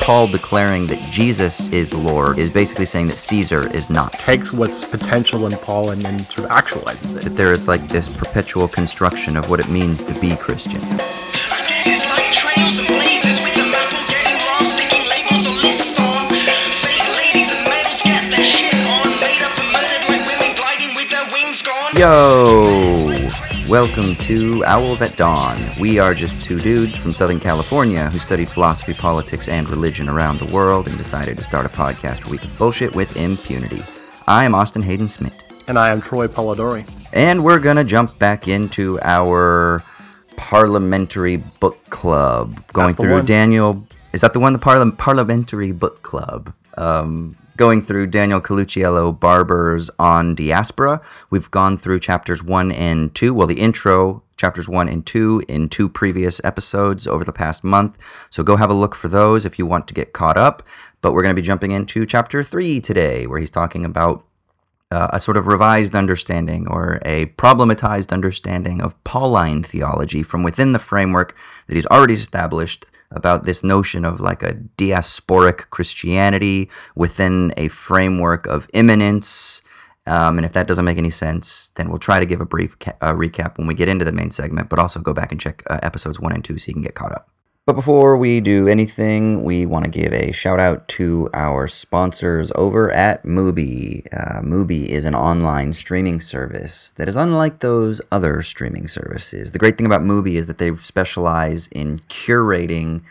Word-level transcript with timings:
Paul 0.00 0.26
declaring 0.28 0.86
that 0.86 1.02
Jesus 1.10 1.68
is 1.70 1.94
Lord 1.94 2.38
is 2.38 2.50
basically 2.50 2.86
saying 2.86 3.06
that 3.06 3.16
Caesar 3.16 3.72
is 3.72 3.90
not. 3.90 4.12
Takes 4.12 4.52
what's 4.52 4.84
potential 4.84 5.46
in 5.46 5.52
Paul 5.52 5.90
and 5.90 6.00
then 6.02 6.18
sort 6.18 6.50
of 6.50 6.56
actualizes 6.56 7.16
it. 7.16 7.22
That 7.24 7.36
there 7.36 7.52
is 7.52 7.68
like 7.68 7.86
this 7.88 8.14
perpetual 8.14 8.68
construction 8.68 9.36
of 9.36 9.50
what 9.50 9.60
it 9.60 9.70
means 9.70 10.04
to 10.04 10.18
be 10.20 10.36
Christian. 10.36 10.80
Yo! 21.96 23.09
Welcome 23.70 24.16
to 24.16 24.64
Owls 24.64 25.00
at 25.00 25.16
Dawn. 25.16 25.56
We 25.78 26.00
are 26.00 26.12
just 26.12 26.42
two 26.42 26.58
dudes 26.58 26.96
from 26.96 27.12
Southern 27.12 27.38
California 27.38 28.10
who 28.10 28.18
studied 28.18 28.48
philosophy, 28.48 28.94
politics, 28.94 29.46
and 29.46 29.68
religion 29.68 30.08
around 30.08 30.40
the 30.40 30.52
world 30.52 30.88
and 30.88 30.98
decided 30.98 31.38
to 31.38 31.44
start 31.44 31.66
a 31.66 31.68
podcast 31.68 32.24
where 32.24 32.32
we 32.32 32.38
can 32.38 32.50
bullshit 32.58 32.92
with 32.96 33.16
impunity. 33.16 33.80
I 34.26 34.44
am 34.44 34.56
Austin 34.56 34.82
Hayden 34.82 35.06
Smith. 35.06 35.40
And 35.68 35.78
I 35.78 35.90
am 35.90 36.00
Troy 36.00 36.26
Polidori. 36.26 36.84
And 37.12 37.44
we're 37.44 37.60
going 37.60 37.76
to 37.76 37.84
jump 37.84 38.18
back 38.18 38.48
into 38.48 38.98
our 39.02 39.84
parliamentary 40.36 41.36
book 41.36 41.78
club. 41.90 42.60
Going 42.72 42.92
through 42.92 43.12
one. 43.12 43.24
Daniel. 43.24 43.86
Is 44.12 44.22
that 44.22 44.32
the 44.32 44.40
one? 44.40 44.52
The 44.52 44.58
parli- 44.58 44.98
parliamentary 44.98 45.70
book 45.70 46.02
club. 46.02 46.52
Um, 46.76 47.36
going 47.60 47.82
through 47.82 48.06
Daniel 48.06 48.40
Colucciello 48.40 49.20
Barber's 49.20 49.90
On 49.98 50.34
Diaspora. 50.34 50.98
We've 51.28 51.50
gone 51.50 51.76
through 51.76 52.00
chapters 52.00 52.42
one 52.42 52.72
and 52.72 53.14
two. 53.14 53.34
Well, 53.34 53.46
the 53.46 53.60
intro, 53.60 54.22
chapters 54.38 54.66
one 54.66 54.88
and 54.88 55.04
two, 55.04 55.42
in 55.46 55.68
two 55.68 55.86
previous 55.86 56.42
episodes 56.42 57.06
over 57.06 57.22
the 57.22 57.34
past 57.34 57.62
month. 57.62 57.98
So 58.30 58.42
go 58.42 58.56
have 58.56 58.70
a 58.70 58.74
look 58.74 58.94
for 58.94 59.08
those 59.08 59.44
if 59.44 59.58
you 59.58 59.66
want 59.66 59.86
to 59.88 59.92
get 59.92 60.14
caught 60.14 60.38
up. 60.38 60.62
But 61.02 61.12
we're 61.12 61.20
going 61.20 61.36
to 61.36 61.42
be 61.42 61.46
jumping 61.46 61.72
into 61.72 62.06
chapter 62.06 62.42
three 62.42 62.80
today, 62.80 63.26
where 63.26 63.38
he's 63.38 63.50
talking 63.50 63.84
about 63.84 64.24
uh, 64.90 65.08
a 65.12 65.20
sort 65.20 65.36
of 65.36 65.46
revised 65.46 65.94
understanding 65.94 66.66
or 66.66 66.98
a 67.04 67.26
problematized 67.36 68.10
understanding 68.10 68.80
of 68.80 69.04
Pauline 69.04 69.62
theology 69.62 70.22
from 70.22 70.42
within 70.42 70.72
the 70.72 70.78
framework 70.78 71.36
that 71.66 71.74
he's 71.74 71.86
already 71.88 72.14
established 72.14 72.86
about 73.10 73.44
this 73.44 73.64
notion 73.64 74.04
of 74.04 74.20
like 74.20 74.42
a 74.42 74.54
diasporic 74.76 75.70
Christianity 75.70 76.70
within 76.94 77.52
a 77.56 77.68
framework 77.68 78.46
of 78.46 78.68
immanence. 78.72 79.62
Um, 80.06 80.38
and 80.38 80.44
if 80.44 80.52
that 80.52 80.66
doesn't 80.66 80.84
make 80.84 80.98
any 80.98 81.10
sense, 81.10 81.68
then 81.76 81.88
we'll 81.88 81.98
try 81.98 82.20
to 82.20 82.26
give 82.26 82.40
a 82.40 82.46
brief 82.46 82.78
ca- 82.78 82.96
uh, 83.00 83.12
recap 83.12 83.58
when 83.58 83.66
we 83.66 83.74
get 83.74 83.88
into 83.88 84.04
the 84.04 84.12
main 84.12 84.30
segment, 84.30 84.68
but 84.68 84.78
also 84.78 85.00
go 85.00 85.12
back 85.12 85.32
and 85.32 85.40
check 85.40 85.62
uh, 85.68 85.78
episodes 85.82 86.18
one 86.18 86.32
and 86.32 86.44
two 86.44 86.58
so 86.58 86.68
you 86.68 86.74
can 86.74 86.82
get 86.82 86.94
caught 86.94 87.12
up. 87.12 87.28
But 87.70 87.76
before 87.76 88.16
we 88.16 88.40
do 88.40 88.66
anything, 88.66 89.44
we 89.44 89.64
want 89.64 89.84
to 89.84 89.90
give 89.92 90.12
a 90.12 90.32
shout 90.32 90.58
out 90.58 90.88
to 90.88 91.30
our 91.32 91.68
sponsors 91.68 92.50
over 92.56 92.90
at 92.90 93.22
Mubi. 93.22 94.04
Uh, 94.12 94.40
Mubi 94.40 94.86
is 94.86 95.04
an 95.04 95.14
online 95.14 95.72
streaming 95.72 96.18
service 96.18 96.90
that 96.96 97.08
is 97.08 97.14
unlike 97.14 97.60
those 97.60 98.00
other 98.10 98.42
streaming 98.42 98.88
services. 98.88 99.52
The 99.52 99.60
great 99.60 99.78
thing 99.78 99.86
about 99.86 100.02
Mubi 100.02 100.34
is 100.34 100.46
that 100.46 100.58
they 100.58 100.76
specialize 100.78 101.68
in 101.68 101.98
curating 102.08 103.02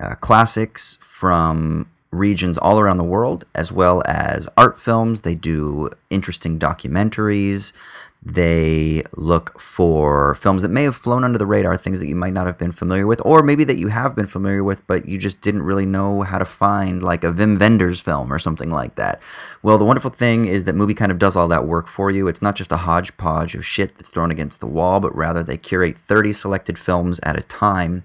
uh, 0.00 0.16
classics 0.16 0.98
from 1.00 1.88
regions 2.10 2.58
all 2.58 2.80
around 2.80 2.96
the 2.96 3.04
world, 3.04 3.44
as 3.54 3.70
well 3.70 4.02
as 4.06 4.48
art 4.56 4.80
films. 4.80 5.20
They 5.20 5.36
do 5.36 5.90
interesting 6.10 6.58
documentaries. 6.58 7.72
They 8.20 9.04
look 9.16 9.60
for 9.60 10.34
films 10.34 10.62
that 10.62 10.70
may 10.70 10.82
have 10.82 10.96
flown 10.96 11.22
under 11.22 11.38
the 11.38 11.46
radar, 11.46 11.76
things 11.76 12.00
that 12.00 12.08
you 12.08 12.16
might 12.16 12.32
not 12.32 12.46
have 12.46 12.58
been 12.58 12.72
familiar 12.72 13.06
with, 13.06 13.22
or 13.24 13.44
maybe 13.44 13.62
that 13.64 13.78
you 13.78 13.88
have 13.88 14.16
been 14.16 14.26
familiar 14.26 14.64
with, 14.64 14.84
but 14.88 15.08
you 15.08 15.18
just 15.18 15.40
didn't 15.40 15.62
really 15.62 15.86
know 15.86 16.22
how 16.22 16.38
to 16.38 16.44
find, 16.44 17.00
like 17.00 17.22
a 17.22 17.32
Wim 17.32 17.60
Wenders 17.60 18.00
film 18.00 18.32
or 18.32 18.40
something 18.40 18.70
like 18.70 18.96
that. 18.96 19.22
Well, 19.62 19.78
the 19.78 19.84
wonderful 19.84 20.10
thing 20.10 20.46
is 20.46 20.64
that 20.64 20.74
Mubi 20.74 20.96
kind 20.96 21.12
of 21.12 21.18
does 21.18 21.36
all 21.36 21.46
that 21.48 21.66
work 21.66 21.86
for 21.86 22.10
you. 22.10 22.26
It's 22.26 22.42
not 22.42 22.56
just 22.56 22.72
a 22.72 22.78
hodgepodge 22.78 23.54
of 23.54 23.64
shit 23.64 23.96
that's 23.96 24.10
thrown 24.10 24.32
against 24.32 24.58
the 24.58 24.66
wall, 24.66 24.98
but 24.98 25.14
rather 25.14 25.44
they 25.44 25.56
curate 25.56 25.96
30 25.96 26.32
selected 26.32 26.76
films 26.76 27.20
at 27.22 27.38
a 27.38 27.42
time, 27.42 28.02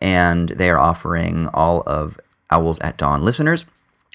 and 0.00 0.50
they 0.50 0.70
are 0.70 0.78
offering 0.78 1.48
all 1.48 1.82
of 1.84 2.20
Owls 2.50 2.78
at 2.78 2.96
Dawn 2.96 3.22
listeners 3.22 3.66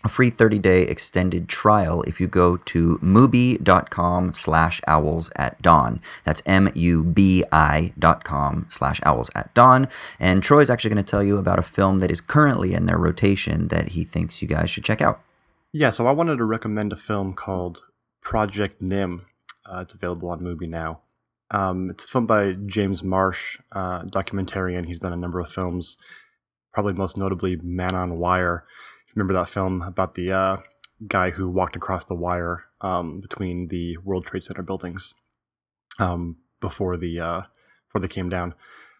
a 0.04 0.10
free 0.10 0.30
30-day 0.30 0.84
extended 0.84 1.48
trial 1.48 2.02
if 2.04 2.20
you 2.20 2.28
go 2.28 2.58
to 2.58 2.98
mubi.com 3.00 4.34
slash 4.34 4.82
owls 4.88 5.32
at 5.36 5.62
dawn. 5.62 6.02
That's 6.24 6.42
M-U-B-I 6.46 7.94
dot 7.98 8.24
com 8.24 8.66
slash 8.70 9.00
owls 9.04 9.30
at 9.36 9.54
dawn. 9.54 9.88
And 10.20 10.44
Troy's 10.44 10.70
actually 10.70 10.90
going 10.90 11.04
to 11.04 11.10
tell 11.10 11.24
you 11.24 11.38
about 11.38 11.60
a 11.60 11.64
film 11.64 12.00
that 12.00 12.12
is 12.12 12.22
currently 12.22 12.74
in 12.74 12.86
their 12.86 12.98
rotation 12.98 13.70
that 13.70 13.90
he 13.90 14.04
thinks 14.04 14.42
you 14.42 14.48
guys 14.48 14.70
should 14.70 14.84
check 14.84 15.02
out. 15.02 15.22
Yeah, 15.72 15.90
so 15.90 16.06
I 16.06 16.12
wanted 16.12 16.38
to 16.38 16.46
recommend 16.46 16.94
a 16.94 16.98
film 16.98 17.34
called 17.34 17.84
Project 18.22 18.82
Nim. 18.82 19.26
Uh, 19.66 19.80
it's 19.82 19.94
available 19.94 20.30
on 20.30 20.42
Mubi 20.42 20.68
now. 20.68 21.02
Um, 21.50 21.90
it's 21.90 22.04
a 22.04 22.08
film 22.08 22.26
by 22.26 22.54
James 22.66 23.04
Marsh, 23.04 23.60
uh, 23.72 24.04
documentarian. 24.04 24.86
He's 24.86 25.00
done 25.00 25.14
a 25.14 25.18
number 25.18 25.40
of 25.40 25.50
films, 25.50 25.98
probably 26.74 26.94
most 26.94 27.18
notably 27.18 27.56
Man 27.58 27.96
on 27.96 28.18
Wire 28.18 28.66
remember 29.16 29.34
that 29.34 29.50
film 29.50 29.82
about 29.82 30.16
the 30.16 30.32
uh, 30.32 30.58
guy 31.08 31.30
who 31.30 31.50
walked 31.50 31.76
across 31.76 32.06
the 32.06 32.16
wire 32.16 32.60
um, 32.82 33.22
between 33.22 33.68
the 33.68 33.98
World 33.98 34.26
Trade 34.26 34.44
Center 34.44 34.64
buildings 34.64 35.14
um, 36.00 36.38
before 36.60 36.98
the 36.98 37.20
uh, 37.20 37.42
before 37.88 38.02
they 38.02 38.08
came 38.08 38.30
down. 38.30 38.56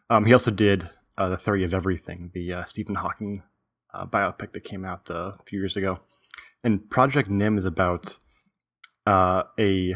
Um, 0.10 0.26
he 0.26 0.34
also 0.34 0.52
did 0.52 0.90
uh, 1.18 1.30
the 1.30 1.38
Theory 1.38 1.64
of 1.64 1.74
Everything, 1.74 2.32
the 2.34 2.54
uh, 2.54 2.64
Stephen 2.64 2.96
Hawking 2.96 3.44
uh, 3.94 4.06
biopic 4.06 4.52
that 4.54 4.64
came 4.64 4.86
out 4.86 5.10
uh, 5.10 5.32
a 5.40 5.44
few 5.46 5.60
years 5.60 5.76
ago. 5.76 6.00
And 6.64 6.90
Project 6.90 7.30
Nim 7.30 7.58
is 7.58 7.66
about 7.66 8.18
a 9.08 9.96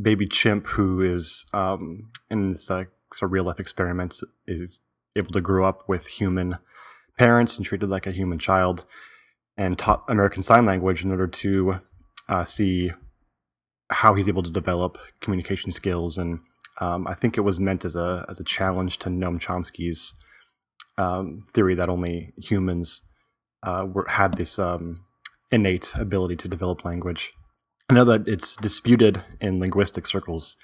baby 0.00 0.26
chimp 0.26 0.66
who 0.66 1.00
is 1.00 1.46
um, 1.52 2.10
in 2.30 2.50
this 2.50 2.66
sort 2.66 2.88
of 3.22 3.32
real 3.32 3.44
life 3.44 3.58
experiment 3.58 4.20
is 4.46 4.80
able 5.16 5.32
to 5.32 5.40
grow 5.40 5.64
up 5.64 5.88
with 5.88 6.06
human 6.06 6.58
parents 7.18 7.56
and 7.56 7.66
treated 7.66 7.88
like 7.88 8.06
a 8.06 8.12
human 8.12 8.38
child 8.38 8.84
and 9.58 9.76
taught 9.76 10.04
American 10.08 10.42
Sign 10.42 10.64
Language 10.64 11.04
in 11.04 11.10
order 11.10 11.26
to 11.26 11.80
uh, 12.28 12.44
see 12.44 12.92
how 13.90 14.14
he's 14.14 14.28
able 14.28 14.42
to 14.44 14.50
develop 14.50 14.98
communication 15.20 15.72
skills. 15.72 16.16
And 16.16 16.40
um, 16.80 17.06
I 17.08 17.14
think 17.14 17.36
it 17.36 17.42
was 17.42 17.58
meant 17.58 17.84
as 17.84 17.96
a 17.96 18.24
as 18.28 18.38
a 18.38 18.44
challenge 18.44 18.98
to 18.98 19.10
Noam 19.10 19.40
Chomsky's 19.40 20.14
um, 20.96 21.44
theory 21.52 21.74
that 21.74 21.88
only 21.88 22.32
humans 22.38 23.02
uh, 23.64 23.86
were, 23.92 24.06
had 24.08 24.34
this 24.34 24.58
um, 24.58 25.04
innate 25.50 25.92
ability 25.96 26.36
to 26.36 26.48
develop 26.48 26.84
language. 26.84 27.32
I 27.90 27.94
know 27.94 28.04
that 28.04 28.28
it's 28.28 28.56
disputed 28.56 29.22
in 29.40 29.60
linguistic 29.60 30.06
circles 30.06 30.56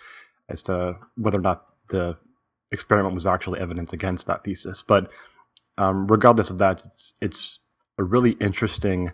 as 0.49 0.63
to 0.65 0.99
whether 1.17 1.39
or 1.39 1.43
not 1.43 1.65
the 1.89 2.19
experiment 2.71 3.15
was 3.15 3.27
actually 3.27 3.61
evidence 3.61 3.93
against 3.93 4.27
that 4.27 4.45
thesis, 4.45 4.83
but 4.83 5.11
um, 5.79 6.07
regardless 6.07 6.51
of 6.51 6.59
that, 6.59 6.85
it's 6.85 7.15
it's 7.21 7.59
a 7.99 8.05
really 8.05 8.33
interesting 8.33 9.13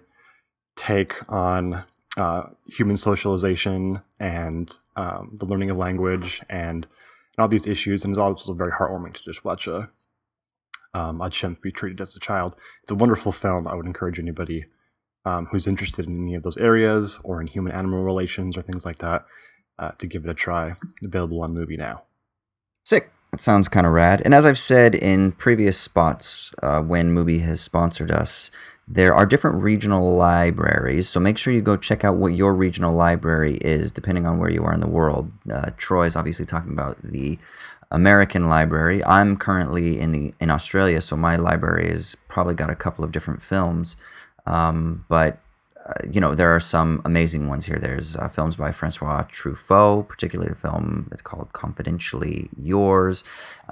take 0.77 1.15
on 1.29 1.85
uh, 2.17 2.45
human 2.67 2.97
socialization 2.97 4.01
and 4.19 4.77
um, 4.97 5.37
the 5.39 5.47
learning 5.47 5.71
of 5.71 5.77
language 5.77 6.41
and, 6.49 6.87
and, 6.87 6.87
all 7.39 7.49
these 7.49 7.67
issues. 7.67 8.05
And 8.05 8.13
it's 8.13 8.19
also 8.19 8.55
very 8.55 8.73
heartwarming 8.73 9.15
to 9.15 9.23
just 9.23 9.45
watch 9.45 9.67
a 9.67 9.91
um, 10.93 11.21
a 11.21 11.31
chimp 11.31 11.63
be 11.63 11.71
treated 11.71 12.01
as 12.01 12.17
a 12.17 12.21
child. 12.21 12.57
It's 12.83 12.91
a 12.91 12.97
wonderful 12.97 13.31
film. 13.31 13.69
I 13.69 13.75
would 13.75 13.87
encourage 13.87 14.19
anybody 14.19 14.65
um, 15.25 15.47
who's 15.47 15.67
interested 15.67 16.07
in 16.07 16.23
any 16.23 16.35
of 16.35 16.43
those 16.43 16.57
areas 16.57 17.21
or 17.23 17.41
in 17.41 17.47
human 17.47 17.73
animal 17.73 18.03
relations 18.03 18.57
or 18.57 18.63
things 18.63 18.85
like 18.85 18.99
that 18.99 19.25
uh, 19.79 19.93
to 19.93 20.07
give 20.07 20.25
it 20.25 20.31
a 20.31 20.35
try. 20.35 20.75
Available 21.05 21.43
on 21.43 21.55
Mubi 21.55 21.79
now. 21.79 22.05
Sick. 22.85 23.13
That 23.31 23.41
sounds 23.41 23.69
kind 23.69 23.87
of 23.87 23.93
rad. 23.93 24.23
And 24.25 24.35
as 24.35 24.45
I've 24.45 24.59
said 24.59 24.95
in 24.95 25.33
previous 25.33 25.79
spots 25.79 26.53
uh, 26.63 26.81
when 26.83 27.15
Mubi 27.15 27.41
has 27.43 27.60
sponsored 27.60 28.10
us, 28.10 28.51
there 28.89 29.15
are 29.15 29.25
different 29.25 29.63
regional 29.63 30.16
libraries, 30.16 31.09
so 31.09 31.21
make 31.21 31.39
sure 31.39 31.53
you 31.53 31.63
go 31.63 31.77
check 31.77 32.04
out 32.04 32.16
what 32.16 32.34
your 32.34 32.53
regional 32.53 32.93
library 32.93 33.57
is, 33.59 33.93
depending 33.93 34.27
on 34.27 34.39
where 34.39 34.51
you 34.51 34.65
are 34.65 34.75
in 34.75 34.81
the 34.81 34.89
world. 34.89 35.31
Uh, 35.49 35.71
Troy's 35.77 36.16
obviously 36.16 36.45
talking 36.45 36.72
about 36.72 37.01
the 37.04 37.39
American 37.93 38.49
library. 38.49 39.04
I'm 39.04 39.37
currently 39.37 40.01
in 40.01 40.10
the 40.10 40.34
in 40.41 40.51
Australia, 40.51 41.01
so 41.01 41.16
my 41.16 41.37
library 41.37 41.89
has 41.89 42.16
probably 42.27 42.54
got 42.54 42.69
a 42.69 42.75
couple 42.75 43.04
of 43.04 43.13
different 43.13 43.43
films. 43.43 43.97
Um, 44.45 45.04
but 45.09 45.39
you 46.10 46.21
know, 46.21 46.34
there 46.34 46.54
are 46.54 46.60
some 46.60 47.01
amazing 47.04 47.48
ones 47.48 47.66
here. 47.66 47.78
There's 47.78 48.16
uh, 48.16 48.28
films 48.28 48.57
by 48.57 48.71
Francois 48.71 49.25
Truffaut, 49.25 50.09
particularly 50.09 50.51
the 50.51 50.57
film 50.57 51.07
that's 51.10 51.22
called 51.22 51.53
Confidentially 51.53 52.48
Yours. 52.57 53.25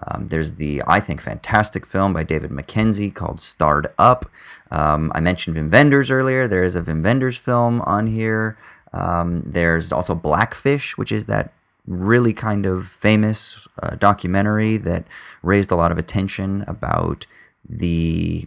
Um, 0.06 0.28
there's 0.28 0.54
the, 0.54 0.82
I 0.86 1.00
think, 1.00 1.20
fantastic 1.20 1.86
film 1.86 2.12
by 2.12 2.24
David 2.24 2.50
Mackenzie 2.50 3.10
called 3.10 3.40
Starred 3.40 3.88
Up. 3.98 4.30
Um, 4.70 5.12
I 5.14 5.20
mentioned 5.20 5.56
Wim 5.56 5.70
Wenders 5.70 6.10
earlier. 6.10 6.46
There 6.46 6.64
is 6.64 6.76
a 6.76 6.82
Wim 6.82 7.02
Wenders 7.02 7.36
film 7.36 7.80
on 7.82 8.06
here. 8.06 8.58
Um, 8.92 9.42
there's 9.44 9.92
also 9.92 10.14
Blackfish, 10.14 10.96
which 10.96 11.12
is 11.12 11.26
that 11.26 11.52
really 11.86 12.32
kind 12.32 12.66
of 12.66 12.86
famous 12.86 13.66
uh, 13.82 13.96
documentary 13.96 14.76
that 14.76 15.04
raised 15.42 15.70
a 15.70 15.76
lot 15.76 15.92
of 15.92 15.98
attention 15.98 16.64
about 16.66 17.26
the 17.68 18.46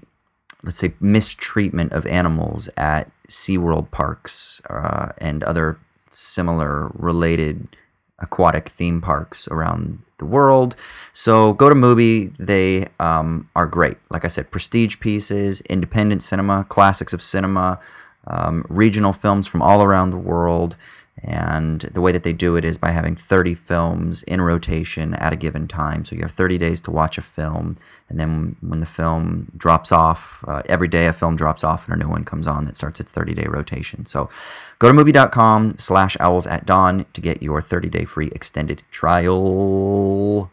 let's 0.63 0.77
say, 0.77 0.93
mistreatment 0.99 1.91
of 1.91 2.05
animals 2.05 2.69
at 2.77 3.11
SeaWorld 3.31 3.91
parks 3.91 4.61
uh, 4.69 5.09
and 5.17 5.43
other 5.43 5.79
similar 6.09 6.91
related 6.93 7.67
aquatic 8.19 8.69
theme 8.69 9.01
parks 9.01 9.47
around 9.47 9.99
the 10.19 10.25
world. 10.25 10.75
So 11.13 11.53
go 11.53 11.67
to 11.69 11.75
Mubi. 11.75 12.35
They 12.37 12.87
um, 12.99 13.49
are 13.55 13.65
great. 13.65 13.97
Like 14.09 14.23
I 14.23 14.27
said, 14.27 14.51
prestige 14.51 14.99
pieces, 14.99 15.61
independent 15.61 16.21
cinema, 16.21 16.65
classics 16.69 17.13
of 17.13 17.21
cinema, 17.21 17.79
um, 18.27 18.65
regional 18.69 19.13
films 19.13 19.47
from 19.47 19.61
all 19.61 19.81
around 19.81 20.11
the 20.11 20.17
world. 20.17 20.77
And 21.23 21.81
the 21.81 22.01
way 22.01 22.11
that 22.11 22.23
they 22.23 22.33
do 22.33 22.55
it 22.55 22.65
is 22.65 22.77
by 22.77 22.91
having 22.91 23.15
30 23.15 23.53
films 23.53 24.23
in 24.23 24.41
rotation 24.41 25.13
at 25.15 25.33
a 25.33 25.35
given 25.35 25.67
time. 25.67 26.03
So 26.03 26.15
you 26.15 26.23
have 26.23 26.31
30 26.31 26.57
days 26.57 26.81
to 26.81 26.91
watch 26.91 27.17
a 27.17 27.21
film. 27.21 27.77
And 28.09 28.19
then 28.19 28.55
when 28.61 28.79
the 28.79 28.87
film 28.87 29.51
drops 29.55 29.91
off, 29.91 30.43
uh, 30.47 30.63
every 30.67 30.87
day 30.87 31.05
a 31.05 31.13
film 31.13 31.35
drops 31.35 31.63
off 31.63 31.85
and 31.85 31.93
a 31.93 32.03
new 32.03 32.09
one 32.09 32.25
comes 32.25 32.47
on 32.47 32.65
that 32.65 32.75
starts 32.75 32.99
its 32.99 33.11
30 33.11 33.35
day 33.35 33.45
rotation. 33.47 34.05
So 34.05 34.29
go 34.79 34.91
to 34.91 34.97
mubi.com 34.97 35.77
slash 35.77 36.17
owls 36.19 36.47
at 36.47 36.65
dawn 36.65 37.05
to 37.13 37.21
get 37.21 37.43
your 37.43 37.61
30 37.61 37.89
day 37.89 38.05
free 38.05 38.29
extended 38.29 38.81
trial. 38.89 40.51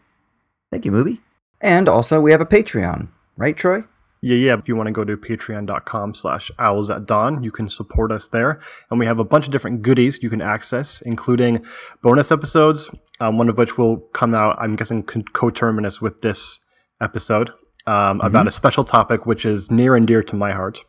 Thank 0.71 0.85
you, 0.85 0.91
movie. 0.91 1.21
And 1.61 1.89
also, 1.89 2.21
we 2.21 2.31
have 2.31 2.41
a 2.41 2.45
Patreon, 2.45 3.09
right, 3.35 3.57
Troy? 3.57 3.83
Yeah, 4.21 4.35
yeah. 4.35 4.57
If 4.57 4.67
you 4.67 4.75
want 4.75 4.87
to 4.87 4.91
go 4.91 5.05
to 5.05 5.15
patreon.com 5.15 6.13
slash 6.13 6.51
owls 6.59 6.89
at 6.89 7.05
dawn, 7.05 7.43
you 7.43 7.51
can 7.51 7.67
support 7.67 8.11
us 8.11 8.27
there. 8.27 8.59
And 8.89 8.99
we 8.99 9.05
have 9.05 9.19
a 9.19 9.23
bunch 9.23 9.45
of 9.45 9.51
different 9.51 9.81
goodies 9.81 10.21
you 10.21 10.29
can 10.29 10.41
access, 10.41 11.01
including 11.01 11.65
bonus 12.01 12.31
episodes, 12.31 12.89
um, 13.21 13.37
one 13.37 13.49
of 13.49 13.57
which 13.57 13.77
will 13.77 13.97
come 14.13 14.35
out, 14.35 14.57
I'm 14.59 14.75
guessing, 14.75 15.03
coterminous 15.03 16.01
with 16.01 16.19
this 16.19 16.59
episode, 17.01 17.49
um, 17.87 18.17
mm-hmm. 18.17 18.27
about 18.27 18.47
a 18.47 18.51
special 18.51 18.83
topic 18.83 19.25
which 19.25 19.45
is 19.45 19.71
near 19.71 19.95
and 19.95 20.05
dear 20.05 20.21
to 20.23 20.35
my 20.35 20.51
heart, 20.51 20.83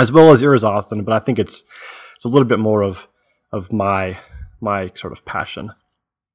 as 0.00 0.10
well 0.10 0.32
as 0.32 0.42
yours, 0.42 0.64
Austin. 0.64 1.04
But 1.04 1.14
I 1.14 1.20
think 1.20 1.38
it's 1.38 1.62
it's 2.16 2.24
a 2.24 2.28
little 2.28 2.48
bit 2.48 2.58
more 2.58 2.82
of 2.82 3.06
of 3.52 3.72
my 3.72 4.18
my 4.60 4.90
sort 4.94 5.12
of 5.12 5.24
passion, 5.24 5.70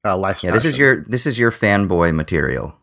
uh, 0.06 0.18
life. 0.18 0.44
Yeah, 0.44 0.52
this 0.52 0.66
is 0.66 0.78
your 0.78 1.04
this 1.08 1.26
is 1.26 1.38
your 1.38 1.52
fanboy 1.52 2.16
material. 2.16 2.78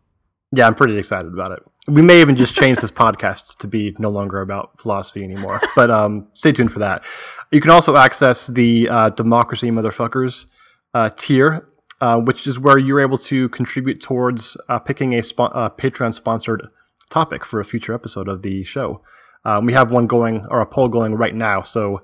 Yeah, 0.53 0.67
I'm 0.67 0.75
pretty 0.75 0.97
excited 0.97 1.33
about 1.33 1.53
it. 1.53 1.59
We 1.89 2.01
may 2.01 2.21
even 2.21 2.37
just 2.37 2.55
change 2.55 2.79
this 2.79 2.91
podcast 2.91 3.59
to 3.59 3.67
be 3.67 3.95
no 3.99 4.09
longer 4.09 4.41
about 4.41 4.79
philosophy 4.81 5.23
anymore. 5.23 5.61
But 5.77 5.91
um, 5.91 6.29
stay 6.33 6.53
tuned 6.53 6.73
for 6.73 6.79
that. 6.79 7.05
You 7.51 7.61
can 7.61 7.71
also 7.71 7.97
access 7.97 8.47
the 8.47 8.89
uh, 8.89 9.11
Democracy 9.11 9.71
Motherfuckers 9.71 10.47
uh, 10.95 11.11
tier, 11.17 11.67
uh, 12.01 12.21
which 12.21 12.47
is 12.47 12.59
where 12.59 12.79
you're 12.79 13.01
able 13.01 13.19
to 13.19 13.49
contribute 13.51 14.01
towards 14.01 14.57
uh, 14.69 14.79
picking 14.79 15.15
a 15.15 15.23
spo- 15.23 15.53
uh, 15.55 15.71
Patreon 15.71 16.15
sponsored 16.15 16.67
topic 17.11 17.45
for 17.45 17.61
a 17.61 17.65
future 17.65 17.95
episode 17.95 18.29
of 18.29 18.43
the 18.43 18.65
show. 18.65 19.03
Um, 19.45 19.67
we 19.67 19.73
have 19.73 19.91
one 19.91 20.07
going, 20.07 20.47
or 20.51 20.61
a 20.61 20.67
poll 20.67 20.89
going 20.89 21.15
right 21.15 21.35
now. 21.35 21.63
So 21.63 22.03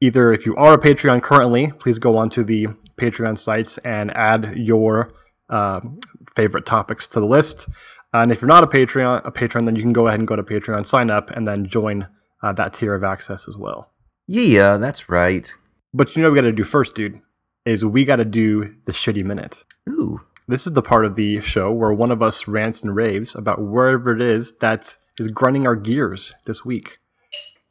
either 0.00 0.32
if 0.32 0.46
you 0.46 0.56
are 0.56 0.74
a 0.74 0.78
Patreon 0.78 1.22
currently, 1.22 1.72
please 1.78 1.98
go 1.98 2.16
onto 2.16 2.42
the 2.44 2.68
Patreon 3.00 3.38
sites 3.38 3.78
and 3.78 4.14
add 4.16 4.54
your 4.56 5.12
uh, 5.48 5.80
favorite 6.34 6.66
topics 6.66 7.06
to 7.08 7.20
the 7.20 7.26
list. 7.26 7.68
And 8.12 8.32
if 8.32 8.40
you're 8.40 8.48
not 8.48 8.64
a 8.64 8.66
Patreon, 8.66 9.22
a 9.24 9.30
patron, 9.30 9.64
then 9.64 9.76
you 9.76 9.82
can 9.82 9.92
go 9.92 10.06
ahead 10.06 10.18
and 10.18 10.26
go 10.26 10.36
to 10.36 10.42
Patreon, 10.42 10.86
sign 10.86 11.10
up, 11.10 11.30
and 11.30 11.46
then 11.46 11.66
join 11.66 12.06
uh, 12.42 12.52
that 12.54 12.72
tier 12.72 12.94
of 12.94 13.04
access 13.04 13.46
as 13.48 13.56
well. 13.56 13.90
Yeah, 14.26 14.76
that's 14.76 15.08
right. 15.08 15.52
But 15.92 16.14
you 16.14 16.22
know 16.22 16.28
what 16.28 16.34
we 16.34 16.40
got 16.40 16.46
to 16.46 16.52
do 16.52 16.64
first, 16.64 16.94
dude? 16.94 17.20
Is 17.64 17.84
we 17.84 18.04
got 18.04 18.16
to 18.16 18.24
do 18.24 18.74
the 18.86 18.92
shitty 18.92 19.24
minute. 19.24 19.64
Ooh. 19.88 20.20
This 20.46 20.66
is 20.66 20.72
the 20.72 20.82
part 20.82 21.04
of 21.04 21.16
the 21.16 21.42
show 21.42 21.70
where 21.70 21.92
one 21.92 22.10
of 22.10 22.22
us 22.22 22.48
rants 22.48 22.82
and 22.82 22.96
raves 22.96 23.34
about 23.34 23.60
wherever 23.60 24.14
it 24.16 24.22
is 24.22 24.56
that 24.58 24.96
is 25.18 25.28
grinding 25.28 25.66
our 25.66 25.76
gears 25.76 26.32
this 26.46 26.64
week. 26.64 26.98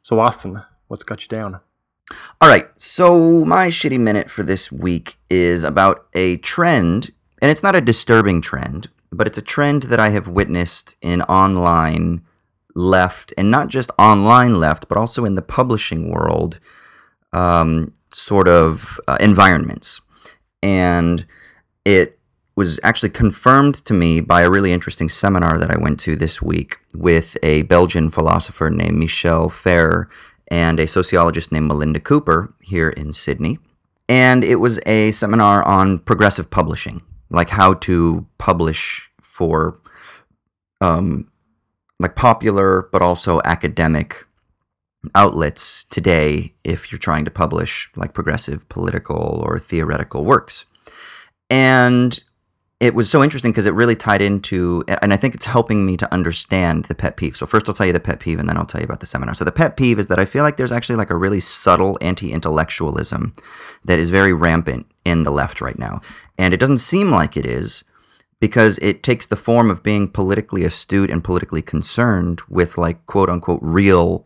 So, 0.02 0.20
Austin, 0.20 0.62
what's 0.86 1.02
got 1.02 1.22
you 1.22 1.28
down? 1.28 1.60
All 2.40 2.48
right. 2.48 2.68
So, 2.76 3.44
my 3.44 3.68
shitty 3.68 3.98
minute 3.98 4.30
for 4.30 4.44
this 4.44 4.70
week 4.70 5.18
is 5.28 5.64
about 5.64 6.06
a 6.14 6.36
trend 6.38 7.10
and 7.40 7.50
it's 7.50 7.62
not 7.62 7.76
a 7.76 7.80
disturbing 7.80 8.40
trend, 8.40 8.88
but 9.10 9.26
it's 9.26 9.38
a 9.38 9.42
trend 9.42 9.84
that 9.84 10.00
I 10.00 10.10
have 10.10 10.28
witnessed 10.28 10.96
in 11.00 11.22
online 11.22 12.22
left, 12.74 13.32
and 13.36 13.50
not 13.50 13.68
just 13.68 13.90
online 13.98 14.54
left, 14.54 14.88
but 14.88 14.98
also 14.98 15.24
in 15.24 15.34
the 15.34 15.42
publishing 15.42 16.10
world 16.10 16.60
um, 17.32 17.92
sort 18.10 18.48
of 18.48 19.00
uh, 19.08 19.16
environments. 19.20 20.00
And 20.62 21.26
it 21.84 22.18
was 22.56 22.80
actually 22.82 23.10
confirmed 23.10 23.76
to 23.76 23.94
me 23.94 24.20
by 24.20 24.42
a 24.42 24.50
really 24.50 24.72
interesting 24.72 25.08
seminar 25.08 25.58
that 25.58 25.70
I 25.70 25.78
went 25.78 26.00
to 26.00 26.16
this 26.16 26.42
week 26.42 26.78
with 26.92 27.36
a 27.42 27.62
Belgian 27.62 28.10
philosopher 28.10 28.68
named 28.68 28.98
Michel 28.98 29.48
Feher 29.48 30.06
and 30.48 30.80
a 30.80 30.88
sociologist 30.88 31.52
named 31.52 31.68
Melinda 31.68 32.00
Cooper 32.00 32.52
here 32.60 32.88
in 32.88 33.12
Sydney. 33.12 33.58
And 34.08 34.42
it 34.42 34.56
was 34.56 34.80
a 34.86 35.12
seminar 35.12 35.62
on 35.64 36.00
progressive 36.00 36.50
publishing 36.50 37.02
like 37.30 37.50
how 37.50 37.74
to 37.74 38.26
publish 38.38 39.10
for 39.22 39.80
um, 40.80 41.30
like 41.98 42.16
popular 42.16 42.88
but 42.92 43.02
also 43.02 43.40
academic 43.44 44.24
outlets 45.14 45.84
today 45.84 46.52
if 46.64 46.90
you're 46.90 46.98
trying 46.98 47.24
to 47.24 47.30
publish 47.30 47.88
like 47.96 48.14
progressive 48.14 48.68
political 48.68 49.42
or 49.44 49.58
theoretical 49.58 50.24
works. 50.24 50.66
And 51.50 52.22
it 52.80 52.94
was 52.94 53.10
so 53.10 53.24
interesting 53.24 53.50
because 53.50 53.66
it 53.66 53.74
really 53.74 53.96
tied 53.96 54.22
into, 54.22 54.84
and 55.02 55.12
I 55.12 55.16
think 55.16 55.34
it's 55.34 55.46
helping 55.46 55.84
me 55.84 55.96
to 55.96 56.12
understand 56.14 56.84
the 56.84 56.94
pet 56.94 57.16
peeve. 57.16 57.36
So 57.36 57.44
first, 57.44 57.68
I'll 57.68 57.74
tell 57.74 57.86
you 57.86 57.92
the 57.92 57.98
pet 57.98 58.20
peeve, 58.20 58.38
and 58.38 58.48
then 58.48 58.56
I'll 58.56 58.66
tell 58.66 58.80
you 58.80 58.84
about 58.84 59.00
the 59.00 59.06
seminar. 59.06 59.34
So 59.34 59.44
the 59.44 59.50
pet 59.50 59.76
peeve 59.76 59.98
is 59.98 60.06
that 60.06 60.20
I 60.20 60.24
feel 60.24 60.44
like 60.44 60.56
there's 60.56 60.70
actually 60.70 60.94
like 60.94 61.10
a 61.10 61.16
really 61.16 61.40
subtle 61.40 61.98
anti-intellectualism 62.00 63.34
that 63.84 63.98
is 63.98 64.10
very 64.10 64.32
rampant 64.32 64.86
in 65.04 65.24
the 65.24 65.32
left 65.32 65.60
right 65.60 65.78
now, 65.78 66.00
and 66.38 66.54
it 66.54 66.60
doesn't 66.60 66.78
seem 66.78 67.10
like 67.10 67.36
it 67.36 67.44
is 67.44 67.84
because 68.40 68.78
it 68.78 69.02
takes 69.02 69.26
the 69.26 69.36
form 69.36 69.70
of 69.70 69.82
being 69.82 70.08
politically 70.08 70.64
astute 70.64 71.10
and 71.10 71.24
politically 71.24 71.60
concerned 71.60 72.40
with 72.48 72.78
like 72.78 73.04
quote 73.06 73.28
unquote 73.28 73.60
real 73.60 74.24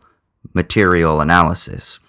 material 0.53 1.19
analysis 1.19 1.99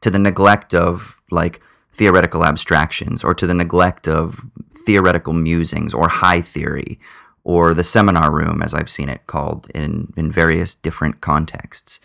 to 0.00 0.10
the 0.10 0.18
neglect 0.18 0.74
of 0.74 1.20
like 1.30 1.60
theoretical 1.92 2.44
abstractions 2.44 3.22
or 3.22 3.34
to 3.34 3.46
the 3.46 3.54
neglect 3.54 4.08
of 4.08 4.40
theoretical 4.84 5.32
musings 5.32 5.94
or 5.94 6.08
high 6.08 6.40
theory 6.40 6.98
or 7.44 7.74
the 7.74 7.84
seminar 7.84 8.32
room, 8.32 8.62
as 8.62 8.74
I've 8.74 8.90
seen 8.90 9.08
it 9.08 9.26
called 9.26 9.70
in, 9.74 10.12
in 10.16 10.32
various 10.32 10.74
different 10.74 11.20
contexts. 11.20 12.00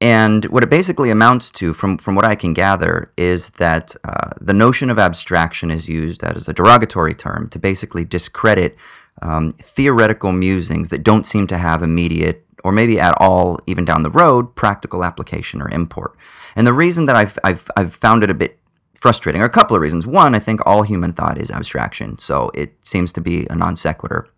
And 0.00 0.44
what 0.46 0.62
it 0.62 0.70
basically 0.70 1.10
amounts 1.10 1.50
to, 1.52 1.72
from, 1.72 1.98
from 1.98 2.14
what 2.14 2.24
I 2.24 2.34
can 2.34 2.52
gather, 2.52 3.12
is 3.16 3.50
that 3.50 3.94
uh, 4.04 4.30
the 4.40 4.52
notion 4.52 4.90
of 4.90 4.98
abstraction 4.98 5.70
is 5.70 5.88
used 5.88 6.22
as 6.22 6.48
a 6.48 6.52
derogatory 6.52 7.14
term 7.14 7.48
to 7.50 7.58
basically 7.58 8.04
discredit 8.04 8.76
um, 9.22 9.52
theoretical 9.54 10.32
musings 10.32 10.88
that 10.88 11.04
don't 11.04 11.26
seem 11.26 11.46
to 11.46 11.56
have 11.56 11.82
immediate, 11.82 12.44
or 12.64 12.72
maybe 12.72 12.98
at 13.00 13.14
all, 13.18 13.58
even 13.66 13.84
down 13.84 14.02
the 14.02 14.10
road, 14.10 14.54
practical 14.56 15.04
application 15.04 15.62
or 15.62 15.70
import. 15.70 16.16
And 16.56 16.66
the 16.66 16.72
reason 16.72 17.06
that 17.06 17.16
I've, 17.16 17.38
I've, 17.44 17.70
I've 17.76 17.94
found 17.94 18.22
it 18.22 18.30
a 18.30 18.34
bit 18.34 18.58
frustrating 18.94 19.42
are 19.42 19.46
a 19.46 19.50
couple 19.50 19.76
of 19.76 19.82
reasons. 19.82 20.06
One, 20.06 20.34
I 20.34 20.38
think 20.38 20.66
all 20.66 20.82
human 20.82 21.12
thought 21.12 21.38
is 21.38 21.50
abstraction, 21.50 22.18
so 22.18 22.50
it 22.54 22.74
seems 22.80 23.12
to 23.12 23.20
be 23.20 23.46
a 23.48 23.54
non 23.54 23.76
sequitur. 23.76 24.28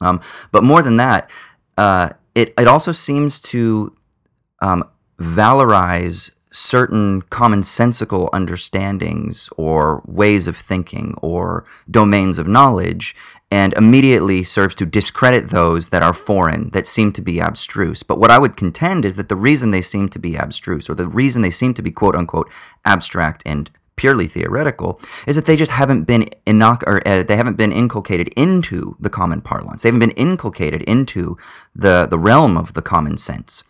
Um, 0.00 0.20
but 0.52 0.62
more 0.62 0.82
than 0.82 0.96
that, 0.98 1.30
uh, 1.76 2.10
it, 2.34 2.54
it 2.58 2.68
also 2.68 2.92
seems 2.92 3.40
to 3.40 3.96
um, 4.62 4.84
valorize 5.20 6.32
certain 6.52 7.22
commonsensical 7.22 8.28
understandings 8.32 9.48
or 9.56 10.02
ways 10.06 10.48
of 10.48 10.56
thinking 10.56 11.14
or 11.22 11.64
domains 11.88 12.38
of 12.38 12.48
knowledge 12.48 13.14
and 13.52 13.72
immediately 13.74 14.42
serves 14.42 14.76
to 14.76 14.86
discredit 14.86 15.50
those 15.50 15.88
that 15.88 16.02
are 16.02 16.12
foreign, 16.12 16.70
that 16.70 16.86
seem 16.86 17.12
to 17.12 17.20
be 17.20 17.40
abstruse. 17.40 18.02
But 18.02 18.18
what 18.18 18.30
I 18.30 18.38
would 18.38 18.56
contend 18.56 19.04
is 19.04 19.16
that 19.16 19.28
the 19.28 19.36
reason 19.36 19.70
they 19.70 19.82
seem 19.82 20.08
to 20.10 20.18
be 20.18 20.36
abstruse, 20.36 20.88
or 20.88 20.94
the 20.94 21.08
reason 21.08 21.42
they 21.42 21.50
seem 21.50 21.74
to 21.74 21.82
be 21.82 21.90
quote 21.90 22.14
unquote 22.14 22.50
abstract 22.84 23.42
and 23.44 23.70
purely 23.96 24.26
theoretical 24.26 25.00
is 25.26 25.36
that 25.36 25.46
they 25.46 25.56
just 25.56 25.72
haven't 25.72 26.04
been 26.04 26.30
inoc- 26.46 26.84
or 26.86 27.06
uh, 27.06 27.22
they 27.22 27.36
haven't 27.36 27.58
been 27.58 27.72
inculcated 27.72 28.28
into 28.28 28.96
the 29.00 29.10
common 29.10 29.40
parlance. 29.40 29.82
They 29.82 29.88
haven't 29.88 30.00
been 30.00 30.10
inculcated 30.12 30.82
into 30.82 31.36
the 31.74 32.06
the 32.06 32.18
realm 32.18 32.56
of 32.56 32.74
the 32.74 32.82
common 32.82 33.16
sense. 33.18 33.64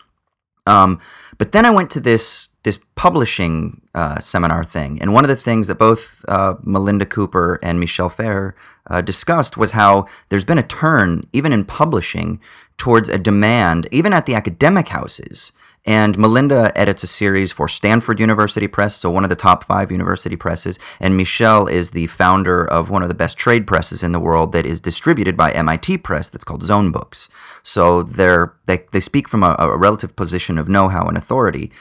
Um, 0.67 1.01
but 1.41 1.53
then 1.53 1.65
I 1.65 1.71
went 1.71 1.89
to 1.93 2.01
this 2.01 2.51
this 2.65 2.79
publishing 2.97 3.81
uh, 3.95 4.19
seminar 4.19 4.63
thing, 4.63 5.01
and 5.01 5.15
one 5.15 5.25
of 5.25 5.31
the 5.31 5.37
things 5.37 5.69
that 5.69 5.79
both 5.79 6.23
uh, 6.29 6.57
Melinda 6.63 7.07
Cooper 7.07 7.59
and 7.63 7.81
Michel 7.81 8.11
Feher 8.11 8.53
uh, 8.91 9.01
discussed 9.01 9.57
was 9.57 9.71
how 9.71 10.05
there's 10.29 10.45
been 10.45 10.59
a 10.59 10.63
turn, 10.63 11.23
even 11.33 11.51
in 11.51 11.65
publishing, 11.65 12.41
towards 12.77 13.09
a 13.09 13.17
demand, 13.17 13.89
even 13.91 14.13
at 14.13 14.27
the 14.27 14.35
academic 14.35 14.89
houses, 14.89 15.53
And 15.87 16.19
Melinda 16.19 16.73
edits 16.79 17.03
a 17.03 17.07
series 17.07 17.53
for 17.53 17.67
Stanford 17.67 18.21
University 18.21 18.67
Press, 18.67 18.97
so 18.97 19.11
one 19.11 19.25
of 19.25 19.31
the 19.31 19.37
top 19.37 19.65
five 19.65 19.91
university 19.91 20.37
presses. 20.37 20.79
And 21.01 21.17
Michelle 21.17 21.67
is 21.67 21.93
the 21.93 22.07
founder 22.09 22.65
of 22.65 22.91
one 22.91 23.03
of 23.03 23.09
the 23.09 23.15
best 23.15 23.39
trade 23.39 23.67
presses 23.67 24.03
in 24.03 24.13
the 24.13 24.21
world 24.21 24.53
that 24.53 24.67
is 24.67 24.81
distributed 24.81 25.37
by 25.37 25.53
MIT 25.53 25.99
Press 25.99 26.29
that's 26.29 26.45
called 26.45 26.63
Zone 26.63 26.93
Books. 26.93 27.31
So 27.63 28.03
they're, 28.03 28.55
they, 28.67 28.85
they 28.93 29.01
speak 29.01 29.27
from 29.27 29.43
a, 29.43 29.57
a 29.59 29.77
relative 29.77 30.15
position 30.17 30.59
of 30.59 30.69
know 30.69 30.89
how 30.89 31.07
and 31.07 31.17
authority. 31.17 31.73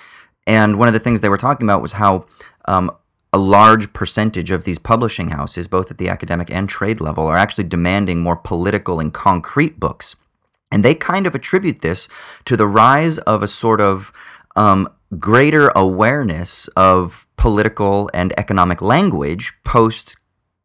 And 0.47 0.79
one 0.79 0.87
of 0.87 0.93
the 0.93 0.99
things 0.99 1.19
they 1.19 1.29
were 1.29 1.37
talking 1.37 1.67
about 1.67 1.81
was 1.81 1.93
how 1.93 2.25
um, 2.65 2.89
a 3.33 3.37
large 3.37 3.91
percentage 3.91 4.49
of 4.49 4.63
these 4.63 4.79
publishing 4.79 5.29
houses, 5.29 5.67
both 5.67 5.91
at 5.91 5.97
the 5.97 6.09
academic 6.09 6.49
and 6.49 6.69
trade 6.69 7.01
level, 7.01 7.27
are 7.27 7.37
actually 7.37 7.65
demanding 7.65 8.21
more 8.21 8.37
political 8.37 8.99
and 8.99 9.13
concrete 9.13 9.79
books 9.79 10.15
and 10.71 10.83
they 10.83 10.93
kind 10.95 11.25
of 11.25 11.35
attribute 11.35 11.81
this 11.81 12.07
to 12.45 12.55
the 12.55 12.67
rise 12.67 13.17
of 13.19 13.41
a 13.41 13.47
sort 13.47 13.81
of 13.81 14.11
um, 14.55 14.87
greater 15.17 15.71
awareness 15.75 16.67
of 16.69 17.27
political 17.37 18.09
and 18.13 18.33
economic 18.37 18.81
language 18.81 19.53
post 19.63 20.17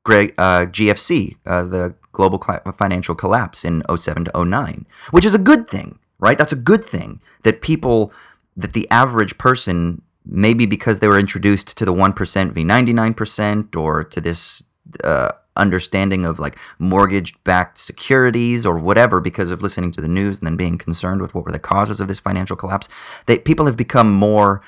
uh, 0.07 0.67
GFC, 0.67 1.37
uh, 1.47 1.65
the 1.65 1.95
global 2.13 2.39
financial 2.77 3.15
collapse 3.15 3.65
in 3.65 3.83
07 3.95 4.27
to 4.27 4.45
09, 4.45 4.87
which 5.11 5.25
is 5.25 5.35
a 5.35 5.39
good 5.39 5.69
thing, 5.69 5.99
right? 6.19 6.37
That's 6.37 6.53
a 6.53 6.57
good 6.57 6.85
thing 6.85 7.21
that 7.43 7.63
people, 7.63 8.13
that 8.57 8.75
the 8.75 8.89
average 8.91 9.39
person, 9.39 10.03
maybe 10.27 10.67
because 10.67 11.01
they 11.01 11.09
were 11.09 11.19
introduced 11.19 11.77
to 11.79 11.85
the 11.85 11.95
1% 11.95 12.53
v 12.53 12.65
99% 12.65 13.77
or 13.77 14.05
to 14.05 14.21
this 14.21 14.63
uh, 15.03 15.31
understanding 15.57 16.25
of 16.25 16.39
like 16.39 16.59
mortgage 16.79 17.35
backed 17.45 17.79
securities 17.79 18.67
or 18.67 18.79
whatever 18.79 19.21
because 19.21 19.51
of 19.51 19.63
listening 19.63 19.91
to 19.91 20.01
the 20.01 20.09
news 20.09 20.39
and 20.39 20.47
then 20.47 20.57
being 20.57 20.79
concerned 20.79 21.21
with 21.21 21.35
what 21.35 21.45
were 21.45 21.53
the 21.53 21.59
causes 21.59 22.01
of 22.01 22.09
this 22.09 22.21
financial 22.21 22.57
collapse 22.57 22.89
they 23.27 23.39
people 23.39 23.67
have 23.67 23.77
become 23.77 24.13
more 24.13 24.61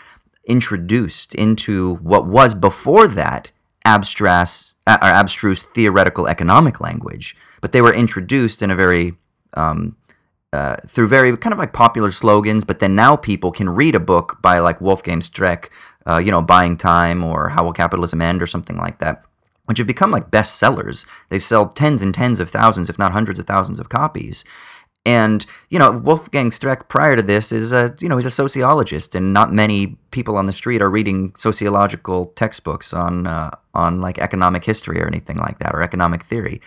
introduced 0.46 1.34
into 1.34 1.96
what 1.96 2.26
was 2.26 2.54
before 2.54 3.08
that 3.08 3.50
abstruse 3.84 4.74
uh, 4.86 4.98
or 5.02 5.08
abstruse 5.08 5.62
theoretical 5.62 6.28
economic 6.28 6.80
language 6.80 7.36
but 7.60 7.72
they 7.72 7.82
were 7.82 7.94
introduced 7.94 8.62
in 8.62 8.70
a 8.70 8.76
very 8.76 9.14
um, 9.54 9.96
uh, 10.56 10.76
through 10.86 11.06
very 11.06 11.36
kind 11.36 11.52
of 11.52 11.58
like 11.58 11.74
popular 11.74 12.10
slogans, 12.10 12.64
but 12.64 12.78
then 12.78 12.94
now 12.94 13.14
people 13.14 13.52
can 13.52 13.68
read 13.68 13.94
a 13.94 14.00
book 14.00 14.38
by 14.40 14.58
like 14.58 14.80
Wolfgang 14.80 15.20
Streeck, 15.20 15.68
uh, 16.08 16.16
you 16.16 16.30
know, 16.30 16.40
Buying 16.40 16.78
Time 16.78 17.22
or 17.22 17.50
How 17.50 17.62
Will 17.62 17.74
Capitalism 17.74 18.22
End 18.22 18.40
or 18.40 18.46
something 18.46 18.78
like 18.78 18.98
that, 19.00 19.25
which 19.66 19.78
have 19.78 19.86
become 19.86 20.10
like 20.10 20.30
bestsellers. 20.30 21.06
They 21.28 21.38
sell 21.38 21.68
tens 21.68 22.02
and 22.02 22.14
tens 22.14 22.40
of 22.40 22.50
thousands, 22.50 22.90
if 22.90 22.98
not 22.98 23.12
hundreds 23.12 23.38
of 23.38 23.46
thousands 23.46 23.78
of 23.78 23.88
copies. 23.88 24.44
And 25.06 25.46
you 25.70 25.78
know, 25.78 25.98
Wolfgang 25.98 26.50
Streeck 26.50 26.88
prior 26.88 27.14
to 27.14 27.22
this 27.22 27.52
is 27.52 27.72
a 27.72 27.94
you 28.00 28.08
know 28.08 28.16
he's 28.16 28.26
a 28.26 28.30
sociologist, 28.30 29.14
and 29.14 29.32
not 29.32 29.52
many 29.52 29.96
people 30.10 30.36
on 30.36 30.46
the 30.46 30.52
street 30.52 30.82
are 30.82 30.90
reading 30.90 31.32
sociological 31.36 32.26
textbooks 32.34 32.92
on 32.92 33.28
uh, 33.28 33.50
on 33.72 34.00
like 34.00 34.18
economic 34.18 34.64
history 34.64 35.00
or 35.00 35.06
anything 35.06 35.36
like 35.36 35.60
that 35.60 35.74
or 35.74 35.82
economic 35.82 36.24
theory. 36.24 36.60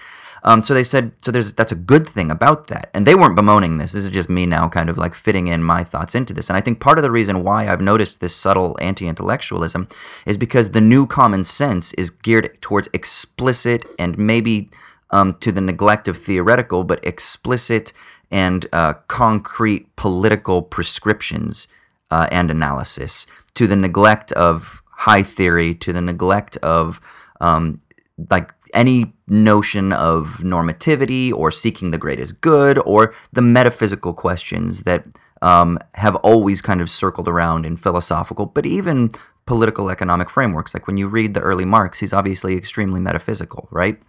Um, 0.44 0.62
so 0.62 0.74
they 0.74 0.84
said, 0.84 1.12
so 1.18 1.32
there's 1.32 1.54
that's 1.54 1.72
a 1.72 1.76
good 1.76 2.08
thing 2.08 2.32
about 2.32 2.68
that, 2.68 2.90
and 2.94 3.06
they 3.06 3.16
weren't 3.16 3.36
bemoaning 3.36 3.78
this. 3.78 3.92
This 3.92 4.06
is 4.06 4.10
just 4.10 4.30
me 4.30 4.46
now, 4.46 4.70
kind 4.70 4.90
of 4.90 4.98
like 4.98 5.14
fitting 5.14 5.48
in 5.48 5.64
my 5.64 5.84
thoughts 5.84 6.16
into 6.16 6.34
this. 6.34 6.50
And 6.50 6.58
I 6.58 6.62
think 6.62 6.80
part 6.80 6.98
of 6.98 7.04
the 7.04 7.12
reason 7.12 7.44
why 7.44 7.68
I've 7.68 7.82
noticed 7.82 8.20
this 8.20 8.36
subtle 8.36 8.78
anti-intellectualism 8.80 9.88
is 10.26 10.38
because 10.38 10.72
the 10.72 10.82
new 10.82 11.06
common 11.06 11.44
sense 11.44 11.94
is 11.94 12.10
geared 12.10 12.62
towards 12.62 12.90
explicit 12.94 13.86
and 13.98 14.18
maybe 14.18 14.70
um, 15.12 15.34
to 15.36 15.52
the 15.52 15.62
neglect 15.62 16.08
of 16.08 16.18
theoretical, 16.18 16.84
but 16.84 17.04
explicit 17.06 17.94
and 18.32 18.66
uh, 18.72 18.94
concrete 19.08 19.96
political 19.96 20.62
prescriptions 20.62 21.68
uh, 22.12 22.28
and 22.32 22.52
analysis, 22.52 23.28
to 23.56 23.68
the 23.68 23.76
neglect 23.76 24.32
of 24.34 24.82
high 24.98 25.24
theory, 25.24 25.74
to 25.76 25.92
the 25.94 26.02
neglect 26.02 26.58
of 26.58 27.02
um, 27.42 27.82
like 28.30 28.54
any 28.74 29.14
notion 29.28 29.94
of 29.94 30.38
normativity 30.42 31.32
or 31.34 31.52
seeking 31.52 31.90
the 31.90 31.98
greatest 31.98 32.42
good 32.42 32.78
or 32.80 33.14
the 33.32 33.42
metaphysical 33.42 34.14
questions 34.14 34.84
that 34.84 35.06
um, 35.42 35.80
have 35.96 36.16
always 36.18 36.62
kind 36.62 36.82
of 36.82 36.90
circled 36.90 37.28
around 37.28 37.66
in 37.66 37.78
philosophical, 37.78 38.46
but 38.46 38.66
even 38.66 39.10
political 39.46 39.90
economic 39.90 40.30
frameworks. 40.30 40.74
Like 40.74 40.88
when 40.88 40.98
you 40.98 41.08
read 41.08 41.34
the 41.34 41.42
early 41.42 41.66
Marx, 41.66 42.00
he's 42.00 42.14
obviously 42.14 42.56
extremely 42.56 43.00
metaphysical, 43.00 43.68
right? 43.72 44.00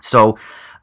So 0.00 0.36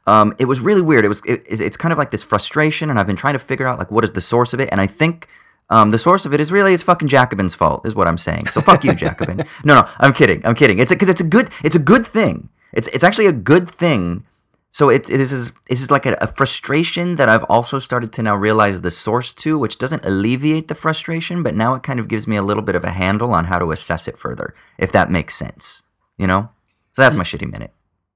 um, 0.06 0.34
it 0.38 0.46
was 0.46 0.60
really 0.60 0.82
weird. 0.82 1.04
It 1.04 1.08
was 1.08 1.22
it, 1.26 1.42
it's 1.46 1.76
kind 1.76 1.92
of 1.92 1.98
like 1.98 2.10
this 2.10 2.22
frustration, 2.22 2.90
and 2.90 2.98
I've 2.98 3.06
been 3.06 3.16
trying 3.16 3.34
to 3.34 3.38
figure 3.38 3.66
out 3.66 3.78
like 3.78 3.90
what 3.90 4.04
is 4.04 4.12
the 4.12 4.20
source 4.20 4.52
of 4.52 4.60
it, 4.60 4.68
and 4.72 4.80
I 4.80 4.86
think. 4.86 5.28
Um, 5.72 5.92
the 5.92 6.00
source 6.00 6.26
of 6.26 6.34
it 6.34 6.40
is 6.40 6.50
really 6.50 6.74
it's 6.74 6.82
fucking 6.82 7.06
Jacobin's 7.06 7.54
fault, 7.54 7.86
is 7.86 7.94
what 7.94 8.08
I'm 8.08 8.18
saying. 8.18 8.48
So 8.48 8.60
fuck 8.60 8.82
you, 8.82 8.92
Jacobin. 9.04 9.44
No, 9.64 9.76
no, 9.76 9.88
I'm 10.00 10.12
kidding. 10.12 10.44
I'm 10.44 10.56
kidding. 10.56 10.80
It's 10.80 10.90
because 10.90 11.08
it's 11.08 11.20
a 11.20 11.24
good 11.24 11.48
it's 11.62 11.76
a 11.76 11.78
good 11.78 12.04
thing 12.04 12.48
it's 12.72 12.88
it's 12.88 13.04
actually 13.04 13.26
a 13.26 13.32
good 13.32 13.68
thing. 13.68 14.24
So 14.72 14.88
it, 14.88 15.10
it 15.10 15.20
is 15.20 15.52
this 15.68 15.82
is 15.82 15.90
like 15.90 16.06
a, 16.06 16.16
a, 16.20 16.28
frustration 16.28 17.16
that 17.16 17.28
I've 17.28 17.42
also 17.44 17.80
started 17.80 18.12
to 18.12 18.22
now 18.22 18.36
realize 18.36 18.82
the 18.82 18.90
source 18.92 19.34
to, 19.34 19.58
which 19.58 19.78
doesn't 19.78 20.04
alleviate 20.04 20.68
the 20.68 20.76
frustration, 20.76 21.42
but 21.42 21.56
now 21.56 21.74
it 21.74 21.82
kind 21.82 21.98
of 21.98 22.06
gives 22.06 22.28
me 22.28 22.36
a 22.36 22.42
little 22.42 22.62
bit 22.62 22.76
of 22.76 22.84
a 22.84 22.90
handle 22.90 23.34
on 23.34 23.46
how 23.46 23.58
to 23.58 23.72
assess 23.72 24.06
it 24.06 24.16
further, 24.16 24.54
if 24.78 24.92
that 24.92 25.10
makes 25.10 25.34
sense. 25.34 25.82
You 26.18 26.28
know? 26.28 26.50
So 26.92 27.02
that's 27.02 27.16
my 27.16 27.24
shitty 27.24 27.50
minute. 27.50 27.72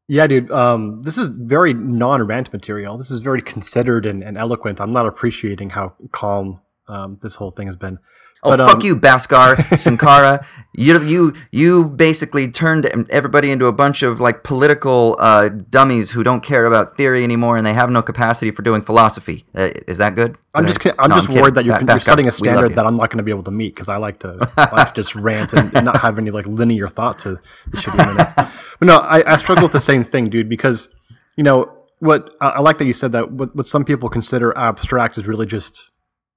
Yeah, 0.07 0.27
dude. 0.27 0.51
Um, 0.51 1.03
this 1.03 1.17
is 1.17 1.29
very 1.29 1.73
non-rant 1.73 2.53
material. 2.53 2.99
This 2.99 3.11
is 3.11 3.21
very 3.21 3.41
considered 3.41 4.05
and, 4.05 4.23
and 4.23 4.37
eloquent. 4.37 4.81
I'm 4.81 4.93
not 4.93 5.07
appreciating 5.07 5.71
how 5.71 5.95
calm 6.13 6.61
um, 6.89 7.19
this 7.23 7.37
whole 7.37 7.51
thing 7.51 7.67
has 7.67 7.77
been. 7.77 7.99
Oh 8.45 8.51
but, 8.51 8.59
fuck 8.59 8.77
um, 8.77 8.81
you, 8.83 8.97
Bhaskar 8.97 9.57
Sunkara! 9.85 10.45
you 10.77 11.01
you 11.03 11.33
you 11.53 11.85
basically 11.89 12.51
turned 12.51 12.87
everybody 13.11 13.51
into 13.51 13.67
a 13.67 13.73
bunch 13.73 14.03
of 14.03 14.21
like 14.21 14.43
political 14.43 15.17
uh, 15.19 15.49
dummies 15.49 16.11
who 16.11 16.23
don't 16.23 16.43
care 16.43 16.67
about 16.67 16.97
theory 16.97 17.25
anymore, 17.25 17.57
and 17.57 17.65
they 17.65 17.73
have 17.73 17.91
no 17.91 18.03
capacity 18.03 18.51
for 18.51 18.63
doing 18.63 18.83
philosophy. 18.83 19.45
Uh, 19.55 19.71
is 19.87 19.99
that 19.99 20.15
good? 20.15 20.37
I'm 20.55 20.67
just 20.67 20.85
I'm 20.99 21.11
no, 21.11 21.17
just 21.17 21.31
I'm 21.31 21.37
worried 21.37 21.55
that 21.55 21.65
you're, 21.65 21.81
you're 21.81 21.99
setting 21.99 22.29
a 22.29 22.33
standard 22.33 22.75
that 22.75 22.87
I'm 22.87 22.97
not 22.97 23.11
going 23.11 23.19
to 23.19 23.25
be 23.25 23.31
able 23.31 23.45
to 23.45 23.51
meet 23.51 23.75
because 23.75 23.89
I 23.89 23.97
like 23.97 24.19
to 24.21 24.51
I 24.57 24.75
like 24.75 24.89
to 24.89 24.95
just 24.95 25.15
rant 25.15 25.55
and, 25.55 25.75
and, 25.75 25.85
not 25.85 26.01
have 26.01 26.19
any 26.19 26.31
like 26.31 26.47
linear 26.47 26.89
thought 26.89 27.19
to 27.21 27.39
the 27.71 27.77
shitty. 27.77 28.51
But 28.81 28.87
no, 28.87 28.97
I, 28.97 29.35
I 29.35 29.37
struggle 29.37 29.63
with 29.63 29.73
the 29.73 29.81
same 29.81 30.03
thing, 30.03 30.29
dude, 30.29 30.49
because 30.49 30.89
you 31.37 31.45
know 31.45 31.79
what 32.01 32.35
I, 32.41 32.49
I 32.49 32.61
like 32.61 32.79
that 32.79 32.87
you 32.87 32.93
said 32.93 33.13
that 33.13 33.31
what, 33.31 33.55
what 33.55 33.69
some 33.69 33.85
people 33.85 34.09
consider 34.09 34.57
abstract 34.59 35.17
is 35.17 35.29
really 35.29 35.47
just 35.47 35.91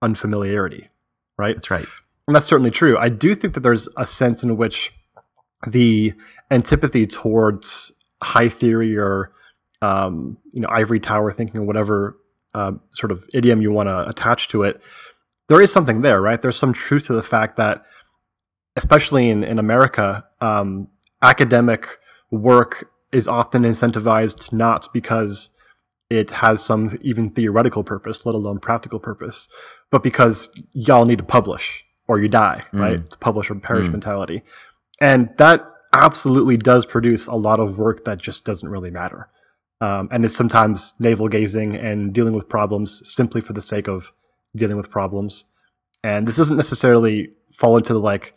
unfamiliarity 0.03 0.89
right? 1.37 1.55
That's 1.55 1.71
right. 1.71 1.85
And 2.27 2.35
that's 2.35 2.45
certainly 2.45 2.71
true. 2.71 2.97
I 2.97 3.09
do 3.09 3.33
think 3.35 3.53
that 3.53 3.61
there's 3.61 3.87
a 3.97 4.05
sense 4.05 4.43
in 4.43 4.57
which 4.57 4.91
the 5.65 6.13
antipathy 6.51 7.07
towards 7.07 7.93
high 8.21 8.49
theory 8.49 8.97
or 8.97 9.31
um, 9.81 10.37
you 10.53 10.61
know 10.61 10.67
ivory 10.71 10.99
tower 10.99 11.31
thinking 11.31 11.61
or 11.61 11.63
whatever 11.63 12.17
uh, 12.53 12.73
sort 12.89 13.11
of 13.11 13.27
idiom 13.33 13.61
you 13.61 13.71
want 13.71 13.87
to 13.87 14.07
attach 14.09 14.47
to 14.49 14.63
it, 14.63 14.81
there 15.49 15.61
is 15.61 15.71
something 15.71 16.01
there, 16.01 16.21
right? 16.21 16.41
There's 16.41 16.57
some 16.57 16.73
truth 16.73 17.07
to 17.07 17.13
the 17.13 17.23
fact 17.23 17.55
that, 17.57 17.83
especially 18.75 19.29
in 19.29 19.43
in 19.43 19.59
America, 19.59 20.25
um, 20.41 20.87
academic 21.21 21.87
work 22.31 22.91
is 23.11 23.27
often 23.27 23.63
incentivized 23.63 24.51
not 24.51 24.91
because 24.93 25.49
it 26.09 26.31
has 26.31 26.63
some 26.63 26.97
even 27.01 27.29
theoretical 27.29 27.83
purpose, 27.83 28.25
let 28.25 28.35
alone 28.35 28.59
practical 28.59 28.99
purpose, 28.99 29.47
but 29.91 30.03
because 30.03 30.49
y'all 30.73 31.05
need 31.05 31.17
to 31.17 31.23
publish 31.23 31.85
or 32.07 32.19
you 32.19 32.27
die, 32.27 32.63
mm. 32.73 32.79
right? 32.79 32.93
It's 32.93 33.15
publish 33.15 33.49
or 33.49 33.55
perish 33.55 33.87
mm. 33.87 33.93
mentality. 33.93 34.43
And 34.99 35.29
that 35.37 35.65
absolutely 35.93 36.57
does 36.57 36.85
produce 36.85 37.27
a 37.27 37.35
lot 37.35 37.59
of 37.59 37.77
work 37.77 38.05
that 38.05 38.21
just 38.21 38.45
doesn't 38.45 38.69
really 38.69 38.91
matter. 38.91 39.29
Um, 39.79 40.09
and 40.11 40.25
it's 40.25 40.35
sometimes 40.35 40.93
navel 40.99 41.27
gazing 41.27 41.75
and 41.75 42.13
dealing 42.13 42.33
with 42.33 42.49
problems 42.49 43.01
simply 43.05 43.41
for 43.41 43.53
the 43.53 43.61
sake 43.61 43.87
of 43.87 44.11
dealing 44.55 44.77
with 44.77 44.89
problems. 44.89 45.45
And 46.03 46.27
this 46.27 46.37
doesn't 46.37 46.57
necessarily 46.57 47.29
fall 47.53 47.77
into 47.77 47.93
the 47.93 47.99
like, 47.99 48.33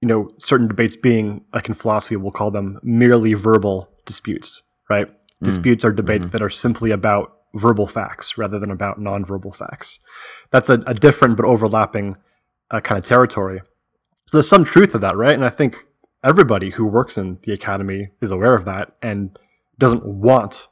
you 0.00 0.08
know, 0.08 0.30
certain 0.38 0.68
debates 0.68 0.96
being 0.96 1.44
like 1.52 1.68
in 1.68 1.74
philosophy, 1.74 2.16
we'll 2.16 2.30
call 2.30 2.50
them 2.50 2.78
merely 2.82 3.34
verbal 3.34 3.90
disputes, 4.04 4.62
right? 4.88 5.08
Mm. 5.08 5.44
Disputes 5.44 5.84
are 5.84 5.92
debates 5.92 6.26
mm-hmm. 6.26 6.32
that 6.32 6.42
are 6.42 6.50
simply 6.50 6.90
about 6.92 7.35
verbal 7.56 7.86
facts 7.86 8.38
rather 8.38 8.58
than 8.58 8.70
about 8.70 9.00
nonverbal 9.00 9.54
facts. 9.54 10.00
That's 10.50 10.68
a, 10.68 10.82
a 10.86 10.94
different 10.94 11.36
but 11.36 11.46
overlapping 11.46 12.16
uh, 12.70 12.80
kind 12.80 12.98
of 12.98 13.04
territory. 13.04 13.60
So 14.26 14.36
there's 14.36 14.48
some 14.48 14.64
truth 14.64 14.90
to 14.92 14.98
that, 14.98 15.16
right? 15.16 15.34
And 15.34 15.44
I 15.44 15.48
think 15.48 15.76
everybody 16.24 16.70
who 16.70 16.86
works 16.86 17.16
in 17.16 17.38
the 17.44 17.52
academy 17.52 18.10
is 18.20 18.30
aware 18.30 18.54
of 18.54 18.64
that 18.64 18.92
and 19.02 19.38
doesn't 19.78 20.04
want 20.04 20.68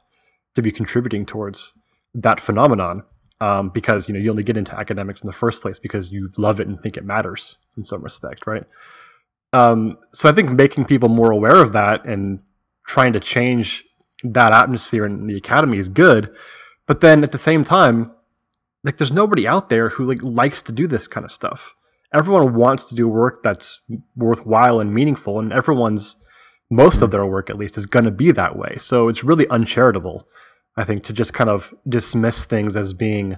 to 0.55 0.61
be 0.61 0.71
contributing 0.71 1.25
towards 1.25 1.73
that 2.13 2.39
phenomenon 2.39 3.03
um, 3.41 3.69
because 3.69 4.07
you 4.07 4.13
know 4.13 4.19
you 4.19 4.29
only 4.29 4.43
get 4.43 4.57
into 4.57 4.77
academics 4.77 5.21
in 5.21 5.27
the 5.27 5.33
first 5.33 5.61
place 5.61 5.79
because 5.79 6.11
you 6.11 6.29
love 6.37 6.59
it 6.59 6.67
and 6.67 6.79
think 6.79 6.97
it 6.97 7.03
matters 7.03 7.57
in 7.77 7.83
some 7.83 8.01
respect, 8.01 8.47
right? 8.47 8.63
Um, 9.53 9.97
so 10.13 10.29
I 10.29 10.31
think 10.31 10.51
making 10.51 10.85
people 10.85 11.09
more 11.09 11.31
aware 11.31 11.61
of 11.61 11.73
that 11.73 12.05
and 12.05 12.39
trying 12.87 13.13
to 13.13 13.19
change 13.19 13.83
that 14.23 14.53
atmosphere 14.53 15.05
in 15.05 15.27
the 15.27 15.37
academy 15.37 15.77
is 15.77 15.87
good, 15.87 16.33
but 16.87 17.01
then 17.01 17.23
at 17.23 17.31
the 17.31 17.39
same 17.39 17.63
time, 17.63 18.11
like 18.83 18.97
there's 18.97 19.11
nobody 19.11 19.47
out 19.47 19.69
there 19.69 19.89
who 19.89 20.05
like 20.05 20.21
likes 20.21 20.61
to 20.63 20.71
do 20.71 20.87
this 20.87 21.07
kind 21.07 21.25
of 21.25 21.31
stuff. 21.31 21.75
everyone 22.13 22.53
wants 22.55 22.85
to 22.85 22.95
do 22.95 23.07
work 23.07 23.43
that's 23.43 23.81
worthwhile 24.15 24.79
and 24.79 24.93
meaningful, 24.93 25.39
and 25.39 25.51
everyone's 25.51 26.15
most 26.71 27.01
of 27.01 27.11
their 27.11 27.25
work 27.25 27.49
at 27.49 27.57
least 27.57 27.77
is 27.77 27.85
going 27.85 28.05
to 28.05 28.11
be 28.11 28.31
that 28.31 28.57
way. 28.57 28.75
So 28.79 29.07
it's 29.07 29.23
really 29.23 29.47
uncharitable, 29.49 30.27
I 30.77 30.83
think, 30.83 31.03
to 31.03 31.13
just 31.13 31.33
kind 31.33 31.49
of 31.49 31.73
dismiss 31.87 32.45
things 32.45 32.75
as 32.75 32.93
being 32.93 33.37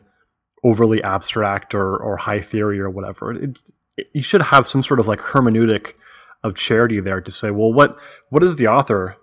overly 0.63 1.03
abstract 1.03 1.73
or 1.75 1.97
or 1.97 2.17
high 2.17 2.39
theory 2.39 2.79
or 2.79 2.89
whatever. 2.89 3.31
It's, 3.33 3.71
you 4.13 4.21
should 4.21 4.43
have 4.43 4.67
some 4.67 4.83
sort 4.83 4.99
of 4.99 5.07
like 5.07 5.19
hermeneutic 5.19 5.93
of 6.43 6.55
charity 6.55 6.99
there 6.99 7.21
to 7.21 7.31
say, 7.31 7.51
well, 7.51 7.73
what 7.73 7.97
what 8.29 8.41
does 8.41 8.57
the 8.57 8.67
author 8.67 9.15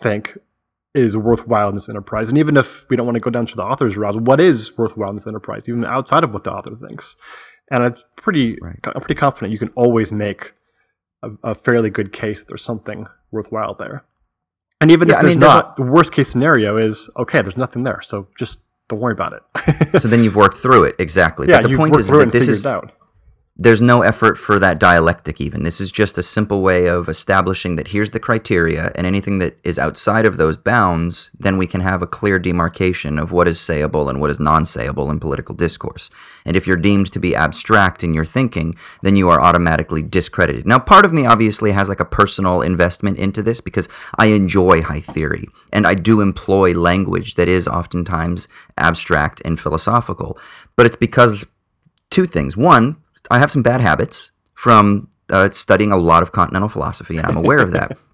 think 0.00 0.38
is 0.94 1.16
worthwhile 1.16 1.68
in 1.68 1.74
this 1.74 1.88
enterprise? 1.88 2.28
And 2.28 2.38
even 2.38 2.56
if 2.56 2.88
we 2.88 2.96
don't 2.96 3.06
want 3.06 3.16
to 3.16 3.20
go 3.20 3.30
down 3.30 3.46
to 3.46 3.56
the 3.56 3.62
author's 3.62 3.96
route, 3.96 4.20
what 4.20 4.40
is 4.40 4.76
worthwhile 4.76 5.10
in 5.10 5.16
this 5.16 5.26
enterprise, 5.26 5.68
even 5.68 5.84
outside 5.84 6.24
of 6.24 6.32
what 6.32 6.44
the 6.44 6.52
author 6.52 6.74
thinks? 6.74 7.16
And 7.70 7.84
it's 7.84 8.04
pretty, 8.16 8.58
right. 8.60 8.78
I'm 8.84 9.00
pretty 9.00 9.14
confident 9.14 9.52
you 9.52 9.58
can 9.58 9.70
always 9.70 10.12
make 10.12 10.52
a, 11.22 11.30
a, 11.42 11.54
fairly 11.54 11.90
good 11.90 12.12
case 12.12 12.40
that 12.40 12.48
there's 12.48 12.64
something 12.64 13.06
worthwhile 13.30 13.74
there. 13.74 14.04
And 14.80 14.90
even 14.90 15.08
yeah, 15.08 15.16
if 15.16 15.20
there's 15.22 15.36
I 15.36 15.38
mean, 15.38 15.40
not, 15.40 15.76
there's 15.76 15.86
a, 15.86 15.88
the 15.88 15.94
worst 15.94 16.12
case 16.12 16.28
scenario 16.28 16.76
is 16.76 17.08
okay, 17.16 17.40
there's 17.40 17.56
nothing 17.56 17.84
there, 17.84 18.00
so 18.02 18.28
just 18.38 18.60
don't 18.88 19.00
worry 19.00 19.12
about 19.12 19.32
it. 19.32 20.00
so 20.00 20.08
then 20.08 20.24
you've 20.24 20.36
worked 20.36 20.56
through 20.56 20.84
it 20.84 20.96
exactly. 20.98 21.46
Yeah, 21.48 21.62
but 21.62 21.70
the 21.70 21.76
point 21.76 21.96
is 21.96 22.08
that 22.08 22.32
this 22.32 22.48
is 22.48 22.66
out 22.66 22.92
there's 23.56 23.82
no 23.82 24.00
effort 24.00 24.38
for 24.38 24.58
that 24.58 24.80
dialectic 24.80 25.38
even. 25.38 25.62
This 25.62 25.78
is 25.78 25.92
just 25.92 26.16
a 26.16 26.22
simple 26.22 26.62
way 26.62 26.86
of 26.86 27.06
establishing 27.06 27.76
that 27.76 27.88
here's 27.88 28.10
the 28.10 28.20
criteria 28.20 28.92
and 28.94 29.06
anything 29.06 29.40
that 29.40 29.58
is 29.62 29.78
outside 29.78 30.24
of 30.24 30.38
those 30.38 30.56
bounds 30.56 31.30
then 31.38 31.58
we 31.58 31.66
can 31.66 31.82
have 31.82 32.00
a 32.00 32.06
clear 32.06 32.38
demarcation 32.38 33.18
of 33.18 33.30
what 33.30 33.46
is 33.46 33.58
sayable 33.58 34.08
and 34.08 34.22
what 34.22 34.30
is 34.30 34.40
non-sayable 34.40 35.10
in 35.10 35.20
political 35.20 35.54
discourse. 35.54 36.08
And 36.46 36.56
if 36.56 36.66
you're 36.66 36.78
deemed 36.78 37.12
to 37.12 37.18
be 37.18 37.36
abstract 37.36 38.02
in 38.02 38.14
your 38.14 38.24
thinking 38.24 38.74
then 39.02 39.16
you 39.16 39.28
are 39.28 39.40
automatically 39.40 40.02
discredited. 40.02 40.66
Now 40.66 40.78
part 40.78 41.04
of 41.04 41.12
me 41.12 41.26
obviously 41.26 41.72
has 41.72 41.90
like 41.90 42.00
a 42.00 42.06
personal 42.06 42.62
investment 42.62 43.18
into 43.18 43.42
this 43.42 43.60
because 43.60 43.88
i 44.16 44.26
enjoy 44.26 44.80
high 44.80 45.00
theory 45.00 45.46
and 45.72 45.86
i 45.86 45.94
do 45.94 46.22
employ 46.22 46.72
language 46.72 47.34
that 47.34 47.48
is 47.48 47.68
oftentimes 47.68 48.48
abstract 48.78 49.42
and 49.44 49.60
philosophical. 49.60 50.38
But 50.74 50.86
it's 50.86 50.96
because 50.96 51.44
two 52.10 52.26
things. 52.26 52.56
One 52.56 53.01
I 53.30 53.38
have 53.38 53.50
some 53.50 53.62
bad 53.62 53.80
habits 53.80 54.30
from 54.54 55.08
uh, 55.30 55.50
studying 55.50 55.92
a 55.92 55.96
lot 55.96 56.22
of 56.22 56.32
continental 56.32 56.68
philosophy, 56.68 57.16
and 57.16 57.26
I'm 57.26 57.36
aware 57.36 57.60
of 57.60 57.72
that. 57.72 57.96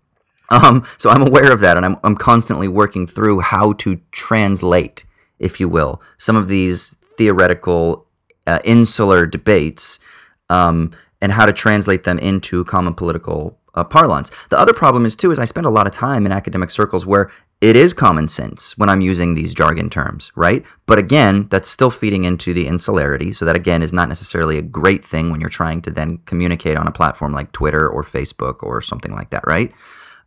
Um, 0.50 0.86
so 0.96 1.10
I'm 1.10 1.20
aware 1.20 1.52
of 1.52 1.60
that, 1.60 1.76
and 1.76 1.84
I'm, 1.84 1.98
I'm 2.02 2.16
constantly 2.16 2.68
working 2.68 3.06
through 3.06 3.40
how 3.40 3.74
to 3.74 4.00
translate, 4.12 5.04
if 5.38 5.60
you 5.60 5.68
will, 5.68 6.00
some 6.16 6.36
of 6.36 6.48
these 6.48 6.96
theoretical 7.18 8.06
uh, 8.46 8.58
insular 8.64 9.26
debates 9.26 10.00
um, 10.48 10.92
and 11.20 11.32
how 11.32 11.44
to 11.44 11.52
translate 11.52 12.04
them 12.04 12.18
into 12.18 12.64
common 12.64 12.94
political 12.94 13.58
uh, 13.74 13.84
parlance. 13.84 14.30
The 14.48 14.58
other 14.58 14.72
problem 14.72 15.04
is 15.04 15.14
too 15.14 15.30
is 15.30 15.38
I 15.38 15.44
spend 15.44 15.66
a 15.66 15.70
lot 15.70 15.86
of 15.86 15.92
time 15.92 16.24
in 16.24 16.32
academic 16.32 16.70
circles 16.70 17.04
where 17.04 17.30
it 17.60 17.74
is 17.74 17.92
common 17.92 18.28
sense 18.28 18.78
when 18.78 18.88
I'm 18.88 19.00
using 19.00 19.34
these 19.34 19.52
jargon 19.52 19.90
terms, 19.90 20.30
right? 20.36 20.64
But 20.86 20.98
again, 20.98 21.48
that's 21.50 21.68
still 21.68 21.90
feeding 21.90 22.24
into 22.24 22.54
the 22.54 22.68
insularity. 22.68 23.32
So 23.32 23.44
that 23.44 23.56
again 23.56 23.82
is 23.82 23.92
not 23.92 24.08
necessarily 24.08 24.58
a 24.58 24.62
great 24.62 25.04
thing 25.04 25.30
when 25.30 25.40
you're 25.40 25.48
trying 25.48 25.82
to 25.82 25.90
then 25.90 26.18
communicate 26.18 26.76
on 26.76 26.86
a 26.86 26.92
platform 26.92 27.32
like 27.32 27.50
Twitter 27.50 27.88
or 27.88 28.04
Facebook 28.04 28.62
or 28.62 28.80
something 28.80 29.12
like 29.12 29.30
that, 29.30 29.44
right? 29.44 29.72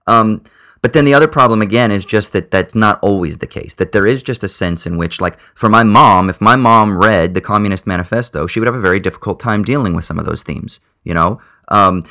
Um, 0.08 0.44
but 0.82 0.94
then 0.94 1.06
the 1.06 1.14
other 1.14 1.28
problem 1.28 1.62
again 1.62 1.92
is 1.92 2.06
just 2.06 2.34
that 2.34 2.52
that's 2.52 2.74
not 2.74 3.00
always 3.02 3.38
the 3.38 3.48
case. 3.48 3.76
That 3.76 3.92
there 3.92 4.08
is 4.08 4.24
just 4.24 4.44
a 4.44 4.50
sense 4.50 4.88
in 4.88 4.98
which, 4.98 5.22
like, 5.22 5.40
for 5.54 5.70
my 5.70 5.84
mom, 5.84 6.30
if 6.30 6.42
my 6.42 6.56
mom 6.56 6.98
read 6.98 7.34
the 7.34 7.42
Communist 7.42 7.86
Manifesto, 7.86 8.48
she 8.48 8.60
would 8.60 8.68
have 8.68 8.76
a 8.76 8.82
very 8.82 9.00
difficult 9.00 9.40
time 9.40 9.64
dealing 9.64 9.94
with 9.94 10.06
some 10.06 10.18
of 10.18 10.26
those 10.26 10.42
themes. 10.42 10.80
You 11.04 11.14
know, 11.14 11.40
um, 11.68 12.04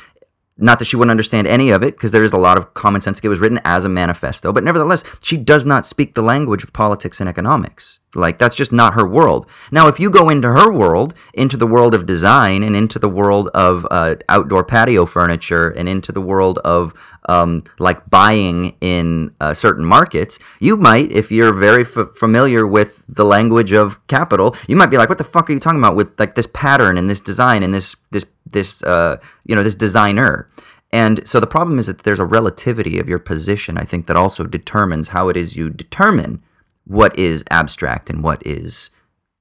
not 0.61 0.79
that 0.79 0.85
she 0.85 0.95
wouldn't 0.95 1.11
understand 1.11 1.47
any 1.47 1.71
of 1.71 1.83
it, 1.83 1.95
because 1.95 2.11
there 2.11 2.23
is 2.23 2.33
a 2.33 2.37
lot 2.37 2.57
of 2.57 2.73
common 2.73 3.01
sense. 3.01 3.19
It 3.19 3.27
was 3.27 3.39
written 3.39 3.59
as 3.65 3.85
a 3.85 3.89
manifesto, 3.89 4.53
but 4.53 4.63
nevertheless, 4.63 5.03
she 5.23 5.37
does 5.37 5.65
not 5.65 5.85
speak 5.85 6.13
the 6.13 6.21
language 6.21 6.63
of 6.63 6.71
politics 6.71 7.19
and 7.19 7.27
economics. 7.27 7.99
Like, 8.13 8.37
that's 8.37 8.55
just 8.57 8.73
not 8.73 8.93
her 8.93 9.07
world. 9.07 9.45
Now, 9.71 9.87
if 9.87 9.99
you 9.99 10.09
go 10.09 10.29
into 10.29 10.49
her 10.49 10.71
world, 10.71 11.13
into 11.33 11.55
the 11.55 11.67
world 11.67 11.93
of 11.93 12.05
design, 12.05 12.61
and 12.61 12.75
into 12.75 12.99
the 12.99 13.09
world 13.09 13.47
of 13.49 13.87
uh, 13.89 14.15
outdoor 14.27 14.63
patio 14.63 15.05
furniture, 15.05 15.69
and 15.69 15.87
into 15.87 16.11
the 16.11 16.21
world 16.21 16.59
of 16.59 16.93
um, 17.29 17.61
like 17.79 18.09
buying 18.09 18.75
in 18.81 19.33
uh, 19.39 19.53
certain 19.53 19.85
markets, 19.85 20.39
you 20.59 20.77
might, 20.77 21.11
if 21.11 21.31
you're 21.31 21.53
very 21.53 21.83
f- 21.83 22.15
familiar 22.15 22.65
with 22.65 23.05
the 23.07 23.25
language 23.25 23.71
of 23.71 24.05
capital, 24.07 24.55
you 24.67 24.75
might 24.75 24.87
be 24.87 24.97
like, 24.97 25.09
"What 25.09 25.17
the 25.17 25.23
fuck 25.23 25.49
are 25.49 25.53
you 25.53 25.59
talking 25.59 25.79
about 25.79 25.95
with 25.95 26.19
like 26.19 26.35
this 26.35 26.47
pattern 26.47 26.97
and 26.97 27.09
this 27.09 27.21
design 27.21 27.63
and 27.63 27.73
this 27.73 27.95
this 28.11 28.25
this 28.45 28.83
uh, 28.83 29.17
you 29.45 29.55
know 29.55 29.63
this 29.63 29.75
designer?" 29.75 30.49
And 30.93 31.25
so 31.25 31.39
the 31.39 31.47
problem 31.47 31.79
is 31.79 31.85
that 31.85 31.99
there's 31.99 32.19
a 32.19 32.25
relativity 32.25 32.99
of 32.99 33.07
your 33.07 33.19
position. 33.19 33.77
I 33.77 33.83
think 33.83 34.07
that 34.07 34.17
also 34.17 34.45
determines 34.45 35.09
how 35.09 35.29
it 35.29 35.37
is 35.37 35.55
you 35.55 35.69
determine 35.69 36.43
what 36.85 37.17
is 37.17 37.45
abstract 37.49 38.09
and 38.09 38.23
what 38.23 38.45
is 38.45 38.89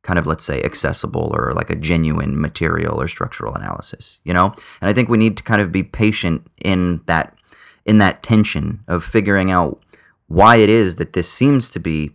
kind 0.02 0.18
of 0.18 0.26
let's 0.26 0.44
say 0.44 0.62
accessible 0.62 1.30
or 1.34 1.52
like 1.52 1.70
a 1.70 1.76
genuine 1.76 2.40
material 2.40 3.00
or 3.00 3.06
structural 3.06 3.54
analysis 3.54 4.20
you 4.24 4.32
know 4.32 4.46
and 4.80 4.88
i 4.88 4.92
think 4.92 5.08
we 5.08 5.18
need 5.18 5.36
to 5.36 5.42
kind 5.42 5.60
of 5.60 5.70
be 5.70 5.82
patient 5.82 6.46
in 6.64 7.00
that 7.06 7.36
in 7.90 7.98
that 7.98 8.22
tension 8.22 8.84
of 8.86 9.02
figuring 9.02 9.50
out 9.50 9.82
why 10.28 10.54
it 10.54 10.70
is 10.70 10.94
that 10.94 11.12
this 11.12 11.28
seems 11.28 11.68
to 11.68 11.80
be 11.80 12.12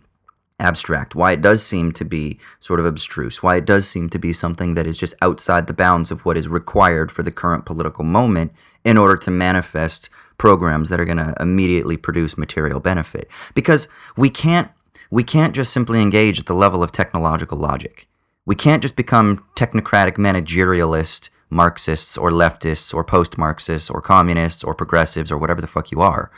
abstract, 0.58 1.14
why 1.14 1.32
it 1.32 1.42
does 1.42 1.62
seem 1.62 1.92
to 1.92 2.02
be 2.02 2.38
sort 2.60 2.80
of 2.80 2.86
abstruse, 2.86 3.42
why 3.42 3.56
it 3.56 3.66
does 3.66 3.86
seem 3.86 4.08
to 4.08 4.18
be 4.18 4.32
something 4.32 4.72
that 4.72 4.86
is 4.86 4.96
just 4.96 5.14
outside 5.20 5.66
the 5.66 5.74
bounds 5.74 6.10
of 6.10 6.24
what 6.24 6.38
is 6.38 6.48
required 6.48 7.12
for 7.12 7.22
the 7.22 7.30
current 7.30 7.66
political 7.66 8.04
moment 8.04 8.52
in 8.86 8.96
order 8.96 9.18
to 9.18 9.30
manifest 9.30 10.08
programs 10.38 10.88
that 10.88 10.98
are 10.98 11.04
going 11.04 11.18
to 11.18 11.34
immediately 11.38 11.98
produce 11.98 12.38
material 12.38 12.80
benefit. 12.80 13.28
Because 13.54 13.86
we 14.16 14.30
can't 14.30 14.70
we 15.10 15.22
can't 15.22 15.54
just 15.54 15.74
simply 15.74 16.00
engage 16.00 16.40
at 16.40 16.46
the 16.46 16.54
level 16.54 16.82
of 16.82 16.90
technological 16.90 17.58
logic. 17.58 18.08
We 18.46 18.54
can't 18.54 18.80
just 18.80 18.96
become 18.96 19.44
technocratic 19.54 20.16
managerialist 20.16 21.28
Marxists 21.50 22.18
or 22.18 22.30
leftists 22.30 22.92
or 22.92 23.04
post 23.04 23.38
Marxists 23.38 23.90
or 23.90 24.00
communists 24.00 24.64
or 24.64 24.74
progressives 24.74 25.30
or 25.30 25.38
whatever 25.38 25.60
the 25.60 25.66
fuck 25.66 25.90
you 25.90 26.00
are. 26.00 26.30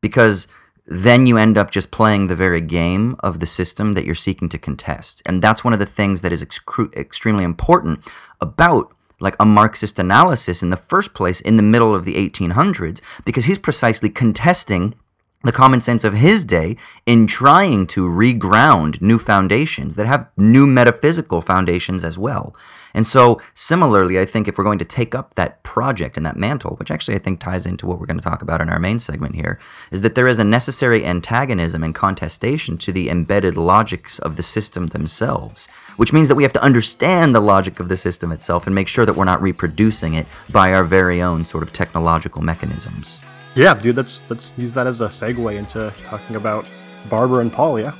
Because 0.00 0.48
then 0.86 1.26
you 1.26 1.36
end 1.36 1.58
up 1.58 1.70
just 1.70 1.90
playing 1.90 2.26
the 2.26 2.36
very 2.36 2.60
game 2.60 3.16
of 3.20 3.40
the 3.40 3.46
system 3.46 3.94
that 3.94 4.04
you're 4.04 4.14
seeking 4.14 4.48
to 4.48 4.58
contest. 4.58 5.20
And 5.26 5.42
that's 5.42 5.64
one 5.64 5.72
of 5.72 5.78
the 5.78 5.86
things 5.86 6.22
that 6.22 6.32
is 6.32 6.46
extremely 6.94 7.44
important 7.44 8.00
about 8.40 8.92
like 9.18 9.34
a 9.40 9.46
Marxist 9.46 9.98
analysis 9.98 10.62
in 10.62 10.70
the 10.70 10.76
first 10.76 11.14
place 11.14 11.40
in 11.40 11.56
the 11.56 11.62
middle 11.62 11.94
of 11.94 12.04
the 12.04 12.14
1800s, 12.14 13.00
because 13.24 13.46
he's 13.46 13.58
precisely 13.58 14.10
contesting 14.10 14.94
the 15.42 15.52
common 15.52 15.80
sense 15.80 16.04
of 16.04 16.14
his 16.14 16.44
day 16.44 16.76
in 17.04 17.26
trying 17.26 17.86
to 17.86 18.08
reground 18.08 19.00
new 19.00 19.18
foundations 19.18 19.96
that 19.96 20.06
have 20.06 20.28
new 20.36 20.66
metaphysical 20.66 21.40
foundations 21.40 22.04
as 22.04 22.18
well. 22.18 22.54
And 22.96 23.06
so, 23.06 23.42
similarly, 23.52 24.18
I 24.18 24.24
think 24.24 24.48
if 24.48 24.56
we're 24.56 24.64
going 24.64 24.78
to 24.78 24.84
take 24.86 25.14
up 25.14 25.34
that 25.34 25.62
project 25.62 26.16
and 26.16 26.24
that 26.24 26.38
mantle, 26.38 26.76
which 26.76 26.90
actually 26.90 27.14
I 27.14 27.18
think 27.18 27.38
ties 27.38 27.66
into 27.66 27.86
what 27.86 28.00
we're 28.00 28.06
going 28.06 28.16
to 28.16 28.24
talk 28.24 28.40
about 28.40 28.62
in 28.62 28.70
our 28.70 28.78
main 28.78 28.98
segment 28.98 29.34
here, 29.34 29.60
is 29.90 30.00
that 30.00 30.14
there 30.14 30.26
is 30.26 30.38
a 30.38 30.44
necessary 30.44 31.04
antagonism 31.04 31.84
and 31.84 31.94
contestation 31.94 32.78
to 32.78 32.92
the 32.92 33.10
embedded 33.10 33.58
logics 33.58 34.18
of 34.18 34.36
the 34.36 34.42
system 34.42 34.86
themselves, 34.86 35.68
which 35.98 36.14
means 36.14 36.28
that 36.28 36.36
we 36.36 36.42
have 36.42 36.54
to 36.54 36.62
understand 36.62 37.34
the 37.34 37.40
logic 37.40 37.80
of 37.80 37.90
the 37.90 37.98
system 37.98 38.32
itself 38.32 38.66
and 38.66 38.74
make 38.74 38.88
sure 38.88 39.04
that 39.04 39.14
we're 39.14 39.24
not 39.24 39.42
reproducing 39.42 40.14
it 40.14 40.26
by 40.50 40.72
our 40.72 40.82
very 40.82 41.20
own 41.20 41.44
sort 41.44 41.62
of 41.62 41.74
technological 41.74 42.40
mechanisms. 42.40 43.20
Yeah, 43.54 43.74
dude, 43.74 43.96
let's 43.96 44.22
let's 44.30 44.56
use 44.56 44.72
that 44.72 44.86
as 44.86 45.02
a 45.02 45.08
segue 45.08 45.58
into 45.58 45.92
talking 46.04 46.36
about 46.36 46.66
Barber 47.10 47.42
and 47.42 47.52
Paul, 47.52 47.78
yeah? 47.78 47.92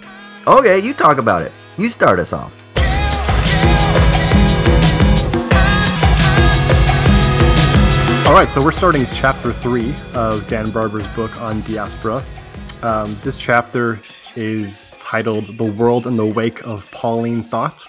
Okay, 0.47 0.79
you 0.79 0.95
talk 0.95 1.19
about 1.19 1.43
it. 1.43 1.53
You 1.77 1.91
start 1.91 2.19
us 2.19 2.33
off. 2.33 2.63
All 8.27 8.35
right, 8.35 8.49
so 8.49 8.61
we're 8.63 8.73
starting 8.73 9.05
chapter 9.15 9.53
three 9.53 9.95
of 10.17 10.49
Dan 10.49 10.73
Barber's 10.73 11.07
book 11.15 11.41
on 11.41 11.61
diaspora. 11.61 12.25
Um, 12.83 13.17
this 13.23 13.39
chapter 13.39 14.01
is 14.35 14.97
titled 14.99 15.57
The 15.57 15.71
World 15.71 16.09
in 16.09 16.17
the 16.17 16.27
Wake 16.27 16.67
of 16.67 16.91
Pauline 16.91 17.45
Thought. 17.45 17.85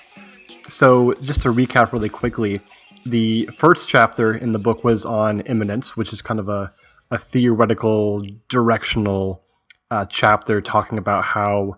So, 0.69 1.15
just 1.23 1.41
to 1.41 1.49
recap 1.51 1.91
really 1.91 2.07
quickly, 2.07 2.61
the 3.03 3.47
first 3.47 3.89
chapter 3.89 4.35
in 4.35 4.51
the 4.51 4.59
book 4.59 4.83
was 4.83 5.05
on 5.05 5.41
immanence, 5.41 5.97
which 5.97 6.13
is 6.13 6.21
kind 6.21 6.39
of 6.39 6.49
a, 6.49 6.71
a 7.09 7.17
theoretical, 7.17 8.23
directional 8.47 9.43
uh, 9.89 10.05
chapter 10.05 10.61
talking 10.61 10.99
about 10.99 11.23
how 11.23 11.77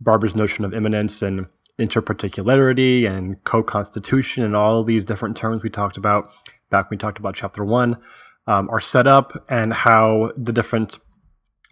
Barber's 0.00 0.36
notion 0.36 0.64
of 0.64 0.72
immanence 0.72 1.22
and 1.22 1.48
interparticularity 1.80 3.10
and 3.10 3.42
co-constitution 3.42 4.44
and 4.44 4.54
all 4.54 4.84
these 4.84 5.04
different 5.04 5.36
terms 5.36 5.64
we 5.64 5.70
talked 5.70 5.96
about 5.96 6.30
back 6.70 6.90
when 6.90 6.96
we 6.96 7.00
talked 7.00 7.18
about 7.18 7.34
chapter 7.34 7.64
one, 7.64 7.96
um, 8.46 8.68
are 8.70 8.80
set 8.80 9.06
up 9.06 9.44
and 9.48 9.72
how 9.72 10.32
the 10.36 10.52
different 10.52 10.98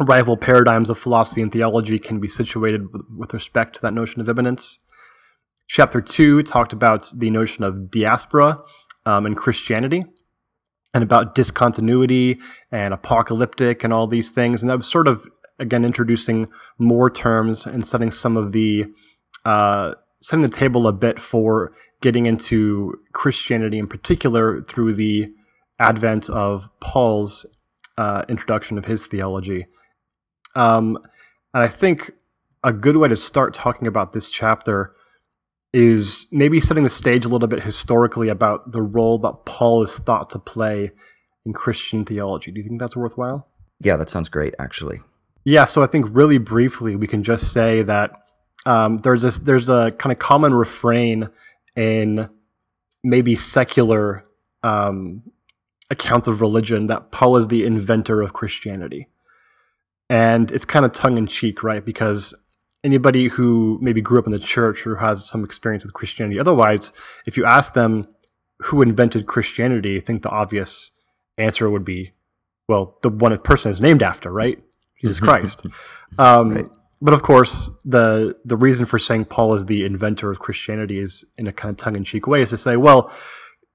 rival 0.01 0.37
paradigms 0.37 0.91
of 0.91 0.99
philosophy 0.99 1.41
and 1.41 1.53
theology 1.53 1.99
can 1.99 2.19
be 2.19 2.29
situated 2.29 2.83
with, 3.17 3.33
respect 3.33 3.77
to 3.77 3.83
that 3.83 3.95
notion 3.95 4.21
of 4.21 4.29
immanence. 4.29 4.81
Chapter 5.69 6.01
two 6.01 6.43
talked 6.43 6.73
about 6.73 7.11
the 7.17 7.31
notion 7.31 7.65
of 7.65 7.91
diaspora 7.91 8.61
um, 9.07 9.25
in 9.25 9.35
Christianity 9.35 10.05
and 10.93 11.03
about 11.03 11.35
discontinuity 11.35 12.39
and 12.71 12.93
apocalyptic 12.93 13.85
and 13.85 13.93
all 13.93 14.07
these 14.07 14.31
things. 14.31 14.63
And 14.63 14.71
that 14.71 14.77
was 14.77 14.89
sort 14.89 15.09
of, 15.09 15.27
again, 15.59 15.85
introducing 15.85 16.49
more 16.79 17.09
terms 17.09 17.67
and 17.67 17.87
setting 17.87 18.11
some 18.11 18.37
of 18.37 18.53
the, 18.53 18.87
uh, 19.45 19.95
setting 20.25 20.41
the 20.41 20.49
table 20.49 20.87
a 20.89 20.93
bit 20.93 21.21
for 21.21 21.71
getting 22.01 22.25
into 22.25 22.99
Christianity 23.13 23.79
in 23.79 23.87
particular 23.87 24.63
through 24.63 24.95
the 24.95 25.31
advent 25.79 26.31
of 26.31 26.67
Paul's 26.81 27.45
uh, 27.99 28.25
introduction 28.27 28.79
of 28.79 28.87
his 28.87 29.07
theology. 29.07 29.67
Um, 30.57 30.97
and 31.53 31.63
I 31.63 31.69
think 31.69 32.13
a 32.63 32.73
good 32.73 32.97
way 32.97 33.07
to 33.07 33.17
start 33.17 33.53
talking 33.53 33.87
about 33.87 34.15
this 34.15 34.31
chapter 34.31 34.95
is 35.75 36.27
maybe 36.33 36.59
setting 36.59 36.85
the 36.85 36.91
stage 36.91 37.27
a 37.27 37.29
little 37.29 37.49
bit 37.49 37.61
historically 37.61 38.31
about 38.31 38.73
the 38.73 38.81
role 38.81 39.19
that 39.19 39.45
Paul 39.45 39.83
is 39.83 39.99
thought 39.99 40.31
to 40.31 40.39
play 40.39 40.91
in 41.45 41.53
Christian 41.53 42.07
theology. 42.07 42.51
Do 42.51 42.63
you 42.63 42.67
think 42.67 42.81
that's 42.81 42.97
worthwhile? 42.97 43.47
Yeah, 43.79 43.99
that 43.99 44.09
sounds 44.09 44.31
great, 44.31 44.55
actually. 44.59 45.01
Yeah, 45.45 45.67
so 45.67 45.83
I 45.83 45.87
think 45.87 46.07
really 46.09 46.39
briefly 46.39 46.97
we 46.97 47.07
can 47.07 47.23
just 47.23 47.53
say 47.53 47.83
that 47.83 48.24
um, 48.67 48.99
there's 48.99 49.23
this 49.23 49.39
there's 49.39 49.69
a 49.69 49.93
kind 49.99 50.13
of 50.13 50.19
common 50.19 50.55
refrain 50.55 51.29
in 51.77 52.29
maybe 53.03 53.35
secular 53.35 54.25
um, 54.63 55.23
accounts 55.91 56.29
of 56.29 56.41
religion 56.41 56.87
that 56.87 57.11
Paul 57.11 57.37
is 57.37 57.49
the 57.49 57.65
inventor 57.65 58.23
of 58.23 58.33
Christianity, 58.33 59.09
and 60.09 60.51
it's 60.51 60.65
kind 60.65 60.85
of 60.85 60.93
tongue 60.93 61.19
in 61.19 61.27
cheek, 61.27 61.63
right? 61.63 61.85
Because 61.85 62.35
anybody 62.85 63.29
who 63.29 63.79
maybe 63.81 64.01
grew 64.01 64.19
up 64.19 64.27
in 64.27 64.33
the 64.33 64.39
church 64.39 64.87
or 64.87 64.97
has 64.97 65.29
some 65.29 65.43
experience 65.43 65.85
with 65.85 65.95
Christianity. 65.95 66.39
Otherwise, 66.39 66.93
if 67.27 67.37
you 67.37 67.45
ask 67.45 67.73
them 67.73 68.07
who 68.61 68.83
invented 68.83 69.27
Christianity, 69.27 69.97
I 69.97 70.01
think 70.01 70.23
the 70.23 70.29
obvious 70.29 70.91
answer 71.39 71.69
would 71.69 71.85
be, 71.85 72.13
well, 72.69 72.99
the 73.03 73.09
one 73.09 73.37
person 73.39 73.71
is 73.71 73.81
named 73.81 74.03
after, 74.03 74.31
right? 74.31 74.63
Jesus 75.01 75.19
Christ. 75.19 75.67
Um, 76.19 76.55
right. 76.55 76.67
But 77.05 77.13
of 77.13 77.23
course, 77.23 77.71
the 77.85 78.35
the 78.47 78.57
reason 78.57 78.87
for 78.87 78.99
saying 78.99 79.27
Paul 79.27 79.53
is 79.53 79.67
the 79.67 79.85
inventor 79.85 80.31
of 80.31 80.39
Christianity 80.39 80.97
is 80.99 81.23
in 81.37 81.47
a 81.47 81.53
kind 81.53 81.71
of 81.71 81.77
tongue 81.77 81.97
in 81.97 82.05
cheek 82.05 82.27
way 82.27 82.41
is 82.41 82.49
to 82.49 82.57
say, 82.57 82.79
well, 82.79 83.13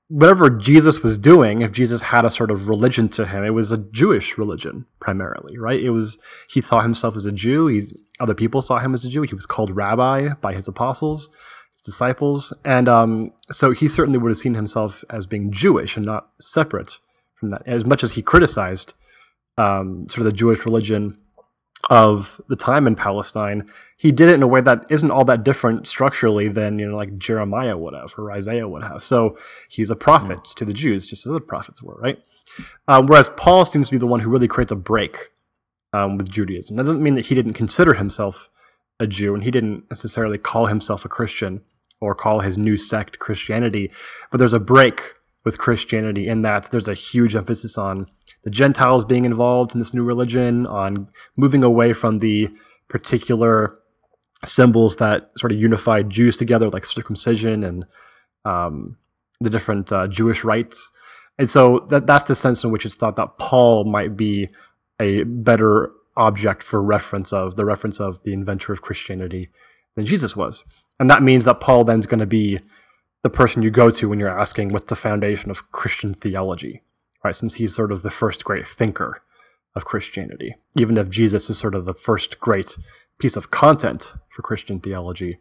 whatever 0.08 0.50
Jesus 0.50 1.04
was 1.04 1.15
doing, 1.15 1.62
if 1.62 1.72
Jesus 1.72 2.02
had 2.02 2.26
a 2.26 2.32
sort 2.32 2.50
of 2.50 2.68
religion 2.68 3.08
to 3.10 3.28
him, 3.28 3.44
it 3.44 3.52
was 3.52 3.72
a 3.72 3.78
Jewish 3.78 4.39
religion 4.39 4.88
primarily, 5.00 5.60
right? 5.60 5.80
It 5.80 5.92
was 5.92 6.18
he 6.52 6.60
thought 6.60 6.82
himself 6.82 7.15
as 7.15 7.28
a 7.28 7.32
Jew. 7.32 7.68
He's 7.68 7.96
other 8.20 8.34
people 8.34 8.63
saw 8.63 8.80
him 8.80 8.96
as 8.96 9.06
a 9.06 9.10
Jew. 9.10 9.22
He 9.22 9.36
was 9.36 9.46
called 9.46 9.76
rabbi 9.76 10.30
by 10.42 10.54
his 10.54 10.68
apostles, 10.68 11.30
his 11.74 11.84
disciples, 11.84 12.52
and 12.65 12.89
um, 12.89 13.32
so 13.52 13.70
he 13.70 13.88
certainly 13.88 14.18
would 14.18 14.30
have 14.30 14.39
seen 14.39 14.56
himself 14.56 15.04
as 15.12 15.28
being 15.28 15.52
Jewish 15.52 15.96
and 15.96 16.06
not 16.08 16.32
separate 16.42 16.98
from 17.36 17.50
that. 17.50 17.62
As 17.68 17.86
much 17.86 18.04
as 18.04 18.13
he 18.13 18.24
criticized 18.24 18.96
um, 19.60 20.06
sort 20.10 20.26
of 20.26 20.26
the 20.26 20.38
Jewish 20.42 20.65
religion 20.65 21.15
of 21.89 22.42
the 22.50 22.56
time 22.56 22.88
in 22.88 22.96
Palestine, 22.96 23.70
he 23.98 24.12
did 24.12 24.30
it 24.30 24.36
in 24.36 24.44
a 24.44 24.48
way 24.48 24.62
that 24.62 24.86
isn't 24.89 25.12
all 25.12 25.26
that 25.26 25.44
different 25.44 25.88
structurally 25.88 26.48
than 26.48 26.78
you 26.80 26.89
know 26.89 26.96
like 26.96 27.18
Jeremiah 27.18 27.78
would 27.78 27.94
have 27.94 28.13
or 28.18 28.32
Isaiah 28.32 28.68
would 28.68 28.84
have. 28.84 29.04
So 29.04 29.38
he's 29.70 29.89
a 29.89 29.96
prophet 29.96 30.39
mm. 30.39 30.56
to 30.56 30.65
the 30.65 30.74
Jews, 30.74 31.08
just 31.08 31.26
as 31.26 31.32
the 31.32 31.42
prophets 31.42 31.82
were, 31.82 31.96
right? 31.96 32.22
Um, 32.88 33.08
whereas 33.08 33.30
Paul 33.30 33.65
seems 33.65 33.89
to 33.89 33.96
be 33.96 34.00
the 34.00 34.08
one 34.08 34.20
who 34.20 34.30
really 34.30 34.48
creates 34.48 34.72
a 34.72 34.76
break 34.76 35.32
um, 35.94 36.18
with 36.18 36.30
Judaism. 36.30 36.76
That 36.76 36.84
doesn't 36.84 37.02
mean 37.02 37.15
that 37.15 37.28
he 37.28 37.36
didn't 37.36 37.54
consider 37.54 37.94
himself 37.94 38.50
a 39.00 39.08
Jew 39.08 39.34
and 39.34 39.44
he 39.44 39.52
didn't 39.52 39.89
necessarily 39.89 40.38
call 40.38 40.65
himself 40.65 41.06
a 41.06 41.10
Christian 41.10 41.62
or 42.02 42.13
call 42.13 42.42
his 42.42 42.58
new 42.58 42.78
sect 42.78 43.20
Christianity, 43.20 43.92
but 44.32 44.38
there's 44.38 44.54
a 44.54 44.60
break 44.60 45.13
with 45.44 45.58
Christianity 45.58 46.28
in 46.28 46.42
that 46.44 46.70
there's 46.72 46.88
a 46.88 46.94
huge 46.94 47.36
emphasis 47.36 47.78
on 47.78 48.08
the 48.43 48.49
Gentiles 48.49 49.06
being 49.06 49.25
involved 49.25 49.73
in 49.73 49.80
this 49.80 49.93
new 49.93 50.04
religion, 50.04 50.65
on 50.67 51.10
moving 51.36 51.63
away 51.63 51.93
from 51.93 52.19
the 52.19 52.49
particular 52.88 53.78
symbols 54.45 54.95
that 54.97 55.30
sort 55.38 55.52
of 55.52 55.60
unified 55.60 56.10
Jews 56.10 56.38
together, 56.38 56.69
like 56.69 56.86
circumcision 56.86 57.63
and 57.63 57.86
um, 58.45 58.97
the 59.41 59.49
different 59.49 59.91
uh, 59.91 60.08
Jewish 60.08 60.43
rites. 60.43 60.91
And 61.38 61.49
so 61.49 61.80
that, 61.89 62.08
that's 62.08 62.25
the 62.25 62.36
sense 62.36 62.63
in 62.63 62.71
which 62.71 62.86
it's 62.86 62.95
thought 62.95 63.15
that 63.17 63.38
Paul 63.38 63.86
might 63.86 64.15
be 64.15 64.49
a 64.99 65.23
better 65.23 65.91
object 66.17 66.63
for 66.63 66.82
reference 66.82 67.32
of 67.32 67.56
the 67.56 67.65
reference 67.65 67.99
of 67.99 68.21
the 68.23 68.34
inventor 68.34 68.73
of 68.73 68.82
Christianity 68.82 69.49
than 69.95 70.06
Jesus 70.06 70.36
was. 70.36 70.63
And 70.99 71.10
that 71.10 71.23
means 71.23 71.45
that 71.45 71.62
Paul 71.62 71.86
then 71.86 71.99
is 71.99 72.06
going 72.06 72.19
to 72.19 72.25
be 72.25 72.60
the 73.23 73.30
person 73.30 73.63
you 73.63 73.71
go 73.71 73.89
to 73.89 74.10
when 74.10 74.19
you're 74.19 74.39
asking 74.39 74.69
what's 74.69 74.86
the 74.86 74.95
foundation 74.95 75.49
of 75.49 75.71
Christian 75.71 76.13
theology 76.13 76.84
right? 77.23 77.36
Since 77.36 77.55
he's 77.55 77.75
sort 77.75 77.91
of 77.91 78.01
the 78.01 78.10
first 78.10 78.43
great 78.43 78.67
thinker 78.67 79.21
of 79.75 79.86
Christianity. 79.86 80.55
Even 80.77 80.97
if 80.97 81.10
Jesus 81.10 81.49
is 81.49 81.58
sort 81.58 81.75
of 81.75 81.86
the 81.86 81.93
first 81.93 82.39
great 82.39 82.75
piece 83.19 83.36
of 83.36 83.51
content 83.51 84.13
for 84.29 84.41
Christian 84.41 84.79
theology, 84.79 85.39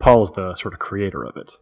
Paul's 0.00 0.32
the 0.32 0.54
sort 0.54 0.74
of 0.74 0.80
creator 0.80 1.24
of 1.24 1.36
it. 1.36 1.52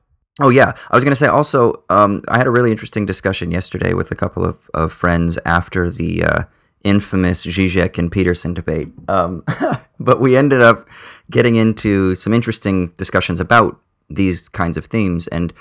Oh 0.40 0.48
yeah, 0.48 0.72
I 0.90 0.96
was 0.96 1.04
going 1.04 1.12
to 1.12 1.16
say 1.16 1.28
also. 1.28 1.84
Um, 1.88 2.20
I 2.28 2.38
had 2.38 2.48
a 2.48 2.50
really 2.50 2.72
interesting 2.72 3.06
discussion 3.06 3.52
yesterday 3.52 3.94
with 3.94 4.10
a 4.10 4.16
couple 4.16 4.44
of, 4.44 4.68
of 4.74 4.92
friends 4.92 5.38
after 5.46 5.88
the 5.88 6.24
uh, 6.24 6.42
infamous 6.82 7.46
Zizek 7.46 7.98
and 7.98 8.10
Peterson 8.10 8.52
debate. 8.52 8.88
Um, 9.06 9.44
but 10.00 10.20
we 10.20 10.36
ended 10.36 10.60
up 10.60 10.88
getting 11.30 11.54
into 11.54 12.16
some 12.16 12.34
interesting 12.34 12.88
discussions 12.96 13.40
about 13.40 13.80
these 14.10 14.48
kinds 14.48 14.76
of 14.76 14.86
themes, 14.86 15.28
and 15.28 15.52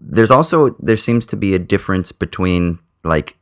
there's 0.00 0.30
also 0.30 0.70
there 0.78 0.96
seems 0.96 1.26
to 1.26 1.36
be 1.36 1.54
a 1.54 1.58
difference 1.58 2.10
between 2.10 2.78
like 3.06 3.36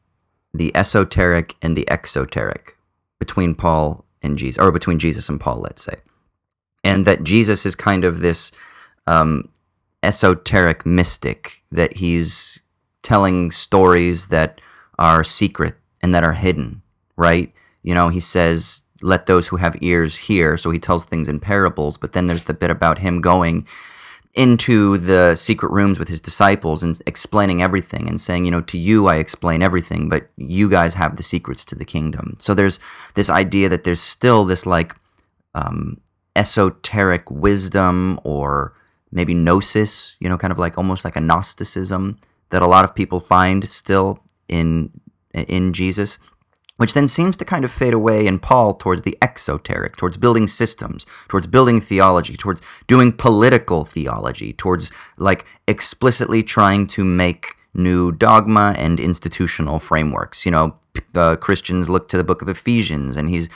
the 0.53 0.74
esoteric 0.77 1.57
and 1.61 1.77
the 1.77 1.88
exoteric 1.90 2.77
between 3.18 3.55
Paul 3.55 4.05
and 4.22 4.38
Jesus, 4.38 4.62
or 4.62 4.70
between 4.70 4.98
Jesus 4.98 5.29
and 5.29 5.40
Paul, 5.40 5.61
let's 5.61 5.83
say. 5.83 5.96
And 6.83 7.05
that 7.07 7.24
Jesus 7.24 7.66
is 7.66 7.74
kind 7.74 8.05
of 8.05 8.20
this 8.20 8.53
um, 9.07 9.48
esoteric 10.03 10.87
mystic, 10.87 11.62
that 11.70 11.94
he's 11.94 12.61
telling 13.03 13.50
stories 13.50 14.29
that 14.29 14.61
are 14.98 15.24
secret 15.24 15.74
and 16.03 16.14
that 16.14 16.24
are 16.24 16.35
hidden, 16.35 16.83
right? 17.16 17.53
You 17.83 17.94
know, 17.94 18.09
he 18.09 18.20
says, 18.20 18.85
let 19.03 19.27
those 19.27 19.48
who 19.48 19.57
have 19.57 19.77
ears 19.83 20.16
hear. 20.16 20.57
So 20.57 20.70
he 20.70 20.79
tells 20.79 21.05
things 21.05 21.29
in 21.29 21.40
parables, 21.40 21.96
but 21.96 22.12
then 22.12 22.27
there's 22.27 22.44
the 22.44 22.55
bit 22.55 22.70
about 22.70 22.98
him 22.98 23.20
going 23.20 23.66
into 24.34 24.98
the 24.98 25.36
secret 25.36 25.70
rooms 25.70 25.98
with 25.98 26.08
his 26.08 26.20
disciples 26.20 26.82
and 26.82 27.00
explaining 27.06 27.62
everything 27.62 28.08
and 28.08 28.20
saying, 28.20 28.44
you 28.44 28.50
know, 28.50 28.60
to 28.62 28.76
you 28.76 29.06
I 29.06 29.16
explain 29.16 29.62
everything, 29.62 30.08
but 30.08 30.28
you 30.36 30.68
guys 30.68 30.94
have 30.94 31.16
the 31.16 31.22
secrets 31.22 31.64
to 31.66 31.76
the 31.76 31.84
kingdom. 31.84 32.34
So 32.40 32.52
there's 32.52 32.80
this 33.14 33.30
idea 33.30 33.68
that 33.68 33.84
there's 33.84 34.00
still 34.00 34.44
this 34.44 34.66
like 34.66 34.94
um, 35.54 36.00
esoteric 36.34 37.30
wisdom 37.30 38.18
or 38.24 38.74
maybe 39.12 39.34
gnosis, 39.34 40.16
you 40.20 40.28
know, 40.28 40.36
kind 40.36 40.52
of 40.52 40.58
like 40.58 40.76
almost 40.76 41.04
like 41.04 41.16
a 41.16 41.20
Gnosticism 41.20 42.18
that 42.50 42.62
a 42.62 42.66
lot 42.66 42.84
of 42.84 42.94
people 42.94 43.20
find 43.20 43.66
still 43.68 44.20
in 44.48 44.90
in 45.32 45.72
Jesus 45.72 46.18
which 46.76 46.94
then 46.94 47.06
seems 47.06 47.37
to 47.37 47.44
kind 47.44 47.64
of 47.64 47.70
fade 47.70 47.94
away 47.94 48.26
in 48.26 48.38
Paul 48.38 48.74
towards 48.74 49.02
the 49.02 49.16
exoteric, 49.22 49.96
towards 49.96 50.16
building 50.16 50.46
systems, 50.46 51.06
towards 51.28 51.46
building 51.46 51.80
theology, 51.80 52.37
towards 52.37 52.60
doing 52.87 53.12
political 53.12 53.84
theology, 53.84 54.52
towards 54.52 54.90
like 55.16 55.46
explicitly 55.68 56.42
trying 56.42 56.87
to 56.88 57.04
make 57.04 57.56
new 57.74 58.12
dogma 58.12 58.74
and 58.78 58.98
institutional 58.98 59.78
frameworks. 59.78 60.44
You 60.44 60.52
know, 60.52 60.76
uh, 61.14 61.37
Christians 61.37 61.88
look 61.88 62.08
to 62.08 62.16
the 62.16 62.24
book 62.24 62.42
of 62.42 62.48
Ephesians 62.48 63.16
and 63.16 63.28
he's, 63.28 63.48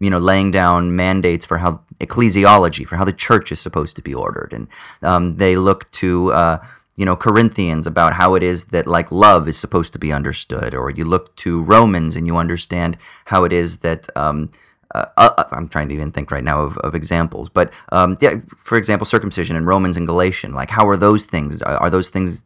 you 0.00 0.10
know, 0.10 0.18
laying 0.18 0.50
down 0.50 0.96
mandates 0.96 1.44
for 1.44 1.58
how 1.58 1.80
ecclesiology, 2.00 2.86
for 2.86 2.96
how 2.96 3.04
the 3.04 3.12
church 3.12 3.52
is 3.52 3.60
supposed 3.60 3.96
to 3.96 4.02
be 4.02 4.14
ordered. 4.14 4.52
And 4.52 4.68
um, 5.02 5.36
they 5.36 5.56
look 5.56 5.90
to, 5.92 6.32
uh, 6.32 6.58
you 6.96 7.04
know 7.04 7.16
Corinthians 7.16 7.86
about 7.86 8.14
how 8.14 8.34
it 8.34 8.42
is 8.42 8.66
that 8.66 8.86
like 8.86 9.10
love 9.10 9.48
is 9.48 9.58
supposed 9.58 9.92
to 9.94 9.98
be 9.98 10.12
understood, 10.12 10.74
or 10.74 10.90
you 10.90 11.04
look 11.04 11.34
to 11.36 11.62
Romans 11.62 12.16
and 12.16 12.26
you 12.26 12.36
understand 12.36 12.96
how 13.26 13.44
it 13.44 13.52
is 13.52 13.78
that 13.78 14.08
um, 14.16 14.50
uh, 14.94 15.06
uh, 15.16 15.44
I'm 15.52 15.68
trying 15.68 15.88
to 15.88 15.94
even 15.94 16.12
think 16.12 16.30
right 16.30 16.44
now 16.44 16.62
of, 16.62 16.76
of 16.78 16.94
examples, 16.94 17.48
but 17.48 17.72
um, 17.92 18.16
yeah, 18.20 18.34
for 18.56 18.76
example, 18.76 19.06
circumcision 19.06 19.56
in 19.56 19.64
Romans 19.64 19.96
and 19.96 20.06
Galatian, 20.06 20.52
like 20.52 20.70
how 20.70 20.86
are 20.86 20.96
those 20.96 21.24
things? 21.24 21.62
Are, 21.62 21.76
are 21.76 21.90
those 21.90 22.10
things 22.10 22.44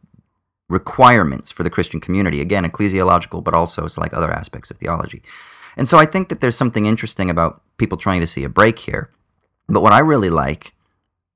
requirements 0.69 1.51
for 1.51 1.63
the 1.63 1.69
Christian 1.69 1.99
community? 1.99 2.39
Again, 2.39 2.63
ecclesiological, 2.63 3.43
but 3.43 3.53
also 3.53 3.85
it's 3.85 3.97
like 3.97 4.13
other 4.13 4.31
aspects 4.31 4.71
of 4.71 4.77
theology. 4.77 5.21
And 5.75 5.87
so 5.87 5.97
I 5.97 6.05
think 6.05 6.29
that 6.29 6.41
there's 6.41 6.57
something 6.57 6.85
interesting 6.85 7.29
about 7.29 7.61
people 7.77 7.97
trying 7.97 8.21
to 8.21 8.27
see 8.27 8.43
a 8.43 8.49
break 8.49 8.79
here. 8.79 9.11
But 9.67 9.81
what 9.81 9.93
I 9.93 9.99
really 9.99 10.29
like 10.29 10.73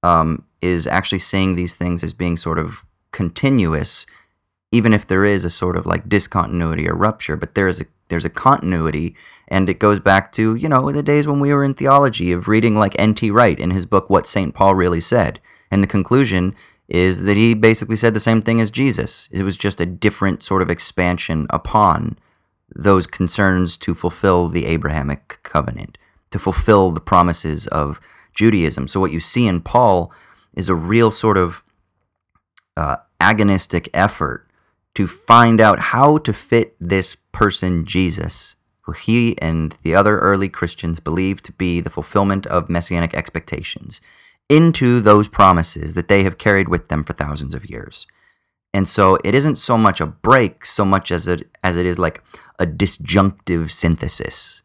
um, 0.03 0.45
is 0.61 0.87
actually 0.87 1.19
seeing 1.19 1.55
these 1.55 1.75
things 1.75 2.03
as 2.03 2.13
being 2.13 2.37
sort 2.37 2.57
of 2.57 2.85
continuous, 3.11 4.05
even 4.71 4.93
if 4.93 5.05
there 5.05 5.25
is 5.25 5.45
a 5.45 5.49
sort 5.49 5.75
of 5.75 5.85
like 5.85 6.09
discontinuity 6.09 6.87
or 6.87 6.95
rupture, 6.95 7.35
but 7.35 7.55
there 7.55 7.67
is 7.67 7.81
a 7.81 7.85
there's 8.11 8.25
a 8.25 8.29
continuity 8.29 9.15
and 9.47 9.69
it 9.69 9.79
goes 9.79 9.99
back 9.99 10.31
to, 10.33 10.53
you 10.55 10.67
know, 10.69 10.91
the 10.91 11.01
days 11.01 11.27
when 11.27 11.39
we 11.39 11.53
were 11.53 11.63
in 11.63 11.73
theology 11.73 12.31
of 12.31 12.47
reading 12.47 12.75
like 12.75 12.93
N.T. 12.99 13.31
Wright 13.31 13.57
in 13.57 13.71
his 13.71 13.85
book 13.85 14.09
What 14.09 14.27
St. 14.27 14.53
Paul 14.53 14.75
Really 14.75 14.99
Said. 14.99 15.39
And 15.71 15.81
the 15.81 15.87
conclusion 15.87 16.53
is 16.89 17.23
that 17.23 17.37
he 17.37 17.53
basically 17.53 17.95
said 17.95 18.13
the 18.13 18.19
same 18.19 18.41
thing 18.41 18.59
as 18.59 18.69
Jesus. 18.69 19.29
It 19.31 19.43
was 19.43 19.55
just 19.55 19.79
a 19.79 19.85
different 19.85 20.43
sort 20.43 20.61
of 20.61 20.69
expansion 20.69 21.47
upon 21.49 22.19
those 22.75 23.07
concerns 23.07 23.77
to 23.77 23.93
fulfill 23.93 24.49
the 24.49 24.65
Abrahamic 24.65 25.39
covenant, 25.43 25.97
to 26.31 26.39
fulfill 26.39 26.91
the 26.91 26.99
promises 26.99 27.67
of 27.67 28.01
Judaism. 28.35 28.87
So, 28.87 28.99
what 28.99 29.11
you 29.11 29.21
see 29.21 29.47
in 29.47 29.61
Paul 29.61 30.11
is 30.53 30.67
a 30.67 30.75
real 30.75 31.11
sort 31.11 31.37
of 31.37 31.63
uh, 32.77 32.97
agonistic 33.19 33.89
effort 33.93 34.47
to 34.95 35.07
find 35.07 35.61
out 35.61 35.79
how 35.79 36.17
to 36.19 36.33
fit 36.33 36.75
this 36.79 37.15
person, 37.31 37.85
Jesus, 37.85 38.55
who 38.81 38.93
he 38.93 39.39
and 39.41 39.73
the 39.83 39.95
other 39.95 40.19
early 40.19 40.49
Christians 40.49 40.99
believed 40.99 41.45
to 41.45 41.53
be 41.53 41.79
the 41.79 41.89
fulfillment 41.89 42.45
of 42.47 42.69
messianic 42.69 43.13
expectations 43.13 44.01
into 44.49 44.99
those 44.99 45.27
promises 45.27 45.93
that 45.93 46.09
they 46.09 46.23
have 46.23 46.37
carried 46.37 46.67
with 46.67 46.89
them 46.89 47.03
for 47.03 47.13
thousands 47.13 47.55
of 47.55 47.69
years. 47.69 48.05
And 48.73 48.87
so 48.87 49.17
it 49.23 49.35
isn't 49.35 49.57
so 49.57 49.77
much 49.77 50.01
a 50.01 50.05
break 50.05 50.65
so 50.65 50.85
much 50.85 51.11
as 51.11 51.27
it 51.27 51.49
as 51.63 51.77
it 51.77 51.85
is 51.85 51.99
like 51.99 52.23
a 52.59 52.65
disjunctive 52.65 53.71
synthesis. 53.71 54.61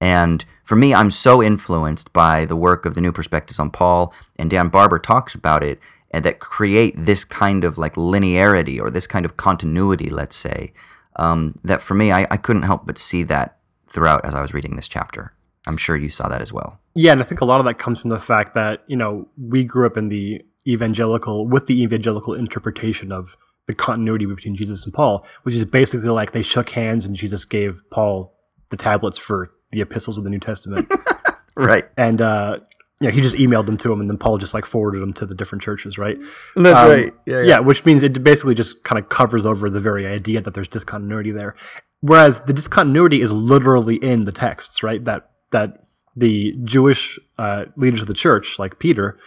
And 0.00 0.44
for 0.64 0.74
me, 0.74 0.92
I'm 0.92 1.10
so 1.10 1.42
influenced 1.42 2.12
by 2.12 2.44
the 2.44 2.56
work 2.56 2.84
of 2.84 2.94
the 2.94 3.00
New 3.00 3.12
Perspectives 3.12 3.60
on 3.60 3.70
Paul, 3.70 4.12
and 4.36 4.50
Dan 4.50 4.68
Barber 4.68 4.98
talks 4.98 5.34
about 5.34 5.62
it, 5.62 5.78
and 6.12 6.24
that 6.24 6.38
create 6.38 6.94
this 6.96 7.24
kind 7.24 7.64
of 7.64 7.78
like 7.78 7.94
linearity 7.94 8.80
or 8.80 8.90
this 8.90 9.06
kind 9.06 9.24
of 9.24 9.36
continuity, 9.36 10.10
let's 10.10 10.36
say. 10.36 10.72
Um, 11.16 11.58
that 11.64 11.82
for 11.82 11.94
me, 11.94 12.12
I, 12.12 12.26
I 12.30 12.36
couldn't 12.36 12.62
help 12.62 12.86
but 12.86 12.98
see 12.98 13.22
that 13.24 13.58
throughout 13.88 14.24
as 14.24 14.34
I 14.34 14.40
was 14.40 14.54
reading 14.54 14.76
this 14.76 14.88
chapter. 14.88 15.34
I'm 15.66 15.76
sure 15.76 15.96
you 15.96 16.08
saw 16.08 16.28
that 16.28 16.42
as 16.42 16.52
well. 16.52 16.80
Yeah, 16.94 17.12
and 17.12 17.20
I 17.20 17.24
think 17.24 17.40
a 17.40 17.44
lot 17.44 17.60
of 17.60 17.66
that 17.66 17.74
comes 17.74 18.00
from 18.00 18.10
the 18.10 18.18
fact 18.18 18.54
that 18.54 18.82
you 18.86 18.96
know 18.96 19.28
we 19.36 19.64
grew 19.64 19.86
up 19.86 19.96
in 19.96 20.08
the 20.08 20.42
evangelical 20.66 21.46
with 21.46 21.66
the 21.66 21.82
evangelical 21.82 22.34
interpretation 22.34 23.12
of 23.12 23.36
the 23.66 23.74
continuity 23.74 24.26
between 24.26 24.56
Jesus 24.56 24.84
and 24.84 24.92
Paul, 24.92 25.24
which 25.42 25.54
is 25.54 25.64
basically 25.64 26.08
like 26.08 26.32
they 26.32 26.42
shook 26.42 26.70
hands 26.70 27.06
and 27.06 27.14
Jesus 27.14 27.44
gave 27.44 27.82
Paul 27.90 28.34
the 28.70 28.76
tablets 28.76 29.18
for 29.18 29.52
the 29.70 29.80
epistles 29.80 30.18
of 30.18 30.24
the 30.24 30.30
New 30.30 30.40
Testament. 30.40 30.90
right. 31.56 31.88
And 31.96 32.20
uh, 32.20 32.60
yeah, 33.02 33.10
he 33.10 33.20
just 33.20 33.36
emailed 33.36 33.66
them 33.66 33.76
to 33.78 33.92
him, 33.92 34.00
and 34.00 34.08
then 34.08 34.16
Paul 34.16 34.38
just 34.38 34.54
like 34.54 34.64
forwarded 34.64 35.02
them 35.02 35.12
to 35.14 35.26
the 35.26 35.34
different 35.34 35.62
churches, 35.62 35.98
right? 35.98 36.18
That's 36.54 36.78
um, 36.78 36.88
right. 36.88 37.14
Yeah, 37.26 37.38
yeah. 37.38 37.42
yeah, 37.42 37.58
which 37.58 37.84
means 37.84 38.02
it 38.02 38.22
basically 38.22 38.54
just 38.54 38.84
kind 38.84 38.98
of 38.98 39.08
covers 39.08 39.44
over 39.44 39.68
the 39.68 39.80
very 39.80 40.06
idea 40.06 40.40
that 40.40 40.54
there's 40.54 40.68
discontinuity 40.68 41.32
there. 41.32 41.56
Whereas 42.00 42.40
the 42.42 42.52
discontinuity 42.52 43.20
is 43.20 43.32
literally 43.32 43.96
in 43.96 44.24
the 44.24 44.32
texts, 44.32 44.82
right? 44.82 45.04
That 45.04 45.30
that 45.50 45.84
the 46.14 46.54
Jewish 46.64 47.18
uh, 47.38 47.66
leaders 47.76 48.02
of 48.02 48.06
the 48.06 48.14
church, 48.14 48.58
like 48.58 48.78
Peter 48.78 49.18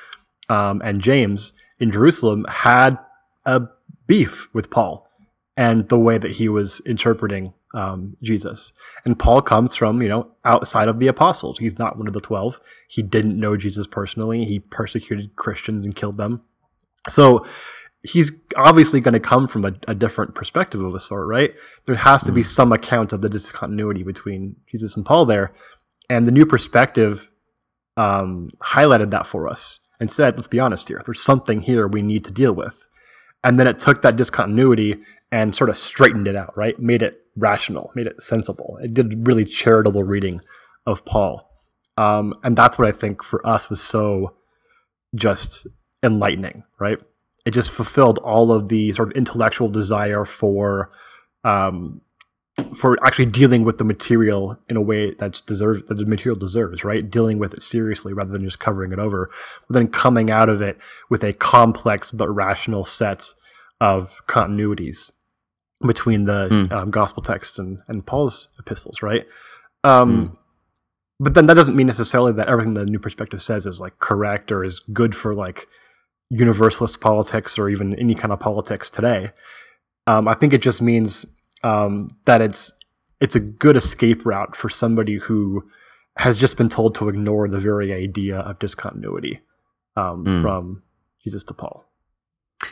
um, 0.50 0.82
and 0.84 1.02
James 1.02 1.54
in 1.80 1.92
Jerusalem, 1.92 2.46
had 2.48 2.98
a 3.46 3.64
beef 4.08 4.48
with 4.54 4.70
Paul 4.70 5.10
and 5.58 5.88
the 5.90 6.00
way 6.00 6.18
that 6.18 6.32
he 6.32 6.50
was 6.50 6.82
interpreting 6.86 7.54
um, 7.76 8.16
Jesus. 8.24 8.74
And 9.04 9.20
Paul 9.20 9.42
comes 9.42 9.76
from, 9.76 10.02
you 10.02 10.08
know, 10.08 10.32
outside 10.46 10.88
of 10.88 11.00
the 11.00 11.08
apostles. 11.08 11.60
He's 11.60 11.78
not 11.78 11.98
one 11.98 12.08
of 12.08 12.14
the 12.14 12.22
12. 12.22 12.60
He 12.88 13.04
didn't 13.04 13.40
know 13.40 13.58
Jesus 13.58 13.86
personally. 13.86 14.46
He 14.46 14.60
persecuted 14.60 15.36
Christians 15.36 15.86
and 15.86 15.96
killed 15.96 16.18
them. 16.18 16.42
So 17.08 17.46
he's 18.02 18.32
obviously 18.56 19.02
going 19.02 19.14
to 19.14 19.20
come 19.20 19.46
from 19.46 19.66
a, 19.66 19.74
a, 19.88 19.96
different 19.96 20.36
perspective 20.36 20.82
of 20.82 20.96
a 20.96 21.00
sort, 21.00 21.28
right? 21.28 21.54
There 21.86 21.96
has 21.96 22.24
to 22.24 22.32
be 22.32 22.42
mm. 22.42 22.46
some 22.46 22.72
account 22.72 23.14
of 23.14 23.22
the 23.22 23.30
discontinuity 23.30 24.04
between 24.04 24.56
Jesus 24.68 24.96
and 24.96 25.06
Paul 25.06 25.26
there. 25.26 25.54
And 26.10 26.26
the 26.26 26.32
new 26.32 26.46
perspective 26.46 27.30
um, 27.98 28.50
highlighted 28.62 29.10
that 29.12 29.28
for 29.28 29.48
us 29.48 29.80
and 30.00 30.12
said, 30.12 30.36
let's 30.36 30.48
be 30.48 30.60
honest 30.60 30.88
here, 30.88 31.02
there's 31.06 31.22
something 31.22 31.62
here 31.62 31.88
we 31.88 32.02
need 32.02 32.24
to 32.26 32.32
deal 32.32 32.54
with. 32.54 32.88
And 33.44 33.60
then 33.60 33.68
it 33.68 33.80
took 33.80 34.02
that 34.02 34.16
discontinuity 34.16 35.02
and 35.36 35.54
sort 35.54 35.70
of 35.70 35.76
straightened 35.76 36.30
it 36.30 36.36
out, 36.38 36.58
right? 36.58 36.80
Made 36.80 37.02
it 37.02 37.18
rational, 37.36 37.92
made 37.94 38.08
it 38.08 38.22
sensible. 38.22 38.80
It 38.82 38.94
did 38.94 39.28
really 39.28 39.44
charitable 39.44 40.06
reading 40.06 40.40
of 40.86 41.04
Paul. 41.04 41.52
Um, 41.98 42.34
and 42.42 42.56
that's 42.56 42.80
what 42.80 42.88
I 42.88 42.94
think 42.94 43.22
for 43.22 43.46
us 43.46 43.70
was 43.70 43.82
so 43.82 44.38
just 45.14 45.68
enlightening, 46.02 46.64
right? 46.80 47.00
It 47.46 47.52
just 47.52 47.70
fulfilled 47.70 48.18
all 48.20 48.54
of 48.54 48.70
the 48.70 48.94
sort 48.94 49.10
of 49.10 49.18
intellectual 49.18 49.68
desire 49.68 50.24
for 50.24 50.90
um, 51.44 52.00
for 52.74 52.98
actually 53.06 53.26
dealing 53.26 53.66
with 53.66 53.78
the 53.78 53.84
material 53.84 54.58
in 54.70 54.78
a 54.78 54.82
way 54.82 55.16
that's 55.16 55.42
deserves 55.42 55.84
that 55.88 55.96
the 55.96 56.06
material 56.06 56.40
deserves, 56.40 56.86
right? 56.86 57.10
Dealing 57.10 57.40
with 57.40 57.54
it 57.54 57.62
seriously 57.62 58.14
rather 58.14 58.32
than 58.32 58.42
just 58.42 58.60
covering 58.60 58.94
it 58.94 59.00
over, 59.00 59.30
but 59.68 59.74
then 59.74 59.90
coming 59.90 60.32
out 60.32 60.48
of 60.48 60.62
it 60.62 60.78
with 61.10 61.26
a 61.26 61.34
complex 61.34 62.10
but 62.12 62.30
rational 62.30 62.86
set 62.86 63.26
of 63.82 64.22
continuities 64.30 65.12
between 65.88 66.26
the 66.26 66.48
mm. 66.50 66.72
um, 66.72 66.92
gospel 66.92 67.22
texts 67.24 67.60
and, 67.60 67.80
and 67.88 68.06
Paul's 68.06 68.50
epistles, 68.60 69.02
right? 69.02 69.26
Um, 69.84 70.30
mm. 70.30 70.38
But 71.20 71.34
then 71.34 71.46
that 71.46 71.54
doesn't 71.54 71.76
mean 71.76 71.88
necessarily 71.88 72.34
that 72.34 72.50
everything 72.50 72.74
the 72.74 72.86
New 72.86 73.00
Perspective 73.00 73.42
says 73.42 73.66
is 73.66 73.80
like 73.80 74.00
correct 74.00 74.52
or 74.52 74.64
is 74.64 74.80
good 74.80 75.16
for 75.16 75.34
like 75.34 75.68
universalist 76.30 77.00
politics 77.00 77.58
or 77.58 77.70
even 77.70 77.98
any 78.00 78.16
kind 78.16 78.34
of 78.34 78.40
politics 78.40 78.90
today. 78.90 79.32
Um, 80.08 80.28
I 80.28 80.34
think 80.34 80.54
it 80.54 80.62
just 80.62 80.82
means 80.82 81.26
um, 81.64 82.10
that 82.26 82.42
it's 82.42 82.74
it's 83.22 83.36
a 83.36 83.40
good 83.40 83.78
escape 83.78 84.26
route 84.26 84.56
for 84.56 84.70
somebody 84.70 85.16
who 85.16 85.64
has 86.18 86.38
just 86.38 86.58
been 86.58 86.70
told 86.70 86.96
to 86.96 87.10
ignore 87.10 87.48
the 87.48 87.60
very 87.60 87.94
idea 87.94 88.40
of 88.40 88.60
discontinuity 88.60 89.40
um, 89.96 90.26
mm. 90.26 90.42
from 90.42 90.84
Jesus 91.24 91.44
to 91.46 91.54
Paul. 91.54 91.86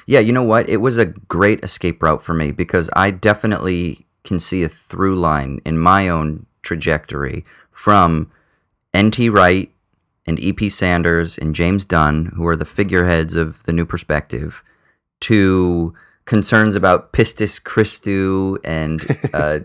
Yeah, 0.06 0.20
you 0.20 0.32
know 0.32 0.44
what? 0.44 0.70
It 0.70 0.78
was 0.78 0.98
a 0.98 1.06
great 1.06 1.64
escape 1.64 2.02
route 2.02 2.24
for 2.24 2.34
me 2.34 2.52
because 2.52 2.90
I 2.96 3.12
definitely 3.12 4.06
can 4.24 4.40
see 4.40 4.64
a 4.64 4.70
through 4.70 5.16
line 5.16 5.60
in 5.66 5.78
my 5.78 6.08
own 6.08 6.46
trajectory 6.62 7.46
from 7.72 8.32
N.T. 8.94 9.30
Wright 9.30 9.72
and 10.26 10.40
E.P. 10.40 10.70
Sanders 10.70 11.38
and 11.38 11.54
James 11.54 11.86
Dunn, 11.86 12.32
who 12.36 12.48
are 12.48 12.56
the 12.56 12.66
figureheads 12.66 13.36
of 13.36 13.64
the 13.64 13.74
New 13.74 13.86
Perspective, 13.86 14.64
to 15.22 15.94
concerns 16.26 16.76
about 16.76 17.12
pistis 17.12 17.62
Christou 17.62 18.58
and 18.64 19.06
uh, 19.34 19.60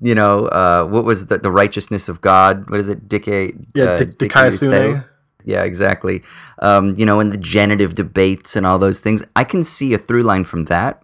you 0.00 0.14
know 0.14 0.46
uh, 0.46 0.86
what 0.86 1.04
was 1.04 1.26
the, 1.26 1.38
the 1.38 1.50
righteousness 1.50 2.08
of 2.08 2.20
God? 2.20 2.70
What 2.70 2.80
is 2.80 2.88
it? 2.88 3.08
Dike? 3.08 3.54
Yeah, 3.74 3.84
uh, 3.84 4.04
Dike 4.04 4.32
Yeah, 5.44 5.64
exactly. 5.64 6.22
Um, 6.60 6.94
you 6.96 7.06
know, 7.06 7.20
and 7.20 7.32
the 7.32 7.38
genitive 7.38 7.94
debates 7.94 8.56
and 8.56 8.66
all 8.66 8.78
those 8.78 8.98
things. 8.98 9.22
I 9.36 9.44
can 9.44 9.62
see 9.62 9.94
a 9.94 9.98
through 9.98 10.22
line 10.24 10.44
from 10.44 10.64
that, 10.64 11.02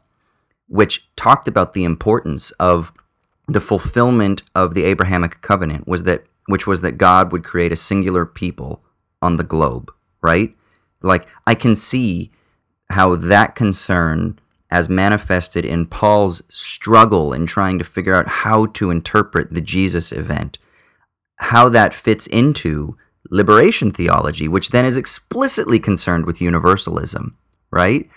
which 0.68 1.08
talked 1.16 1.48
about 1.48 1.72
the 1.72 1.84
importance 1.84 2.50
of 2.52 2.92
the 3.46 3.60
fulfillment 3.60 4.42
of 4.54 4.74
the 4.74 4.84
Abrahamic 4.84 5.40
covenant 5.40 5.86
was 5.86 6.04
that 6.04 6.24
which 6.46 6.66
was 6.66 6.82
that 6.82 6.98
God 6.98 7.32
would 7.32 7.44
create 7.44 7.72
a 7.72 7.76
singular 7.76 8.26
people 8.26 8.82
on 9.22 9.36
the 9.36 9.44
globe, 9.44 9.90
right? 10.22 10.54
Like 11.02 11.26
I 11.46 11.54
can 11.54 11.74
see 11.74 12.30
how 12.90 13.14
that 13.16 13.54
concern 13.54 14.38
as 14.70 14.88
manifested 14.88 15.64
in 15.64 15.86
Paul's 15.86 16.42
struggle 16.48 17.32
in 17.32 17.46
trying 17.46 17.78
to 17.78 17.84
figure 17.84 18.14
out 18.14 18.26
how 18.26 18.66
to 18.66 18.90
interpret 18.90 19.52
the 19.52 19.60
Jesus 19.60 20.10
event, 20.10 20.58
how 21.36 21.68
that 21.68 21.94
fits 21.94 22.26
into 22.26 22.96
liberation 23.30 23.90
theology, 23.90 24.48
which 24.48 24.70
then 24.70 24.84
is 24.84 24.96
explicitly 24.96 25.78
concerned 25.78 26.26
with 26.26 26.40
universalism, 26.40 27.36
right? 27.70 28.08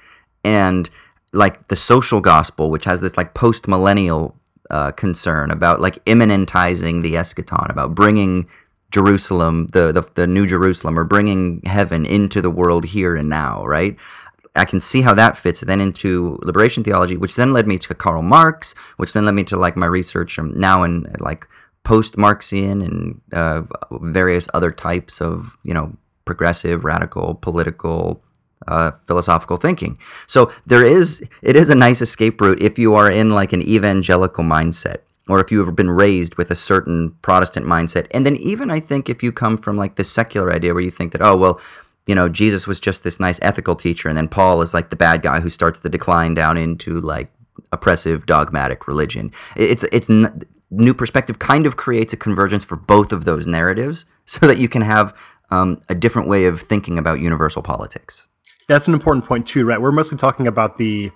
And 0.43 0.89
like 1.34 1.67
the 1.67 1.76
social 1.76 2.22
gospel, 2.22 2.70
which 2.70 2.86
has 2.86 3.02
this 3.02 3.17
like 3.17 3.34
post 3.34 3.67
millennial 3.67 4.38
uh, 4.70 4.91
concern 4.91 5.52
about 5.52 5.80
like 5.80 6.04
immanentizing 6.06 7.02
the 7.02 7.13
eschaton, 7.13 7.70
about 7.70 7.96
bringing 7.96 8.48
Jerusalem, 8.91 9.67
the, 9.74 9.91
the 9.91 10.10
the 10.15 10.28
new 10.28 10.46
Jerusalem, 10.46 10.98
or 10.98 11.04
bringing 11.04 11.62
heaven 11.65 12.06
into 12.06 12.41
the 12.41 12.50
world 12.50 12.86
here 12.86 13.15
and 13.15 13.30
now, 13.30 13.65
right? 13.65 13.98
I 14.56 14.65
can 14.65 14.80
see 14.80 15.02
how 15.02 15.13
that 15.13 15.38
fits 15.38 15.62
then 15.62 15.80
into 15.80 16.39
liberation 16.41 16.84
theology, 16.84 17.15
which 17.15 17.36
then 17.36 17.54
led 17.54 17.67
me 17.67 17.78
to 17.78 17.93
Karl 17.93 18.24
Marx, 18.24 18.74
which 18.98 19.13
then 19.13 19.26
led 19.26 19.36
me 19.36 19.43
to 19.46 19.58
like 19.58 19.76
my 19.76 19.86
research 19.86 20.39
now 20.39 20.84
in 20.84 21.13
like 21.20 21.48
post-Marxian 21.88 22.82
and 22.82 23.21
uh, 23.32 23.62
various 24.02 24.50
other 24.54 24.71
types 24.71 25.21
of 25.21 25.58
you 25.63 25.73
know 25.73 25.95
progressive, 26.26 26.84
radical, 26.84 27.36
political, 27.36 28.21
uh, 28.67 28.91
philosophical 29.06 29.56
thinking. 29.56 29.97
So 30.28 30.52
there 30.65 30.86
is 30.86 31.26
it 31.41 31.56
is 31.56 31.69
a 31.69 31.76
nice 31.76 32.02
escape 32.02 32.41
route 32.41 32.62
if 32.62 32.78
you 32.78 32.93
are 32.95 33.10
in 33.10 33.30
like 33.30 33.54
an 33.54 33.62
evangelical 33.62 34.43
mindset 34.43 34.97
or 35.30 35.39
if 35.39 35.50
you 35.50 35.63
have 35.63 35.78
been 35.78 35.89
raised 35.89 36.36
with 36.36 36.52
a 36.52 36.56
certain 36.56 37.12
Protestant 37.21 37.65
mindset. 37.65 38.08
And 38.12 38.26
then 38.26 38.36
even 38.36 38.69
I 38.69 38.82
think 38.82 39.10
if 39.10 39.23
you 39.23 39.32
come 39.32 39.56
from 39.56 39.78
like 39.78 39.95
the 39.95 40.04
secular 40.04 40.52
idea 40.52 40.73
where 40.73 40.84
you 40.84 40.91
think 40.91 41.13
that 41.13 41.21
oh 41.21 41.38
well 41.38 41.60
you 42.06 42.15
know, 42.15 42.30
Jesus 42.30 42.67
was 42.67 42.80
just 42.80 43.04
this 43.04 43.19
nice 43.19 43.38
ethical 43.41 43.76
teacher, 43.76 44.08
and 44.08 44.17
then 44.17 44.30
Paul 44.30 44.62
is 44.62 44.73
like 44.73 44.91
the 44.91 44.95
bad 44.95 45.21
guy 45.21 45.41
who 45.41 45.50
starts 45.50 45.80
the 45.80 45.89
decline 45.89 46.36
down 46.36 46.56
into 46.56 47.02
like 47.02 47.30
oppressive 47.73 48.26
dogmatic 48.26 48.88
religion. 48.88 49.32
It's 49.58 49.84
it's 49.91 50.10
new 50.69 50.93
perspective 50.93 51.39
kind 51.39 51.65
of 51.65 51.77
creates 51.77 52.13
a 52.13 52.17
convergence 52.17 52.63
for 52.63 52.75
both 52.75 53.12
of 53.12 53.25
those 53.25 53.47
narratives, 53.47 54.06
so 54.25 54.47
that 54.47 54.58
you 54.58 54.69
can 54.69 54.82
have 54.82 55.17
um, 55.49 55.82
a 55.89 55.95
different 55.95 56.27
way 56.27 56.45
of 56.45 56.62
thinking 56.62 56.97
about 56.97 57.19
universal 57.19 57.62
politics. 57.62 58.27
That's 58.67 58.88
an 58.88 58.93
important 58.93 59.25
point 59.25 59.45
too, 59.45 59.65
right? 59.65 59.82
We're 59.82 59.91
mostly 59.91 60.17
talking 60.17 60.47
about 60.47 60.77
the 60.77 61.12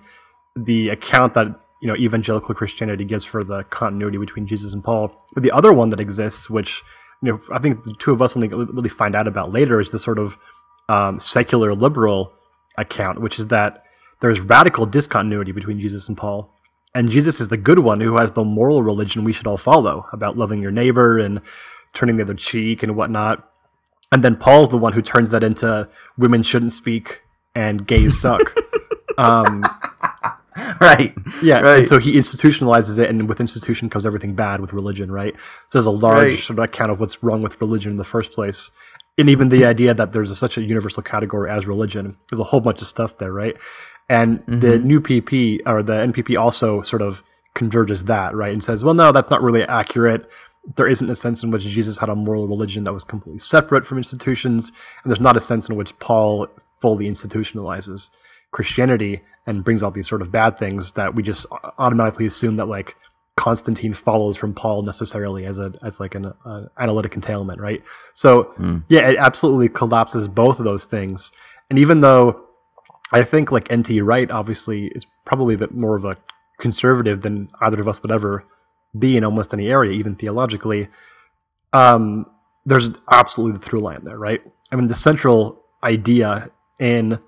the 0.56 0.90
account 0.90 1.34
that 1.34 1.46
you 1.80 1.88
know 1.88 1.96
evangelical 1.96 2.54
Christianity 2.54 3.04
gives 3.04 3.24
for 3.24 3.42
the 3.42 3.64
continuity 3.64 4.18
between 4.18 4.46
Jesus 4.46 4.72
and 4.72 4.82
Paul. 4.82 5.26
But 5.34 5.42
the 5.42 5.50
other 5.50 5.72
one 5.72 5.90
that 5.90 6.00
exists, 6.00 6.48
which 6.48 6.82
you 7.22 7.32
know 7.32 7.40
I 7.52 7.58
think 7.58 7.84
the 7.84 7.94
two 7.98 8.12
of 8.12 8.22
us 8.22 8.34
will 8.34 8.48
really 8.48 8.88
find 8.88 9.14
out 9.14 9.28
about 9.28 9.52
later, 9.52 9.80
is 9.80 9.90
the 9.90 9.98
sort 9.98 10.18
of 10.18 10.38
um, 10.88 11.20
secular 11.20 11.74
liberal 11.74 12.32
account, 12.78 13.20
which 13.20 13.38
is 13.38 13.48
that 13.48 13.84
there's 14.20 14.40
radical 14.40 14.86
discontinuity 14.86 15.52
between 15.52 15.78
Jesus 15.78 16.08
and 16.08 16.16
Paul. 16.16 16.54
And 16.94 17.08
Jesus 17.10 17.40
is 17.40 17.48
the 17.48 17.56
good 17.56 17.78
one 17.78 18.00
who 18.00 18.16
has 18.16 18.32
the 18.32 18.44
moral 18.44 18.82
religion 18.82 19.24
we 19.24 19.32
should 19.32 19.46
all 19.46 19.56
follow 19.56 20.06
about 20.12 20.36
loving 20.36 20.60
your 20.60 20.70
neighbor 20.70 21.18
and 21.18 21.40
turning 21.94 22.16
the 22.16 22.22
other 22.22 22.34
cheek 22.34 22.82
and 22.82 22.94
whatnot. 22.96 23.48
And 24.10 24.22
then 24.22 24.36
Paul's 24.36 24.68
the 24.68 24.76
one 24.78 24.92
who 24.92 25.00
turns 25.00 25.30
that 25.30 25.42
into 25.42 25.88
women 26.18 26.42
shouldn't 26.42 26.72
speak 26.72 27.22
and 27.54 27.86
gays 27.86 28.20
suck. 28.20 28.54
um, 29.18 29.62
right. 30.80 31.14
Yeah. 31.42 31.60
Right. 31.60 31.78
And 31.80 31.88
so 31.88 31.98
he 31.98 32.14
institutionalizes 32.16 32.98
it, 32.98 33.08
and 33.08 33.28
with 33.28 33.40
institution 33.40 33.88
comes 33.88 34.04
everything 34.04 34.34
bad 34.34 34.60
with 34.60 34.72
religion, 34.72 35.10
right? 35.10 35.34
So 35.68 35.78
there's 35.78 35.86
a 35.86 35.90
large 35.90 36.32
Right. 36.32 36.38
sort 36.38 36.58
of 36.58 36.64
account 36.64 36.90
of 36.90 37.00
what's 37.00 37.22
wrong 37.22 37.42
with 37.42 37.60
religion 37.60 37.90
in 37.92 37.96
the 37.96 38.04
first 38.04 38.32
place. 38.32 38.70
And 39.18 39.28
even 39.28 39.50
the 39.50 39.64
idea 39.64 39.92
that 39.94 40.12
there's 40.12 40.30
a, 40.30 40.34
such 40.34 40.56
a 40.56 40.62
universal 40.62 41.02
category 41.02 41.50
as 41.50 41.66
religion. 41.66 42.16
There's 42.30 42.40
a 42.40 42.44
whole 42.44 42.60
bunch 42.60 42.80
of 42.80 42.88
stuff 42.88 43.18
there, 43.18 43.32
right? 43.32 43.56
And 44.12 44.42
the 44.46 44.78
new 44.78 45.00
PP 45.00 45.60
or 45.64 45.82
the 45.82 45.94
NPP 45.94 46.38
also 46.38 46.82
sort 46.82 47.00
of 47.00 47.22
converges 47.54 48.04
that, 48.04 48.34
right? 48.34 48.52
And 48.52 48.62
says, 48.62 48.84
well, 48.84 48.92
no, 48.92 49.10
that's 49.10 49.30
not 49.30 49.40
really 49.40 49.62
accurate. 49.62 50.30
There 50.76 50.86
isn't 50.86 51.08
a 51.08 51.14
sense 51.14 51.42
in 51.42 51.50
which 51.50 51.62
Jesus 51.62 51.96
had 51.96 52.10
a 52.10 52.14
moral 52.14 52.46
religion 52.46 52.84
that 52.84 52.92
was 52.92 53.04
completely 53.04 53.38
separate 53.38 53.86
from 53.86 53.96
institutions. 53.96 54.70
And 55.02 55.10
there's 55.10 55.18
not 55.18 55.38
a 55.38 55.40
sense 55.40 55.70
in 55.70 55.76
which 55.76 55.98
Paul 55.98 56.46
fully 56.82 57.08
institutionalizes 57.08 58.10
Christianity 58.50 59.22
and 59.46 59.64
brings 59.64 59.82
out 59.82 59.94
these 59.94 60.10
sort 60.10 60.20
of 60.20 60.30
bad 60.30 60.58
things 60.58 60.92
that 60.92 61.14
we 61.14 61.22
just 61.22 61.46
automatically 61.78 62.26
assume 62.26 62.56
that 62.56 62.66
like 62.66 62.94
Constantine 63.36 63.94
follows 63.94 64.36
from 64.36 64.52
Paul 64.52 64.82
necessarily 64.82 65.46
as 65.46 65.58
a 65.58 65.72
as 65.82 66.00
like 66.00 66.14
an 66.14 66.34
uh, 66.44 66.66
analytic 66.78 67.14
entailment, 67.14 67.62
right? 67.62 67.82
So 68.12 68.52
yeah, 68.88 69.08
it 69.08 69.16
absolutely 69.16 69.70
collapses 69.70 70.28
both 70.28 70.58
of 70.58 70.66
those 70.66 70.84
things. 70.84 71.32
And 71.70 71.78
even 71.78 72.02
though 72.02 72.44
I 73.12 73.22
think 73.22 73.52
like 73.52 73.72
NT 73.72 74.02
Wright 74.02 74.30
obviously 74.30 74.86
is 74.88 75.06
probably 75.24 75.54
a 75.54 75.58
bit 75.58 75.74
more 75.74 75.96
of 75.96 76.04
a 76.04 76.16
conservative 76.58 77.22
than 77.22 77.48
either 77.60 77.80
of 77.80 77.88
us 77.88 78.02
would 78.02 78.12
ever 78.12 78.44
be 78.98 79.16
in 79.16 79.24
almost 79.24 79.52
any 79.52 79.68
area, 79.68 79.92
even 79.92 80.14
theologically. 80.14 80.88
Um, 81.72 82.26
there's 82.64 82.90
absolutely 83.10 83.58
the 83.58 83.64
through 83.64 83.80
line 83.80 84.04
there, 84.04 84.18
right? 84.18 84.40
I 84.70 84.76
mean, 84.76 84.86
the 84.86 84.96
central 84.96 85.62
idea 85.82 86.48
in 86.78 87.18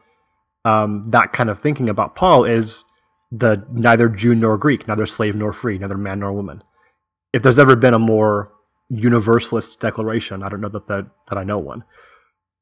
um, 0.64 1.10
that 1.10 1.32
kind 1.32 1.48
of 1.48 1.58
thinking 1.58 1.88
about 1.88 2.16
Paul 2.16 2.44
is 2.44 2.84
the 3.30 3.66
neither 3.72 4.08
Jew 4.08 4.34
nor 4.34 4.56
Greek, 4.56 4.86
neither 4.86 5.06
slave 5.06 5.34
nor 5.34 5.52
free, 5.52 5.78
neither 5.78 5.98
man 5.98 6.20
nor 6.20 6.32
woman. 6.32 6.62
If 7.32 7.42
there's 7.42 7.58
ever 7.58 7.76
been 7.76 7.94
a 7.94 7.98
more 7.98 8.52
universalist 8.88 9.80
declaration, 9.80 10.42
I 10.42 10.48
don't 10.48 10.60
know 10.60 10.68
that 10.68 10.86
that, 10.86 11.06
that 11.28 11.38
I 11.38 11.44
know 11.44 11.58
one. 11.58 11.84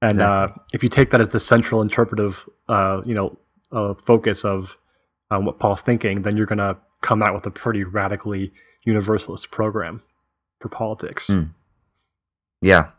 And 0.03 0.21
uh, 0.21 0.49
if 0.75 0.83
you 0.83 0.89
take 0.89 1.11
that 1.11 1.21
as 1.21 1.31
the 1.31 1.41
central 1.41 1.81
interpretive, 1.81 2.47
uh, 2.69 3.03
you 3.07 3.15
know, 3.15 3.39
uh, 3.71 3.95
focus 3.95 4.45
of 4.45 4.77
um, 5.31 5.45
what 5.47 5.59
Paul's 5.61 5.81
thinking, 5.81 6.23
then 6.23 6.37
you're 6.37 6.47
going 6.47 6.59
to 6.59 6.77
come 7.01 7.23
out 7.23 7.35
with 7.35 7.47
a 7.47 7.51
pretty 7.51 7.85
radically 7.85 8.53
universalist 8.85 9.51
program 9.51 10.03
for 10.61 10.69
politics. 10.69 11.31
Yeah. 12.61 12.91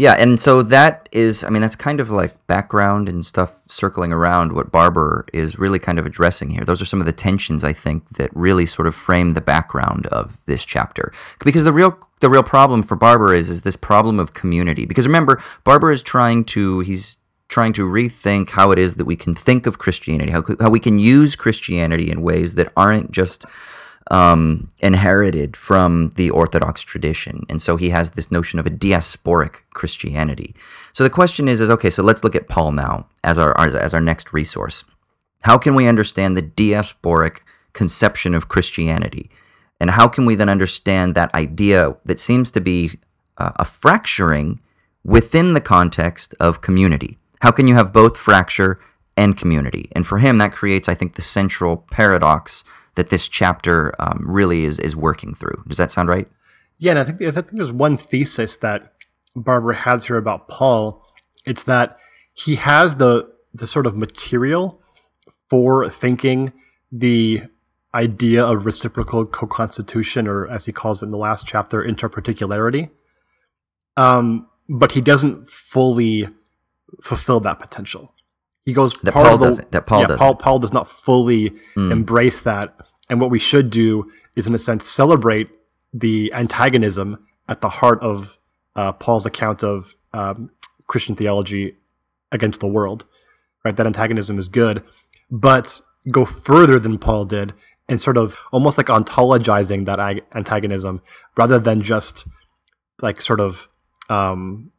Yeah, 0.00 0.14
and 0.14 0.40
so 0.40 0.62
that 0.62 1.10
is, 1.12 1.44
I 1.44 1.50
mean, 1.50 1.60
that's 1.60 1.76
kind 1.76 2.00
of 2.00 2.10
like 2.10 2.46
background 2.46 3.06
and 3.06 3.22
stuff 3.22 3.60
circling 3.68 4.14
around 4.14 4.52
what 4.52 4.72
Barber 4.72 5.26
is 5.34 5.58
really 5.58 5.78
kind 5.78 5.98
of 5.98 6.06
addressing 6.06 6.48
here. 6.48 6.64
Those 6.64 6.80
are 6.80 6.86
some 6.86 7.00
of 7.00 7.06
the 7.06 7.12
tensions 7.12 7.64
I 7.64 7.74
think 7.74 8.08
that 8.16 8.34
really 8.34 8.64
sort 8.64 8.88
of 8.88 8.94
frame 8.94 9.34
the 9.34 9.42
background 9.42 10.06
of 10.06 10.38
this 10.46 10.64
chapter. 10.64 11.12
Because 11.44 11.64
the 11.64 11.72
real 11.74 11.98
the 12.20 12.30
real 12.30 12.42
problem 12.42 12.82
for 12.82 12.96
Barber 12.96 13.34
is 13.34 13.50
is 13.50 13.60
this 13.60 13.76
problem 13.76 14.18
of 14.18 14.32
community. 14.32 14.86
Because 14.86 15.06
remember, 15.06 15.42
Barber 15.64 15.92
is 15.92 16.02
trying 16.02 16.44
to 16.46 16.80
he's 16.80 17.18
trying 17.48 17.74
to 17.74 17.84
rethink 17.84 18.50
how 18.50 18.70
it 18.70 18.78
is 18.78 18.96
that 18.96 19.04
we 19.04 19.16
can 19.16 19.34
think 19.34 19.66
of 19.66 19.78
Christianity, 19.78 20.32
how 20.32 20.42
how 20.60 20.70
we 20.70 20.80
can 20.80 20.98
use 20.98 21.36
Christianity 21.36 22.10
in 22.10 22.22
ways 22.22 22.54
that 22.54 22.72
aren't 22.74 23.10
just 23.10 23.44
um, 24.10 24.68
inherited 24.80 25.56
from 25.56 26.10
the 26.16 26.30
Orthodox 26.30 26.82
tradition. 26.82 27.46
And 27.48 27.62
so 27.62 27.76
he 27.76 27.90
has 27.90 28.10
this 28.10 28.30
notion 28.30 28.58
of 28.58 28.66
a 28.66 28.70
diasporic 28.70 29.62
Christianity. 29.72 30.54
So 30.92 31.04
the 31.04 31.10
question 31.10 31.48
is, 31.48 31.60
is 31.60 31.70
okay, 31.70 31.90
so 31.90 32.02
let's 32.02 32.24
look 32.24 32.34
at 32.34 32.48
Paul 32.48 32.72
now 32.72 33.06
as 33.22 33.38
our, 33.38 33.56
our 33.56 33.68
as 33.68 33.94
our 33.94 34.00
next 34.00 34.32
resource. 34.32 34.84
How 35.42 35.56
can 35.56 35.74
we 35.74 35.86
understand 35.86 36.36
the 36.36 36.42
diasporic 36.42 37.38
conception 37.72 38.34
of 38.34 38.48
Christianity? 38.48 39.30
And 39.78 39.90
how 39.90 40.08
can 40.08 40.26
we 40.26 40.34
then 40.34 40.50
understand 40.50 41.14
that 41.14 41.34
idea 41.34 41.96
that 42.04 42.20
seems 42.20 42.50
to 42.50 42.60
be 42.60 42.98
uh, 43.38 43.52
a 43.56 43.64
fracturing 43.64 44.60
within 45.04 45.54
the 45.54 45.60
context 45.60 46.34
of 46.38 46.60
community? 46.60 47.18
How 47.40 47.52
can 47.52 47.66
you 47.66 47.74
have 47.74 47.92
both 47.92 48.18
fracture 48.18 48.78
and 49.16 49.36
community? 49.36 49.88
And 49.92 50.06
for 50.06 50.18
him, 50.18 50.36
that 50.38 50.52
creates, 50.52 50.88
I 50.88 50.94
think, 50.94 51.14
the 51.14 51.22
central 51.22 51.78
paradox 51.90 52.64
that 53.00 53.08
this 53.08 53.28
chapter 53.28 53.94
um, 53.98 54.22
really 54.26 54.64
is 54.66 54.78
is 54.78 54.94
working 54.94 55.34
through. 55.34 55.64
Does 55.66 55.78
that 55.78 55.90
sound 55.90 56.10
right? 56.10 56.28
Yeah, 56.78 56.90
and 56.92 56.98
I 56.98 57.04
think 57.04 57.22
I 57.22 57.30
think 57.30 57.48
there's 57.52 57.72
one 57.72 57.96
thesis 57.96 58.58
that 58.58 58.92
Barber 59.34 59.72
has 59.72 60.04
here 60.04 60.18
about 60.18 60.48
Paul. 60.48 61.02
It's 61.46 61.62
that 61.62 61.96
he 62.34 62.56
has 62.56 62.96
the 62.96 63.30
the 63.54 63.66
sort 63.66 63.86
of 63.86 63.96
material 63.96 64.82
for 65.48 65.88
thinking 65.88 66.52
the 66.92 67.42
idea 67.94 68.44
of 68.44 68.66
reciprocal 68.66 69.24
co-constitution, 69.24 70.28
or 70.28 70.46
as 70.46 70.66
he 70.66 70.72
calls 70.72 71.02
it 71.02 71.06
in 71.06 71.10
the 71.10 71.16
last 71.18 71.46
chapter, 71.46 71.82
interparticularity. 71.82 72.90
Um, 73.96 74.46
but 74.68 74.92
he 74.92 75.00
doesn't 75.00 75.48
fully 75.48 76.28
fulfill 77.02 77.40
that 77.40 77.58
potential. 77.58 78.14
He 78.64 78.72
goes 78.72 78.94
That 79.02 79.14
Paul 79.14 79.38
the- 79.38 79.46
doesn't- 79.46 79.72
that 79.72 79.86
Paul 79.86 80.00
yeah, 80.02 80.06
doesn't. 80.08 80.18
Paul, 80.18 80.34
Paul 80.36 80.58
does 80.60 80.72
not 80.72 80.86
fully 80.86 81.52
embrace 81.76 82.42
that. 82.42 82.76
And 83.10 83.20
what 83.20 83.30
we 83.30 83.38
should 83.38 83.68
do 83.68 84.10
is, 84.36 84.46
in 84.46 84.54
a 84.54 84.58
sense, 84.58 84.86
celebrate 84.86 85.50
the 85.92 86.32
antagonism 86.32 87.26
at 87.48 87.60
the 87.60 87.68
heart 87.68 88.00
of 88.00 88.38
uh, 88.76 88.92
Paul's 88.92 89.26
account 89.26 89.62
of 89.62 89.94
um, 90.14 90.50
Christian 90.86 91.16
theology 91.16 91.76
against 92.32 92.60
the 92.60 92.68
world. 92.68 93.04
Right, 93.62 93.76
that 93.76 93.86
antagonism 93.86 94.38
is 94.38 94.48
good, 94.48 94.82
but 95.30 95.82
go 96.10 96.24
further 96.24 96.78
than 96.78 96.96
Paul 96.96 97.26
did 97.26 97.52
and 97.90 98.00
sort 98.00 98.16
of 98.16 98.38
almost 98.52 98.78
like 98.78 98.86
ontologizing 98.86 99.84
that 99.84 99.98
ag- 99.98 100.24
antagonism 100.34 101.02
rather 101.36 101.58
than 101.58 101.82
just 101.82 102.26
like 103.02 103.20
sort 103.20 103.40
of 103.40 103.68
um, 104.08 104.72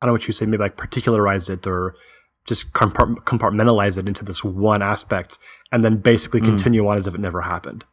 I 0.00 0.06
don't 0.06 0.10
know 0.10 0.12
what 0.12 0.26
you 0.28 0.32
say, 0.32 0.46
maybe 0.46 0.58
like 0.58 0.76
particularize 0.76 1.48
it 1.48 1.66
or 1.66 1.96
just 2.46 2.72
compartmentalize 2.72 3.98
it 3.98 4.08
into 4.08 4.24
this 4.24 4.44
one 4.44 4.82
aspect 4.82 5.38
and 5.72 5.84
then 5.84 5.96
basically 5.96 6.40
continue 6.40 6.86
on 6.86 6.96
as 6.96 7.06
if 7.06 7.14
it 7.14 7.20
never 7.20 7.42
happened. 7.42 7.84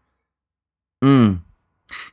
Mm. 1.04 1.42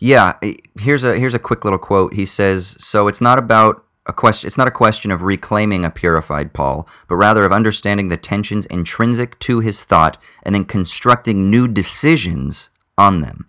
Yeah, 0.01 0.35
eh, 0.43 0.55
here's 0.81 1.05
a 1.05 1.19
here's 1.19 1.35
a 1.35 1.39
quick 1.39 1.65
little 1.65 1.79
quote. 1.79 2.15
He 2.15 2.25
says, 2.25 2.77
"So 2.81 3.09
it's 3.09 3.21
not 3.21 3.39
about 3.39 3.85
a 4.07 4.13
question. 4.13 4.47
It's 4.47 4.59
not 4.59 4.69
a 4.69 4.73
question 4.73 5.11
of 5.11 5.23
reclaiming 5.23 5.85
a 5.85 5.91
purified 5.91 6.53
Paul, 6.53 6.89
but 7.09 7.17
rather 7.17 7.45
of 7.45 7.53
understanding 7.53 8.09
the 8.09 8.17
tensions 8.17 8.67
intrinsic 8.67 9.39
to 9.41 9.61
his 9.61 9.85
thought 9.85 10.17
and 10.43 10.55
then 10.55 10.65
constructing 10.65 11.51
new 11.51 11.69
decisions 11.69 12.71
on 12.99 13.21
them." 13.21 13.47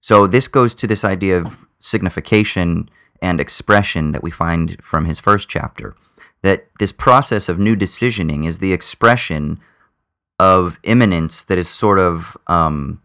So 0.00 0.26
this 0.26 0.48
goes 0.48 0.74
to 0.76 0.86
this 0.86 1.04
idea 1.04 1.38
of 1.38 1.66
signification 1.78 2.88
and 3.20 3.40
expression 3.40 4.12
that 4.12 4.22
we 4.22 4.30
find 4.30 4.76
from 4.82 5.04
his 5.04 5.20
first 5.20 5.48
chapter. 5.48 5.94
That 6.42 6.66
this 6.78 6.92
process 6.92 7.48
of 7.48 7.58
new 7.58 7.76
decisioning 7.76 8.46
is 8.46 8.58
the 8.58 8.72
expression 8.72 9.60
of 10.38 10.80
immanence 10.82 11.44
that 11.44 11.58
is 11.58 11.68
sort 11.68 11.98
of 11.98 12.36
um, 12.48 13.00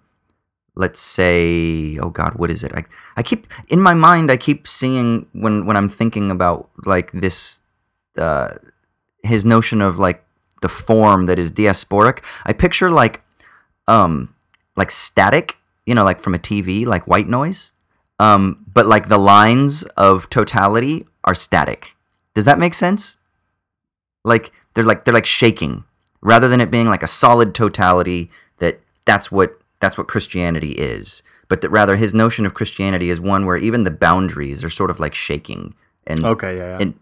let's 0.76 1.00
say 1.00 1.98
oh 2.00 2.10
god 2.10 2.36
what 2.36 2.50
is 2.50 2.64
it? 2.64 2.72
I, 2.74 2.86
I 3.16 3.24
keep 3.24 3.48
in 3.68 3.82
my 3.82 3.96
mind 3.96 4.32
i 4.32 4.38
keep 4.38 4.68
seeing 4.68 5.26
when 5.34 5.66
when 5.66 5.76
i'm 5.76 5.90
thinking 5.90 6.30
about 6.30 6.70
like 6.86 7.12
this 7.12 7.62
uh 8.18 8.54
his 9.24 9.44
notion 9.44 9.82
of 9.82 9.98
like 9.98 10.24
the 10.62 10.70
form 10.70 11.26
that 11.26 11.40
is 11.40 11.52
diasporic 11.52 12.24
i 12.46 12.54
picture 12.54 12.92
like 12.92 13.24
um 13.88 14.36
like 14.76 14.92
static 14.92 15.58
you 15.88 15.96
know 15.96 16.04
like 16.04 16.20
from 16.20 16.36
a 16.36 16.40
tv 16.40 16.86
like 16.86 17.08
white 17.08 17.28
noise 17.28 17.74
um 18.20 18.64
but 18.72 18.86
like 18.86 19.10
the 19.10 19.18
lines 19.18 19.84
of 19.98 20.30
totality 20.30 21.06
are 21.24 21.36
static. 21.36 21.96
Does 22.34 22.46
that 22.46 22.60
make 22.60 22.74
sense 22.74 23.17
like 24.28 24.52
they're 24.74 24.84
like 24.84 25.06
they're 25.06 25.14
like 25.14 25.26
shaking 25.26 25.84
rather 26.22 26.48
than 26.48 26.62
it 26.62 26.72
being 26.72 26.88
like 26.88 27.04
a 27.04 27.08
solid 27.08 27.54
totality 27.56 28.30
that 28.58 28.80
that's 29.06 29.32
what 29.32 29.60
that's 29.80 29.98
what 29.98 30.08
Christianity 30.08 30.72
is 30.72 31.24
but 31.50 31.62
that 31.62 31.70
rather 31.70 31.96
his 31.96 32.14
notion 32.14 32.46
of 32.46 32.54
Christianity 32.54 33.10
is 33.10 33.22
one 33.22 33.46
where 33.46 33.58
even 33.58 33.84
the 33.84 33.92
boundaries 33.92 34.64
are 34.64 34.70
sort 34.70 34.92
of 34.92 35.00
like 35.00 35.14
shaking 35.14 35.74
and 36.06 36.24
Okay, 36.26 36.58
yeah, 36.58 36.70
yeah. 36.72 36.78
and 36.82 37.00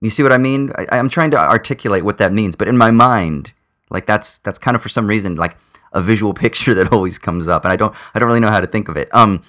you 0.00 0.10
see 0.10 0.22
what 0.22 0.32
I 0.32 0.38
mean 0.38 0.72
I, 0.76 0.86
I'm 0.98 1.08
trying 1.08 1.30
to 1.32 1.38
articulate 1.38 2.04
what 2.04 2.18
that 2.18 2.32
means 2.32 2.56
but 2.56 2.68
in 2.68 2.76
my 2.76 2.90
mind 2.90 3.52
Like 3.90 4.06
that's 4.06 4.38
that's 4.38 4.58
kind 4.58 4.74
of 4.74 4.82
for 4.82 4.88
some 4.88 5.06
reason 5.06 5.36
like 5.36 5.56
a 5.92 6.02
visual 6.02 6.34
picture 6.44 6.74
that 6.74 6.92
always 6.92 7.18
comes 7.18 7.48
up, 7.48 7.64
and 7.64 7.72
I 7.72 7.76
don't 7.76 7.94
I 8.14 8.18
don't 8.18 8.28
really 8.28 8.40
know 8.40 8.50
how 8.50 8.60
to 8.60 8.66
think 8.66 8.88
of 8.88 8.96
it. 8.96 9.08
Um, 9.14 9.42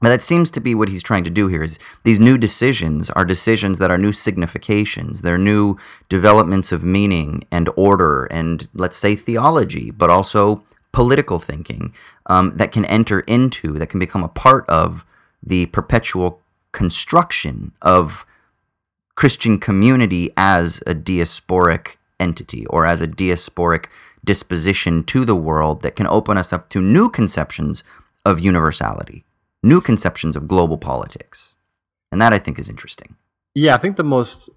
but 0.00 0.08
that 0.08 0.22
seems 0.22 0.50
to 0.50 0.60
be 0.60 0.74
what 0.74 0.88
he's 0.88 1.02
trying 1.02 1.24
to 1.24 1.30
do 1.30 1.48
here. 1.48 1.62
Is 1.62 1.78
these 2.04 2.20
new 2.20 2.38
decisions 2.38 3.10
are 3.10 3.24
decisions 3.24 3.78
that 3.78 3.90
are 3.90 3.98
new 3.98 4.12
significations. 4.12 5.22
They're 5.22 5.38
new 5.38 5.76
developments 6.08 6.72
of 6.72 6.82
meaning 6.82 7.44
and 7.50 7.68
order, 7.76 8.24
and 8.26 8.68
let's 8.74 8.96
say 8.96 9.14
theology, 9.14 9.90
but 9.90 10.10
also 10.10 10.64
political 10.92 11.38
thinking 11.38 11.94
um, 12.26 12.56
that 12.56 12.72
can 12.72 12.84
enter 12.86 13.20
into, 13.20 13.78
that 13.78 13.88
can 13.88 14.00
become 14.00 14.24
a 14.24 14.28
part 14.28 14.68
of 14.68 15.04
the 15.42 15.66
perpetual 15.66 16.40
construction 16.72 17.72
of 17.82 18.26
Christian 19.14 19.58
community 19.58 20.30
as 20.36 20.78
a 20.86 20.94
diasporic 20.94 21.96
entity 22.18 22.66
or 22.66 22.86
as 22.86 23.00
a 23.00 23.06
diasporic 23.06 23.86
disposition 24.24 25.02
to 25.04 25.24
the 25.24 25.36
world 25.36 25.82
that 25.82 25.96
can 25.96 26.06
open 26.06 26.36
us 26.36 26.52
up 26.52 26.68
to 26.70 26.80
new 26.80 27.08
conceptions 27.08 27.84
of 28.24 28.40
universality, 28.40 29.24
new 29.62 29.80
conceptions 29.80 30.36
of 30.36 30.48
global 30.48 30.78
politics. 30.78 31.54
And 32.12 32.20
that 32.20 32.32
I 32.32 32.38
think 32.38 32.58
is 32.58 32.68
interesting. 32.68 33.16
Yeah, 33.54 33.74
I 33.74 33.78
think 33.78 33.96
the 33.96 34.04
most 34.04 34.50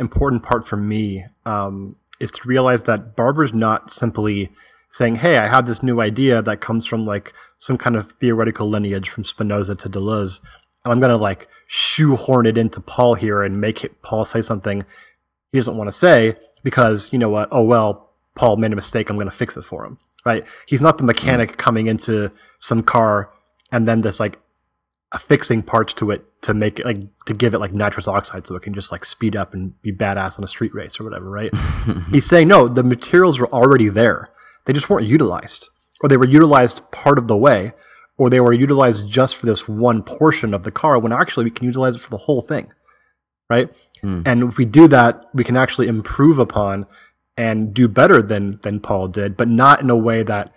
important 0.00 0.42
part 0.42 0.66
for 0.66 0.76
me 0.76 1.24
um, 1.44 1.96
is 2.20 2.30
to 2.32 2.48
realize 2.48 2.84
that 2.84 3.16
Barber's 3.16 3.54
not 3.54 3.90
simply 3.90 4.50
saying, 4.90 5.16
hey, 5.16 5.38
I 5.38 5.46
have 5.46 5.66
this 5.66 5.82
new 5.82 6.00
idea 6.00 6.42
that 6.42 6.60
comes 6.60 6.86
from 6.86 7.04
like 7.04 7.32
some 7.58 7.76
kind 7.76 7.96
of 7.96 8.12
theoretical 8.12 8.68
lineage 8.68 9.08
from 9.08 9.24
Spinoza 9.24 9.74
to 9.76 9.88
Deleuze. 9.88 10.40
And 10.84 10.92
I'm 10.92 11.00
going 11.00 11.10
to 11.10 11.16
like 11.16 11.48
shoehorn 11.66 12.46
it 12.46 12.56
into 12.56 12.80
Paul 12.80 13.14
here 13.14 13.42
and 13.42 13.60
make 13.60 13.84
it, 13.84 14.02
Paul 14.02 14.24
say 14.24 14.40
something 14.40 14.84
he 15.52 15.58
doesn't 15.58 15.76
want 15.76 15.88
to 15.88 15.92
say 15.92 16.36
because, 16.62 17.12
you 17.12 17.18
know 17.18 17.28
what, 17.28 17.48
oh, 17.50 17.64
well, 17.64 18.10
Paul 18.36 18.56
made 18.56 18.72
a 18.72 18.76
mistake. 18.76 19.10
I'm 19.10 19.16
going 19.16 19.30
to 19.30 19.36
fix 19.36 19.56
it 19.56 19.62
for 19.62 19.84
him. 19.84 19.98
Right. 20.24 20.46
He's 20.66 20.82
not 20.82 20.98
the 20.98 21.04
mechanic 21.04 21.52
mm. 21.52 21.56
coming 21.56 21.86
into 21.86 22.32
some 22.58 22.82
car 22.82 23.30
and 23.72 23.86
then 23.86 24.00
this 24.00 24.18
like 24.18 24.38
affixing 25.16 25.62
parts 25.62 25.94
to 25.94 26.10
it 26.10 26.28
to 26.42 26.52
make 26.52 26.78
it 26.78 26.84
like 26.84 26.98
to 27.24 27.32
give 27.32 27.54
it 27.54 27.58
like 27.58 27.72
nitrous 27.72 28.06
oxide 28.06 28.46
so 28.46 28.54
it 28.54 28.62
can 28.62 28.74
just 28.74 28.92
like 28.92 29.02
speed 29.02 29.34
up 29.34 29.54
and 29.54 29.80
be 29.80 29.90
badass 29.90 30.38
on 30.38 30.44
a 30.44 30.48
street 30.48 30.74
race 30.74 31.00
or 31.00 31.04
whatever, 31.04 31.30
right? 31.30 31.50
He's 32.10 32.26
saying 32.26 32.48
no, 32.48 32.68
the 32.68 32.84
materials 32.84 33.40
were 33.40 33.52
already 33.52 33.88
there. 33.88 34.28
They 34.66 34.74
just 34.74 34.90
weren't 34.90 35.06
utilized, 35.06 35.70
or 36.02 36.08
they 36.08 36.18
were 36.18 36.26
utilized 36.26 36.90
part 36.90 37.18
of 37.18 37.28
the 37.28 37.36
way, 37.36 37.72
or 38.18 38.28
they 38.28 38.40
were 38.40 38.52
utilized 38.52 39.08
just 39.08 39.36
for 39.36 39.46
this 39.46 39.66
one 39.66 40.02
portion 40.02 40.52
of 40.52 40.64
the 40.64 40.70
car 40.70 40.98
when 40.98 41.12
actually 41.12 41.44
we 41.44 41.50
can 41.50 41.64
utilize 41.64 41.96
it 41.96 42.00
for 42.00 42.10
the 42.10 42.18
whole 42.18 42.42
thing, 42.42 42.70
right? 43.48 43.72
Mm. 44.02 44.22
And 44.26 44.42
if 44.42 44.58
we 44.58 44.66
do 44.66 44.86
that, 44.88 45.24
we 45.32 45.44
can 45.44 45.56
actually 45.56 45.88
improve 45.88 46.38
upon 46.38 46.86
and 47.38 47.72
do 47.72 47.88
better 47.88 48.20
than 48.20 48.60
than 48.62 48.80
Paul 48.80 49.08
did, 49.08 49.34
but 49.36 49.48
not 49.48 49.80
in 49.80 49.88
a 49.88 49.96
way 49.96 50.22
that 50.22 50.52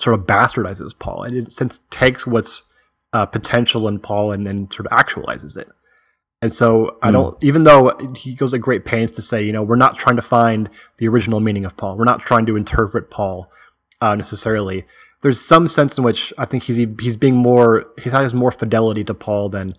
sort 0.00 0.18
of 0.18 0.26
bastardizes 0.26 0.98
Paul. 0.98 1.24
And 1.24 1.36
it 1.36 1.52
since 1.52 1.80
takes 1.90 2.26
what's 2.26 2.62
uh, 3.12 3.26
potential 3.26 3.88
in 3.88 3.98
Paul 3.98 4.32
and 4.32 4.46
then 4.46 4.70
sort 4.70 4.86
of 4.86 4.92
actualizes 4.92 5.56
it. 5.56 5.68
And 6.40 6.52
so 6.52 6.98
I 7.02 7.10
don't, 7.10 7.34
mm. 7.34 7.44
even 7.44 7.64
though 7.64 7.96
he 8.16 8.34
goes 8.34 8.54
at 8.54 8.60
great 8.60 8.84
pains 8.84 9.10
to 9.12 9.22
say, 9.22 9.42
you 9.42 9.52
know, 9.52 9.62
we're 9.62 9.76
not 9.76 9.98
trying 9.98 10.16
to 10.16 10.22
find 10.22 10.70
the 10.98 11.08
original 11.08 11.40
meaning 11.40 11.64
of 11.64 11.76
Paul. 11.76 11.96
We're 11.96 12.04
not 12.04 12.20
trying 12.20 12.46
to 12.46 12.56
interpret 12.56 13.10
Paul 13.10 13.50
uh, 14.00 14.14
necessarily. 14.14 14.84
There's 15.22 15.40
some 15.40 15.66
sense 15.66 15.98
in 15.98 16.04
which 16.04 16.32
I 16.38 16.44
think 16.44 16.62
he's 16.64 16.76
he's 17.00 17.16
being 17.16 17.34
more 17.34 17.86
he 18.00 18.08
has 18.10 18.34
more 18.34 18.52
fidelity 18.52 19.02
to 19.04 19.14
Paul 19.14 19.48
than 19.48 19.74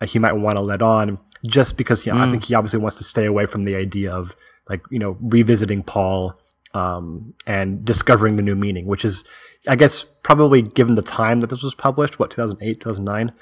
uh, 0.00 0.06
he 0.06 0.18
might 0.18 0.32
want 0.32 0.56
to 0.56 0.62
let 0.62 0.82
on, 0.82 1.20
just 1.46 1.76
because 1.76 2.04
you 2.04 2.12
know, 2.12 2.18
mm. 2.18 2.26
I 2.26 2.30
think 2.30 2.46
he 2.46 2.54
obviously 2.54 2.80
wants 2.80 2.98
to 2.98 3.04
stay 3.04 3.24
away 3.24 3.46
from 3.46 3.62
the 3.62 3.76
idea 3.76 4.12
of 4.12 4.34
like 4.68 4.82
you 4.90 4.98
know 4.98 5.16
revisiting 5.20 5.84
Paul 5.84 6.36
um, 6.74 7.34
and 7.46 7.84
discovering 7.84 8.34
the 8.34 8.42
new 8.42 8.56
meaning, 8.56 8.86
which 8.86 9.04
is 9.04 9.24
I 9.68 9.76
guess 9.76 10.04
probably 10.04 10.62
given 10.62 10.94
the 10.94 11.02
time 11.02 11.40
that 11.40 11.50
this 11.50 11.62
was 11.62 11.74
published, 11.74 12.18
what 12.18 12.30
2008 12.30 12.80
2009 12.80 13.32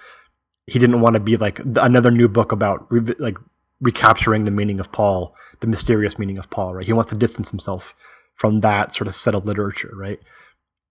he 0.69 0.79
didn't 0.79 1.01
want 1.01 1.15
to 1.15 1.21
be 1.21 1.37
like 1.37 1.61
another 1.61 2.11
new 2.11 2.29
book 2.29 2.53
about 2.53 2.87
re- 2.91 3.15
like 3.19 3.39
recapturing 3.81 4.45
the 4.45 4.51
meaning 4.51 4.79
of 4.79 4.93
Paul, 4.93 5.35
the 5.61 5.67
mysterious 5.67 6.19
meaning 6.19 6.37
of 6.37 6.51
Paul, 6.51 6.75
right? 6.75 6.85
He 6.85 6.93
wants 6.93 7.11
to 7.11 7.17
distance 7.17 7.51
himself 7.51 7.95
from 8.35 8.61
that 8.61 8.95
sort 8.95 9.09
of 9.09 9.15
set 9.15 9.35
of 9.35 9.47
literature, 9.47 9.93
right? 9.97 10.21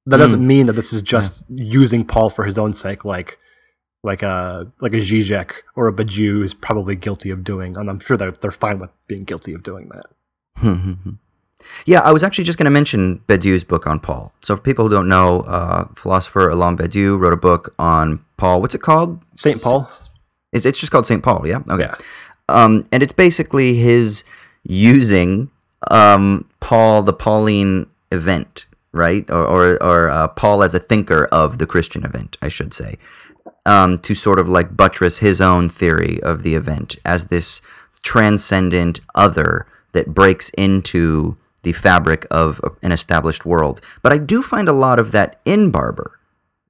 That 0.07 0.17
doesn't 0.17 0.41
mm. 0.41 0.47
mean 0.47 0.65
that 0.65 0.73
this 0.73 0.93
is 0.93 1.01
just 1.01 1.45
yeah. 1.47 1.63
using 1.63 2.05
Paul 2.05 2.29
for 2.29 2.45
his 2.45 2.57
own 2.57 2.73
sake, 2.73 3.05
like 3.05 3.37
like 4.03 4.23
a 4.23 4.71
like 4.79 4.93
a 4.93 4.97
Zizek 4.97 5.51
or 5.75 5.87
a 5.87 5.93
Badiou 5.93 6.43
is 6.43 6.53
probably 6.53 6.95
guilty 6.95 7.29
of 7.29 7.43
doing, 7.43 7.77
and 7.77 7.89
I'm 7.89 7.99
sure 7.99 8.17
that 8.17 8.41
they're 8.41 8.51
fine 8.51 8.79
with 8.79 8.89
being 9.07 9.25
guilty 9.25 9.53
of 9.53 9.63
doing 9.63 9.89
that. 9.89 10.05
Hmm, 10.55 10.73
hmm, 10.73 10.91
hmm. 10.93 11.11
Yeah, 11.85 12.01
I 12.01 12.11
was 12.11 12.23
actually 12.23 12.43
just 12.43 12.57
going 12.57 12.65
to 12.65 12.71
mention 12.71 13.19
Badiou's 13.27 13.63
book 13.63 13.87
on 13.87 13.99
Paul. 13.99 14.33
So, 14.41 14.55
for 14.55 14.61
people 14.61 14.85
who 14.85 14.91
don't 14.91 15.09
know, 15.09 15.41
uh, 15.41 15.85
philosopher 15.95 16.49
Alain 16.49 16.77
Badiou 16.77 17.19
wrote 17.19 17.33
a 17.33 17.37
book 17.37 17.73
on 17.79 18.23
Paul. 18.37 18.61
What's 18.61 18.75
it 18.75 18.81
called? 18.81 19.21
Saint 19.35 19.61
Paul. 19.61 19.87
It's, 20.53 20.65
it's 20.65 20.79
just 20.79 20.91
called 20.91 21.05
Saint 21.05 21.23
Paul. 21.23 21.47
Yeah. 21.47 21.59
Okay. 21.69 21.83
Yeah. 21.83 21.95
Um, 22.49 22.87
and 22.91 23.03
it's 23.03 23.13
basically 23.13 23.75
his 23.75 24.23
using 24.63 25.51
um, 25.91 26.49
Paul, 26.59 27.03
the 27.03 27.13
Pauline 27.13 27.87
event, 28.11 28.65
right, 28.91 29.29
or 29.29 29.45
or, 29.45 29.83
or 29.83 30.09
uh, 30.09 30.27
Paul 30.29 30.63
as 30.63 30.73
a 30.73 30.79
thinker 30.79 31.25
of 31.25 31.57
the 31.57 31.67
Christian 31.67 32.05
event, 32.05 32.37
I 32.41 32.47
should 32.47 32.73
say, 32.73 32.95
um, 33.65 33.97
to 33.99 34.13
sort 34.13 34.39
of 34.39 34.47
like 34.47 34.77
buttress 34.77 35.19
his 35.19 35.41
own 35.41 35.69
theory 35.69 36.21
of 36.23 36.43
the 36.43 36.55
event 36.55 36.95
as 37.05 37.25
this 37.25 37.61
transcendent 38.03 39.01
other 39.15 39.67
that 39.91 40.13
breaks 40.13 40.49
into 40.57 41.37
the 41.67 41.73
fabric 41.73 42.25
of 42.31 42.61
an 42.81 42.93
established 42.93 43.45
world. 43.45 43.81
But 44.01 44.13
I 44.13 44.17
do 44.17 44.41
find 44.41 44.69
a 44.69 44.73
lot 44.73 44.99
of 44.99 45.11
that 45.11 45.41
in 45.43 45.69
Barber. 45.69 46.17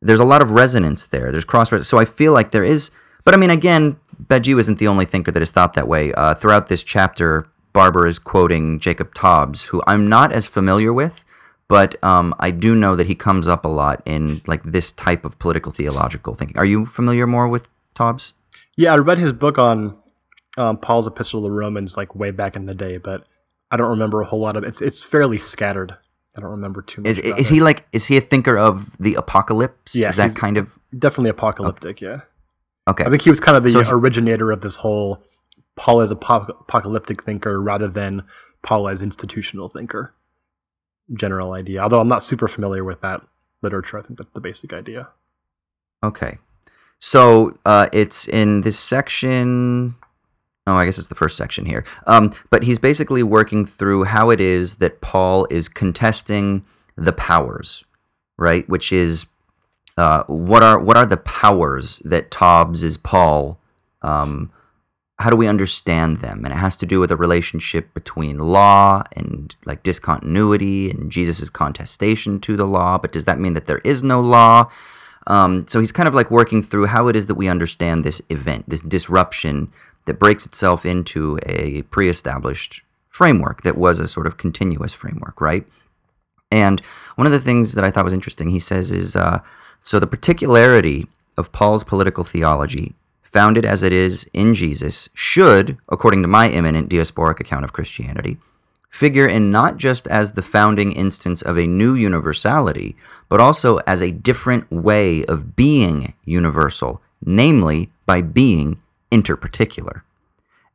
There's 0.01 0.19
a 0.19 0.25
lot 0.25 0.41
of 0.41 0.49
resonance 0.49 1.05
there. 1.05 1.31
There's 1.31 1.45
cross. 1.45 1.69
So 1.87 1.99
I 1.99 2.05
feel 2.05 2.33
like 2.33 2.49
there 2.49 2.63
is. 2.63 2.89
But 3.23 3.35
I 3.35 3.37
mean, 3.37 3.51
again, 3.51 3.99
Badiou 4.25 4.57
isn't 4.57 4.79
the 4.79 4.87
only 4.87 5.05
thinker 5.05 5.31
that 5.31 5.41
has 5.41 5.51
thought 5.51 5.75
that 5.75 5.87
way. 5.87 6.13
Uh, 6.13 6.33
throughout 6.33 6.67
this 6.67 6.83
chapter, 6.83 7.47
Barber 7.73 8.07
is 8.07 8.17
quoting 8.17 8.79
Jacob 8.79 9.13
Taubes, 9.13 9.67
who 9.67 9.83
I'm 9.85 10.09
not 10.09 10.33
as 10.33 10.47
familiar 10.47 10.91
with, 10.91 11.23
but 11.67 12.01
um, 12.03 12.33
I 12.39 12.49
do 12.49 12.73
know 12.73 12.95
that 12.95 13.05
he 13.05 13.13
comes 13.13 13.47
up 13.47 13.63
a 13.65 13.67
lot 13.67 14.01
in 14.03 14.41
like 14.47 14.63
this 14.63 14.91
type 14.91 15.25
of 15.25 15.37
political 15.37 15.71
theological 15.71 16.33
thinking. 16.33 16.57
Are 16.57 16.65
you 16.65 16.87
familiar 16.87 17.27
more 17.27 17.47
with 17.47 17.69
Taubes? 17.93 18.33
Yeah, 18.75 18.93
I 18.93 18.97
read 18.97 19.19
his 19.19 19.33
book 19.33 19.59
on 19.59 19.97
um, 20.57 20.77
Paul's 20.77 21.05
Epistle 21.05 21.41
to 21.41 21.43
the 21.43 21.51
Romans 21.51 21.95
like 21.97 22.15
way 22.15 22.31
back 22.31 22.55
in 22.55 22.65
the 22.65 22.73
day, 22.73 22.97
but 22.97 23.27
I 23.71 23.77
don't 23.77 23.89
remember 23.89 24.21
a 24.21 24.25
whole 24.25 24.39
lot 24.39 24.55
of 24.55 24.63
it. 24.63 24.67
It's 24.67 24.81
it's 24.81 25.03
fairly 25.03 25.37
scattered. 25.37 25.97
I 26.37 26.41
don't 26.41 26.51
remember 26.51 26.81
too 26.81 27.01
much. 27.01 27.11
Is, 27.11 27.19
is 27.19 27.49
he 27.49 27.61
like 27.61 27.87
is 27.91 28.07
he 28.07 28.17
a 28.17 28.21
thinker 28.21 28.57
of 28.57 28.95
the 28.97 29.15
apocalypse? 29.15 29.95
Yeah, 29.95 30.09
is 30.09 30.17
that 30.17 30.35
kind 30.35 30.57
of 30.57 30.77
definitely 30.97 31.31
apocalyptic? 31.31 31.97
Okay. 31.97 32.05
Yeah. 32.05 32.21
Okay. 32.87 33.03
I 33.03 33.09
think 33.09 33.23
he 33.23 33.29
was 33.29 33.39
kind 33.39 33.57
of 33.57 33.63
the 33.63 33.71
so 33.71 33.83
he, 33.83 33.91
originator 33.91 34.51
of 34.51 34.61
this 34.61 34.77
whole 34.77 35.23
Paul 35.75 36.01
as 36.01 36.11
a 36.11 36.15
apocalyptic 36.15 37.23
thinker 37.23 37.61
rather 37.61 37.87
than 37.87 38.23
Paul 38.61 38.87
as 38.87 39.01
institutional 39.01 39.67
thinker. 39.67 40.13
General 41.13 41.53
idea. 41.53 41.81
Although 41.81 42.01
I'm 42.01 42.07
not 42.07 42.23
super 42.23 42.47
familiar 42.47 42.83
with 42.83 43.01
that 43.01 43.21
literature, 43.61 43.97
I 43.97 44.01
think 44.01 44.17
that's 44.17 44.31
the 44.33 44.41
basic 44.41 44.73
idea. 44.73 45.09
Okay. 46.03 46.37
So 46.99 47.53
uh, 47.65 47.87
it's 47.93 48.27
in 48.27 48.61
this 48.61 48.79
section 48.79 49.95
Oh, 50.67 50.75
I 50.75 50.83
guess 50.83 50.99
it's 50.99 51.07
the 51.07 51.15
first 51.15 51.37
section 51.37 51.65
here. 51.65 51.85
Um, 52.07 52.33
but 52.49 52.63
he's 52.63 52.77
basically 52.77 53.23
working 53.23 53.65
through 53.65 54.03
how 54.03 54.29
it 54.29 54.41
is 54.41 54.75
that 54.75 54.99
Paul 54.99 55.47
is 55.49 55.69
contesting 55.69 56.65
the 56.97 57.13
powers, 57.13 57.85
right? 58.37 58.67
Which 58.67 58.91
is 58.91 59.27
uh, 59.97 60.23
what 60.27 60.63
are 60.63 60.77
what 60.77 60.97
are 60.97 61.05
the 61.05 61.17
powers 61.17 61.99
that 61.99 62.31
Taubes 62.31 62.83
is 62.83 62.97
Paul? 62.97 63.59
Um, 64.01 64.51
how 65.19 65.29
do 65.29 65.37
we 65.37 65.47
understand 65.47 66.17
them? 66.17 66.43
And 66.43 66.53
it 66.53 66.57
has 66.57 66.75
to 66.77 66.85
do 66.85 66.99
with 66.99 67.09
the 67.09 67.15
relationship 67.15 67.93
between 67.93 68.37
law 68.37 69.03
and 69.15 69.55
like 69.65 69.83
discontinuity 69.83 70.91
and 70.91 71.11
Jesus' 71.11 71.49
contestation 71.49 72.39
to 72.41 72.57
the 72.57 72.67
law. 72.67 72.97
But 72.97 73.13
does 73.13 73.25
that 73.25 73.39
mean 73.39 73.53
that 73.53 73.67
there 73.67 73.81
is 73.85 74.03
no 74.03 74.19
law? 74.19 74.69
Um, 75.27 75.67
so 75.67 75.79
he's 75.79 75.91
kind 75.91 76.07
of 76.07 76.15
like 76.15 76.29
working 76.29 76.61
through 76.61 76.85
how 76.85 77.07
it 77.07 77.15
is 77.15 77.25
that 77.27 77.35
we 77.35 77.47
understand 77.47 78.03
this 78.03 78.21
event, 78.29 78.69
this 78.69 78.81
disruption 78.81 79.71
that 80.07 80.19
breaks 80.19 80.45
itself 80.45 80.85
into 80.85 81.37
a 81.45 81.83
pre 81.83 82.09
established 82.09 82.81
framework 83.09 83.61
that 83.61 83.77
was 83.77 83.99
a 83.99 84.07
sort 84.07 84.27
of 84.27 84.37
continuous 84.37 84.93
framework, 84.93 85.39
right? 85.39 85.65
And 86.51 86.79
one 87.15 87.27
of 87.27 87.33
the 87.33 87.39
things 87.39 87.73
that 87.73 87.83
I 87.83 87.91
thought 87.91 88.05
was 88.05 88.13
interesting, 88.13 88.49
he 88.49 88.59
says, 88.59 88.91
is 88.91 89.15
uh, 89.15 89.39
so 89.81 89.99
the 89.99 90.07
particularity 90.07 91.07
of 91.37 91.51
Paul's 91.51 91.83
political 91.83 92.23
theology, 92.23 92.95
founded 93.23 93.65
as 93.65 93.83
it 93.83 93.91
is 93.93 94.29
in 94.33 94.53
Jesus, 94.53 95.09
should, 95.13 95.77
according 95.89 96.21
to 96.21 96.27
my 96.27 96.49
immanent 96.49 96.89
diasporic 96.89 97.39
account 97.39 97.63
of 97.63 97.73
Christianity, 97.73 98.37
figure 98.89 99.27
in 99.27 99.51
not 99.51 99.77
just 99.77 100.07
as 100.07 100.31
the 100.31 100.41
founding 100.41 100.91
instance 100.91 101.41
of 101.41 101.57
a 101.57 101.67
new 101.67 101.93
universality, 101.93 102.95
but 103.29 103.39
also 103.39 103.77
as 103.85 104.01
a 104.01 104.11
different 104.11 104.71
way 104.71 105.25
of 105.25 105.55
being 105.55 106.13
universal, 106.23 107.01
namely 107.23 107.91
by 108.05 108.21
being 108.21 108.81
interparticular. 109.11 110.01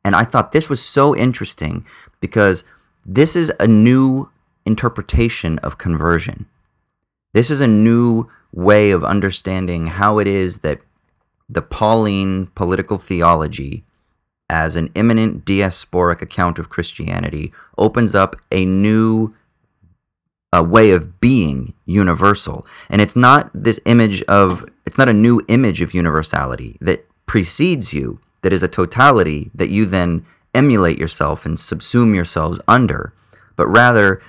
And 0.03 0.15
I 0.15 0.23
thought 0.23 0.51
this 0.51 0.69
was 0.69 0.81
so 0.81 1.15
interesting 1.15 1.85
because 2.19 2.63
this 3.05 3.35
is 3.35 3.51
a 3.59 3.67
new 3.67 4.29
interpretation 4.65 5.59
of 5.59 5.77
conversion. 5.77 6.45
This 7.33 7.49
is 7.49 7.61
a 7.61 7.67
new 7.67 8.29
way 8.51 8.91
of 8.91 9.03
understanding 9.03 9.87
how 9.87 10.19
it 10.19 10.27
is 10.27 10.59
that 10.59 10.81
the 11.49 11.61
Pauline 11.61 12.47
political 12.47 12.97
theology, 12.97 13.83
as 14.49 14.75
an 14.75 14.89
immanent 14.95 15.45
diasporic 15.45 16.21
account 16.21 16.59
of 16.59 16.69
Christianity, 16.69 17.51
opens 17.77 18.13
up 18.15 18.35
a 18.51 18.65
new 18.65 19.33
a 20.53 20.61
way 20.63 20.91
of 20.91 21.19
being 21.19 21.73
universal. 21.85 22.65
And 22.87 23.01
it's 23.01 23.15
not 23.15 23.49
this 23.55 23.79
image 23.85 24.21
of, 24.23 24.63
it's 24.85 24.99
not 24.99 25.09
a 25.09 25.13
new 25.13 25.41
image 25.47 25.81
of 25.81 25.95
universality 25.95 26.77
that 26.79 27.07
precedes 27.25 27.93
you, 27.93 28.19
that 28.41 28.53
is 28.53 28.63
a 28.63 28.67
totality 28.67 29.51
that 29.53 29.69
you 29.69 29.85
then 29.85 30.25
emulate 30.53 30.97
yourself 30.97 31.45
and 31.45 31.57
subsume 31.57 32.13
yourselves 32.13 32.59
under, 32.67 33.13
but 33.55 33.67
rather 33.67 34.21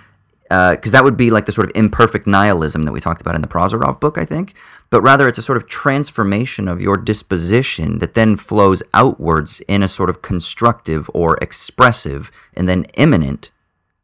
because 0.49 0.93
uh, 0.93 0.99
that 0.99 1.05
would 1.05 1.17
be 1.17 1.31
like 1.31 1.47
the 1.47 1.53
sort 1.53 1.67
of 1.67 1.73
imperfect 1.75 2.27
nihilism 2.27 2.83
that 2.83 2.93
we 2.93 3.01
talked 3.01 3.21
about 3.21 3.35
in 3.35 3.41
the 3.41 3.49
Prozorov 3.49 3.99
book, 3.99 4.19
I 4.19 4.25
think. 4.25 4.55
But 4.91 5.01
rather, 5.01 5.27
it's 5.27 5.39
a 5.39 5.43
sort 5.43 5.57
of 5.57 5.67
transformation 5.67 6.69
of 6.69 6.81
your 6.81 6.97
disposition 6.97 7.99
that 7.99 8.15
then 8.15 8.37
flows 8.37 8.83
outwards 8.93 9.61
in 9.67 9.83
a 9.83 9.89
sort 9.89 10.11
of 10.11 10.23
constructive 10.23 11.11
or 11.15 11.37
expressive 11.39 12.31
and 12.55 12.69
then 12.69 12.85
immanent 12.95 13.51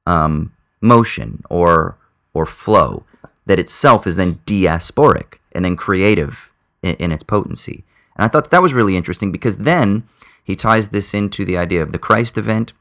um, 0.07 0.53
motion 0.81 1.43
or 1.51 1.97
or 2.33 2.47
flow 2.47 3.05
that 3.47 3.59
itself 3.59 4.07
is 4.07 4.17
then 4.17 4.41
diasporic 4.47 5.39
and 5.53 5.65
then 5.65 5.77
creative 5.77 6.53
in, 6.83 6.95
in 6.97 7.13
its 7.13 7.23
potency. 7.23 7.85
And 8.21 8.27
I 8.27 8.29
thought 8.29 8.51
that, 8.51 8.61
was 8.61 8.75
really 8.75 8.99
interesting 8.99 9.33
because 9.33 9.57
then 9.57 10.05
he 10.45 10.55
ties 10.55 10.91
this 10.91 11.15
into 11.15 11.47
the 11.47 11.57
idea 11.57 11.81
of 11.81 11.91
the 11.91 11.99
Christ 11.99 12.37
event 12.37 12.75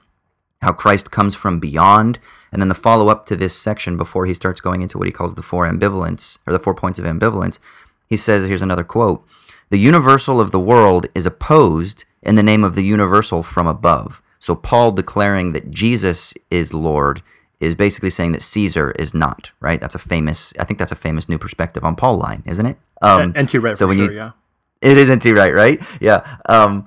how 0.61 0.73
Christ 0.73 1.11
comes 1.11 1.33
from 1.33 1.61
beyond, 1.61 2.19
and 2.51 2.61
then 2.61 2.67
the 2.67 2.75
follow 2.75 3.07
up 3.07 3.25
to 3.27 3.37
this 3.37 3.55
section 3.55 3.95
before 3.95 4.25
he 4.25 4.33
starts 4.33 4.59
going 4.59 4.81
into 4.81 4.97
what 4.97 5.07
he 5.07 5.13
calls 5.13 5.35
the 5.35 5.41
four 5.41 5.65
ambivalence 5.65 6.39
or 6.45 6.51
the 6.51 6.59
four 6.59 6.75
points 6.75 6.99
of 6.99 7.05
ambivalence. 7.05 7.57
He 8.09 8.17
says, 8.17 8.43
here's 8.43 8.61
another 8.61 8.83
quote 8.83 9.25
The 9.69 9.79
universal 9.79 10.41
of 10.41 10.51
the 10.51 10.59
world 10.59 11.05
is 11.15 11.25
opposed 11.25 12.03
in 12.21 12.35
the 12.35 12.43
name 12.43 12.65
of 12.65 12.75
the 12.75 12.83
universal 12.83 13.41
from 13.41 13.65
above. 13.65 14.21
So, 14.39 14.53
Paul 14.57 14.91
declaring 14.91 15.53
that 15.53 15.71
Jesus 15.71 16.33
is 16.51 16.73
Lord 16.73 17.23
is 17.61 17.75
basically 17.75 18.09
saying 18.09 18.33
that 18.33 18.41
Caesar 18.41 18.91
is 18.99 19.13
not, 19.13 19.51
right? 19.61 19.79
That's 19.79 19.95
a 19.95 19.99
famous, 19.99 20.53
I 20.59 20.65
think 20.65 20.79
that's 20.79 20.91
a 20.91 20.97
famous 20.97 21.29
new 21.29 21.37
perspective 21.37 21.85
on 21.85 21.95
Paul 21.95 22.17
line, 22.17 22.43
isn't 22.45 22.65
it? 22.65 22.77
Um, 23.01 23.33
NT 23.39 23.53
Wright, 23.55 23.77
so 23.77 23.87
when 23.87 23.95
sure, 23.95 24.11
you, 24.11 24.17
yeah. 24.17 24.31
It 24.81 24.97
is 24.97 25.09
NT 25.09 25.25
Wright? 25.35 25.53
Right? 25.53 25.81
Yeah. 25.99 26.37
Um, 26.47 26.85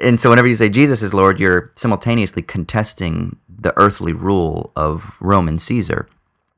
and 0.00 0.20
so 0.20 0.30
whenever 0.30 0.48
you 0.48 0.54
say 0.54 0.68
Jesus 0.68 1.02
is 1.02 1.14
Lord, 1.14 1.40
you're 1.40 1.72
simultaneously 1.74 2.42
contesting 2.42 3.36
the 3.48 3.76
earthly 3.76 4.12
rule 4.12 4.72
of 4.76 5.16
Roman 5.20 5.58
Caesar. 5.58 6.08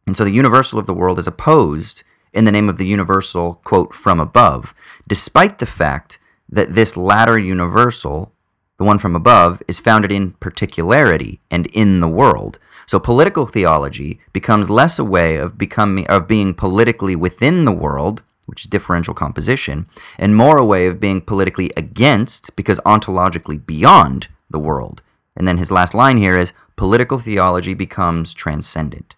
And 0.06 0.16
so 0.16 0.24
the 0.24 0.32
universal 0.32 0.78
of 0.78 0.86
the 0.86 0.94
world 0.94 1.18
is 1.18 1.26
opposed 1.26 2.02
in 2.32 2.44
the 2.44 2.52
name 2.52 2.68
of 2.68 2.76
the 2.76 2.86
universal, 2.86 3.60
quote, 3.64 3.94
from 3.94 4.20
above, 4.20 4.74
despite 5.06 5.58
the 5.58 5.66
fact 5.66 6.18
that 6.48 6.74
this 6.74 6.96
latter 6.96 7.38
universal, 7.38 8.32
the 8.78 8.84
one 8.84 8.98
from 8.98 9.16
above, 9.16 9.62
is 9.68 9.78
founded 9.78 10.12
in 10.12 10.32
particularity 10.32 11.40
and 11.50 11.66
in 11.68 12.00
the 12.00 12.08
world. 12.08 12.58
So 12.86 12.98
political 12.98 13.46
theology 13.46 14.20
becomes 14.32 14.68
less 14.68 14.98
a 14.98 15.04
way 15.04 15.36
of 15.36 15.56
becoming 15.56 16.08
of 16.08 16.26
being 16.26 16.54
politically 16.54 17.14
within 17.14 17.64
the 17.64 17.72
world 17.72 18.22
which 18.50 18.62
is 18.62 18.66
differential 18.66 19.14
composition, 19.14 19.86
and 20.18 20.36
more 20.36 20.58
a 20.58 20.64
way 20.64 20.86
of 20.86 21.00
being 21.00 21.20
politically 21.20 21.70
against 21.76 22.54
because 22.56 22.80
ontologically 22.80 23.64
beyond 23.64 24.26
the 24.50 24.58
world. 24.58 25.02
And 25.36 25.46
then 25.46 25.58
his 25.58 25.70
last 25.70 25.94
line 25.94 26.18
here 26.18 26.36
is 26.36 26.52
political 26.74 27.18
theology 27.18 27.72
becomes 27.72 28.34
transcendent. 28.34 29.14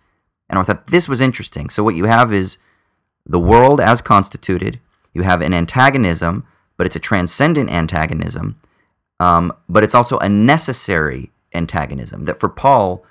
And 0.50 0.58
I 0.58 0.62
thought 0.62 0.88
this 0.88 1.08
was 1.08 1.22
interesting. 1.22 1.70
So 1.70 1.82
what 1.82 1.94
you 1.94 2.04
have 2.04 2.32
is 2.32 2.58
the 3.24 3.40
world 3.40 3.80
as 3.80 4.02
constituted, 4.02 4.78
you 5.14 5.22
have 5.22 5.40
an 5.40 5.54
antagonism, 5.54 6.46
but 6.76 6.86
it's 6.86 6.96
a 6.96 7.00
transcendent 7.00 7.70
antagonism, 7.70 8.60
um, 9.18 9.52
but 9.68 9.82
it's 9.82 9.94
also 9.94 10.18
a 10.18 10.28
necessary 10.28 11.30
antagonism. 11.54 12.24
That 12.24 12.40
for 12.40 12.48
Paul, 12.48 13.04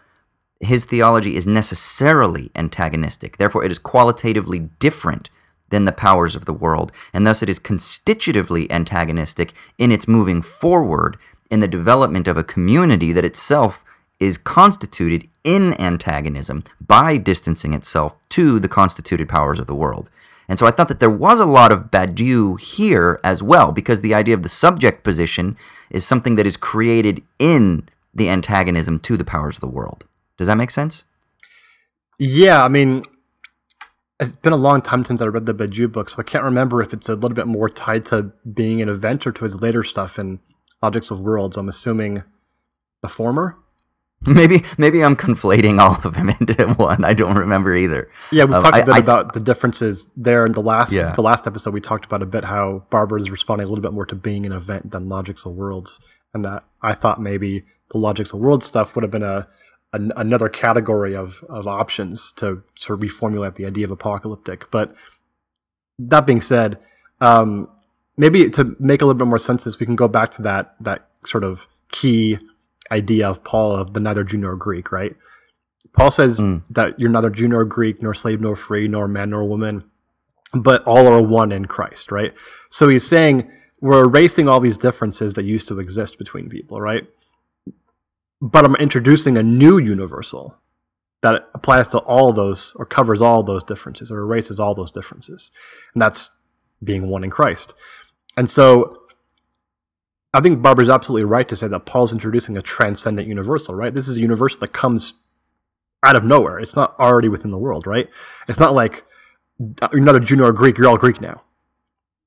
his 0.59 0.85
theology 0.85 1.35
is 1.35 1.47
necessarily 1.47 2.51
antagonistic. 2.55 3.37
Therefore, 3.37 3.63
it 3.63 3.71
is 3.71 3.79
qualitatively 3.79 4.59
different 4.59 5.29
than 5.71 5.85
the 5.85 5.91
powers 5.91 6.35
of 6.35 6.45
the 6.45 6.53
world, 6.53 6.91
and 7.11 7.25
thus 7.25 7.41
it 7.41 7.49
is 7.49 7.59
constitutively 7.59 8.71
antagonistic 8.71 9.53
in 9.77 9.91
its 9.91 10.07
moving 10.07 10.41
forward 10.41 11.17
in 11.49 11.59
the 11.59 11.67
development 11.67 12.27
of 12.27 12.37
a 12.37 12.43
community 12.43 13.11
that 13.11 13.25
itself 13.25 13.83
is 14.19 14.37
constituted 14.37 15.27
in 15.43 15.73
antagonism 15.81 16.63
by 16.79 17.17
distancing 17.17 17.73
itself 17.73 18.15
to 18.29 18.59
the 18.59 18.69
constituted 18.69 19.27
powers 19.27 19.57
of 19.57 19.65
the 19.65 19.75
world. 19.75 20.11
And 20.47 20.59
so 20.59 20.67
I 20.67 20.71
thought 20.71 20.89
that 20.89 20.99
there 20.99 21.09
was 21.09 21.39
a 21.39 21.45
lot 21.45 21.71
of 21.71 21.89
Badiou 21.89 22.59
here 22.59 23.19
as 23.23 23.41
well, 23.41 23.71
because 23.71 24.01
the 24.01 24.13
idea 24.13 24.35
of 24.35 24.43
the 24.43 24.49
subject 24.49 25.03
position 25.03 25.57
is 25.89 26.05
something 26.05 26.35
that 26.35 26.45
is 26.45 26.57
created 26.57 27.23
in 27.39 27.87
the 28.13 28.29
antagonism 28.29 28.99
to 28.99 29.17
the 29.17 29.23
powers 29.23 29.55
of 29.55 29.61
the 29.61 29.67
world. 29.67 30.05
Does 30.37 30.47
that 30.47 30.57
make 30.57 30.71
sense? 30.71 31.05
Yeah, 32.19 32.63
I 32.63 32.67
mean, 32.67 33.03
it's 34.21 34.35
been 34.35 34.53
a 34.53 34.57
long 34.57 34.81
time 34.81 35.03
since 35.03 35.19
I 35.19 35.25
read 35.25 35.47
the 35.47 35.53
Badiou 35.53 35.91
book, 35.91 36.09
so 36.09 36.17
I 36.19 36.23
can't 36.23 36.43
remember 36.43 36.81
if 36.81 36.93
it's 36.93 37.09
a 37.09 37.15
little 37.15 37.35
bit 37.35 37.47
more 37.47 37.67
tied 37.67 38.05
to 38.05 38.31
Being 38.53 38.79
and 38.79 38.89
Event 38.89 39.25
or 39.25 39.31
to 39.31 39.43
his 39.43 39.59
later 39.59 39.83
stuff 39.83 40.19
in 40.19 40.39
Objects 40.83 41.09
of 41.09 41.19
Worlds. 41.19 41.57
I'm 41.57 41.67
assuming 41.67 42.23
the 43.01 43.09
former. 43.09 43.57
Maybe 44.27 44.61
maybe 44.77 45.03
I'm 45.03 45.15
conflating 45.15 45.79
all 45.79 45.95
of 46.07 46.13
them 46.13 46.29
into 46.39 46.67
one. 46.75 47.03
I 47.03 47.15
don't 47.15 47.35
remember 47.35 47.75
either. 47.75 48.07
Yeah, 48.31 48.43
we 48.43 48.53
um, 48.53 48.61
talked 48.61 48.77
a 48.77 48.85
bit 48.85 48.93
I, 48.93 48.99
about 48.99 49.33
the 49.33 49.39
differences 49.39 50.11
there 50.15 50.45
in 50.45 50.51
the 50.51 50.61
last 50.61 50.93
yeah. 50.93 51.11
the 51.11 51.23
last 51.23 51.47
episode. 51.47 51.73
We 51.73 51.81
talked 51.81 52.05
about 52.05 52.21
a 52.21 52.27
bit 52.27 52.43
how 52.43 52.85
Barber 52.91 53.17
is 53.17 53.31
responding 53.31 53.65
a 53.65 53.69
little 53.71 53.81
bit 53.81 53.93
more 53.93 54.05
to 54.05 54.13
Being 54.13 54.45
and 54.45 54.53
Event 54.53 54.91
than 54.91 55.09
Logics 55.09 55.43
of 55.43 55.53
Worlds, 55.53 55.99
and 56.35 56.45
that 56.45 56.65
I 56.83 56.93
thought 56.93 57.19
maybe 57.19 57.63
the 57.89 57.97
Logics 57.97 58.31
of 58.31 58.41
Worlds 58.41 58.67
stuff 58.67 58.93
would 58.93 59.01
have 59.01 59.09
been 59.09 59.23
a 59.23 59.47
an, 59.93 60.11
another 60.15 60.49
category 60.49 61.15
of, 61.15 61.43
of 61.49 61.67
options 61.67 62.31
to 62.33 62.63
sort 62.75 63.01
of 63.01 63.09
reformulate 63.09 63.55
the 63.55 63.65
idea 63.65 63.85
of 63.85 63.91
apocalyptic. 63.91 64.69
But 64.71 64.95
that 65.99 66.25
being 66.25 66.41
said, 66.41 66.79
um, 67.19 67.69
maybe 68.17 68.49
to 68.49 68.75
make 68.79 69.01
a 69.01 69.05
little 69.05 69.17
bit 69.17 69.27
more 69.27 69.39
sense 69.39 69.61
of 69.61 69.65
this, 69.65 69.79
we 69.79 69.85
can 69.85 69.95
go 69.95 70.07
back 70.07 70.31
to 70.31 70.41
that 70.43 70.75
that 70.79 71.07
sort 71.25 71.43
of 71.43 71.67
key 71.91 72.39
idea 72.91 73.27
of 73.27 73.43
Paul 73.43 73.75
of 73.75 73.93
the 73.93 73.99
neither 73.99 74.23
Jew 74.23 74.37
nor 74.37 74.55
Greek, 74.55 74.91
right? 74.91 75.15
Paul 75.93 76.11
says 76.11 76.39
mm. 76.39 76.63
that 76.69 76.99
you're 76.99 77.09
neither 77.09 77.29
Jew 77.29 77.47
nor 77.47 77.65
Greek, 77.65 78.01
nor 78.01 78.13
slave 78.13 78.41
nor 78.41 78.55
free, 78.55 78.87
nor 78.87 79.07
man 79.07 79.29
nor 79.29 79.43
woman, 79.43 79.89
but 80.53 80.83
all 80.85 81.07
are 81.07 81.21
one 81.21 81.51
in 81.51 81.65
Christ, 81.65 82.11
right? 82.11 82.33
So 82.69 82.87
he's 82.87 83.05
saying 83.05 83.49
we're 83.81 84.03
erasing 84.03 84.47
all 84.47 84.59
these 84.59 84.77
differences 84.77 85.33
that 85.33 85.45
used 85.45 85.67
to 85.67 85.79
exist 85.79 86.17
between 86.17 86.49
people, 86.49 86.79
right? 86.79 87.07
But 88.41 88.65
I'm 88.65 88.75
introducing 88.77 89.37
a 89.37 89.43
new 89.43 89.77
universal 89.77 90.57
that 91.21 91.47
applies 91.53 91.87
to 91.89 91.99
all 91.99 92.33
those 92.33 92.73
or 92.77 92.85
covers 92.85 93.21
all 93.21 93.43
those 93.43 93.63
differences 93.63 94.09
or 94.11 94.19
erases 94.19 94.59
all 94.59 94.73
those 94.73 94.89
differences. 94.89 95.51
And 95.93 96.01
that's 96.01 96.35
being 96.83 97.07
one 97.07 97.23
in 97.23 97.29
Christ. 97.29 97.75
And 98.35 98.49
so 98.49 98.97
I 100.33 100.41
think 100.41 100.61
Barber's 100.61 100.89
absolutely 100.89 101.25
right 101.25 101.47
to 101.49 101.55
say 101.55 101.67
that 101.67 101.85
Paul's 101.85 102.13
introducing 102.13 102.57
a 102.57 102.61
transcendent 102.61 103.27
universal, 103.27 103.75
right? 103.75 103.93
This 103.93 104.07
is 104.07 104.17
a 104.17 104.21
universal 104.21 104.59
that 104.61 104.73
comes 104.73 105.13
out 106.03 106.15
of 106.15 106.23
nowhere. 106.23 106.59
It's 106.59 106.75
not 106.75 106.99
already 106.99 107.29
within 107.29 107.51
the 107.51 107.59
world, 107.59 107.85
right? 107.85 108.09
It's 108.47 108.59
not 108.59 108.73
like 108.73 109.03
uh, 109.81 109.89
you're 109.91 110.01
not 110.01 110.15
a 110.15 110.19
Jew 110.19 110.43
or 110.43 110.51
Greek, 110.51 110.77
you're 110.77 110.87
all 110.87 110.97
Greek 110.97 111.21
now, 111.21 111.43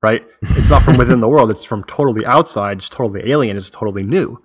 right? 0.02 0.24
It's 0.42 0.70
not 0.70 0.82
from 0.82 0.98
within 0.98 1.20
the 1.20 1.28
world. 1.28 1.50
It's 1.50 1.64
from 1.64 1.82
totally 1.84 2.24
outside. 2.24 2.78
It's 2.78 2.88
totally 2.88 3.28
alien. 3.28 3.56
It's 3.56 3.70
totally 3.70 4.04
new. 4.04 4.40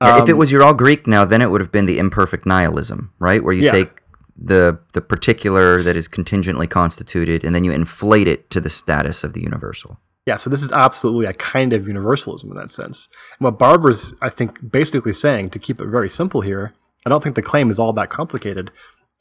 Um, 0.00 0.22
if 0.22 0.28
it 0.28 0.32
um, 0.32 0.38
was 0.38 0.50
you're 0.50 0.62
all 0.62 0.74
Greek 0.74 1.06
now, 1.06 1.24
then 1.24 1.42
it 1.42 1.50
would 1.50 1.60
have 1.60 1.72
been 1.72 1.86
the 1.86 1.98
imperfect 1.98 2.46
nihilism, 2.46 3.12
right? 3.18 3.44
Where 3.44 3.52
you 3.52 3.64
yeah. 3.64 3.72
take 3.72 4.00
the 4.36 4.78
the 4.94 5.02
particular 5.02 5.82
that 5.82 5.96
is 5.96 6.08
contingently 6.08 6.66
constituted 6.66 7.44
and 7.44 7.54
then 7.54 7.64
you 7.64 7.72
inflate 7.72 8.26
it 8.26 8.50
to 8.50 8.60
the 8.60 8.70
status 8.70 9.22
of 9.22 9.34
the 9.34 9.42
universal. 9.42 10.00
Yeah, 10.26 10.36
so 10.36 10.48
this 10.48 10.62
is 10.62 10.72
absolutely 10.72 11.26
a 11.26 11.32
kind 11.32 11.72
of 11.72 11.88
universalism 11.88 12.50
in 12.50 12.56
that 12.56 12.70
sense. 12.70 13.08
And 13.38 13.44
what 13.44 13.58
Barber's, 13.58 14.14
I 14.22 14.28
think, 14.28 14.70
basically 14.70 15.12
saying, 15.12 15.50
to 15.50 15.58
keep 15.58 15.80
it 15.80 15.86
very 15.86 16.08
simple 16.08 16.42
here, 16.42 16.74
I 17.06 17.10
don't 17.10 17.22
think 17.22 17.36
the 17.36 17.42
claim 17.42 17.70
is 17.70 17.78
all 17.78 17.92
that 17.94 18.10
complicated. 18.10 18.70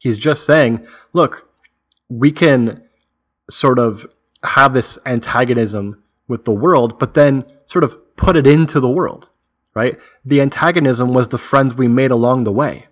He's 0.01 0.17
just 0.17 0.45
saying, 0.45 0.85
look, 1.13 1.49
we 2.09 2.31
can 2.31 2.83
sort 3.49 3.79
of 3.79 4.05
have 4.43 4.73
this 4.73 4.99
antagonism 5.05 6.03
with 6.27 6.45
the 6.45 6.53
world, 6.53 6.99
but 6.99 7.13
then 7.13 7.45
sort 7.65 7.83
of 7.83 8.15
put 8.15 8.35
it 8.35 8.45
into 8.45 8.79
the 8.79 8.91
world 8.91 9.29
right? 9.75 9.97
The 10.25 10.41
antagonism 10.41 11.13
was 11.13 11.29
the 11.29 11.37
friends 11.37 11.75
we 11.75 11.87
made 11.87 12.11
along 12.11 12.43
the 12.43 12.51
way. 12.51 12.85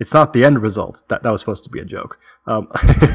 It's 0.00 0.14
not 0.14 0.32
the 0.32 0.44
end 0.44 0.62
result. 0.62 1.02
That 1.08 1.22
that 1.22 1.30
was 1.30 1.40
supposed 1.40 1.64
to 1.64 1.70
be 1.70 1.80
a 1.80 1.84
joke. 1.84 2.18
Um, 2.46 2.68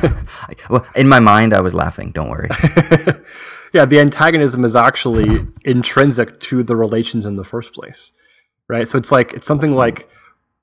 well, 0.70 0.86
in 0.96 1.08
my 1.08 1.20
mind, 1.20 1.54
I 1.54 1.62
was 1.62 1.74
laughing. 1.74 2.12
Don't 2.12 2.30
worry. 2.30 2.50
yeah, 3.74 3.86
the 3.86 4.00
antagonism 4.00 4.66
is 4.66 4.76
actually 4.76 5.48
intrinsic 5.64 6.40
to 6.42 6.62
the 6.62 6.76
relations 6.76 7.26
in 7.26 7.38
the 7.38 7.46
first 7.46 7.74
place, 7.74 8.12
right? 8.68 8.88
So 8.88 8.98
it's 8.98 9.12
like 9.12 9.34
it's 9.34 9.48
something 9.48 9.74
like 9.74 10.10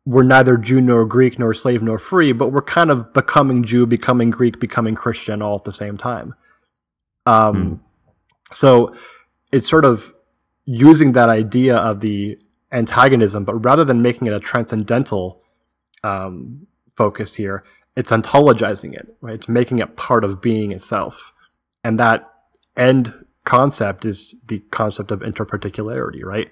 we're 0.04 0.24
neither 0.24 0.56
Jew 0.56 0.80
nor 0.80 1.06
Greek 1.06 1.38
nor 1.38 1.54
slave 1.54 1.82
nor 1.82 1.98
free, 1.98 2.32
but 2.32 2.48
we're 2.52 2.62
kind 2.62 2.90
of 2.90 3.12
becoming 3.12 3.64
Jew, 3.64 3.86
becoming 3.86 4.30
Greek, 4.30 4.60
becoming 4.60 4.94
Christian 4.94 5.40
all 5.40 5.56
at 5.56 5.64
the 5.64 5.72
same 5.72 5.96
time. 5.96 6.34
Um, 7.26 7.54
mm. 7.56 7.80
So 8.52 8.94
it's 9.52 9.68
sort 9.68 9.84
of 9.84 10.12
using 10.70 11.12
that 11.12 11.28
idea 11.28 11.76
of 11.76 12.00
the 12.00 12.38
antagonism, 12.70 13.44
but 13.44 13.54
rather 13.56 13.84
than 13.84 14.02
making 14.02 14.28
it 14.28 14.32
a 14.32 14.38
transcendental 14.38 15.42
um, 16.04 16.66
focus 16.96 17.34
here, 17.34 17.64
it's 17.96 18.12
ontologizing 18.12 18.94
it, 18.94 19.16
right? 19.20 19.34
It's 19.34 19.48
making 19.48 19.80
it 19.80 19.96
part 19.96 20.22
of 20.22 20.40
being 20.40 20.70
itself. 20.70 21.32
And 21.82 21.98
that 21.98 22.30
end 22.76 23.12
concept 23.44 24.04
is 24.04 24.36
the 24.46 24.60
concept 24.70 25.10
of 25.10 25.20
interparticularity, 25.20 26.24
right? 26.24 26.50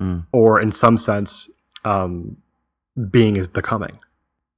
Mm. 0.00 0.26
Or 0.32 0.60
in 0.60 0.72
some 0.72 0.98
sense, 0.98 1.48
um, 1.84 2.38
being 3.08 3.36
is 3.36 3.46
becoming. 3.46 4.00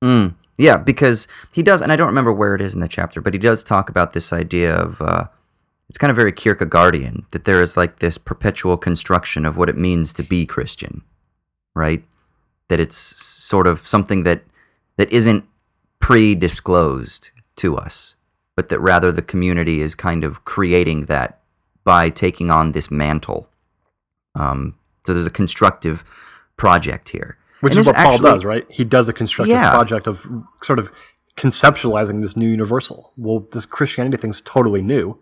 Mm. 0.02 0.36
Yeah, 0.56 0.78
because 0.78 1.28
he 1.52 1.62
does, 1.62 1.82
and 1.82 1.92
I 1.92 1.96
don't 1.96 2.06
remember 2.06 2.32
where 2.32 2.54
it 2.54 2.62
is 2.62 2.74
in 2.74 2.80
the 2.80 2.88
chapter, 2.88 3.20
but 3.20 3.34
he 3.34 3.38
does 3.38 3.62
talk 3.62 3.90
about 3.90 4.14
this 4.14 4.32
idea 4.32 4.74
of 4.74 5.02
uh, 5.02 5.26
it's 5.90 5.98
kind 5.98 6.10
of 6.10 6.16
very 6.16 6.32
Kierkegaardian 6.32 7.28
that 7.30 7.46
there 7.46 7.60
is 7.60 7.76
like 7.76 7.98
this 7.98 8.16
perpetual 8.16 8.76
construction 8.76 9.44
of 9.44 9.56
what 9.56 9.68
it 9.68 9.76
means 9.76 10.12
to 10.12 10.22
be 10.22 10.46
Christian, 10.46 11.02
right? 11.74 12.04
That 12.68 12.78
it's 12.78 12.96
sort 12.96 13.66
of 13.66 13.84
something 13.84 14.22
that 14.22 14.44
that 14.98 15.12
isn't 15.12 15.44
pre-disclosed 15.98 17.32
to 17.56 17.76
us, 17.76 18.14
but 18.54 18.68
that 18.68 18.78
rather 18.78 19.10
the 19.10 19.20
community 19.20 19.80
is 19.80 19.96
kind 19.96 20.22
of 20.22 20.44
creating 20.44 21.06
that 21.06 21.40
by 21.82 22.08
taking 22.08 22.52
on 22.52 22.70
this 22.70 22.88
mantle. 22.88 23.48
Um, 24.36 24.78
so 25.04 25.12
there's 25.12 25.26
a 25.26 25.30
constructive 25.30 26.04
project 26.56 27.08
here, 27.08 27.36
which 27.62 27.72
and 27.72 27.80
is 27.80 27.88
what 27.88 27.96
Paul 27.96 28.18
does, 28.18 28.44
right? 28.44 28.64
He 28.72 28.84
does 28.84 29.08
a 29.08 29.12
constructive 29.12 29.56
yeah. 29.56 29.70
project 29.70 30.06
of 30.06 30.24
sort 30.62 30.78
of 30.78 30.92
conceptualizing 31.36 32.22
this 32.22 32.36
new 32.36 32.48
universal. 32.48 33.12
Well, 33.16 33.48
this 33.50 33.66
Christianity 33.66 34.18
thing's 34.18 34.40
totally 34.40 34.82
new 34.82 35.18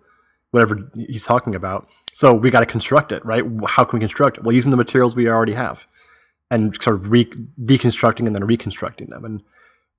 whatever 0.51 0.91
he's 0.95 1.25
talking 1.25 1.55
about. 1.55 1.89
So 2.13 2.35
we 2.35 2.51
got 2.51 2.61
to 2.61 2.67
construct 2.67 3.13
it, 3.13 3.25
right? 3.25 3.45
How 3.67 3.85
can 3.85 3.99
we 3.99 4.01
construct 4.01 4.39
it? 4.39 4.45
Well, 4.45 4.55
using 4.55 4.71
the 4.71 4.77
materials 4.77 5.15
we 5.15 5.29
already 5.29 5.55
have 5.55 5.87
and 6.51 6.81
sort 6.83 6.97
of 6.97 7.11
re- 7.11 7.31
deconstructing 7.63 8.27
and 8.27 8.35
then 8.35 8.45
reconstructing 8.45 9.09
them. 9.11 9.25
And 9.25 9.43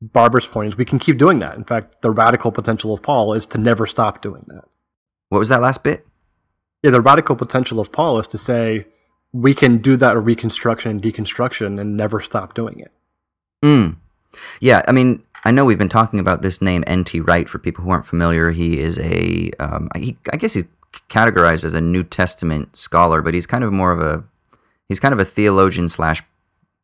Barber's 0.02 0.48
point 0.48 0.70
is 0.70 0.78
we 0.78 0.86
can 0.86 1.00
keep 1.00 1.18
doing 1.18 1.40
that. 1.40 1.56
In 1.56 1.64
fact, 1.64 2.02
the 2.02 2.12
radical 2.12 2.52
potential 2.52 2.94
of 2.94 3.02
Paul 3.02 3.34
is 3.34 3.46
to 3.48 3.58
never 3.58 3.86
stop 3.86 4.22
doing 4.22 4.46
that. 4.48 4.66
What 5.30 5.40
was 5.40 5.50
that 5.50 5.62
last 5.62 5.84
bit? 5.84 6.06
Yeah, 6.82 6.92
the 6.92 7.02
radical 7.02 7.36
potential 7.36 7.80
of 7.80 7.92
Paul 7.92 8.20
is 8.20 8.28
to 8.30 8.38
say 8.38 8.88
we 9.32 9.54
can 9.54 9.78
do 9.78 9.96
that 9.98 10.18
reconstruction 10.18 10.92
and 10.92 11.02
deconstruction 11.02 11.80
and 11.80 11.96
never 11.96 12.22
stop 12.22 12.54
doing 12.54 12.80
it. 12.80 12.92
Mm. 13.64 13.98
Yeah, 14.60 14.82
I 14.88 14.92
mean, 14.92 15.24
I 15.44 15.52
know 15.52 15.66
we've 15.66 15.78
been 15.78 15.90
talking 15.90 16.20
about 16.20 16.42
this 16.42 16.62
name 16.62 16.84
N.T. 16.88 17.22
Wright. 17.22 17.48
For 17.48 17.60
people 17.60 17.84
who 17.84 17.92
aren't 17.92 18.08
familiar, 18.08 18.52
he 18.52 18.80
is 18.80 19.00
a 19.00 19.52
um, 19.60 19.90
he, 19.96 20.18
I 20.32 20.38
guess 20.38 20.54
he's 20.54 20.66
categorized 21.10 21.64
as 21.64 21.74
a 21.74 21.82
New 21.82 22.04
Testament 22.04 22.76
scholar, 22.76 23.22
but 23.22 23.34
he's 23.34 23.48
kind 23.48 23.64
of 23.64 23.72
more 23.72 23.92
of 23.92 24.02
a 24.02 24.24
he's 24.88 25.00
kind 25.00 25.14
of 25.14 25.20
a 25.20 25.26
theologian 25.26 25.90
slash 25.90 26.22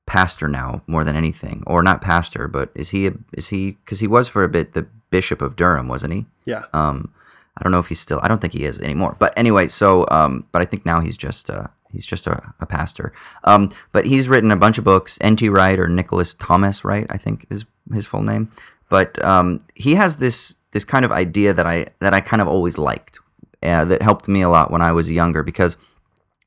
pastor 0.05 0.47
now 0.47 0.83
more 0.87 1.03
than 1.03 1.15
anything, 1.15 1.63
or 1.67 1.81
not 1.83 2.01
pastor, 2.01 2.47
but 2.47 2.69
is 2.75 2.89
he 2.89 3.07
a, 3.07 3.13
is 3.33 3.49
he 3.49 3.71
because 3.71 3.99
he 3.99 4.07
was 4.07 4.27
for 4.27 4.43
a 4.43 4.49
bit 4.49 4.73
the 4.73 4.87
bishop 5.09 5.41
of 5.41 5.55
Durham, 5.55 5.87
wasn't 5.87 6.13
he? 6.13 6.25
Yeah. 6.45 6.63
Um, 6.73 7.13
I 7.57 7.63
don't 7.63 7.71
know 7.71 7.79
if 7.79 7.87
he's 7.87 7.99
still. 7.99 8.19
I 8.21 8.27
don't 8.27 8.41
think 8.41 8.53
he 8.53 8.65
is 8.65 8.79
anymore. 8.81 9.15
But 9.17 9.37
anyway, 9.37 9.67
so 9.69 10.05
um, 10.11 10.45
but 10.51 10.61
I 10.61 10.65
think 10.65 10.85
now 10.85 10.99
he's 10.99 11.17
just 11.17 11.49
uh, 11.49 11.67
he's 11.89 12.05
just 12.05 12.27
a, 12.27 12.53
a 12.59 12.65
pastor. 12.65 13.13
Um, 13.43 13.71
but 13.91 14.05
he's 14.05 14.29
written 14.29 14.51
a 14.51 14.57
bunch 14.57 14.77
of 14.77 14.83
books. 14.83 15.17
N.T. 15.21 15.49
Wright 15.49 15.79
or 15.79 15.87
Nicholas 15.87 16.33
Thomas 16.33 16.83
Wright, 16.83 17.07
I 17.09 17.17
think 17.17 17.45
is 17.49 17.65
his 17.93 18.05
full 18.05 18.23
name. 18.23 18.51
But 18.89 19.23
um, 19.23 19.63
he 19.73 19.95
has 19.95 20.17
this 20.17 20.57
this 20.71 20.85
kind 20.85 21.05
of 21.05 21.11
idea 21.11 21.53
that 21.53 21.65
I 21.65 21.87
that 21.99 22.13
I 22.13 22.21
kind 22.21 22.41
of 22.41 22.47
always 22.47 22.77
liked 22.77 23.19
uh, 23.63 23.85
that 23.85 24.01
helped 24.01 24.27
me 24.27 24.41
a 24.41 24.49
lot 24.49 24.71
when 24.71 24.81
I 24.81 24.91
was 24.91 25.09
younger 25.09 25.43
because 25.43 25.77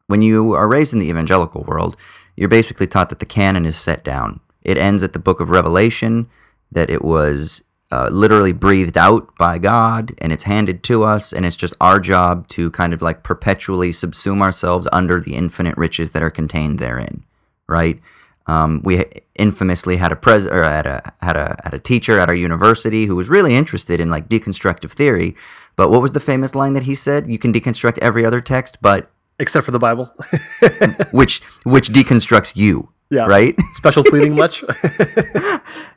when 0.07 0.22
you 0.22 0.55
are 0.55 0.68
raised 0.68 0.93
in 0.93 0.99
the 0.99 1.09
evangelical 1.09 1.64
world, 1.64 1.97
you're 2.36 2.49
basically 2.49 2.86
taught 2.86 3.09
that 3.11 3.18
the 3.18 3.26
canon 3.26 3.66
is 3.66 3.76
set 3.76 4.05
down. 4.05 4.41
It 4.62 4.78
ends 4.78 5.03
at 5.03 5.12
the 5.12 5.18
book 5.18 5.41
of 5.41 5.51
Revelation, 5.51 6.28
that 6.72 6.91
it 6.91 7.03
was 7.03 7.62
uh, 7.91 8.09
literally 8.12 8.53
breathed 8.53 8.99
out 8.99 9.34
by 9.39 9.59
God 9.59 10.14
and 10.18 10.32
it's 10.32 10.43
handed 10.45 10.82
to 10.84 11.05
us, 11.05 11.32
and 11.32 11.45
it's 11.45 11.57
just 11.57 11.74
our 11.80 12.01
job 12.01 12.49
to 12.49 12.70
kind 12.70 12.93
of 12.93 13.03
like 13.03 13.22
perpetually 13.22 13.91
subsume 13.91 14.43
ourselves 14.43 14.86
under 14.93 15.20
the 15.20 15.34
infinite 15.34 15.76
riches 15.76 16.11
that 16.11 16.22
are 16.22 16.30
contained 16.30 16.78
therein, 16.78 17.24
right? 17.66 18.01
Um, 18.49 18.80
we 18.82 19.05
infamously 19.34 19.99
had 19.99 20.11
a 20.11 20.16
pres 20.16 20.46
or 20.46 20.64
had 20.64 20.86
a 20.86 21.12
had 21.20 21.36
a 21.36 21.57
had 21.62 21.74
a 21.74 21.78
teacher 21.78 22.18
at 22.18 22.28
our 22.28 22.34
university 22.34 23.07
who 23.07 23.14
was 23.14 23.28
really 23.28 23.55
interested 23.55 24.01
in 24.01 24.09
like 24.09 24.28
deconstructive 24.28 24.90
theory. 24.90 25.36
But 25.76 25.90
what 25.90 26.03
was 26.03 26.12
the 26.12 26.20
famous 26.20 26.55
line 26.55 26.72
that 26.72 26.84
he 26.84 26.94
said? 26.94 27.28
You 27.28 27.38
can 27.38 27.53
deconstruct 27.53 27.99
every 27.99 28.24
other 28.24 28.40
text, 28.40 28.78
but 28.80 29.11
except 29.38 29.66
for 29.66 29.70
the 29.70 29.78
Bible, 29.78 30.07
which 31.12 31.42
which 31.64 31.90
deconstructs 31.90 32.57
you. 32.57 32.90
Yeah. 33.11 33.26
Right. 33.26 33.55
Special 33.74 34.03
pleading 34.03 34.34
much? 34.42 34.64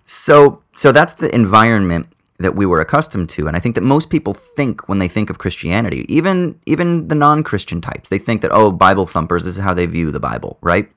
so 0.04 0.62
so 0.74 0.92
that's 0.92 1.14
the 1.14 1.34
environment 1.34 2.08
that 2.40 2.56
we 2.56 2.66
were 2.66 2.82
accustomed 2.82 3.30
to 3.30 3.48
and 3.48 3.56
i 3.56 3.60
think 3.60 3.76
that 3.76 3.82
most 3.82 4.10
people 4.10 4.34
think 4.34 4.90
when 4.90 4.98
they 4.98 5.08
think 5.08 5.30
of 5.30 5.38
christianity 5.38 6.06
even 6.10 6.60
even 6.66 7.08
the 7.08 7.14
non-christian 7.14 7.80
types 7.82 8.10
they 8.10 8.18
think 8.18 8.42
that 8.42 8.52
oh 8.52 8.72
bible 8.72 9.06
thumpers 9.06 9.44
this 9.44 9.58
is 9.58 9.64
how 9.64 9.76
they 9.76 9.86
view 9.86 10.10
the 10.10 10.20
bible 10.20 10.58
right 10.62 10.92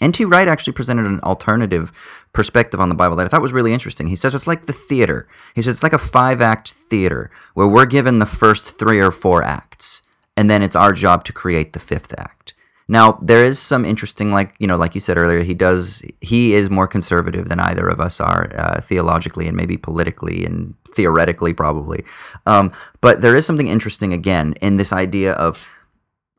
N.T. 0.00 0.24
Wright 0.24 0.48
actually 0.48 0.72
presented 0.72 1.06
an 1.06 1.20
alternative 1.20 1.92
perspective 2.32 2.80
on 2.80 2.88
the 2.88 2.94
Bible 2.94 3.16
that 3.16 3.26
I 3.26 3.28
thought 3.28 3.42
was 3.42 3.52
really 3.52 3.72
interesting. 3.72 4.06
He 4.06 4.16
says 4.16 4.34
it's 4.34 4.46
like 4.46 4.66
the 4.66 4.72
theater. 4.72 5.26
He 5.54 5.62
says 5.62 5.74
it's 5.74 5.82
like 5.82 5.92
a 5.92 5.98
five 5.98 6.40
act 6.40 6.72
theater 6.72 7.30
where 7.54 7.66
we're 7.66 7.86
given 7.86 8.18
the 8.18 8.26
first 8.26 8.78
three 8.78 9.00
or 9.00 9.10
four 9.10 9.42
acts, 9.42 10.02
and 10.36 10.50
then 10.50 10.62
it's 10.62 10.76
our 10.76 10.92
job 10.92 11.24
to 11.24 11.32
create 11.32 11.72
the 11.72 11.80
fifth 11.80 12.14
act. 12.18 12.54
Now, 12.90 13.18
there 13.20 13.44
is 13.44 13.58
some 13.58 13.84
interesting, 13.84 14.32
like, 14.32 14.54
you 14.58 14.66
know, 14.66 14.76
like 14.76 14.94
you 14.94 15.00
said 15.00 15.18
earlier, 15.18 15.42
he 15.42 15.52
does, 15.52 16.02
he 16.22 16.54
is 16.54 16.70
more 16.70 16.88
conservative 16.88 17.50
than 17.50 17.60
either 17.60 17.86
of 17.86 18.00
us 18.00 18.18
are, 18.18 18.50
uh, 18.56 18.80
theologically 18.80 19.46
and 19.46 19.54
maybe 19.54 19.76
politically 19.76 20.46
and 20.46 20.74
theoretically, 20.94 21.52
probably. 21.52 22.02
Um, 22.46 22.72
but 23.02 23.20
there 23.20 23.36
is 23.36 23.44
something 23.44 23.68
interesting, 23.68 24.14
again, 24.14 24.54
in 24.62 24.78
this 24.78 24.90
idea 24.90 25.34
of 25.34 25.68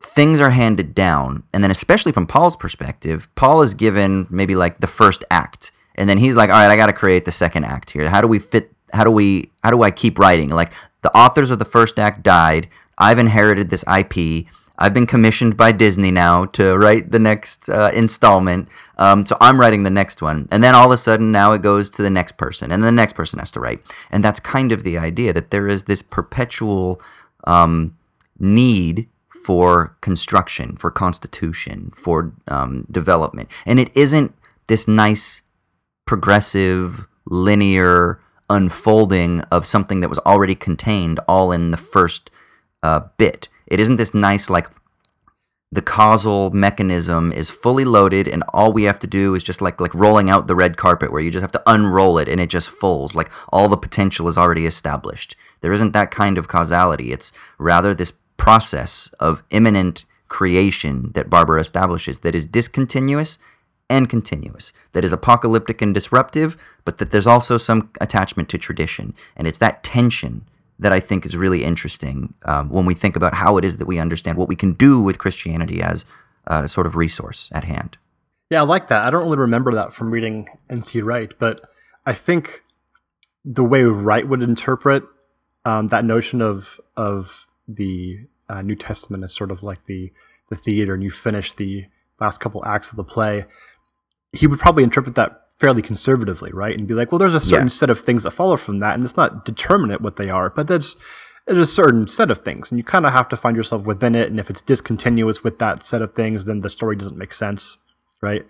things 0.02 0.40
are 0.40 0.50
handed 0.50 0.94
down 0.94 1.42
and 1.52 1.62
then 1.62 1.70
especially 1.70 2.10
from 2.10 2.26
paul's 2.26 2.56
perspective 2.56 3.28
paul 3.34 3.60
is 3.60 3.74
given 3.74 4.26
maybe 4.30 4.56
like 4.56 4.80
the 4.80 4.86
first 4.86 5.24
act 5.30 5.72
and 6.00 6.08
then 6.08 6.18
he's 6.18 6.34
like 6.34 6.50
all 6.50 6.56
right 6.56 6.70
i 6.70 6.76
got 6.76 6.86
to 6.86 6.92
create 6.92 7.24
the 7.24 7.32
second 7.32 7.64
act 7.64 7.90
here. 7.90 8.08
How 8.08 8.20
do 8.20 8.26
we 8.26 8.38
fit 8.38 8.72
how 8.92 9.04
do 9.04 9.10
we 9.10 9.50
how 9.62 9.70
do 9.70 9.82
i 9.82 9.90
keep 9.90 10.18
writing? 10.18 10.50
Like 10.50 10.72
the 11.02 11.14
authors 11.16 11.50
of 11.50 11.58
the 11.58 11.64
first 11.64 11.98
act 11.98 12.22
died. 12.22 12.68
I've 12.98 13.18
inherited 13.18 13.70
this 13.70 13.84
ip 13.98 14.46
i've 14.82 14.94
been 14.94 15.06
commissioned 15.06 15.58
by 15.58 15.72
disney 15.72 16.10
now 16.10 16.46
to 16.46 16.74
write 16.78 17.12
the 17.12 17.18
next 17.18 17.68
uh, 17.68 17.90
installment. 17.94 18.68
Um, 18.96 19.26
so 19.26 19.36
i'm 19.40 19.60
writing 19.60 19.82
the 19.82 19.90
next 19.90 20.22
one. 20.22 20.48
And 20.50 20.64
then 20.64 20.74
all 20.74 20.86
of 20.86 20.92
a 20.92 20.96
sudden 20.96 21.30
now 21.30 21.52
it 21.52 21.60
goes 21.60 21.90
to 21.90 22.02
the 22.02 22.10
next 22.10 22.38
person 22.38 22.72
and 22.72 22.82
the 22.82 22.92
next 22.92 23.12
person 23.12 23.38
has 23.38 23.50
to 23.52 23.60
write. 23.60 23.80
And 24.10 24.24
that's 24.24 24.40
kind 24.40 24.72
of 24.72 24.82
the 24.82 24.96
idea 24.96 25.34
that 25.34 25.50
there 25.50 25.68
is 25.68 25.84
this 25.84 26.00
perpetual 26.02 27.00
um, 27.44 27.96
need 28.38 29.08
for 29.44 29.96
construction, 30.00 30.76
for 30.76 30.90
constitution, 30.90 31.90
for 31.94 32.32
um, 32.48 32.86
development. 32.90 33.48
And 33.66 33.80
it 33.80 33.94
isn't 33.96 34.34
this 34.66 34.86
nice, 34.86 35.42
progressive, 36.06 37.06
linear 37.26 38.20
unfolding 38.48 39.40
of 39.42 39.66
something 39.66 40.00
that 40.00 40.08
was 40.08 40.18
already 40.20 40.54
contained 40.54 41.20
all 41.28 41.52
in 41.52 41.70
the 41.70 41.76
first 41.76 42.30
uh, 42.82 43.00
bit. 43.16 43.48
It 43.66 43.80
isn't 43.80 43.96
this 43.96 44.14
nice, 44.14 44.50
like, 44.50 44.68
the 45.72 45.82
causal 45.82 46.50
mechanism 46.50 47.30
is 47.30 47.48
fully 47.48 47.84
loaded 47.84 48.26
and 48.26 48.42
all 48.52 48.72
we 48.72 48.82
have 48.84 48.98
to 48.98 49.06
do 49.06 49.36
is 49.36 49.44
just 49.44 49.60
like 49.60 49.80
like 49.80 49.94
rolling 49.94 50.28
out 50.28 50.48
the 50.48 50.54
red 50.56 50.76
carpet 50.76 51.12
where 51.12 51.20
you 51.20 51.30
just 51.30 51.42
have 51.42 51.52
to 51.52 51.62
unroll 51.64 52.18
it 52.18 52.28
and 52.28 52.40
it 52.40 52.50
just 52.50 52.68
folds 52.68 53.14
like 53.14 53.30
all 53.52 53.68
the 53.68 53.76
potential 53.76 54.26
is 54.26 54.36
already 54.36 54.66
established 54.66 55.36
there 55.60 55.72
isn't 55.72 55.92
that 55.92 56.10
kind 56.10 56.38
of 56.38 56.48
causality 56.48 57.12
it's 57.12 57.32
rather 57.56 57.94
this 57.94 58.12
process 58.40 59.12
of 59.20 59.44
immanent 59.50 60.06
creation 60.28 61.12
that 61.12 61.28
Barber 61.28 61.58
establishes 61.58 62.20
that 62.20 62.34
is 62.34 62.46
discontinuous 62.46 63.38
and 63.90 64.08
continuous, 64.08 64.72
that 64.92 65.04
is 65.04 65.12
apocalyptic 65.12 65.82
and 65.82 65.92
disruptive, 65.92 66.56
but 66.86 66.96
that 66.96 67.10
there's 67.10 67.26
also 67.26 67.58
some 67.58 67.90
attachment 68.00 68.48
to 68.48 68.56
tradition. 68.56 69.14
And 69.36 69.46
it's 69.46 69.58
that 69.58 69.84
tension 69.84 70.46
that 70.78 70.90
I 70.90 71.00
think 71.00 71.26
is 71.26 71.36
really 71.36 71.64
interesting 71.64 72.32
um, 72.46 72.70
when 72.70 72.86
we 72.86 72.94
think 72.94 73.14
about 73.14 73.34
how 73.34 73.58
it 73.58 73.64
is 73.64 73.76
that 73.76 73.86
we 73.86 73.98
understand 73.98 74.38
what 74.38 74.48
we 74.48 74.56
can 74.56 74.72
do 74.72 75.02
with 75.02 75.18
Christianity 75.18 75.82
as 75.82 76.06
a 76.46 76.66
sort 76.66 76.86
of 76.86 76.96
resource 76.96 77.50
at 77.52 77.64
hand. 77.64 77.98
Yeah, 78.48 78.60
I 78.60 78.64
like 78.64 78.88
that. 78.88 79.02
I 79.02 79.10
don't 79.10 79.24
really 79.24 79.40
remember 79.40 79.74
that 79.74 79.92
from 79.92 80.10
reading 80.10 80.48
N.T. 80.70 81.02
Wright, 81.02 81.30
but 81.38 81.60
I 82.06 82.14
think 82.14 82.62
the 83.44 83.64
way 83.64 83.84
Wright 83.84 84.26
would 84.26 84.42
interpret 84.42 85.02
um, 85.66 85.88
that 85.88 86.06
notion 86.06 86.40
of 86.40 86.80
of 86.96 87.46
the 87.76 88.26
uh, 88.50 88.62
New 88.62 88.76
Testament 88.76 89.24
as 89.24 89.34
sort 89.34 89.50
of 89.50 89.62
like 89.62 89.84
the 89.84 90.12
the 90.48 90.56
theater, 90.56 90.94
and 90.94 91.02
you 91.02 91.10
finish 91.10 91.54
the 91.54 91.86
last 92.20 92.38
couple 92.38 92.64
acts 92.66 92.90
of 92.90 92.96
the 92.96 93.04
play, 93.04 93.44
he 94.32 94.46
would 94.46 94.58
probably 94.58 94.82
interpret 94.82 95.14
that 95.14 95.42
fairly 95.58 95.82
conservatively, 95.82 96.50
right? 96.52 96.76
And 96.76 96.88
be 96.88 96.94
like, 96.94 97.12
well, 97.12 97.18
there's 97.18 97.34
a 97.34 97.40
certain 97.40 97.66
yeah. 97.66 97.72
set 97.72 97.90
of 97.90 98.00
things 98.00 98.24
that 98.24 98.32
follow 98.32 98.56
from 98.56 98.80
that, 98.80 98.94
and 98.94 99.04
it's 99.04 99.16
not 99.16 99.44
determinate 99.44 100.00
what 100.00 100.16
they 100.16 100.28
are, 100.28 100.50
but 100.50 100.66
that's 100.66 100.96
there's 101.46 101.58
a 101.58 101.66
certain 101.66 102.08
set 102.08 102.30
of 102.30 102.38
things, 102.38 102.70
and 102.70 102.78
you 102.78 102.84
kind 102.84 103.06
of 103.06 103.12
have 103.12 103.28
to 103.28 103.36
find 103.36 103.56
yourself 103.56 103.84
within 103.86 104.14
it. 104.14 104.30
And 104.30 104.40
if 104.40 104.50
it's 104.50 104.60
discontinuous 104.60 105.44
with 105.44 105.58
that 105.58 105.82
set 105.82 106.02
of 106.02 106.14
things, 106.14 106.44
then 106.44 106.60
the 106.60 106.70
story 106.70 106.96
doesn't 106.96 107.16
make 107.16 107.34
sense, 107.34 107.78
right? 108.20 108.44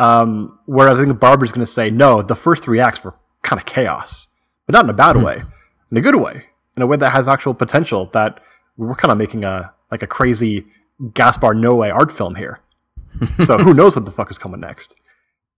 Um, 0.00 0.58
whereas 0.66 0.98
I 0.98 1.04
think 1.04 1.20
Barber's 1.20 1.52
going 1.52 1.64
to 1.64 1.72
say, 1.72 1.90
no, 1.90 2.22
the 2.22 2.34
first 2.34 2.64
three 2.64 2.80
acts 2.80 3.04
were 3.04 3.14
kind 3.42 3.60
of 3.60 3.66
chaos, 3.66 4.26
but 4.66 4.72
not 4.72 4.84
in 4.84 4.90
a 4.90 4.94
bad 4.94 5.16
mm. 5.16 5.24
way, 5.24 5.42
in 5.90 5.96
a 5.96 6.00
good 6.00 6.16
way, 6.16 6.46
in 6.76 6.82
a 6.82 6.86
way 6.86 6.96
that 6.96 7.10
has 7.10 7.28
actual 7.28 7.54
potential. 7.54 8.06
That 8.06 8.40
we're 8.76 8.94
kind 8.94 9.12
of 9.12 9.18
making 9.18 9.44
a 9.44 9.72
like 9.90 10.02
a 10.02 10.06
crazy 10.06 10.66
Gaspar 11.14 11.54
Noé 11.54 11.92
art 11.92 12.12
film 12.12 12.34
here. 12.34 12.60
so 13.40 13.58
who 13.58 13.74
knows 13.74 13.94
what 13.94 14.04
the 14.04 14.10
fuck 14.10 14.30
is 14.30 14.38
coming 14.38 14.60
next? 14.60 15.00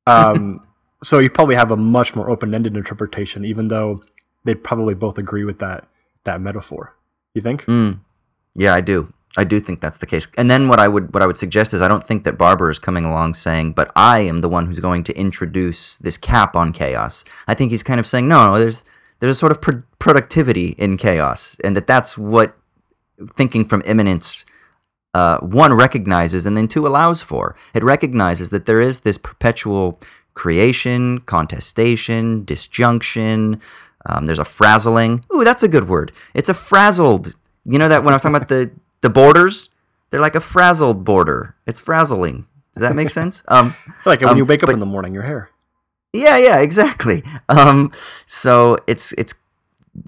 Um, 0.06 0.66
so 1.02 1.18
you 1.18 1.30
probably 1.30 1.54
have 1.54 1.70
a 1.70 1.76
much 1.76 2.16
more 2.16 2.28
open-ended 2.30 2.76
interpretation, 2.76 3.44
even 3.44 3.68
though 3.68 4.00
they'd 4.44 4.62
probably 4.62 4.94
both 4.94 5.18
agree 5.18 5.44
with 5.44 5.58
that 5.60 5.88
that 6.24 6.40
metaphor. 6.40 6.96
You 7.34 7.42
think? 7.42 7.64
Mm. 7.66 8.00
Yeah, 8.54 8.74
I 8.74 8.80
do. 8.80 9.12
I 9.36 9.44
do 9.44 9.58
think 9.58 9.80
that's 9.80 9.98
the 9.98 10.06
case. 10.06 10.28
And 10.38 10.48
then 10.48 10.68
what 10.68 10.78
I 10.78 10.86
would 10.86 11.12
what 11.12 11.22
I 11.22 11.26
would 11.26 11.36
suggest 11.36 11.74
is 11.74 11.82
I 11.82 11.88
don't 11.88 12.04
think 12.04 12.24
that 12.24 12.38
Barber 12.38 12.70
is 12.70 12.78
coming 12.78 13.04
along 13.04 13.34
saying, 13.34 13.72
"But 13.72 13.90
I 13.96 14.20
am 14.20 14.38
the 14.38 14.48
one 14.48 14.66
who's 14.66 14.78
going 14.78 15.02
to 15.04 15.18
introduce 15.18 15.96
this 15.96 16.16
cap 16.16 16.54
on 16.54 16.72
chaos." 16.72 17.24
I 17.48 17.54
think 17.54 17.72
he's 17.72 17.82
kind 17.82 17.98
of 17.98 18.06
saying, 18.06 18.28
"No, 18.28 18.52
no 18.52 18.58
there's 18.58 18.84
there's 19.18 19.32
a 19.32 19.34
sort 19.34 19.52
of 19.52 19.60
pro- 19.60 19.82
productivity 19.98 20.70
in 20.78 20.96
chaos, 20.96 21.56
and 21.64 21.76
that 21.76 21.86
that's 21.88 22.16
what 22.16 22.56
thinking 23.36 23.64
from 23.64 23.82
immanence 23.84 24.44
uh, 25.14 25.38
one 25.38 25.72
recognizes 25.72 26.44
and 26.44 26.56
then 26.56 26.68
two 26.68 26.86
allows 26.86 27.22
for. 27.22 27.56
It 27.72 27.84
recognizes 27.84 28.50
that 28.50 28.66
there 28.66 28.80
is 28.80 29.00
this 29.00 29.16
perpetual 29.16 30.00
creation, 30.34 31.20
contestation, 31.20 32.44
disjunction. 32.44 33.60
Um, 34.06 34.26
there's 34.26 34.40
a 34.40 34.44
frazzling. 34.44 35.24
Ooh, 35.32 35.44
that's 35.44 35.62
a 35.62 35.68
good 35.68 35.88
word. 35.88 36.12
It's 36.34 36.48
a 36.48 36.54
frazzled. 36.54 37.34
You 37.64 37.78
know 37.78 37.88
that 37.88 38.02
when 38.02 38.12
I 38.12 38.16
was 38.16 38.22
talking 38.22 38.36
about 38.36 38.48
the 38.48 38.72
the 39.00 39.08
borders, 39.08 39.70
they're 40.10 40.20
like 40.20 40.34
a 40.34 40.40
frazzled 40.40 41.04
border. 41.04 41.54
It's 41.66 41.80
frazzling. 41.80 42.46
Does 42.74 42.82
that 42.82 42.96
make 42.96 43.10
sense? 43.10 43.42
Um, 43.48 43.74
like 44.04 44.20
when 44.20 44.30
um, 44.30 44.36
you 44.36 44.44
wake 44.44 44.62
up 44.62 44.66
but, 44.66 44.72
in 44.72 44.80
the 44.80 44.86
morning, 44.86 45.14
your 45.14 45.22
hair. 45.22 45.48
Yeah, 46.12 46.36
yeah, 46.36 46.58
exactly. 46.58 47.22
Um, 47.48 47.92
so 48.26 48.78
it's 48.86 49.12
it's 49.12 49.34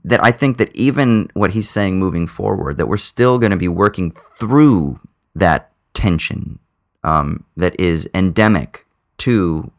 that 0.04 0.22
I 0.22 0.32
think 0.32 0.58
that 0.58 0.74
even 0.74 1.28
what 1.34 1.52
he's 1.52 1.68
saying 1.68 1.98
moving 1.98 2.26
forward, 2.26 2.78
that 2.78 2.86
we're 2.86 2.96
still 2.96 3.38
going 3.38 3.50
to 3.50 3.56
be 3.56 3.68
working 3.68 4.10
through 4.10 5.00
that 5.34 5.70
tension 5.94 6.58
um, 7.04 7.44
that 7.56 7.78
is 7.78 8.08
endemic 8.14 8.86
to 9.18 9.70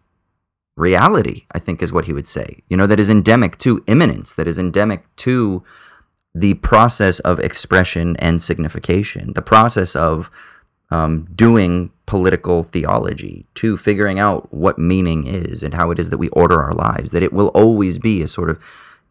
reality, 0.76 1.45
I 1.51 1.60
think 1.60 1.82
is 1.82 1.91
what 1.91 2.05
he 2.05 2.14
would 2.14 2.28
say. 2.28 2.64
You 2.70 2.78
know, 2.78 2.88
that 2.88 2.99
is 2.99 3.10
endemic 3.10 3.58
to 3.60 3.84
immanence, 3.88 4.34
that 4.36 4.47
is 4.47 4.60
endemic 4.60 5.03
to 5.18 5.64
the 6.34 6.53
process 6.55 7.20
of 7.22 7.39
expression 7.39 8.16
and 8.18 8.41
signification, 8.41 9.34
the 9.34 9.41
process 9.41 9.95
of 9.95 10.30
um, 10.89 11.28
doing 11.36 11.91
political 12.05 12.64
theology, 12.64 13.45
to 13.55 13.76
figuring 13.76 14.20
out 14.20 14.53
what 14.53 14.80
meaning 14.80 15.28
is 15.28 15.64
and 15.64 15.74
how 15.74 15.91
it 15.91 15.99
is 15.99 16.12
that 16.12 16.18
we 16.18 16.30
order 16.30 16.62
our 16.62 16.74
lives, 16.74 17.12
that 17.12 17.24
it 17.24 17.34
will 17.34 17.49
always 17.49 17.99
be 17.99 18.22
a 18.22 18.28
sort 18.28 18.49
of 18.49 18.62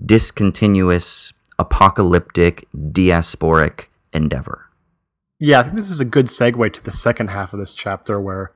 discontinuous, 0.04 1.32
apocalyptic, 1.58 2.66
diasporic 2.74 3.86
endeavor. 4.12 4.66
Yeah, 5.38 5.60
I 5.60 5.62
think 5.64 5.76
this 5.76 5.90
is 5.90 6.00
a 6.00 6.04
good 6.04 6.26
segue 6.26 6.72
to 6.72 6.82
the 6.82 6.92
second 6.92 7.28
half 7.28 7.52
of 7.52 7.58
this 7.58 7.74
chapter 7.74 8.20
where 8.20 8.52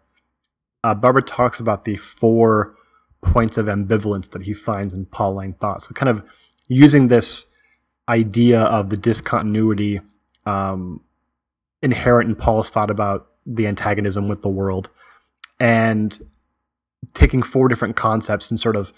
uh, 0.82 0.94
Barber 0.94 1.20
talks 1.20 1.60
about 1.60 1.84
the 1.84 1.96
four 1.96 2.74
points 3.22 3.58
of 3.58 3.66
ambivalence 3.66 4.30
that 4.30 4.42
he 4.42 4.54
finds 4.54 4.94
in 4.94 5.04
Pauline 5.06 5.52
thought. 5.54 5.82
So, 5.82 5.92
kind 5.92 6.08
of 6.08 6.22
using 6.68 7.08
this 7.08 7.52
idea 8.08 8.62
of 8.62 8.88
the 8.88 8.96
discontinuity 8.96 10.00
um, 10.46 11.02
inherent 11.82 12.30
in 12.30 12.36
Paul's 12.36 12.70
thought 12.70 12.90
about 12.90 13.28
the 13.44 13.66
antagonism 13.66 14.28
with 14.28 14.42
the 14.42 14.48
world 14.48 14.90
and 15.58 16.18
taking 17.14 17.42
four 17.42 17.68
different 17.68 17.96
concepts 17.96 18.50
and 18.50 18.58
sort 18.58 18.76
of 18.76 18.92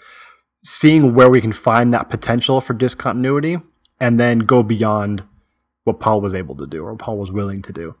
seeing 0.63 1.13
where 1.13 1.29
we 1.29 1.41
can 1.41 1.51
find 1.51 1.93
that 1.93 2.09
potential 2.09 2.61
for 2.61 2.73
discontinuity 2.73 3.57
and 3.99 4.19
then 4.19 4.39
go 4.39 4.63
beyond 4.63 5.23
what 5.83 5.99
Paul 5.99 6.21
was 6.21 6.33
able 6.33 6.55
to 6.55 6.65
do 6.65 6.83
or 6.83 6.95
Paul 6.95 7.17
was 7.17 7.31
willing 7.31 7.61
to 7.63 7.73
do. 7.73 7.95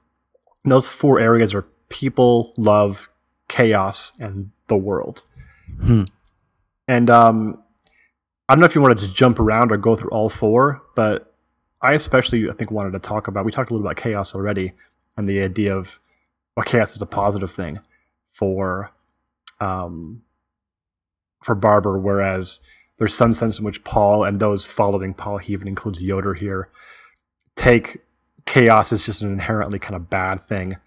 And 0.63 0.71
those 0.71 0.93
four 0.93 1.19
areas 1.19 1.53
are 1.53 1.63
people, 1.89 2.53
love, 2.57 3.09
chaos, 3.49 4.13
and 4.19 4.51
the 4.67 4.77
world. 4.77 5.23
Hmm. 5.81 6.03
And 6.87 7.09
um, 7.09 7.61
I 8.47 8.55
don't 8.55 8.61
know 8.61 8.65
if 8.65 8.75
you 8.75 8.81
wanted 8.81 8.97
to 8.99 9.03
just 9.03 9.15
jump 9.15 9.39
around 9.39 9.71
or 9.71 9.77
go 9.77 9.95
through 9.95 10.09
all 10.11 10.29
four, 10.29 10.81
but 10.95 11.33
I 11.81 11.93
especially 11.93 12.49
I 12.49 12.53
think 12.53 12.71
wanted 12.71 12.91
to 12.91 12.99
talk 12.99 13.27
about. 13.27 13.45
We 13.45 13.51
talked 13.51 13.69
a 13.69 13.73
little 13.73 13.85
about 13.85 13.97
chaos 13.97 14.33
already, 14.33 14.73
and 15.17 15.27
the 15.27 15.41
idea 15.41 15.75
of 15.75 15.99
well, 16.55 16.63
chaos 16.63 16.95
is 16.95 17.01
a 17.01 17.05
positive 17.05 17.51
thing 17.51 17.79
for 18.31 18.91
um, 19.59 20.21
for 21.43 21.55
Barber, 21.55 21.99
whereas 21.99 22.61
there's 22.97 23.15
some 23.15 23.33
sense 23.33 23.59
in 23.59 23.65
which 23.65 23.83
Paul 23.83 24.23
and 24.23 24.39
those 24.39 24.65
following 24.65 25.13
Paul, 25.13 25.37
he 25.37 25.53
even 25.53 25.67
includes 25.67 26.01
Yoder 26.01 26.33
here, 26.33 26.69
take 27.55 28.01
chaos 28.45 28.91
as 28.91 29.05
just 29.05 29.21
an 29.21 29.31
inherently 29.31 29.79
kind 29.79 29.95
of 29.95 30.09
bad 30.09 30.39
thing 30.41 30.77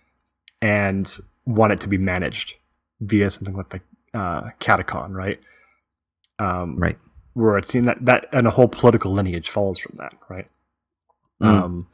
and 0.62 1.18
want 1.44 1.72
it 1.72 1.80
to 1.80 1.88
be 1.88 1.98
managed 1.98 2.58
via 3.00 3.30
something 3.30 3.56
like 3.56 3.70
the 3.70 3.80
uh, 4.14 4.50
katechon, 4.60 5.10
right? 5.10 5.40
Um, 6.38 6.76
right. 6.76 6.98
Where 7.34 7.58
it's 7.58 7.68
seen 7.68 7.84
that 7.84 8.04
that 8.06 8.26
and 8.32 8.46
a 8.46 8.50
whole 8.50 8.68
political 8.68 9.12
lineage 9.12 9.50
follows 9.50 9.78
from 9.78 9.96
that, 9.98 10.14
right? 10.28 10.48
Mm. 11.42 11.46
Um, 11.46 11.88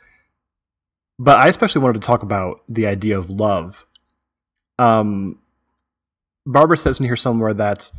but 1.19 1.39
I 1.39 1.49
especially 1.49 1.83
wanted 1.83 2.01
to 2.01 2.07
talk 2.07 2.23
about 2.23 2.63
the 2.69 2.87
idea 2.87 3.19
of 3.19 3.29
love. 3.29 3.85
Um, 4.79 5.39
Barber 6.47 6.77
says 6.77 7.01
in 7.01 7.07
here 7.07 7.17
somewhere 7.17 7.55
that 7.55 7.91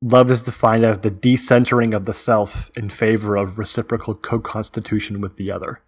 Love 0.00 0.30
is 0.30 0.44
defined 0.44 0.84
as 0.84 1.00
the 1.00 1.10
decentering 1.10 1.94
of 1.94 2.04
the 2.04 2.14
self 2.14 2.70
in 2.76 2.88
favor 2.88 3.36
of 3.36 3.58
reciprocal 3.58 4.14
co-constitution 4.14 5.20
with 5.20 5.36
the 5.36 5.50
other. 5.50 5.80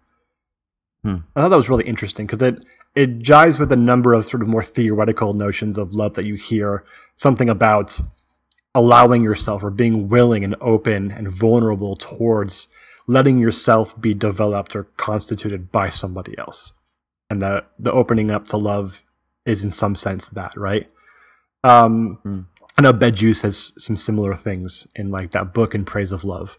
Hmm. 1.03 1.17
I 1.35 1.41
thought 1.41 1.49
that 1.49 1.55
was 1.55 1.69
really 1.69 1.87
interesting 1.87 2.25
because 2.25 2.41
it 2.41 2.63
it 2.93 3.19
jives 3.19 3.57
with 3.57 3.71
a 3.71 3.77
number 3.77 4.13
of 4.13 4.25
sort 4.25 4.43
of 4.43 4.49
more 4.49 4.63
theoretical 4.63 5.33
notions 5.33 5.77
of 5.77 5.93
love 5.93 6.15
that 6.15 6.25
you 6.25 6.35
hear. 6.35 6.83
Something 7.15 7.49
about 7.49 7.99
allowing 8.75 9.23
yourself 9.23 9.63
or 9.63 9.71
being 9.71 10.09
willing 10.09 10.43
and 10.43 10.55
open 10.59 11.11
and 11.11 11.29
vulnerable 11.29 11.95
towards 11.95 12.67
letting 13.07 13.39
yourself 13.39 13.99
be 13.99 14.13
developed 14.13 14.75
or 14.75 14.83
constituted 14.97 15.71
by 15.71 15.89
somebody 15.89 16.37
else, 16.37 16.73
and 17.29 17.41
that 17.41 17.71
the 17.79 17.91
opening 17.91 18.29
up 18.29 18.47
to 18.47 18.57
love 18.57 19.03
is 19.45 19.63
in 19.63 19.71
some 19.71 19.95
sense 19.95 20.27
that 20.29 20.55
right. 20.57 20.89
Um, 21.63 22.19
hmm. 22.23 22.41
I 22.81 22.83
know 22.83 22.93
Badiou 22.93 23.35
says 23.35 23.73
some 23.77 23.95
similar 23.95 24.33
things 24.33 24.87
in 24.95 25.11
like 25.11 25.29
that 25.31 25.53
book 25.53 25.75
in 25.75 25.85
praise 25.85 26.11
of 26.11 26.23
love 26.23 26.57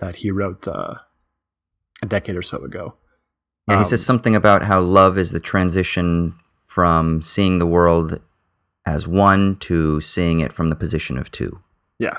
that 0.00 0.16
he 0.16 0.32
wrote 0.32 0.66
uh, 0.66 0.94
a 2.02 2.06
decade 2.06 2.34
or 2.34 2.42
so 2.42 2.58
ago. 2.64 2.94
Yeah, 3.68 3.76
he 3.76 3.78
um, 3.78 3.84
says 3.84 4.04
something 4.04 4.34
about 4.34 4.64
how 4.64 4.80
love 4.80 5.16
is 5.16 5.30
the 5.30 5.38
transition 5.38 6.34
from 6.66 7.22
seeing 7.22 7.60
the 7.60 7.68
world 7.68 8.20
as 8.84 9.06
one 9.06 9.58
to 9.58 10.00
seeing 10.00 10.40
it 10.40 10.52
from 10.52 10.70
the 10.70 10.74
position 10.74 11.16
of 11.16 11.30
two. 11.30 11.60
Yeah. 12.00 12.16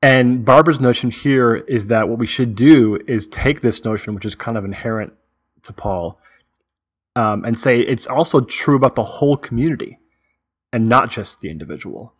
And 0.00 0.44
Barber's 0.44 0.80
notion 0.80 1.10
here 1.10 1.56
is 1.56 1.88
that 1.88 2.08
what 2.08 2.20
we 2.20 2.28
should 2.28 2.54
do 2.54 2.96
is 3.08 3.26
take 3.26 3.58
this 3.58 3.84
notion, 3.84 4.14
which 4.14 4.24
is 4.24 4.36
kind 4.36 4.56
of 4.56 4.64
inherent 4.64 5.14
to 5.64 5.72
Paul, 5.72 6.20
um, 7.16 7.44
and 7.44 7.58
say 7.58 7.80
it's 7.80 8.06
also 8.06 8.40
true 8.42 8.76
about 8.76 8.94
the 8.94 9.02
whole 9.02 9.36
community 9.36 9.98
and 10.72 10.88
not 10.88 11.10
just 11.10 11.40
the 11.40 11.50
individual 11.50 12.14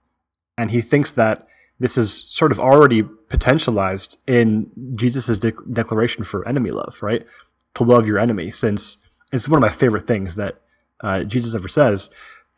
and 0.57 0.71
he 0.71 0.81
thinks 0.81 1.13
that 1.13 1.47
this 1.81 1.99
is 1.99 2.25
sort 2.33 2.53
of 2.53 2.61
already 2.61 3.03
potentialized 3.03 4.17
in 4.27 4.71
Jesus' 4.95 5.39
de- 5.39 5.53
declaration 5.73 6.25
for 6.25 6.47
enemy 6.47 6.71
love, 6.71 6.99
right? 7.03 7.27
To 7.75 7.85
love 7.85 8.07
your 8.07 8.19
enemy, 8.19 8.51
since 8.51 8.99
it's 9.33 9.49
one 9.49 9.59
of 9.59 9.69
my 9.69 9.75
favorite 9.75 10.03
things 10.03 10.37
that 10.37 10.61
uh, 11.01 11.25
Jesus 11.25 11.55
ever 11.55 11.69
says 11.69 12.11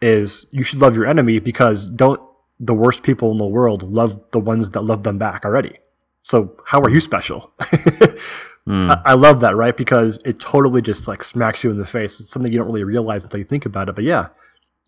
is 0.02 0.46
you 0.52 0.62
should 0.62 0.80
love 0.80 0.94
your 0.94 1.06
enemy 1.06 1.38
because 1.38 1.86
don't 1.86 2.20
the 2.60 2.74
worst 2.74 3.02
people 3.02 3.30
in 3.32 3.38
the 3.38 3.46
world 3.46 3.82
love 3.82 4.20
the 4.32 4.38
ones 4.38 4.70
that 4.70 4.82
love 4.82 5.02
them 5.02 5.18
back 5.18 5.44
already. 5.44 5.78
So 6.20 6.56
how 6.66 6.80
are 6.80 6.90
you 6.90 7.00
special? 7.00 7.52
mm. 7.60 8.90
I-, 8.90 9.02
I 9.04 9.14
love 9.14 9.40
that, 9.40 9.56
right? 9.56 9.76
Because 9.76 10.20
it 10.24 10.38
totally 10.40 10.82
just 10.82 11.08
like 11.08 11.24
smacks 11.24 11.64
you 11.64 11.70
in 11.70 11.76
the 11.78 11.86
face. 11.86 12.20
It's 12.20 12.30
something 12.30 12.52
you 12.52 12.58
don't 12.58 12.66
really 12.66 12.84
realize 12.84 13.24
until 13.24 13.38
you 13.38 13.44
think 13.44 13.64
about 13.64 13.88
it. 13.88 13.94
But 13.94 14.04
yeah, 14.04 14.28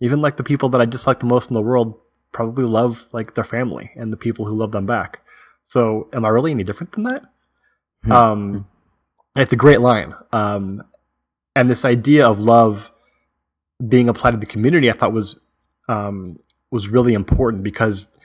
even 0.00 0.20
like 0.20 0.36
the 0.36 0.44
people 0.44 0.68
that 0.70 0.80
I 0.80 0.84
dislike 0.84 1.20
the 1.20 1.26
most 1.26 1.50
in 1.50 1.54
the 1.54 1.62
world 1.62 1.98
probably 2.32 2.64
love 2.64 3.06
like 3.12 3.34
their 3.34 3.44
family 3.44 3.90
and 3.96 4.12
the 4.12 4.16
people 4.16 4.44
who 4.46 4.54
love 4.54 4.72
them 4.72 4.86
back. 4.86 5.22
So 5.66 6.08
am 6.12 6.24
I 6.24 6.28
really 6.28 6.50
any 6.50 6.64
different 6.64 6.92
than 6.92 7.04
that? 7.04 7.22
Mm-hmm. 8.04 8.12
Um, 8.12 8.68
it's 9.36 9.52
a 9.52 9.56
great 9.56 9.80
line. 9.80 10.14
Um, 10.32 10.82
and 11.54 11.68
this 11.68 11.84
idea 11.84 12.26
of 12.26 12.40
love 12.40 12.90
being 13.86 14.08
applied 14.08 14.32
to 14.32 14.36
the 14.36 14.46
community, 14.46 14.90
I 14.90 14.94
thought 14.94 15.12
was 15.12 15.38
um, 15.88 16.38
was 16.70 16.88
really 16.88 17.14
important 17.14 17.62
because 17.62 18.18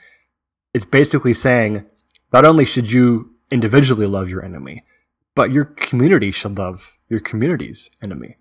it's 0.74 0.84
basically 0.84 1.34
saying 1.34 1.84
not 2.32 2.44
only 2.44 2.64
should 2.64 2.90
you 2.90 3.30
individually 3.50 4.06
love 4.06 4.28
your 4.28 4.44
enemy, 4.44 4.84
but 5.34 5.52
your 5.52 5.64
community 5.64 6.30
should 6.30 6.58
love 6.58 6.96
your 7.08 7.20
community's 7.20 7.90
enemy. 8.02 8.36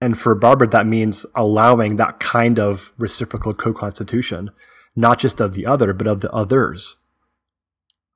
And 0.00 0.18
for 0.18 0.34
Barber, 0.34 0.66
that 0.66 0.86
means 0.86 1.24
allowing 1.34 1.96
that 1.96 2.20
kind 2.20 2.58
of 2.58 2.92
reciprocal 2.98 3.54
co 3.54 3.72
constitution, 3.72 4.50
not 4.94 5.18
just 5.18 5.40
of 5.40 5.54
the 5.54 5.66
other, 5.66 5.92
but 5.92 6.06
of 6.06 6.20
the 6.20 6.30
others 6.32 6.96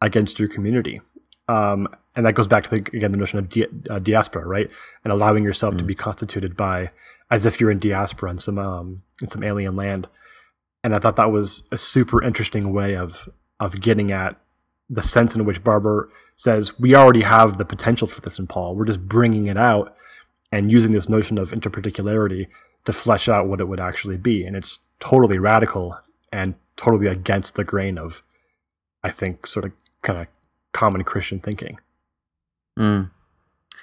against 0.01 0.39
your 0.39 0.49
community. 0.49 1.01
Um, 1.49 1.89
and 2.15 2.27
that 2.27 2.35
goes 2.35 2.49
back 2.49 2.65
to 2.65 2.71
the, 2.71 2.77
again 2.97 3.13
the 3.13 3.19
notion 3.19 3.39
of 3.39 3.49
di- 3.49 3.67
uh, 3.89 3.99
diaspora, 3.99 4.47
right? 4.47 4.71
And 5.05 5.13
allowing 5.13 5.45
yourself 5.45 5.75
mm. 5.75 5.79
to 5.79 5.85
be 5.85 5.95
constituted 5.95 6.57
by 6.57 6.91
as 7.31 7.47
if 7.47 7.61
you're 7.61 7.71
in 7.71 7.79
diaspora 7.79 8.31
in 8.31 8.39
some 8.39 8.59
um, 8.59 9.03
in 9.21 9.29
some 9.29 9.45
alien 9.45 9.77
land. 9.77 10.09
And 10.83 10.95
I 10.95 10.99
thought 10.99 11.17
that 11.17 11.33
was 11.33 11.63
a 11.73 11.79
super 11.79 12.23
interesting 12.23 12.73
way 12.73 12.97
of 12.97 13.29
of 13.61 13.81
getting 13.81 14.11
at 14.11 14.37
the 14.89 15.03
sense 15.03 15.35
in 15.35 15.45
which 15.45 15.65
Barber 15.65 16.09
says 16.37 16.79
we 16.79 16.95
already 16.95 17.23
have 17.23 17.59
the 17.59 17.65
potential 17.65 18.07
for 18.07 18.21
this 18.21 18.39
in 18.39 18.47
Paul. 18.47 18.77
We're 18.77 18.85
just 18.85 19.07
bringing 19.07 19.47
it 19.47 19.57
out 19.57 19.97
and 20.53 20.73
using 20.73 20.93
this 20.93 21.09
notion 21.09 21.39
of 21.39 21.51
interparticularity 21.51 22.47
to 22.85 22.93
flesh 22.93 23.29
out 23.29 23.49
what 23.49 23.61
it 23.61 23.69
would 23.69 23.81
actually 23.81 24.17
be. 24.17 24.45
And 24.45 24.57
it's 24.57 24.81
totally 25.01 25.39
radical 25.39 25.99
and 26.33 26.55
totally 26.77 27.07
against 27.07 27.55
the 27.55 27.65
grain 27.65 27.99
of, 27.99 28.23
I 29.03 29.11
think, 29.11 29.47
sort 29.47 29.65
of 29.65 29.73
kind 30.03 30.21
of 30.21 30.27
common 30.73 31.05
Christian 31.05 31.41
thinking. 31.41 31.79
Mm. 32.79 33.11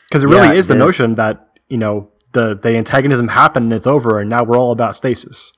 Because 0.07 0.23
mm. 0.23 0.27
it 0.27 0.29
really 0.29 0.47
yeah, 0.49 0.53
is 0.53 0.67
the, 0.67 0.73
the 0.73 0.79
notion 0.79 1.15
that, 1.15 1.59
you 1.69 1.77
know, 1.77 2.09
the, 2.33 2.55
the 2.55 2.77
antagonism 2.77 3.29
happened 3.29 3.65
and 3.65 3.73
it's 3.73 3.87
over 3.87 4.19
and 4.19 4.29
now 4.29 4.43
we're 4.43 4.57
all 4.57 4.71
about 4.71 4.95
stasis. 4.95 5.53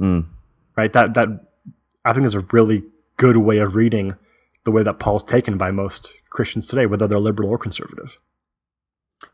Mm. 0.00 0.28
Right? 0.76 0.92
That, 0.92 1.14
that, 1.14 1.28
I 2.04 2.12
think 2.12 2.26
is 2.26 2.34
a 2.34 2.46
really 2.52 2.84
good 3.16 3.36
way 3.36 3.58
of 3.58 3.74
reading 3.76 4.16
the 4.64 4.70
way 4.70 4.82
that 4.82 4.98
Paul's 4.98 5.24
taken 5.24 5.58
by 5.58 5.70
most 5.70 6.14
Christians 6.30 6.66
today, 6.66 6.86
whether 6.86 7.06
they're 7.06 7.18
liberal 7.18 7.50
or 7.50 7.58
conservative. 7.58 8.18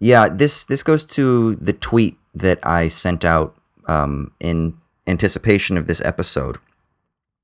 Yeah, 0.00 0.28
this 0.28 0.64
this 0.64 0.82
goes 0.82 1.04
to 1.04 1.54
the 1.56 1.72
tweet 1.72 2.16
that 2.34 2.58
I 2.66 2.88
sent 2.88 3.24
out 3.24 3.54
um, 3.86 4.32
in 4.40 4.78
anticipation 5.06 5.76
of 5.76 5.86
this 5.86 6.00
episode, 6.02 6.58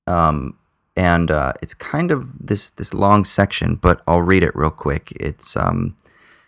um, 0.06 0.56
and 0.96 1.30
uh, 1.30 1.52
it's 1.62 1.74
kind 1.74 2.11
of 2.11 2.46
this 2.46 2.70
this 2.70 2.92
long 2.92 3.24
section, 3.24 3.76
but 3.76 4.02
I'll 4.06 4.22
read 4.22 4.42
it 4.42 4.56
real 4.56 4.70
quick. 4.70 5.12
It's 5.12 5.56
um, 5.56 5.96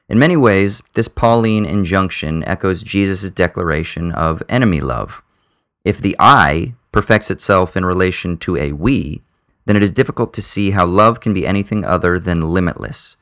in 0.08 0.18
many 0.18 0.36
ways 0.36 0.82
this 0.94 1.08
Pauline 1.08 1.64
injunction 1.64 2.44
echoes 2.48 2.82
Jesus' 2.82 3.30
declaration 3.30 4.12
of 4.12 4.42
enemy 4.48 4.80
love. 4.80 5.22
If 5.84 5.98
the 5.98 6.16
I 6.18 6.74
perfects 6.92 7.30
itself 7.30 7.76
in 7.76 7.84
relation 7.84 8.36
to 8.38 8.56
a 8.56 8.72
we, 8.72 9.22
then 9.64 9.76
it 9.76 9.82
is 9.82 9.92
difficult 9.92 10.34
to 10.34 10.42
see 10.42 10.70
how 10.70 10.84
love 10.84 11.20
can 11.20 11.32
be 11.32 11.46
anything 11.46 11.84
other 11.84 12.18
than 12.18 12.52
limitless, 12.52 13.16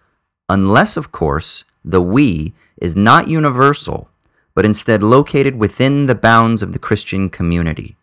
unless, 0.49 0.97
of 0.97 1.12
course, 1.12 1.64
the 1.84 2.03
we 2.03 2.55
is 2.76 2.97
not 2.97 3.28
universal, 3.28 4.09
but 4.55 4.64
instead 4.64 5.03
located 5.03 5.57
within 5.57 6.07
the 6.07 6.14
bounds 6.14 6.62
of 6.62 6.72
the 6.72 6.78
Christian 6.78 7.28
community. 7.30 7.96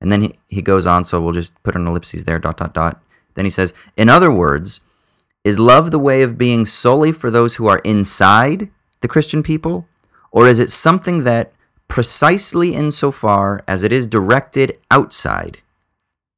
And 0.00 0.10
then 0.10 0.22
he, 0.22 0.34
he 0.48 0.62
goes 0.62 0.86
on, 0.86 1.04
so 1.04 1.22
we'll 1.22 1.32
just 1.32 1.60
put 1.62 1.76
an 1.76 1.86
ellipses 1.86 2.24
there, 2.24 2.38
dot, 2.38 2.56
dot, 2.56 2.74
dot. 2.74 3.00
Then 3.34 3.44
he 3.44 3.50
says, 3.50 3.72
In 3.96 4.08
other 4.08 4.30
words, 4.30 4.80
is 5.44 5.58
love 5.58 5.90
the 5.90 5.98
way 5.98 6.22
of 6.22 6.38
being 6.38 6.64
solely 6.64 7.12
for 7.12 7.30
those 7.30 7.56
who 7.56 7.66
are 7.66 7.78
inside 7.78 8.70
the 9.00 9.08
Christian 9.08 9.42
people? 9.42 9.86
Or 10.30 10.46
is 10.46 10.58
it 10.58 10.70
something 10.70 11.24
that, 11.24 11.52
precisely 11.88 12.74
insofar 12.74 13.62
as 13.68 13.82
it 13.82 13.92
is 13.92 14.06
directed 14.06 14.78
outside, 14.90 15.58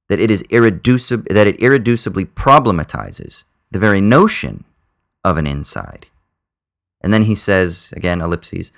that 0.09 0.21
it 0.21 0.31
is 0.31 0.43
irreducible 0.51 1.25
that 1.31 1.47
it 1.47 1.59
irreducibly 1.59 2.27
problematizes 2.27 3.45
the 3.71 3.79
very 3.79 4.01
notion 4.01 4.65
of 5.25 5.37
an 5.37 5.47
inside? 5.47 6.07
And 7.01 7.13
then 7.13 7.25
he 7.25 7.35
says, 7.35 7.93
again, 7.97 8.21
ellipses, 8.21 8.73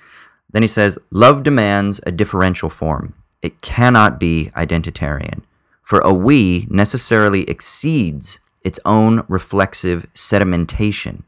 then 0.51 0.61
he 0.61 0.67
says, 0.67 0.97
love 1.11 1.43
demands 1.43 1.99
a 2.05 2.11
differential 2.11 2.69
form. 2.69 3.13
It 3.41 3.61
cannot 3.61 4.19
be 4.19 4.49
identitarian, 4.55 5.41
for 5.83 5.99
a 5.99 6.13
we 6.13 6.67
necessarily 6.69 7.43
exceeds 7.49 8.39
its 8.63 8.79
own 8.85 9.23
reflexive 9.27 10.07
sedimentation. 10.13 11.23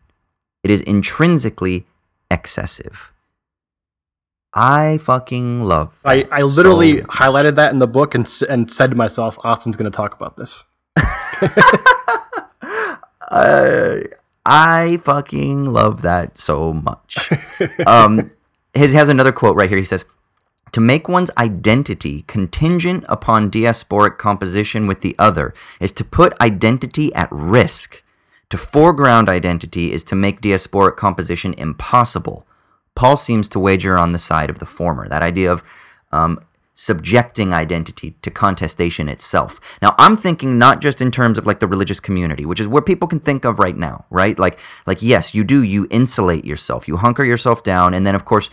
It 0.64 0.72
is 0.72 0.82
intrinsically 0.82 1.86
excessive. 2.32 3.12
I 4.54 4.98
fucking 4.98 5.64
love. 5.64 6.02
I, 6.06 6.26
I 6.32 6.42
literally 6.42 6.98
so 6.98 7.04
highlighted 7.06 7.56
that 7.56 7.72
in 7.72 7.80
the 7.80 7.88
book 7.88 8.16
and 8.16 8.28
and 8.50 8.72
said 8.72 8.90
to 8.90 8.96
myself, 8.96 9.38
Austin's 9.44 9.76
going 9.76 9.90
to 9.90 9.96
talk 9.96 10.16
about 10.16 10.38
this. 10.38 10.64
uh, 13.30 14.00
I 14.46 14.98
fucking 15.04 15.66
love 15.66 16.02
that 16.02 16.38
so 16.38 16.74
much. 16.74 17.32
um, 17.86 18.32
his 18.74 18.94
has 18.94 19.10
another 19.10 19.32
quote 19.32 19.56
right 19.56 19.70
here. 19.70 19.78
He 19.78 19.86
says, 19.86 20.06
"To 20.72 20.82
make 20.82 21.08
one's 21.10 21.32
identity 21.38 22.24
contingent 22.28 23.04
upon 23.10 23.50
diasporic 23.52 24.18
composition 24.18 24.88
with 24.88 25.02
the 25.02 25.16
other 25.18 25.54
is 25.80 25.92
to 25.94 26.04
put 26.04 26.40
identity 26.40 27.14
at 27.16 27.30
risk. 27.32 28.04
To 28.50 28.58
foreground 28.58 29.30
identity 29.30 29.92
is 29.92 30.04
to 30.06 30.16
make 30.16 30.42
diasporic 30.42 30.96
composition 30.96 31.54
impossible." 31.58 32.46
Paul 32.96 33.16
seems 33.16 33.48
to 33.50 33.60
wager 33.60 33.98
on 33.98 34.12
the 34.12 34.20
side 34.20 34.50
of 34.50 34.60
the 34.60 34.66
former. 34.66 35.08
That 35.08 35.22
idea 35.24 35.52
of 35.52 35.64
um, 36.12 36.40
subjecting 36.80 37.54
identity 37.54 38.16
to 38.22 38.32
contestation 38.32 39.10
itself. 39.10 39.78
Now, 39.82 39.96
I'm 39.98 40.16
thinking 40.16 40.58
not 40.58 40.80
just 40.80 41.02
in 41.02 41.12
terms 41.12 41.38
of 41.38 41.46
like 41.46 41.60
the 41.60 41.68
religious 41.68 42.00
community, 42.00 42.46
which 42.46 42.62
is 42.62 42.70
where 42.70 42.82
people 42.82 43.06
can 43.06 43.20
think 43.20 43.44
of 43.44 43.60
right 43.60 43.76
now, 43.76 44.06
right? 44.10 44.40
Like, 44.40 44.58
like 44.88 45.02
yes, 45.02 45.36
you 45.36 45.44
do. 45.44 45.62
You 45.62 45.88
insulate 45.92 46.46
yourself. 46.46 46.88
You 46.88 46.96
hunker 46.96 47.26
yourself 47.26 47.64
down, 47.64 47.94
and 47.94 48.08
then 48.08 48.16
of 48.16 48.24
course, 48.24 48.50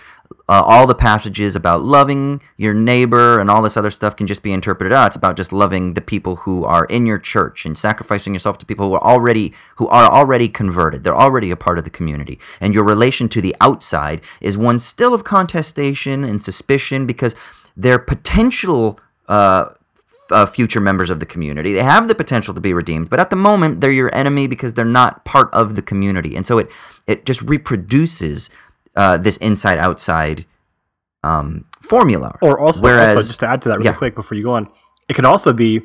uh, 0.48 0.62
all 0.66 0.88
the 0.88 0.94
passages 0.94 1.54
about 1.54 1.82
loving 1.82 2.42
your 2.56 2.74
neighbor 2.74 3.38
and 3.38 3.48
all 3.48 3.62
this 3.62 3.76
other 3.76 3.92
stuff 3.92 4.16
can 4.16 4.26
just 4.26 4.42
be 4.42 4.52
interpreted. 4.52 4.92
Ah, 4.92 5.06
it's 5.06 5.14
about 5.14 5.36
just 5.36 5.52
loving 5.52 5.94
the 5.94 6.00
people 6.00 6.36
who 6.36 6.64
are 6.64 6.86
in 6.86 7.06
your 7.06 7.18
church 7.20 7.64
and 7.64 7.78
sacrificing 7.78 8.34
yourself 8.34 8.58
to 8.58 8.66
people 8.66 8.88
who 8.88 8.94
are 8.94 9.04
already 9.04 9.52
who 9.76 9.86
are 9.86 10.10
already 10.10 10.48
converted. 10.48 11.04
They're 11.04 11.16
already 11.16 11.52
a 11.52 11.56
part 11.56 11.78
of 11.78 11.84
the 11.84 11.90
community, 11.90 12.40
and 12.60 12.74
your 12.74 12.82
relation 12.82 13.28
to 13.28 13.40
the 13.40 13.54
outside 13.60 14.20
is 14.40 14.58
one 14.58 14.80
still 14.80 15.14
of 15.14 15.22
contestation 15.22 16.24
and 16.24 16.42
suspicion 16.42 17.06
because 17.06 17.36
they're 17.76 17.98
potential 17.98 18.98
uh, 19.28 19.70
uh, 20.30 20.46
future 20.46 20.80
members 20.80 21.10
of 21.10 21.20
the 21.20 21.26
community. 21.26 21.72
They 21.72 21.82
have 21.82 22.08
the 22.08 22.14
potential 22.14 22.54
to 22.54 22.60
be 22.60 22.72
redeemed, 22.72 23.10
but 23.10 23.20
at 23.20 23.30
the 23.30 23.36
moment 23.36 23.80
they're 23.80 23.90
your 23.90 24.14
enemy 24.14 24.46
because 24.46 24.74
they're 24.74 24.84
not 24.84 25.24
part 25.24 25.52
of 25.52 25.76
the 25.76 25.82
community, 25.82 26.36
and 26.36 26.46
so 26.46 26.58
it 26.58 26.70
it 27.06 27.24
just 27.24 27.42
reproduces 27.42 28.50
uh, 28.96 29.18
this 29.18 29.36
inside 29.38 29.78
outside 29.78 30.46
um, 31.22 31.66
formula. 31.82 32.38
Or 32.42 32.58
also, 32.58 32.82
Whereas, 32.82 33.14
also, 33.14 33.26
just 33.26 33.40
to 33.40 33.48
add 33.48 33.62
to 33.62 33.68
that 33.68 33.78
really 33.78 33.90
yeah. 33.90 33.96
quick 33.96 34.14
before 34.14 34.36
you 34.36 34.44
go 34.44 34.52
on, 34.52 34.70
it 35.08 35.14
could 35.14 35.24
also 35.24 35.52
be 35.52 35.82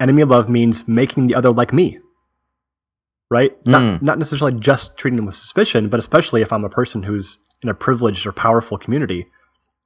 enemy 0.00 0.24
love 0.24 0.48
means 0.48 0.88
making 0.88 1.26
the 1.26 1.34
other 1.34 1.50
like 1.50 1.72
me. 1.72 1.98
Right? 3.30 3.62
Mm. 3.64 3.70
Not 3.70 4.02
not 4.02 4.18
necessarily 4.18 4.58
just 4.58 4.96
treating 4.96 5.16
them 5.16 5.26
with 5.26 5.34
suspicion, 5.34 5.88
but 5.88 5.98
especially 5.98 6.42
if 6.42 6.52
I'm 6.52 6.64
a 6.64 6.68
person 6.68 7.04
who's 7.04 7.38
in 7.62 7.68
a 7.68 7.74
privileged 7.74 8.26
or 8.26 8.32
powerful 8.32 8.78
community, 8.78 9.26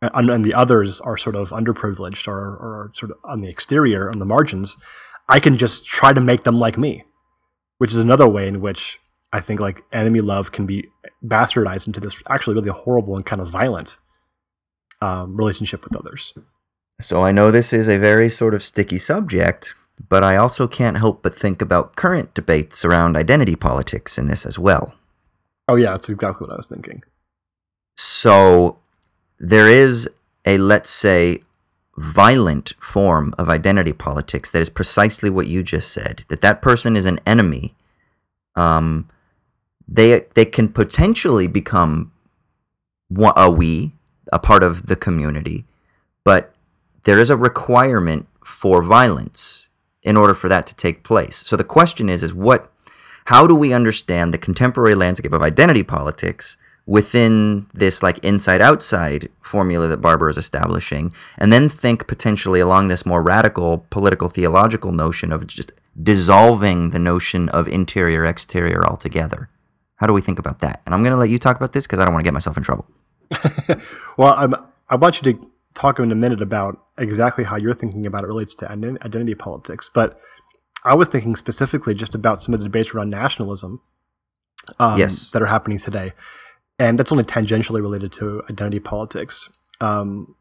and, 0.01 0.31
and 0.31 0.45
the 0.45 0.55
others 0.55 1.01
are 1.01 1.17
sort 1.17 1.37
of 1.37 1.51
underprivileged 1.51 2.29
or, 2.29 2.39
or 2.39 2.91
sort 2.95 3.13
of 3.13 3.19
on 3.25 3.41
the 3.41 3.49
exterior, 3.49 4.09
on 4.11 4.19
the 4.19 4.27
margins, 4.27 4.77
I 5.29 5.41
can 5.41 5.57
just 5.57 5.85
try 5.85 6.13
to 6.13 6.21
make 6.21 6.45
them 6.45 6.59
like 6.59 6.79
me, 6.79 7.05
which 7.79 7.93
is 7.93 7.99
another 7.99 8.29
way 8.29 8.49
in 8.49 8.61
which 8.61 8.99
I 9.33 9.41
think 9.41 9.61
like 9.61 9.83
enemy 9.93 10.21
love 10.21 10.53
can 10.53 10.67
be 10.67 10.89
bastardized 11.25 11.87
into 11.87 12.01
this 12.01 12.23
actually 12.29 12.55
really 12.55 12.71
horrible 12.71 13.17
and 13.17 13.27
kind 13.27 13.43
of 13.43 13.49
violent 13.49 13.99
um, 15.03 15.37
relationship 15.37 15.85
with 15.85 15.97
others. 15.97 16.33
So 17.01 17.23
I 17.23 17.33
know 17.33 17.51
this 17.51 17.73
is 17.73 17.89
a 17.89 17.99
very 17.99 18.31
sort 18.31 18.55
of 18.55 18.63
sticky 18.63 18.99
subject, 18.99 19.75
but 20.09 20.25
I 20.25 20.37
also 20.37 20.67
can't 20.67 20.99
help 20.99 21.23
but 21.23 21.35
think 21.35 21.61
about 21.61 21.97
current 21.97 22.35
debates 22.35 22.85
around 22.85 23.17
identity 23.17 23.57
politics 23.57 24.19
in 24.19 24.27
this 24.27 24.47
as 24.47 24.59
well. 24.59 24.95
Oh 25.69 25.77
yeah, 25.77 25.93
that's 25.93 26.09
exactly 26.09 26.47
what 26.47 26.55
I 26.55 26.57
was 26.57 26.67
thinking. 26.67 27.03
So 27.97 28.79
there 29.39 29.69
is 29.69 30.09
a, 30.45 30.59
let's 30.59 30.91
say, 30.91 31.43
violent 31.97 32.75
form 32.79 33.35
of 33.39 33.49
identity 33.49 33.93
politics 33.93 34.51
that 34.51 34.63
is 34.63 34.71
precisely 34.71 35.29
what 35.29 35.49
you 35.49 35.65
just 35.65 35.93
said 35.93 36.25
that 36.29 36.41
that 36.43 36.63
person 36.63 36.95
is 36.95 37.05
an 37.05 37.19
enemy 37.27 37.75
um, 38.55 39.09
they 39.89 40.25
they 40.35 40.45
can 40.45 40.69
potentially 40.69 41.49
become 41.49 42.13
a 43.35 43.51
we 43.51 43.93
a 44.33 44.39
part 44.39 44.63
of 44.63 44.87
the 44.87 44.95
community 44.95 45.65
but 46.23 46.55
there 47.03 47.19
is 47.19 47.31
a 47.31 47.37
requirement 47.37 48.29
for 48.45 48.83
violence 48.83 49.69
in 50.03 50.17
order 50.17 50.35
for 50.35 50.49
that 50.49 50.67
to 50.67 50.77
take 50.77 51.03
place. 51.03 51.37
So 51.39 51.57
the 51.57 51.65
question 51.65 52.09
is 52.09 52.23
is 52.23 52.35
what 52.35 52.73
how 53.27 53.47
do 53.47 53.55
we 53.55 53.73
understand 53.73 54.33
the 54.33 54.39
contemporary 54.39 54.95
landscape 54.95 55.33
of 55.33 55.43
identity 55.43 55.83
politics 55.83 56.57
within 56.89 57.67
this 57.75 58.03
like 58.03 58.19
inside 58.25 58.63
outside 58.63 59.29
formula 59.43 59.87
that 59.87 60.01
Barber 60.01 60.31
is 60.31 60.39
establishing, 60.39 61.13
and 61.37 61.53
then 61.53 61.69
think 61.69 62.09
potentially 62.09 62.61
along 62.61 62.89
this 62.89 63.05
more 63.05 63.23
radical 63.23 63.87
political 63.91 64.31
theological 64.31 64.91
notion 64.91 65.31
of 65.31 65.47
just 65.47 65.71
dissolving 66.03 66.91
the 66.91 66.99
notion 66.99 67.51
of 67.51 67.69
interior 67.69 68.25
exterior 68.25 68.87
altogether. 68.87 69.51
How 69.97 70.07
do 70.07 70.15
we 70.15 70.23
think 70.23 70.39
about 70.39 70.61
that? 70.61 70.81
And 70.87 70.95
I'm 70.95 71.03
going 71.03 71.13
to 71.13 71.19
let 71.19 71.29
you 71.29 71.39
talk 71.39 71.57
about 71.57 71.75
this 71.75 71.87
because 71.87 71.99
I 71.99 72.07
don't 72.07 72.15
want 72.15 72.25
to 72.25 72.29
get 72.29 72.33
myself 72.33 72.57
in 72.57 72.63
trouble. 72.63 72.87
well, 74.17 74.35
I'm, 74.39 74.55
I 74.89 74.97
want 74.97 75.21
you 75.21 75.35
to 75.35 75.51
talk 75.75 75.99
in 75.99 76.11
a 76.11 76.15
minute 76.15 76.41
about 76.41 76.87
exactly 76.97 77.45
how 77.45 77.57
you're 77.57 77.75
thinking 77.75 78.07
about 78.07 78.25
it 78.25 78.29
relates 78.29 78.55
to 78.57 78.71
identity 78.71 79.35
politics. 79.35 79.91
But 79.93 80.19
I 80.85 80.95
was 80.95 81.09
thinking 81.09 81.37
specifically 81.37 81.95
just 81.95 82.15
about 82.15 82.41
some 82.41 82.55
of 82.55 82.61
the 82.61 82.65
debates 82.65 82.95
around 82.95 83.11
nationalism 83.11 83.83
um, 84.79 84.99
yes. 84.99 85.31
that 85.33 85.43
are 85.43 85.47
happening 85.47 85.77
today. 85.77 86.13
And 86.79 86.99
that's 86.99 87.13
only 87.13 87.25
tangentially 87.25 87.81
related 87.81 88.13
to 88.13 88.43
identity 88.51 88.79
politics. 88.79 89.49
Um, 89.81 90.35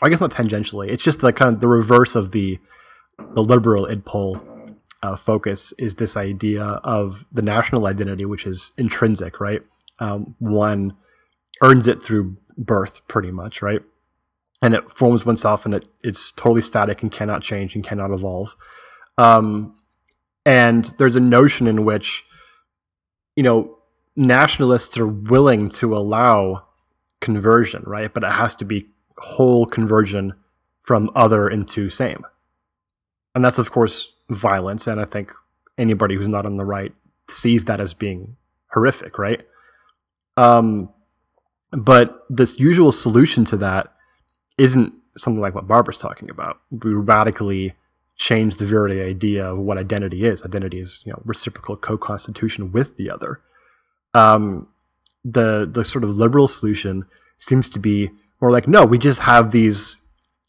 I 0.00 0.08
guess 0.08 0.20
not 0.20 0.30
tangentially. 0.30 0.88
It's 0.88 1.04
just 1.04 1.20
the 1.20 1.32
kind 1.32 1.54
of 1.54 1.60
the 1.60 1.68
reverse 1.68 2.16
of 2.16 2.32
the 2.32 2.58
the 3.34 3.42
liberal 3.42 3.86
id 3.86 4.04
pol 4.04 4.42
uh, 5.02 5.16
focus 5.16 5.72
is 5.78 5.96
this 5.96 6.16
idea 6.16 6.62
of 6.84 7.24
the 7.32 7.42
national 7.42 7.86
identity, 7.86 8.24
which 8.24 8.46
is 8.46 8.72
intrinsic, 8.78 9.40
right? 9.40 9.62
Um, 9.98 10.34
one 10.38 10.96
earns 11.62 11.86
it 11.86 12.02
through 12.02 12.36
birth, 12.56 13.06
pretty 13.08 13.30
much, 13.30 13.62
right? 13.62 13.80
And 14.60 14.74
it 14.74 14.90
forms 14.90 15.26
oneself, 15.26 15.64
and 15.64 15.74
it, 15.74 15.88
it's 16.02 16.30
totally 16.30 16.62
static 16.62 17.02
and 17.02 17.10
cannot 17.10 17.42
change 17.42 17.74
and 17.74 17.84
cannot 17.84 18.12
evolve. 18.12 18.54
Um, 19.18 19.74
and 20.46 20.92
there's 20.98 21.16
a 21.16 21.20
notion 21.20 21.66
in 21.66 21.84
which, 21.84 22.24
you 23.36 23.42
know, 23.42 23.76
nationalists 24.16 24.98
are 24.98 25.06
willing 25.06 25.68
to 25.70 25.96
allow 25.96 26.66
conversion, 27.20 27.82
right? 27.86 28.12
But 28.12 28.24
it 28.24 28.32
has 28.32 28.54
to 28.56 28.64
be 28.64 28.88
whole 29.18 29.66
conversion 29.66 30.34
from 30.82 31.10
other 31.14 31.48
into 31.48 31.88
same. 31.88 32.24
And 33.34 33.44
that's, 33.44 33.58
of 33.58 33.70
course, 33.70 34.14
violence. 34.28 34.86
And 34.86 35.00
I 35.00 35.04
think 35.04 35.32
anybody 35.78 36.16
who's 36.16 36.28
not 36.28 36.46
on 36.46 36.56
the 36.56 36.64
right 36.64 36.92
sees 37.30 37.64
that 37.66 37.80
as 37.80 37.94
being 37.94 38.36
horrific, 38.72 39.18
right? 39.18 39.46
Um, 40.36 40.90
but 41.70 42.24
this 42.28 42.58
usual 42.58 42.92
solution 42.92 43.44
to 43.46 43.56
that 43.58 43.94
isn't 44.58 44.92
something 45.16 45.40
like 45.40 45.54
what 45.54 45.68
Barber's 45.68 45.98
talking 45.98 46.30
about. 46.30 46.60
We 46.70 46.92
radically 46.92 47.74
change 48.16 48.56
the 48.56 48.66
very 48.66 49.02
idea 49.02 49.46
of 49.46 49.58
what 49.58 49.78
identity 49.78 50.24
is. 50.24 50.44
Identity 50.44 50.78
is, 50.78 51.02
you 51.06 51.12
know, 51.12 51.22
reciprocal 51.24 51.76
co-constitution 51.76 52.72
with 52.72 52.96
the 52.96 53.10
other. 53.10 53.40
Um, 54.14 54.68
the 55.24 55.68
the 55.70 55.84
sort 55.84 56.04
of 56.04 56.10
liberal 56.10 56.48
solution 56.48 57.04
seems 57.38 57.68
to 57.70 57.78
be 57.78 58.10
more 58.40 58.50
like, 58.50 58.66
no, 58.66 58.84
we 58.84 58.98
just 58.98 59.20
have 59.20 59.52
these, 59.52 59.98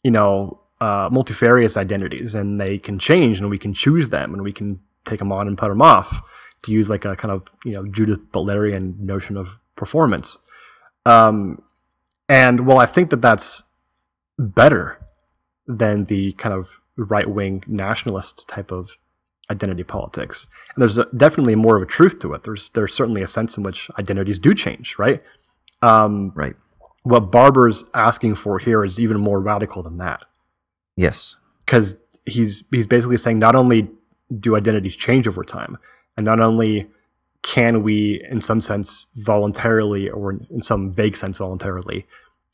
you 0.02 0.10
know, 0.10 0.60
uh, 0.80 1.08
multifarious 1.10 1.76
identities, 1.76 2.34
and 2.34 2.60
they 2.60 2.78
can 2.78 2.98
change, 2.98 3.40
and 3.40 3.48
we 3.48 3.58
can 3.58 3.72
choose 3.72 4.10
them, 4.10 4.34
and 4.34 4.42
we 4.42 4.52
can 4.52 4.80
take 5.04 5.18
them 5.18 5.32
on 5.32 5.46
and 5.46 5.56
put 5.56 5.68
them 5.68 5.82
off. 5.82 6.22
To 6.62 6.72
use 6.72 6.88
like 6.88 7.04
a 7.04 7.14
kind 7.14 7.30
of 7.30 7.46
you 7.64 7.72
know 7.72 7.86
Judith 7.86 8.20
Butlerian 8.32 8.98
notion 8.98 9.36
of 9.36 9.58
performance. 9.76 10.38
Um, 11.04 11.62
and 12.28 12.66
well, 12.66 12.78
I 12.78 12.86
think 12.86 13.10
that 13.10 13.20
that's 13.20 13.62
better 14.38 14.98
than 15.66 16.04
the 16.04 16.32
kind 16.32 16.54
of 16.54 16.80
right 16.96 17.28
wing 17.28 17.62
nationalist 17.66 18.48
type 18.48 18.70
of 18.70 18.96
identity 19.50 19.84
politics. 19.84 20.48
And 20.74 20.82
there's 20.82 20.98
a, 20.98 21.06
definitely 21.16 21.54
more 21.54 21.76
of 21.76 21.82
a 21.82 21.86
truth 21.86 22.18
to 22.20 22.32
it. 22.32 22.44
There's 22.44 22.70
there's 22.70 22.94
certainly 22.94 23.22
a 23.22 23.28
sense 23.28 23.56
in 23.56 23.62
which 23.62 23.90
identities 23.98 24.38
do 24.38 24.54
change, 24.54 24.96
right? 24.98 25.22
Um, 25.82 26.32
right. 26.34 26.54
What 27.02 27.30
Barber's 27.30 27.84
asking 27.94 28.36
for 28.36 28.58
here 28.58 28.84
is 28.84 28.98
even 28.98 29.20
more 29.20 29.40
radical 29.40 29.82
than 29.82 29.98
that. 29.98 30.22
Yes. 30.96 31.36
Because 31.64 31.96
he's 32.24 32.64
he's 32.70 32.86
basically 32.86 33.18
saying 33.18 33.38
not 33.38 33.54
only 33.54 33.90
do 34.40 34.56
identities 34.56 34.96
change 34.96 35.28
over 35.28 35.44
time, 35.44 35.78
and 36.16 36.24
not 36.24 36.40
only 36.40 36.90
can 37.42 37.82
we, 37.82 38.24
in 38.30 38.40
some 38.40 38.60
sense, 38.60 39.06
voluntarily 39.16 40.08
or 40.08 40.32
in 40.50 40.62
some 40.62 40.92
vague 40.94 41.16
sense, 41.16 41.36
voluntarily 41.36 42.06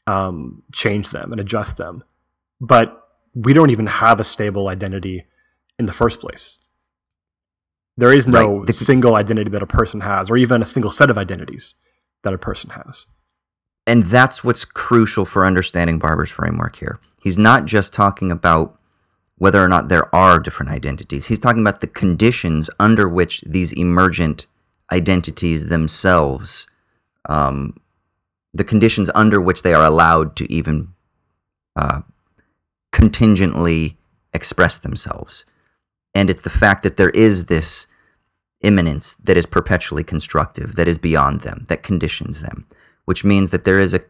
um, 0.09 0.62
change 0.72 1.11
them 1.11 1.30
and 1.30 1.41
adjust 1.41 1.76
them, 1.76 2.03
but 2.61 3.09
we 3.34 3.53
don't 3.53 3.70
even 3.70 3.86
have 3.86 4.18
a 4.18 4.24
stable 4.24 4.66
identity 4.66 5.24
in 5.78 5.86
the 5.86 5.93
first 5.93 6.20
place. 6.20 6.69
There 8.01 8.14
is 8.14 8.26
no 8.26 8.61
right. 8.61 8.74
single 8.74 9.14
identity 9.14 9.51
that 9.51 9.62
a 9.62 9.66
person 9.66 10.01
has, 10.01 10.30
or 10.30 10.38
even 10.38 10.62
a 10.62 10.66
single 10.66 10.90
set 10.90 11.11
of 11.11 11.18
identities 11.18 11.74
that 12.24 12.32
a 12.32 12.38
person 12.38 12.70
has. 12.70 13.07
And 13.86 14.05
that's 14.05 14.42
what's 14.42 14.64
crucial 14.64 15.26
for 15.26 15.44
understanding 15.44 15.98
Barber's 15.98 16.30
framework 16.30 16.76
here. 16.76 16.98
He's 17.22 17.36
not 17.36 17.66
just 17.66 17.92
talking 17.92 18.32
about 18.32 18.78
whether 19.36 19.62
or 19.62 19.68
not 19.68 19.88
there 19.88 20.14
are 20.14 20.40
different 20.40 20.72
identities. 20.72 21.26
He's 21.26 21.38
talking 21.38 21.61
about 21.61 21.82
the 21.82 21.86
conditions 21.88 22.70
under 22.80 23.07
which 23.07 23.42
these 23.42 23.72
emergent 23.72 24.46
identities 24.90 25.68
themselves, 25.68 26.66
um, 27.28 27.76
the 28.55 28.64
conditions 28.64 29.11
under 29.14 29.42
which 29.42 29.61
they 29.61 29.74
are 29.74 29.84
allowed 29.84 30.36
to 30.36 30.51
even 30.51 30.94
uh, 31.76 32.01
contingently 32.92 33.98
express 34.32 34.78
themselves. 34.78 35.44
And 36.14 36.30
it's 36.30 36.42
the 36.42 36.48
fact 36.48 36.82
that 36.82 36.96
there 36.96 37.11
is 37.11 37.44
this 37.44 37.86
immanence 38.62 39.14
that 39.14 39.36
is 39.36 39.46
perpetually 39.46 40.04
constructive, 40.04 40.76
that 40.76 40.88
is 40.88 40.98
beyond 40.98 41.40
them, 41.40 41.66
that 41.68 41.82
conditions 41.82 42.42
them, 42.42 42.66
which 43.04 43.24
means 43.24 43.50
that 43.50 43.64
there 43.64 43.80
is 43.80 43.94
a 43.94 44.00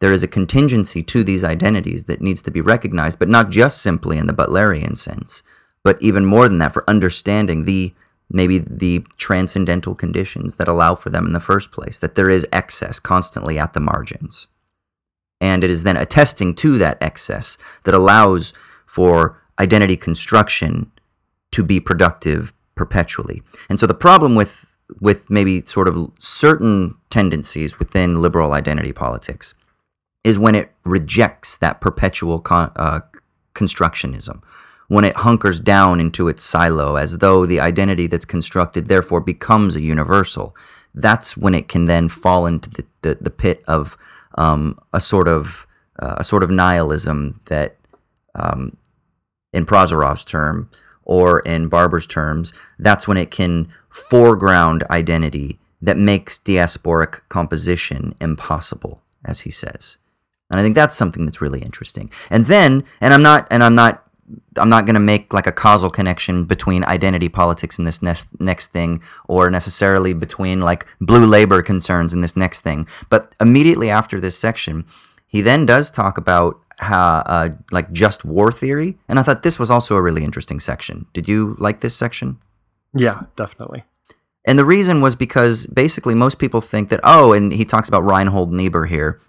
there 0.00 0.12
is 0.12 0.24
a 0.24 0.28
contingency 0.28 1.00
to 1.00 1.22
these 1.22 1.44
identities 1.44 2.04
that 2.04 2.20
needs 2.20 2.42
to 2.42 2.50
be 2.50 2.60
recognized, 2.60 3.20
but 3.20 3.28
not 3.28 3.50
just 3.50 3.80
simply 3.80 4.18
in 4.18 4.26
the 4.26 4.32
Butlerian 4.32 4.96
sense, 4.96 5.44
but 5.84 5.96
even 6.02 6.24
more 6.24 6.48
than 6.48 6.58
that 6.58 6.72
for 6.72 6.88
understanding 6.90 7.62
the 7.62 7.94
maybe 8.28 8.58
the 8.58 9.04
transcendental 9.16 9.94
conditions 9.94 10.56
that 10.56 10.66
allow 10.66 10.96
for 10.96 11.10
them 11.10 11.26
in 11.26 11.32
the 11.32 11.38
first 11.38 11.70
place, 11.70 11.98
that 11.98 12.16
there 12.16 12.30
is 12.30 12.48
excess 12.50 12.98
constantly 12.98 13.58
at 13.58 13.74
the 13.74 13.80
margins. 13.80 14.48
And 15.40 15.62
it 15.62 15.70
is 15.70 15.84
then 15.84 15.96
attesting 15.96 16.54
to 16.56 16.78
that 16.78 16.98
excess 17.00 17.58
that 17.84 17.94
allows 17.94 18.54
for 18.86 19.40
identity 19.58 19.96
construction 19.96 20.90
to 21.50 21.62
be 21.62 21.78
productive 21.78 22.52
perpetually. 22.74 23.42
And 23.68 23.78
so 23.78 23.86
the 23.86 23.94
problem 23.94 24.34
with 24.34 24.76
with 25.00 25.30
maybe 25.30 25.62
sort 25.62 25.88
of 25.88 26.12
certain 26.18 26.94
tendencies 27.08 27.78
within 27.78 28.20
liberal 28.20 28.52
identity 28.52 28.92
politics 28.92 29.54
is 30.22 30.38
when 30.38 30.54
it 30.54 30.70
rejects 30.84 31.56
that 31.56 31.80
perpetual 31.80 32.40
con- 32.40 32.72
uh, 32.76 33.00
constructionism, 33.54 34.42
when 34.88 35.04
it 35.04 35.16
hunkers 35.16 35.60
down 35.60 35.98
into 35.98 36.28
its 36.28 36.42
silo 36.42 36.96
as 36.96 37.18
though 37.18 37.46
the 37.46 37.58
identity 37.58 38.06
that's 38.06 38.26
constructed 38.26 38.86
therefore 38.86 39.20
becomes 39.20 39.76
a 39.76 39.80
universal. 39.80 40.54
That's 40.94 41.36
when 41.36 41.54
it 41.54 41.68
can 41.68 41.86
then 41.86 42.08
fall 42.08 42.44
into 42.46 42.68
the, 42.68 42.84
the, 43.00 43.18
the 43.20 43.30
pit 43.30 43.64
of 43.66 43.96
um, 44.36 44.78
a 44.92 45.00
sort 45.00 45.28
of 45.28 45.66
uh, 45.98 46.16
a 46.18 46.24
sort 46.24 46.42
of 46.42 46.50
nihilism 46.50 47.40
that, 47.46 47.76
um, 48.34 48.76
in 49.52 49.66
Prozorov's 49.66 50.24
term 50.24 50.70
or 51.04 51.40
in 51.40 51.68
Barber's 51.68 52.06
terms, 52.06 52.52
that's 52.78 53.08
when 53.08 53.16
it 53.16 53.30
can 53.30 53.72
foreground 53.90 54.84
identity 54.90 55.58
that 55.80 55.98
makes 55.98 56.38
diasporic 56.38 57.20
composition 57.28 58.14
impossible, 58.20 59.02
as 59.24 59.40
he 59.40 59.50
says. 59.50 59.98
And 60.50 60.60
I 60.60 60.62
think 60.62 60.74
that's 60.74 60.94
something 60.94 61.24
that's 61.24 61.40
really 61.40 61.60
interesting. 61.60 62.10
And 62.30 62.46
then, 62.46 62.84
and 63.00 63.12
I'm 63.12 63.22
not, 63.22 63.48
and 63.50 63.64
I'm 63.64 63.74
not, 63.74 64.06
I'm 64.56 64.68
not 64.68 64.86
going 64.86 64.94
to 64.94 65.00
make 65.00 65.32
like 65.32 65.46
a 65.46 65.52
causal 65.52 65.90
connection 65.90 66.44
between 66.44 66.84
identity 66.84 67.28
politics 67.28 67.78
and 67.78 67.86
this 67.86 68.02
next 68.02 68.38
next 68.40 68.68
thing, 68.68 69.02
or 69.26 69.50
necessarily 69.50 70.12
between 70.12 70.60
like 70.60 70.86
blue 71.00 71.26
labor 71.26 71.62
concerns 71.62 72.12
and 72.12 72.22
this 72.22 72.36
next 72.36 72.60
thing. 72.60 72.86
But 73.08 73.34
immediately 73.40 73.90
after 73.90 74.20
this 74.20 74.38
section, 74.38 74.84
he 75.26 75.40
then 75.40 75.66
does 75.66 75.90
talk 75.90 76.18
about 76.18 76.60
how, 76.82 77.22
uh, 77.26 77.50
like 77.70 77.92
just 77.92 78.24
war 78.24 78.52
theory, 78.52 78.98
and 79.08 79.18
I 79.18 79.22
thought 79.22 79.42
this 79.42 79.58
was 79.58 79.70
also 79.70 79.96
a 79.96 80.02
really 80.02 80.24
interesting 80.24 80.60
section. 80.60 81.06
Did 81.12 81.28
you 81.28 81.56
like 81.58 81.80
this 81.80 81.96
section? 81.96 82.38
Yeah, 82.94 83.22
definitely. 83.36 83.84
And 84.44 84.58
the 84.58 84.64
reason 84.64 85.00
was 85.00 85.14
because 85.14 85.66
basically 85.66 86.14
most 86.14 86.38
people 86.38 86.60
think 86.60 86.88
that, 86.88 87.00
oh, 87.04 87.32
and 87.32 87.52
he 87.52 87.64
talks 87.64 87.88
about 87.88 88.04
Reinhold 88.04 88.52
Niebuhr 88.52 88.86
here, 88.86 89.20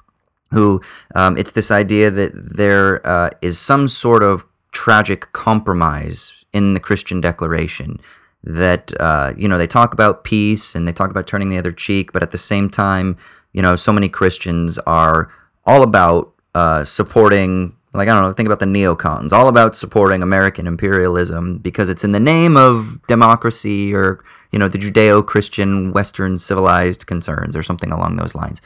who 0.51 0.81
um, 1.15 1.37
it's 1.37 1.51
this 1.51 1.71
idea 1.71 2.09
that 2.09 2.31
there 2.33 3.05
uh, 3.05 3.29
is 3.41 3.57
some 3.57 3.87
sort 3.87 4.23
of 4.23 4.45
tragic 4.71 5.31
compromise 5.31 6.45
in 6.51 6.73
the 6.73 6.79
Christian 6.79 7.21
declaration 7.21 7.99
that 8.43 8.91
uh, 8.99 9.33
you 9.37 9.47
know 9.47 9.57
they 9.57 9.67
talk 9.67 9.93
about 9.93 10.23
peace 10.23 10.75
and 10.75 10.87
they 10.87 10.91
talk 10.91 11.09
about 11.09 11.27
turning 11.27 11.49
the 11.49 11.57
other 11.57 11.71
cheek, 11.71 12.11
but 12.11 12.23
at 12.23 12.31
the 12.31 12.37
same 12.37 12.69
time, 12.69 13.15
you 13.53 13.61
know, 13.61 13.75
so 13.75 13.93
many 13.93 14.09
Christians 14.09 14.79
are 14.79 15.31
all 15.65 15.83
about 15.83 16.32
uh, 16.55 16.85
supporting. 16.85 17.75
Like 17.95 18.07
I 18.07 18.13
don't 18.13 18.23
know, 18.23 18.33
think 18.33 18.47
about 18.47 18.59
the 18.59 18.65
neocons, 18.65 19.31
all 19.31 19.47
about 19.47 19.75
supporting 19.75 20.23
American 20.23 20.65
imperialism 20.65 21.59
because 21.59 21.89
it's 21.89 22.03
in 22.03 22.11
the 22.11 22.19
name 22.19 22.57
of 22.57 22.99
democracy 23.05 23.93
or 23.93 24.23
you 24.51 24.57
know 24.57 24.67
the 24.67 24.79
Judeo-Christian 24.79 25.91
Western 25.93 26.39
civilized 26.39 27.05
concerns 27.05 27.55
or 27.55 27.61
something 27.61 27.91
along 27.91 28.15
those 28.15 28.33
lines. 28.33 28.63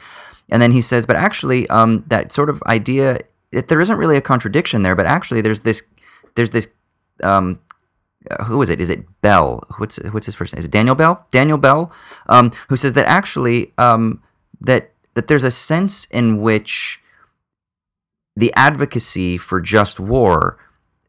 And 0.48 0.62
then 0.62 0.72
he 0.72 0.80
says, 0.80 1.04
but 1.04 1.16
actually, 1.16 1.68
um, 1.68 2.04
that 2.08 2.32
sort 2.32 2.48
of 2.48 2.62
idea, 2.62 3.18
it, 3.52 3.68
there 3.68 3.82
isn't 3.82 3.98
really 3.98 4.16
a 4.16 4.22
contradiction 4.22 4.82
there, 4.82 4.96
but 4.96 5.04
actually, 5.04 5.42
there's 5.42 5.60
this, 5.60 5.82
there's 6.36 6.50
this 6.50 6.72
um, 7.22 7.60
uh, 8.30 8.44
who 8.44 8.60
is 8.62 8.68
it? 8.68 8.80
Is 8.80 8.90
it 8.90 9.04
Bell? 9.22 9.62
What's 9.78 9.96
what's 10.10 10.26
his 10.26 10.34
first 10.34 10.52
name? 10.52 10.58
Is 10.58 10.64
it 10.64 10.70
Daniel 10.70 10.94
Bell? 10.94 11.26
Daniel 11.30 11.58
Bell, 11.58 11.92
um, 12.28 12.52
who 12.68 12.76
says 12.76 12.94
that 12.94 13.06
actually 13.06 13.72
um, 13.78 14.22
that 14.60 14.92
that 15.14 15.28
there's 15.28 15.44
a 15.44 15.50
sense 15.50 16.06
in 16.06 16.40
which 16.40 17.02
the 18.38 18.54
advocacy 18.54 19.36
for 19.36 19.60
just 19.60 19.98
war 19.98 20.58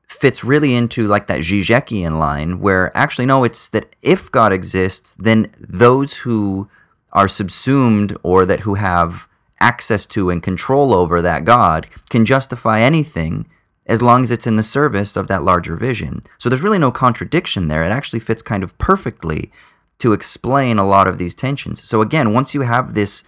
fits 0.08 0.44
really 0.44 0.74
into 0.74 1.06
like 1.06 1.28
that 1.28 1.42
Zizekian 1.42 2.18
line, 2.18 2.60
where 2.60 2.92
actually 2.98 3.28
no, 3.28 3.44
it's 3.44 3.70
that 3.70 3.96
if 4.02 4.32
God 4.32 4.52
exists, 4.52 5.14
then 5.14 5.52
those 5.60 6.18
who 6.18 6.68
are 7.14 7.28
subsumed 7.28 8.18
or 8.24 8.48
that 8.48 8.62
who 8.62 8.74
have 8.74 9.28
access 9.62 10.08
to 10.08 10.32
and 10.32 10.42
control 10.42 10.92
over 10.92 11.22
that 11.22 11.46
God 11.46 11.88
can 12.10 12.26
justify 12.26 12.82
anything 12.82 13.46
as 13.86 14.02
long 14.02 14.24
as 14.24 14.32
it's 14.32 14.48
in 14.48 14.56
the 14.56 14.64
service 14.64 15.16
of 15.16 15.28
that 15.28 15.44
larger 15.44 15.76
vision. 15.76 16.24
So 16.40 16.50
there's 16.50 16.64
really 16.64 16.80
no 16.80 16.92
contradiction 16.92 17.68
there. 17.68 17.84
It 17.84 17.92
actually 17.92 18.22
fits 18.22 18.42
kind 18.42 18.64
of 18.64 18.76
perfectly 18.80 19.52
to 20.00 20.14
explain 20.14 20.80
a 20.80 20.88
lot 20.88 21.08
of 21.08 21.20
these 21.20 21.36
tensions. 21.36 21.88
So 21.88 22.02
again, 22.02 22.34
once 22.34 22.56
you 22.56 22.62
have 22.62 22.96
this 22.96 23.24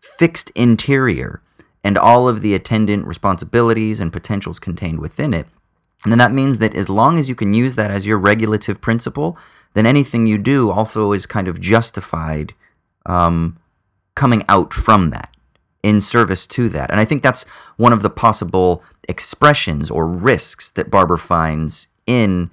fixed 0.00 0.50
interior 0.50 1.40
and 1.86 1.96
all 1.96 2.26
of 2.26 2.40
the 2.40 2.52
attendant 2.52 3.06
responsibilities 3.06 4.00
and 4.00 4.12
potentials 4.12 4.58
contained 4.58 4.98
within 4.98 5.32
it, 5.32 5.46
And 6.02 6.12
then 6.12 6.18
that 6.18 6.32
means 6.32 6.58
that 6.58 6.74
as 6.74 6.88
long 6.88 7.16
as 7.18 7.28
you 7.28 7.34
can 7.34 7.54
use 7.54 7.74
that 7.76 7.90
as 7.90 8.06
your 8.06 8.18
regulative 8.18 8.80
principle, 8.80 9.38
then 9.74 9.86
anything 9.86 10.26
you 10.26 10.36
do 10.36 10.70
also 10.70 11.12
is 11.12 11.26
kind 11.26 11.48
of 11.48 11.60
justified 11.60 12.54
um, 13.06 13.58
coming 14.14 14.44
out 14.48 14.72
from 14.72 15.10
that 15.10 15.34
in 15.82 16.00
service 16.00 16.46
to 16.48 16.68
that. 16.70 16.90
And 16.90 16.98
I 16.98 17.04
think 17.04 17.22
that's 17.22 17.44
one 17.76 17.92
of 17.92 18.02
the 18.02 18.10
possible 18.10 18.82
expressions 19.08 19.90
or 19.90 20.06
risks 20.06 20.70
that 20.72 20.90
Barber 20.90 21.16
finds 21.16 21.88
in 22.06 22.50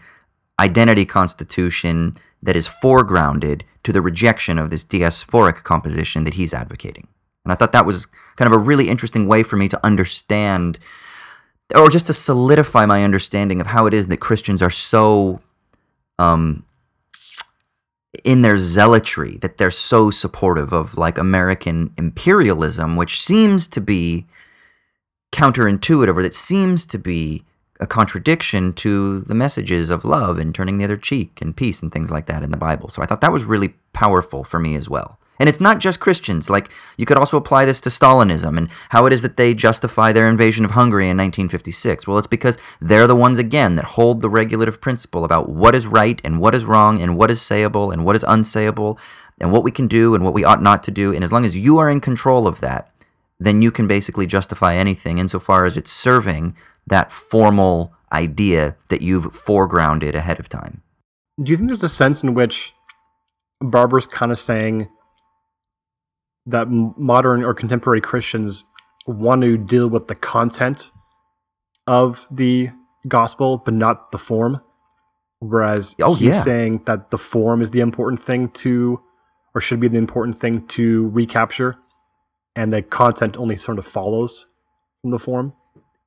identity 0.59 1.05
constitution 1.05 2.13
that 2.41 2.55
is 2.55 2.69
foregrounded 2.69 3.63
to 3.83 3.91
the 3.91 4.01
rejection 4.01 4.59
of 4.59 4.69
this 4.69 4.85
diasporic 4.85 5.63
composition 5.63 6.23
that 6.23 6.35
he's 6.35 6.53
advocating. 6.53 7.07
And 7.45 7.51
I 7.51 7.55
thought 7.55 7.73
that 7.73 7.85
was 7.85 8.07
kind 8.35 8.51
of 8.51 8.53
a 8.53 8.61
really 8.61 8.89
interesting 8.89 9.27
way 9.27 9.43
for 9.43 9.57
me 9.57 9.67
to 9.69 9.85
understand 9.85 10.79
or 11.73 11.89
just 11.89 12.05
to 12.07 12.13
solidify 12.13 12.85
my 12.85 13.03
understanding 13.03 13.59
of 13.59 13.67
how 13.67 13.85
it 13.85 13.93
is 13.93 14.07
that 14.07 14.17
Christians 14.17 14.61
are 14.61 14.69
so 14.69 15.41
um, 16.19 16.65
in 18.23 18.41
their 18.41 18.57
zealotry 18.57 19.37
that 19.37 19.57
they're 19.57 19.71
so 19.71 20.11
supportive 20.11 20.71
of 20.71 20.97
like 20.97 21.17
American 21.17 21.93
imperialism, 21.97 22.95
which 22.95 23.19
seems 23.19 23.67
to 23.67 23.81
be 23.81 24.27
counterintuitive 25.31 26.15
or 26.15 26.21
that 26.21 26.33
seems 26.33 26.85
to 26.85 26.99
be 26.99 27.43
a 27.79 27.87
contradiction 27.87 28.71
to 28.71 29.21
the 29.21 29.35
messages 29.35 29.89
of 29.89 30.05
love 30.05 30.37
and 30.37 30.53
turning 30.53 30.77
the 30.77 30.85
other 30.85 30.95
cheek 30.95 31.41
and 31.41 31.57
peace 31.57 31.81
and 31.81 31.91
things 31.91 32.11
like 32.11 32.27
that 32.27 32.43
in 32.43 32.51
the 32.51 32.57
Bible. 32.57 32.87
So 32.87 33.01
I 33.01 33.05
thought 33.05 33.21
that 33.21 33.33
was 33.33 33.45
really 33.45 33.73
powerful 33.93 34.43
for 34.43 34.59
me 34.59 34.75
as 34.75 34.89
well. 34.89 35.19
And 35.39 35.49
it's 35.49 35.59
not 35.59 35.79
just 35.79 35.99
Christians. 35.99 36.49
Like, 36.49 36.69
you 36.97 37.05
could 37.05 37.17
also 37.17 37.37
apply 37.37 37.65
this 37.65 37.81
to 37.81 37.89
Stalinism 37.89 38.57
and 38.57 38.69
how 38.89 39.05
it 39.05 39.13
is 39.13 39.21
that 39.23 39.37
they 39.37 39.53
justify 39.53 40.11
their 40.11 40.29
invasion 40.29 40.63
of 40.63 40.71
Hungary 40.71 41.05
in 41.05 41.17
1956. 41.17 42.07
Well, 42.07 42.17
it's 42.17 42.27
because 42.27 42.57
they're 42.79 43.07
the 43.07 43.15
ones, 43.15 43.39
again, 43.39 43.75
that 43.75 43.85
hold 43.85 44.21
the 44.21 44.29
regulative 44.29 44.79
principle 44.79 45.23
about 45.23 45.49
what 45.49 45.75
is 45.75 45.87
right 45.87 46.21
and 46.23 46.39
what 46.39 46.53
is 46.53 46.65
wrong 46.65 47.01
and 47.01 47.17
what 47.17 47.31
is 47.31 47.39
sayable 47.39 47.91
and 47.91 48.05
what 48.05 48.15
is 48.15 48.23
unsayable 48.23 48.99
and 49.41 49.51
what 49.51 49.63
we 49.63 49.71
can 49.71 49.87
do 49.87 50.13
and 50.13 50.23
what 50.23 50.33
we 50.33 50.43
ought 50.43 50.61
not 50.61 50.83
to 50.83 50.91
do. 50.91 51.13
And 51.13 51.23
as 51.23 51.31
long 51.31 51.45
as 51.45 51.55
you 51.55 51.79
are 51.79 51.89
in 51.89 51.99
control 51.99 52.47
of 52.47 52.61
that, 52.61 52.91
then 53.39 53.61
you 53.61 53.71
can 53.71 53.87
basically 53.87 54.27
justify 54.27 54.75
anything 54.75 55.17
insofar 55.17 55.65
as 55.65 55.75
it's 55.75 55.91
serving 55.91 56.55
that 56.87 57.11
formal 57.11 57.93
idea 58.11 58.77
that 58.89 59.01
you've 59.01 59.25
foregrounded 59.25 60.13
ahead 60.13 60.39
of 60.39 60.47
time. 60.47 60.81
Do 61.41 61.51
you 61.51 61.57
think 61.57 61.69
there's 61.69 61.83
a 61.83 61.89
sense 61.89 62.21
in 62.21 62.35
which 62.35 62.73
Barber's 63.59 64.05
kind 64.05 64.31
of 64.31 64.37
saying, 64.37 64.87
that 66.45 66.67
modern 66.69 67.43
or 67.43 67.53
contemporary 67.53 68.01
Christians 68.01 68.65
want 69.07 69.41
to 69.41 69.57
deal 69.57 69.89
with 69.89 70.07
the 70.07 70.15
content 70.15 70.91
of 71.87 72.27
the 72.31 72.69
gospel, 73.07 73.57
but 73.57 73.73
not 73.73 74.11
the 74.11 74.17
form. 74.17 74.61
Whereas 75.39 75.95
oh, 76.01 76.13
he's 76.13 76.35
yeah. 76.35 76.41
saying 76.41 76.83
that 76.85 77.11
the 77.11 77.17
form 77.17 77.61
is 77.61 77.71
the 77.71 77.81
important 77.81 78.21
thing 78.21 78.49
to, 78.49 79.01
or 79.53 79.61
should 79.61 79.79
be 79.79 79.89
the 79.89 79.97
important 79.97 80.37
thing 80.37 80.65
to 80.67 81.09
recapture, 81.09 81.75
and 82.55 82.71
the 82.71 82.81
content 82.81 83.35
only 83.37 83.57
sort 83.57 83.77
of 83.77 83.85
follows 83.85 84.47
from 85.01 85.11
the 85.11 85.19
form. 85.19 85.53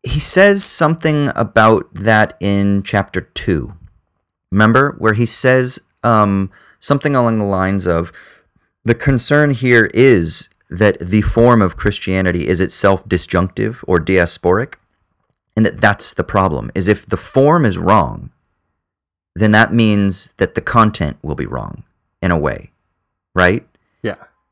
He 0.03 0.20
says 0.20 0.64
something 0.64 1.30
about 1.34 1.93
that 1.93 2.37
in 2.41 2.82
chapter 2.82 3.20
two. 3.20 3.74
Remember 4.51 4.95
where 4.99 5.14
he 5.14 5.26
says 5.26 5.80
um, 6.03 6.51
something 6.78 7.14
along 7.14 7.39
the 7.39 7.45
lines 7.45 7.87
of, 7.87 8.12
the 8.87 8.95
concern 8.95 9.51
here 9.51 9.91
is 9.95 10.49
that 10.70 10.97
the 11.01 11.22
form 11.22 11.61
of 11.61 11.76
Christianity 11.76 12.47
is 12.47 12.61
itself 12.61 13.07
disjunctive 13.09 13.84
or 13.89 13.99
diasporic, 13.99 14.74
and 15.57 15.66
that 15.66 15.80
that's 15.80 16.14
the 16.14 16.22
problem. 16.22 16.70
Is 16.72 16.87
if 16.87 17.05
the 17.05 17.16
form 17.16 17.64
is 17.64 17.78
wrong, 17.78 18.30
then 19.34 19.51
that 19.51 19.74
means 19.74 20.34
that 20.34 20.55
the 20.55 20.61
content 20.61 21.16
will 21.20 21.34
be 21.34 21.47
wrong 21.47 21.82
in 22.22 22.30
a 22.30 22.39
way, 22.39 22.70
right? 23.34 23.66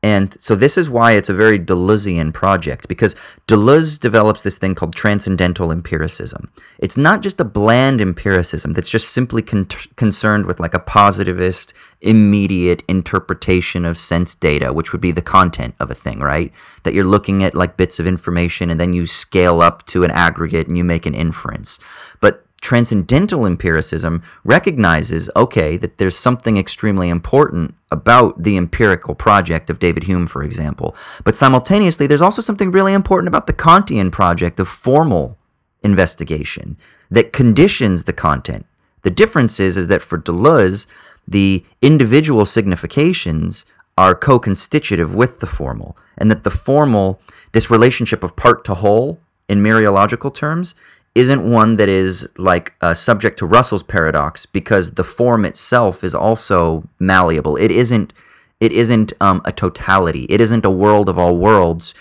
And 0.05 0.39
so 0.39 0.53
this 0.53 0.77
is 0.77 0.87
why 0.87 1.13
it's 1.13 1.31
a 1.31 1.33
very 1.33 1.57
Deleuzian 1.57 2.31
project 2.31 2.87
because 2.87 3.15
Deleuze 3.47 3.99
develops 3.99 4.43
this 4.43 4.59
thing 4.59 4.75
called 4.75 4.93
transcendental 4.93 5.71
empiricism. 5.71 6.51
It's 6.77 6.95
not 6.95 7.23
just 7.23 7.41
a 7.41 7.43
bland 7.43 7.99
empiricism 8.01 8.73
that's 8.73 8.91
just 8.91 9.09
simply 9.09 9.41
con- 9.41 9.65
concerned 9.95 10.45
with 10.45 10.59
like 10.59 10.75
a 10.75 10.79
positivist, 10.79 11.73
immediate 12.01 12.83
interpretation 12.87 13.83
of 13.83 13.97
sense 13.97 14.35
data, 14.35 14.71
which 14.71 14.91
would 14.91 15.01
be 15.01 15.11
the 15.11 15.23
content 15.23 15.73
of 15.79 15.89
a 15.89 15.95
thing, 15.95 16.19
right? 16.19 16.53
That 16.83 16.93
you're 16.93 17.03
looking 17.03 17.43
at 17.43 17.55
like 17.55 17.75
bits 17.75 17.99
of 17.99 18.05
information 18.05 18.69
and 18.69 18.79
then 18.79 18.93
you 18.93 19.07
scale 19.07 19.59
up 19.59 19.87
to 19.87 20.03
an 20.03 20.11
aggregate 20.11 20.67
and 20.67 20.77
you 20.77 20.83
make 20.83 21.07
an 21.07 21.15
inference. 21.15 21.79
But 22.21 22.44
transcendental 22.65 23.45
empiricism 23.45 24.23
recognizes, 24.43 25.29
okay, 25.35 25.77
that 25.77 25.99
there's 25.99 26.17
something 26.17 26.57
extremely 26.57 27.09
important 27.09 27.75
about 27.91 28.41
the 28.41 28.57
empirical 28.57 29.13
project 29.13 29.69
of 29.69 29.77
David 29.77 30.05
Hume, 30.05 30.25
for 30.25 30.41
example. 30.41 30.95
But 31.23 31.35
simultaneously, 31.35 32.07
there's 32.07 32.23
also 32.23 32.41
something 32.41 32.71
really 32.71 32.93
important 32.93 33.27
about 33.27 33.45
the 33.45 33.53
Kantian 33.53 34.11
project 34.11 34.59
of 34.59 34.67
formal 34.67 35.37
investigation 35.83 36.75
that 37.11 37.31
conditions 37.31 38.05
the 38.05 38.13
content. 38.13 38.65
The 39.03 39.11
difference 39.11 39.59
is, 39.59 39.77
is 39.77 39.87
that 39.89 40.01
for 40.01 40.17
Deleuze, 40.17 40.87
the 41.27 41.63
individual 41.83 42.47
significations 42.47 43.65
are 43.95 44.15
co-constitutive 44.15 45.13
with 45.13 45.39
the 45.39 45.47
formal, 45.47 45.95
and 46.17 46.31
that 46.31 46.43
the 46.43 46.49
formal, 46.49 47.21
this 47.51 47.69
relationship 47.69 48.23
of 48.23 48.35
part 48.35 48.65
to 48.65 48.73
whole 48.73 49.19
in 49.47 49.61
mereological 49.61 50.33
terms, 50.33 50.73
isn't 51.15 51.49
one 51.49 51.77
that 51.77 51.87
is 51.87 52.29
like 52.37 52.73
uh, 52.81 52.93
subject 52.93 53.39
to 53.39 53.45
Russell's 53.45 53.83
paradox 53.83 54.45
because 54.45 54.91
the 54.91 55.03
form 55.03 55.45
itself 55.45 56.03
is 56.03 56.13
also 56.13 56.87
malleable. 56.99 57.55
It 57.55 57.71
isn't. 57.71 58.13
It 58.59 58.71
isn't 58.71 59.11
um, 59.19 59.41
a 59.43 59.51
totality. 59.51 60.25
It 60.29 60.39
isn't 60.39 60.65
a 60.65 60.71
world 60.71 61.09
of 61.09 61.17
all 61.17 61.37
worlds, 61.37 61.93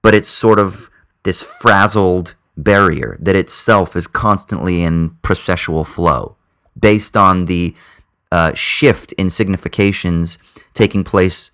but 0.00 0.14
it's 0.14 0.28
sort 0.28 0.58
of 0.58 0.90
this 1.22 1.42
frazzled 1.42 2.34
barrier 2.56 3.18
that 3.20 3.36
itself 3.36 3.94
is 3.94 4.06
constantly 4.06 4.82
in 4.82 5.10
processual 5.22 5.86
flow, 5.86 6.36
based 6.78 7.16
on 7.16 7.44
the 7.44 7.74
uh, 8.32 8.54
shift 8.54 9.12
in 9.12 9.28
significations 9.28 10.38
taking 10.72 11.04
place 11.04 11.50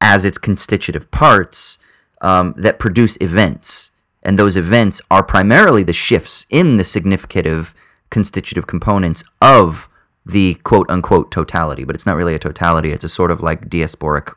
as 0.00 0.24
its 0.24 0.38
constitutive 0.38 1.10
parts 1.10 1.78
um, 2.22 2.54
that 2.56 2.78
produce 2.78 3.16
events 3.20 3.90
and 4.26 4.36
those 4.36 4.56
events 4.56 5.00
are 5.08 5.22
primarily 5.22 5.84
the 5.84 5.92
shifts 5.92 6.46
in 6.50 6.76
the 6.76 6.82
significative 6.82 7.72
constitutive 8.10 8.66
components 8.66 9.22
of 9.40 9.88
the 10.26 10.54
quote 10.64 10.90
unquote 10.90 11.30
totality. 11.30 11.84
But 11.84 11.94
it's 11.94 12.04
not 12.04 12.16
really 12.16 12.34
a 12.34 12.38
totality, 12.38 12.90
it's 12.90 13.04
a 13.04 13.08
sort 13.08 13.30
of 13.30 13.40
like 13.40 13.70
diasporic 13.70 14.34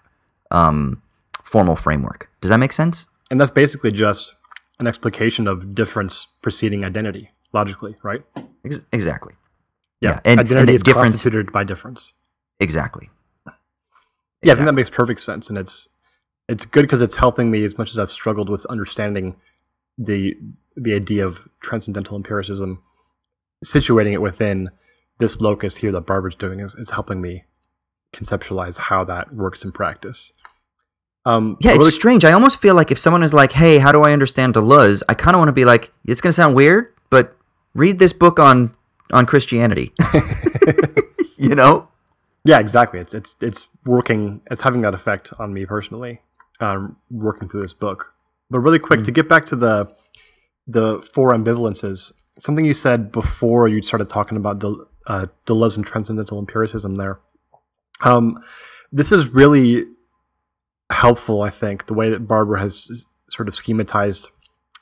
um, 0.51 1.01
formal 1.43 1.75
framework. 1.75 2.29
Does 2.39 2.49
that 2.49 2.57
make 2.57 2.71
sense? 2.71 3.07
And 3.31 3.41
that's 3.41 3.51
basically 3.51 3.91
just 3.91 4.35
an 4.79 4.85
explication 4.85 5.47
of 5.47 5.73
difference 5.73 6.27
preceding 6.43 6.85
identity, 6.85 7.31
logically, 7.51 7.95
right? 8.03 8.21
Ex- 8.63 8.81
exactly. 8.93 9.33
Yeah, 10.01 10.09
yeah. 10.11 10.19
And, 10.23 10.39
identity 10.39 10.59
and 10.59 10.69
is 10.69 10.83
difference, 10.83 11.15
constituted 11.15 11.51
by 11.51 11.63
difference. 11.63 12.13
Exactly. 12.59 13.09
Yeah, 13.47 13.53
exactly. 14.43 14.51
I 14.51 14.55
think 14.55 14.65
that 14.67 14.73
makes 14.73 14.89
perfect 14.91 15.19
sense, 15.21 15.49
and 15.49 15.57
it's 15.57 15.89
it's 16.47 16.65
good 16.65 16.83
because 16.83 17.01
it's 17.01 17.15
helping 17.15 17.49
me 17.49 17.63
as 17.63 17.77
much 17.77 17.91
as 17.91 17.99
I've 17.99 18.11
struggled 18.11 18.49
with 18.49 18.65
understanding 18.67 19.35
the 19.99 20.35
the 20.75 20.95
idea 20.95 21.25
of 21.25 21.47
transcendental 21.61 22.15
empiricism, 22.15 22.81
situating 23.65 24.13
it 24.13 24.21
within 24.21 24.69
this 25.19 25.41
locus 25.41 25.77
here 25.77 25.91
that 25.91 26.05
Barber's 26.05 26.35
doing 26.35 26.61
is, 26.61 26.73
is 26.75 26.91
helping 26.91 27.19
me 27.21 27.43
conceptualize 28.13 28.77
how 28.79 29.03
that 29.03 29.35
works 29.35 29.65
in 29.65 29.71
practice. 29.71 30.31
Um, 31.25 31.57
yeah, 31.59 31.71
really- 31.71 31.85
it's 31.87 31.93
strange. 31.93 32.23
I 32.23 32.31
almost 32.31 32.61
feel 32.61 32.75
like 32.75 32.91
if 32.91 32.97
someone 32.97 33.23
is 33.23 33.33
like, 33.33 33.51
"Hey, 33.51 33.77
how 33.79 33.91
do 33.91 34.01
I 34.03 34.13
understand 34.13 34.53
Deleuze?" 34.53 35.03
I 35.09 35.13
kind 35.13 35.35
of 35.35 35.39
want 35.39 35.49
to 35.49 35.53
be 35.53 35.65
like, 35.65 35.91
"It's 36.05 36.21
going 36.21 36.29
to 36.29 36.33
sound 36.33 36.55
weird, 36.55 36.93
but 37.09 37.35
read 37.75 37.99
this 37.99 38.13
book 38.13 38.39
on 38.39 38.73
on 39.11 39.25
Christianity. 39.25 39.91
you 41.37 41.55
know? 41.55 41.87
Yeah, 42.45 42.59
exactly. 42.59 42.99
It's 42.99 43.13
it's 43.13 43.37
it's 43.41 43.67
working. 43.85 44.41
It's 44.49 44.61
having 44.61 44.81
that 44.81 44.93
effect 44.93 45.33
on 45.39 45.53
me 45.53 45.65
personally. 45.65 46.21
Um, 46.61 46.97
working 47.09 47.47
through 47.47 47.61
this 47.61 47.73
book, 47.73 48.13
but 48.49 48.59
really 48.59 48.79
quick 48.79 49.01
mm. 49.01 49.05
to 49.05 49.11
get 49.11 49.29
back 49.29 49.45
to 49.45 49.55
the 49.55 49.93
the 50.67 51.01
four 51.01 51.33
ambivalences. 51.33 52.11
Something 52.37 52.65
you 52.65 52.73
said 52.73 53.11
before 53.11 53.67
you 53.67 53.81
started 53.81 54.07
talking 54.07 54.37
about 54.37 54.59
Del, 54.59 54.85
uh, 55.07 55.25
Deleuze 55.45 55.77
and 55.77 55.85
transcendental 55.85 56.39
empiricism. 56.39 56.95
There, 56.95 57.19
um, 58.01 58.41
this 58.91 59.11
is 59.11 59.27
really 59.29 59.85
helpful. 60.89 61.41
I 61.41 61.49
think 61.49 61.87
the 61.87 61.93
way 61.93 62.09
that 62.09 62.27
Barber 62.27 62.55
has 62.57 63.05
sort 63.29 63.47
of 63.47 63.55
schematized 63.55 64.29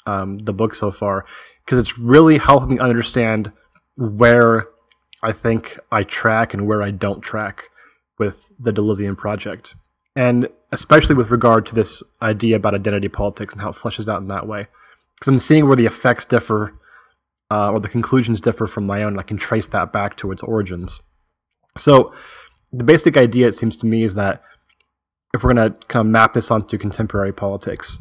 um, 0.06 0.38
the 0.40 0.54
book 0.54 0.76
so 0.76 0.92
far, 0.92 1.26
because 1.66 1.80
it's 1.80 1.98
really 1.98 2.38
helping 2.38 2.76
me 2.76 2.80
understand 2.80 3.52
where 3.96 4.68
I 5.24 5.32
think 5.32 5.80
I 5.92 6.04
track 6.04 6.54
and 6.54 6.68
where 6.68 6.84
I 6.84 6.92
don't 6.92 7.22
track 7.22 7.70
with 8.20 8.52
the 8.60 8.72
Deleuzean 8.72 9.18
project. 9.18 9.76
And 10.16 10.48
especially 10.72 11.16
with 11.16 11.32
regard 11.32 11.66
to 11.66 11.76
this 11.76 12.04
idea 12.22 12.56
about 12.56 12.74
identity 12.74 13.08
politics 13.08 13.54
and 13.54 13.62
how 13.62 13.70
it 13.70 13.76
fleshes 13.76 14.12
out 14.12 14.22
in 14.22 14.28
that 14.28 14.48
way. 14.48 14.68
Because 15.16 15.28
I'm 15.30 15.40
seeing 15.40 15.68
where 15.68 15.76
the 15.76 15.86
effects 15.86 16.26
differ 16.26 16.78
uh, 17.50 17.72
or 17.72 17.80
the 17.80 17.88
conclusions 17.88 18.42
differ 18.42 18.68
from 18.68 18.86
my 18.86 19.04
own, 19.04 19.14
and 19.14 19.20
I 19.20 19.24
can 19.24 19.38
trace 19.38 19.68
that 19.70 19.94
back 19.94 20.18
to 20.18 20.32
its 20.32 20.44
origins. 20.44 21.02
So, 21.78 22.14
the 22.74 22.84
basic 22.84 23.16
idea, 23.16 23.48
it 23.48 23.54
seems 23.54 23.78
to 23.78 23.86
me, 23.86 24.04
is 24.04 24.16
that 24.16 24.44
if 25.34 25.44
we're 25.44 25.54
going 25.54 25.72
to 25.72 25.88
kind 25.88 26.06
of 26.06 26.12
map 26.12 26.34
this 26.34 26.52
onto 26.52 26.78
contemporary 26.78 27.32
politics, 27.32 28.00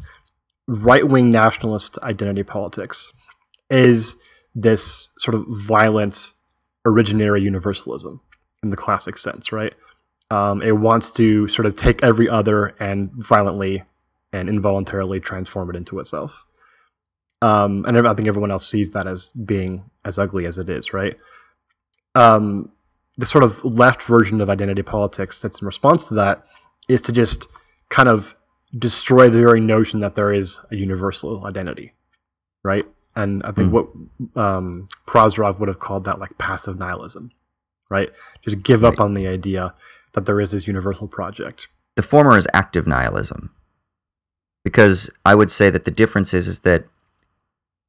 right 0.67 1.07
wing 1.07 1.29
nationalist 1.29 1.97
identity 2.03 2.43
politics 2.43 3.13
is 3.69 4.17
this 4.53 5.09
sort 5.19 5.35
of 5.35 5.45
violent 5.47 6.31
originary 6.85 7.41
universalism 7.41 8.19
in 8.63 8.69
the 8.69 8.77
classic 8.77 9.17
sense, 9.17 9.51
right? 9.51 9.73
Um, 10.29 10.61
it 10.61 10.77
wants 10.77 11.11
to 11.11 11.47
sort 11.47 11.65
of 11.65 11.75
take 11.75 12.03
every 12.03 12.27
other 12.27 12.75
and 12.79 13.11
violently 13.13 13.83
and 14.33 14.49
involuntarily 14.49 15.19
transform 15.19 15.69
it 15.69 15.75
into 15.75 15.99
itself. 15.99 16.45
Um, 17.41 17.85
and 17.87 18.07
I 18.07 18.13
think 18.13 18.27
everyone 18.27 18.51
else 18.51 18.67
sees 18.67 18.91
that 18.91 19.07
as 19.07 19.31
being 19.31 19.89
as 20.03 20.17
ugly 20.17 20.45
as 20.45 20.57
it 20.57 20.69
is, 20.69 20.93
right? 20.93 21.15
Um, 22.15 22.71
the 23.17 23.25
sort 23.25 23.43
of 23.43 23.63
left 23.63 24.03
version 24.03 24.41
of 24.41 24.49
identity 24.49 24.81
politics 24.81 25.41
that's 25.41 25.61
in 25.61 25.65
response 25.65 26.05
to 26.05 26.15
that 26.15 26.43
is 26.87 27.01
to 27.03 27.11
just 27.11 27.47
kind 27.89 28.09
of 28.09 28.35
destroy 28.77 29.29
the 29.29 29.39
very 29.39 29.59
notion 29.59 29.99
that 30.01 30.15
there 30.15 30.31
is 30.31 30.59
a 30.71 30.75
universal 30.75 31.45
identity, 31.45 31.93
right? 32.63 32.85
And 33.15 33.41
I 33.43 33.51
think 33.51 33.71
mm. 33.71 33.73
what 33.73 34.41
um, 34.41 34.87
Prozorov 35.07 35.59
would 35.59 35.69
have 35.69 35.79
called 35.79 36.03
that 36.03 36.19
like 36.19 36.37
passive 36.37 36.77
nihilism, 36.77 37.31
right? 37.89 38.09
Just 38.41 38.61
give 38.63 38.83
right. 38.83 38.93
up 38.93 38.99
on 38.99 39.13
the 39.13 39.27
idea 39.27 39.73
that 40.13 40.25
there 40.25 40.39
is 40.39 40.51
this 40.51 40.67
universal 40.67 41.07
project. 41.07 41.67
The 41.95 42.03
former 42.03 42.37
is 42.37 42.47
active 42.53 42.87
nihilism, 42.87 43.51
because 44.63 45.09
I 45.25 45.35
would 45.35 45.51
say 45.51 45.69
that 45.69 45.85
the 45.85 45.91
difference 45.91 46.33
is, 46.33 46.47
is 46.47 46.59
that 46.61 46.85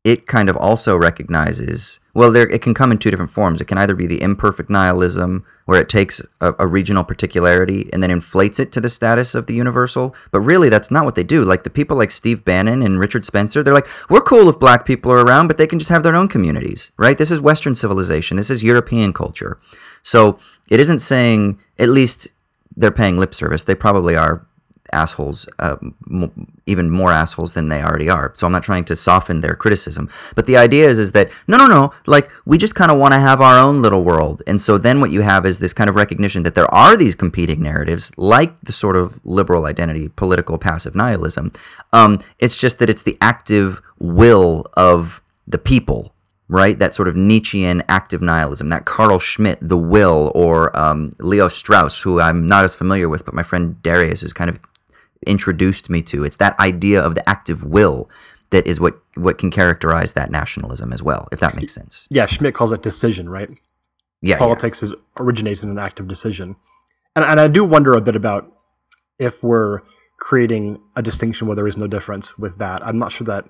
it 0.04 0.26
kind 0.26 0.48
of 0.48 0.56
also 0.56 0.96
recognizes 0.96 2.00
well 2.14 2.30
there 2.32 2.48
it 2.48 2.62
can 2.62 2.72
come 2.72 2.92
in 2.92 2.98
two 2.98 3.10
different 3.10 3.30
forms. 3.30 3.60
It 3.60 3.66
can 3.66 3.78
either 3.78 3.94
be 3.94 4.06
the 4.06 4.22
imperfect 4.22 4.70
nihilism 4.70 5.44
where 5.66 5.80
it 5.80 5.88
takes 5.88 6.22
a, 6.40 6.54
a, 6.58 6.66
regional 6.66 7.04
particularity 7.04 7.90
and 7.92 8.02
then 8.02 8.10
inflates 8.10 8.58
it 8.58 8.72
to 8.72 8.80
the 8.80 8.88
status 8.88 9.34
of 9.34 9.46
the 9.46 9.54
universal. 9.54 10.14
But 10.30 10.40
really 10.40 10.68
that's 10.68 10.90
not 10.90 11.04
what 11.04 11.14
they 11.14 11.24
do. 11.24 11.44
Like 11.44 11.64
the 11.64 11.70
people 11.70 11.96
like 11.96 12.10
steve 12.10 12.44
bannon 12.44 12.82
and 12.82 12.98
richard 12.98 13.26
spencer 13.26 13.62
they're 13.62 13.74
like 13.74 13.88
we're 14.08 14.20
cool 14.20 14.48
if 14.48 14.58
black 14.58 14.86
people 14.86 15.12
are 15.12 15.24
around 15.24 15.48
but 15.48 15.58
they 15.58 15.66
can 15.66 15.78
just 15.78 15.90
have 15.90 16.04
their 16.04 16.16
own 16.16 16.28
communities 16.28 16.92
right? 16.96 17.18
This 17.18 17.30
is 17.30 17.40
western 17.40 17.74
civilization. 17.74 18.36
This 18.36 18.50
is 18.50 18.62
european 18.62 19.12
culture 19.12 19.58
so 20.08 20.38
it 20.70 20.80
isn't 20.80 21.00
saying 21.00 21.58
at 21.78 21.88
least 21.88 22.28
they're 22.76 22.90
paying 22.90 23.18
lip 23.18 23.34
service 23.34 23.64
they 23.64 23.74
probably 23.74 24.16
are 24.16 24.48
assholes, 24.92 25.48
uh, 25.58 25.76
even 26.66 26.90
more 26.90 27.12
assholes 27.12 27.54
than 27.54 27.68
they 27.68 27.82
already 27.82 28.08
are. 28.08 28.32
So 28.34 28.46
I'm 28.46 28.52
not 28.52 28.62
trying 28.62 28.84
to 28.84 28.96
soften 28.96 29.40
their 29.40 29.54
criticism, 29.54 30.10
but 30.34 30.46
the 30.46 30.56
idea 30.56 30.88
is 30.88 30.98
is 30.98 31.12
that 31.12 31.30
no, 31.46 31.56
no, 31.56 31.66
no, 31.66 31.92
like 32.06 32.30
we 32.44 32.58
just 32.58 32.74
kind 32.74 32.90
of 32.90 32.98
want 32.98 33.14
to 33.14 33.20
have 33.20 33.40
our 33.40 33.58
own 33.58 33.82
little 33.82 34.04
world, 34.04 34.42
and 34.46 34.60
so 34.60 34.78
then 34.78 35.00
what 35.00 35.10
you 35.10 35.20
have 35.22 35.46
is 35.46 35.58
this 35.58 35.72
kind 35.72 35.90
of 35.90 35.96
recognition 35.96 36.42
that 36.42 36.54
there 36.54 36.72
are 36.72 36.96
these 36.96 37.14
competing 37.14 37.62
narratives, 37.62 38.12
like 38.16 38.58
the 38.62 38.72
sort 38.72 38.96
of 38.96 39.20
liberal 39.24 39.66
identity, 39.66 40.08
political 40.08 40.58
passive 40.58 40.94
nihilism. 40.94 41.52
Um, 41.92 42.20
it's 42.38 42.58
just 42.58 42.78
that 42.78 42.90
it's 42.90 43.02
the 43.02 43.18
active 43.20 43.80
will 43.98 44.66
of 44.74 45.22
the 45.46 45.58
people 45.58 46.14
right? 46.48 46.78
That 46.78 46.94
sort 46.94 47.08
of 47.08 47.16
Nietzschean 47.16 47.82
active 47.88 48.22
nihilism, 48.22 48.68
that 48.70 48.84
Carl 48.84 49.18
Schmitt, 49.18 49.58
The 49.60 49.76
Will, 49.76 50.32
or 50.34 50.76
um, 50.78 51.10
Leo 51.18 51.48
Strauss, 51.48 52.02
who 52.02 52.20
I'm 52.20 52.46
not 52.46 52.64
as 52.64 52.74
familiar 52.74 53.08
with, 53.08 53.24
but 53.24 53.34
my 53.34 53.42
friend 53.42 53.82
Darius 53.82 54.22
has 54.22 54.32
kind 54.32 54.48
of 54.48 54.58
introduced 55.26 55.90
me 55.90 56.02
to. 56.02 56.24
It's 56.24 56.38
that 56.38 56.58
idea 56.58 57.02
of 57.02 57.14
the 57.14 57.28
active 57.28 57.64
will 57.64 58.08
that 58.50 58.66
is 58.66 58.80
what 58.80 58.98
what 59.14 59.36
can 59.36 59.50
characterize 59.50 60.14
that 60.14 60.30
nationalism 60.30 60.92
as 60.92 61.02
well, 61.02 61.28
if 61.32 61.40
that 61.40 61.54
makes 61.54 61.74
sense. 61.74 62.06
Yeah, 62.10 62.26
Schmitt 62.26 62.54
calls 62.54 62.72
it 62.72 62.82
decision, 62.82 63.28
right? 63.28 63.50
Yeah, 64.22 64.38
politics 64.38 64.80
yeah. 64.80 64.86
is 64.86 64.94
originates 65.18 65.62
in 65.62 65.70
an 65.70 65.78
active 65.78 66.08
decision, 66.08 66.56
and 67.14 67.24
and 67.24 67.38
I 67.38 67.48
do 67.48 67.64
wonder 67.64 67.94
a 67.94 68.00
bit 68.00 68.16
about 68.16 68.50
if 69.18 69.42
we're 69.42 69.80
creating 70.18 70.80
a 70.96 71.02
distinction 71.02 71.46
where 71.46 71.56
there 71.56 71.66
is 71.66 71.76
no 71.76 71.86
difference 71.86 72.38
with 72.38 72.58
that. 72.58 72.84
I'm 72.84 72.98
not 72.98 73.12
sure 73.12 73.26
that 73.26 73.48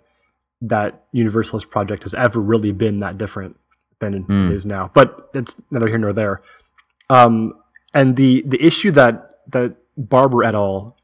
that 0.61 1.05
universalist 1.13 1.71
project 1.71 2.03
has 2.03 2.15
ever 2.15 2.41
really 2.41 2.73
been 2.73 3.01
that 3.01 3.19
different 3.19 3.57
than 4.01 4.25
mm. 4.25 4.49
it 4.49 4.53
is 4.53 4.67
now, 4.67 4.91
but 4.95 5.27
it's 5.35 5.57
neither 5.71 5.89
here 5.89 5.99
nor 5.99 6.13
there. 6.13 6.41
Um, 7.11 7.55
and 7.95 8.17
the 8.17 8.43
the 8.47 8.65
issue 8.65 8.91
that 8.93 9.31
that 9.49 9.77
Barber 9.97 10.45
et 10.45 10.55
al 10.55 10.97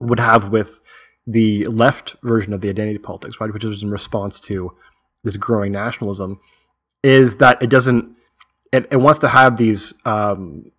would 0.00 0.20
have 0.20 0.48
with 0.48 0.80
the 1.26 1.64
left 1.66 2.16
version 2.22 2.52
of 2.52 2.60
the 2.60 2.68
identity 2.68 2.98
politics, 2.98 3.40
right, 3.40 3.52
which 3.52 3.64
is 3.64 3.82
in 3.82 3.90
response 3.90 4.40
to 4.40 4.74
this 5.24 5.36
growing 5.36 5.72
nationalism, 5.72 6.40
is 7.02 7.36
that 7.36 7.62
it 7.62 7.70
doesn't. 7.70 8.16
It, 8.72 8.86
it 8.90 8.96
wants 8.96 9.20
to 9.20 9.28
have 9.28 9.56
these 9.56 9.94
um, 10.04 10.70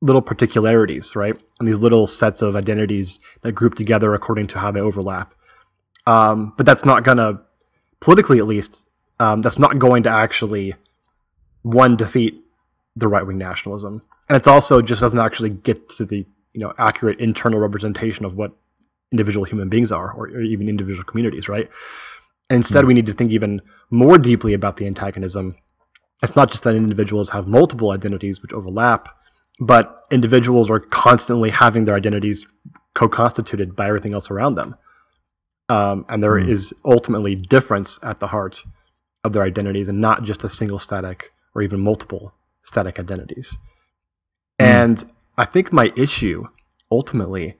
little 0.00 0.22
particularities, 0.22 1.16
right, 1.16 1.40
and 1.58 1.68
these 1.68 1.78
little 1.78 2.06
sets 2.06 2.42
of 2.42 2.56
identities 2.56 3.20
that 3.42 3.52
group 3.52 3.74
together 3.74 4.14
according 4.14 4.48
to 4.48 4.58
how 4.58 4.70
they 4.70 4.80
overlap. 4.80 5.34
Um, 6.06 6.52
but 6.56 6.66
that's 6.66 6.84
not 6.84 7.04
gonna, 7.04 7.40
politically 8.02 8.38
at 8.38 8.46
least, 8.46 8.86
um, 9.18 9.40
that's 9.40 9.58
not 9.58 9.78
going 9.78 10.02
to 10.02 10.10
actually 10.10 10.74
one 11.62 11.96
defeat 11.96 12.34
the 12.96 13.08
right 13.08 13.26
wing 13.26 13.38
nationalism, 13.38 14.02
and 14.28 14.36
it's 14.36 14.48
also 14.48 14.82
just 14.82 15.00
doesn't 15.00 15.20
actually 15.20 15.50
get 15.50 15.88
to 15.90 16.04
the 16.04 16.26
you 16.52 16.60
know 16.60 16.74
accurate 16.76 17.18
internal 17.18 17.60
representation 17.60 18.26
of 18.26 18.36
what 18.36 18.52
individual 19.12 19.44
human 19.44 19.68
beings 19.68 19.92
are, 19.92 20.12
or, 20.12 20.26
or 20.26 20.40
even 20.40 20.68
individual 20.68 21.04
communities, 21.04 21.48
right? 21.48 21.70
And 22.50 22.58
instead, 22.58 22.80
mm-hmm. 22.80 22.88
we 22.88 22.94
need 22.94 23.06
to 23.06 23.12
think 23.12 23.30
even 23.30 23.62
more 23.90 24.18
deeply 24.18 24.52
about 24.52 24.76
the 24.76 24.86
antagonism. 24.86 25.54
It's 26.22 26.36
not 26.36 26.50
just 26.50 26.64
that 26.64 26.74
individuals 26.74 27.30
have 27.30 27.46
multiple 27.46 27.90
identities 27.90 28.42
which 28.42 28.52
overlap, 28.52 29.08
but 29.60 30.00
individuals 30.10 30.70
are 30.70 30.80
constantly 30.80 31.50
having 31.50 31.84
their 31.84 31.94
identities 31.94 32.46
co-constituted 32.94 33.74
by 33.74 33.88
everything 33.88 34.12
else 34.12 34.30
around 34.30 34.54
them. 34.54 34.76
Um, 35.72 36.04
and 36.10 36.22
there 36.22 36.34
mm. 36.34 36.46
is 36.46 36.74
ultimately 36.84 37.34
difference 37.34 37.98
at 38.04 38.20
the 38.20 38.26
heart 38.26 38.62
of 39.24 39.32
their 39.32 39.42
identities 39.42 39.88
and 39.88 40.02
not 40.02 40.22
just 40.22 40.44
a 40.44 40.48
single 40.50 40.78
static 40.78 41.30
or 41.54 41.62
even 41.62 41.80
multiple 41.80 42.34
static 42.62 42.98
identities. 42.98 43.56
Mm. 44.60 44.66
And 44.66 45.04
I 45.38 45.46
think 45.46 45.72
my 45.72 45.90
issue 45.96 46.44
ultimately 46.90 47.56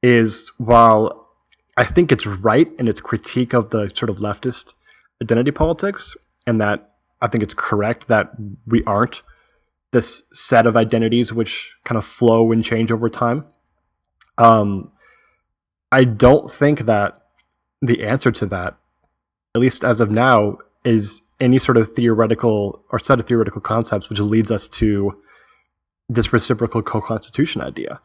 is 0.00 0.52
while 0.58 1.28
I 1.76 1.82
think 1.82 2.12
it's 2.12 2.24
right 2.24 2.70
in 2.78 2.86
its 2.86 3.00
critique 3.00 3.52
of 3.52 3.70
the 3.70 3.88
sort 3.88 4.10
of 4.10 4.18
leftist 4.18 4.74
identity 5.20 5.50
politics, 5.50 6.14
and 6.46 6.60
that 6.60 6.92
I 7.20 7.26
think 7.26 7.42
it's 7.42 7.54
correct 7.54 8.06
that 8.06 8.30
we 8.64 8.84
aren't 8.84 9.24
this 9.92 10.22
set 10.32 10.66
of 10.66 10.76
identities 10.76 11.32
which 11.32 11.74
kind 11.82 11.98
of 11.98 12.04
flow 12.04 12.52
and 12.52 12.64
change 12.64 12.92
over 12.92 13.08
time. 13.10 13.44
Um, 14.38 14.92
I 15.90 16.04
don't 16.04 16.48
think 16.48 16.80
that 16.80 17.25
the 17.82 18.04
answer 18.04 18.30
to 18.32 18.46
that, 18.46 18.76
at 19.54 19.60
least 19.60 19.84
as 19.84 20.00
of 20.00 20.10
now, 20.10 20.58
is 20.84 21.22
any 21.40 21.58
sort 21.58 21.76
of 21.76 21.92
theoretical 21.92 22.84
or 22.90 22.98
set 22.98 23.18
of 23.18 23.26
theoretical 23.26 23.60
concepts 23.60 24.08
which 24.08 24.20
leads 24.20 24.50
us 24.50 24.68
to 24.68 25.20
this 26.08 26.32
reciprocal 26.32 26.82
co-constitution 26.82 27.60
idea. 27.60 28.00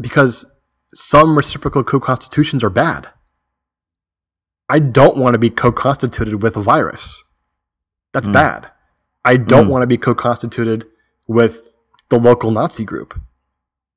Because 0.00 0.44
some 0.92 1.36
reciprocal 1.36 1.84
co-constitutions 1.84 2.64
are 2.64 2.70
bad. 2.70 3.08
I 4.68 4.78
don't 4.78 5.16
want 5.16 5.34
to 5.34 5.38
be 5.38 5.50
co-constituted 5.50 6.42
with 6.42 6.56
a 6.56 6.60
virus. 6.60 7.22
That's 8.12 8.28
mm. 8.28 8.32
bad. 8.32 8.70
I 9.24 9.36
don't 9.36 9.66
mm. 9.66 9.70
want 9.70 9.82
to 9.82 9.86
be 9.86 9.98
co-constituted 9.98 10.86
with 11.28 11.78
the 12.08 12.18
local 12.18 12.50
Nazi 12.50 12.84
group. 12.84 13.18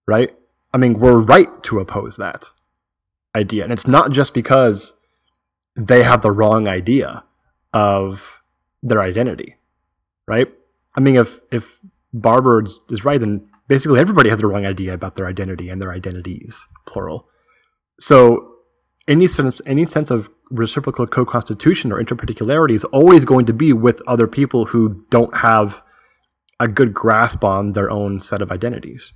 Right? 0.08 0.36
I 0.74 0.78
mean, 0.78 1.00
we're 1.00 1.20
right 1.20 1.64
to 1.64 1.80
oppose 1.80 2.18
that 2.18 2.46
idea. 3.36 3.64
And 3.64 3.74
it's 3.74 3.88
not 3.88 4.12
just 4.12 4.34
because 4.34 4.94
they 5.78 6.04
have 6.04 6.22
the 6.22 6.32
wrong 6.32 6.68
idea 6.68 7.24
of 7.74 8.42
their 8.82 9.02
identity. 9.02 9.56
Right? 10.28 10.48
I 10.96 11.00
mean, 11.00 11.16
if 11.16 11.40
if 11.52 11.80
Barber 12.14 12.64
is 12.90 13.06
right, 13.06 13.20
then 13.20 13.48
basically 13.68 14.00
everybody 14.00 14.30
has 14.30 14.40
the 14.40 14.48
wrong 14.48 14.66
idea 14.66 14.94
about 14.94 15.16
their 15.16 15.28
identity 15.28 15.70
and 15.70 15.82
their 15.82 15.92
identities, 15.92 16.68
plural. 16.86 17.30
So 18.00 18.56
any 19.08 19.28
sense 19.28 19.62
any 19.66 19.86
sense 19.86 20.12
of 20.12 20.30
reciprocal 20.50 21.08
co-constitution 21.08 21.92
or 21.92 22.02
interparticularity 22.02 22.72
is 22.72 22.84
always 22.86 23.26
going 23.26 23.46
to 23.46 23.54
be 23.54 23.74
with 23.74 24.02
other 24.08 24.28
people 24.28 24.66
who 24.66 25.06
don't 25.10 25.36
have 25.38 25.82
a 26.60 26.68
good 26.68 26.94
grasp 26.94 27.44
on 27.44 27.74
their 27.74 27.90
own 27.90 28.20
set 28.20 28.42
of 28.42 28.52
identities 28.52 29.14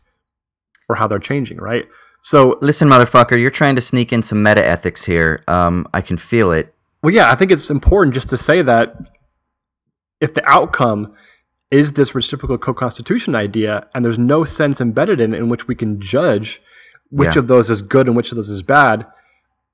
or 0.87 0.95
how 0.95 1.07
they're 1.07 1.19
changing, 1.19 1.57
right? 1.57 1.87
So 2.21 2.57
listen, 2.61 2.87
motherfucker, 2.87 3.39
you're 3.39 3.49
trying 3.49 3.75
to 3.75 3.81
sneak 3.81 4.13
in 4.13 4.21
some 4.21 4.43
meta 4.43 4.65
ethics 4.65 5.05
here. 5.05 5.43
Um, 5.47 5.87
I 5.93 6.01
can 6.01 6.17
feel 6.17 6.51
it. 6.51 6.73
Well, 7.01 7.13
yeah, 7.13 7.31
I 7.31 7.35
think 7.35 7.51
it's 7.51 7.69
important 7.69 8.13
just 8.13 8.29
to 8.29 8.37
say 8.37 8.61
that 8.61 8.95
if 10.19 10.33
the 10.33 10.47
outcome 10.47 11.13
is 11.71 11.93
this 11.93 12.13
reciprocal 12.13 12.57
co-constitution 12.57 13.33
idea, 13.33 13.87
and 13.95 14.05
there's 14.05 14.19
no 14.19 14.43
sense 14.43 14.79
embedded 14.79 15.19
in 15.19 15.33
it 15.33 15.37
in 15.37 15.49
which 15.49 15.67
we 15.67 15.75
can 15.75 15.99
judge 15.99 16.61
which 17.09 17.35
yeah. 17.35 17.39
of 17.39 17.47
those 17.47 17.69
is 17.69 17.81
good 17.81 18.07
and 18.07 18.15
which 18.15 18.31
of 18.31 18.37
those 18.37 18.49
is 18.49 18.63
bad. 18.63 19.05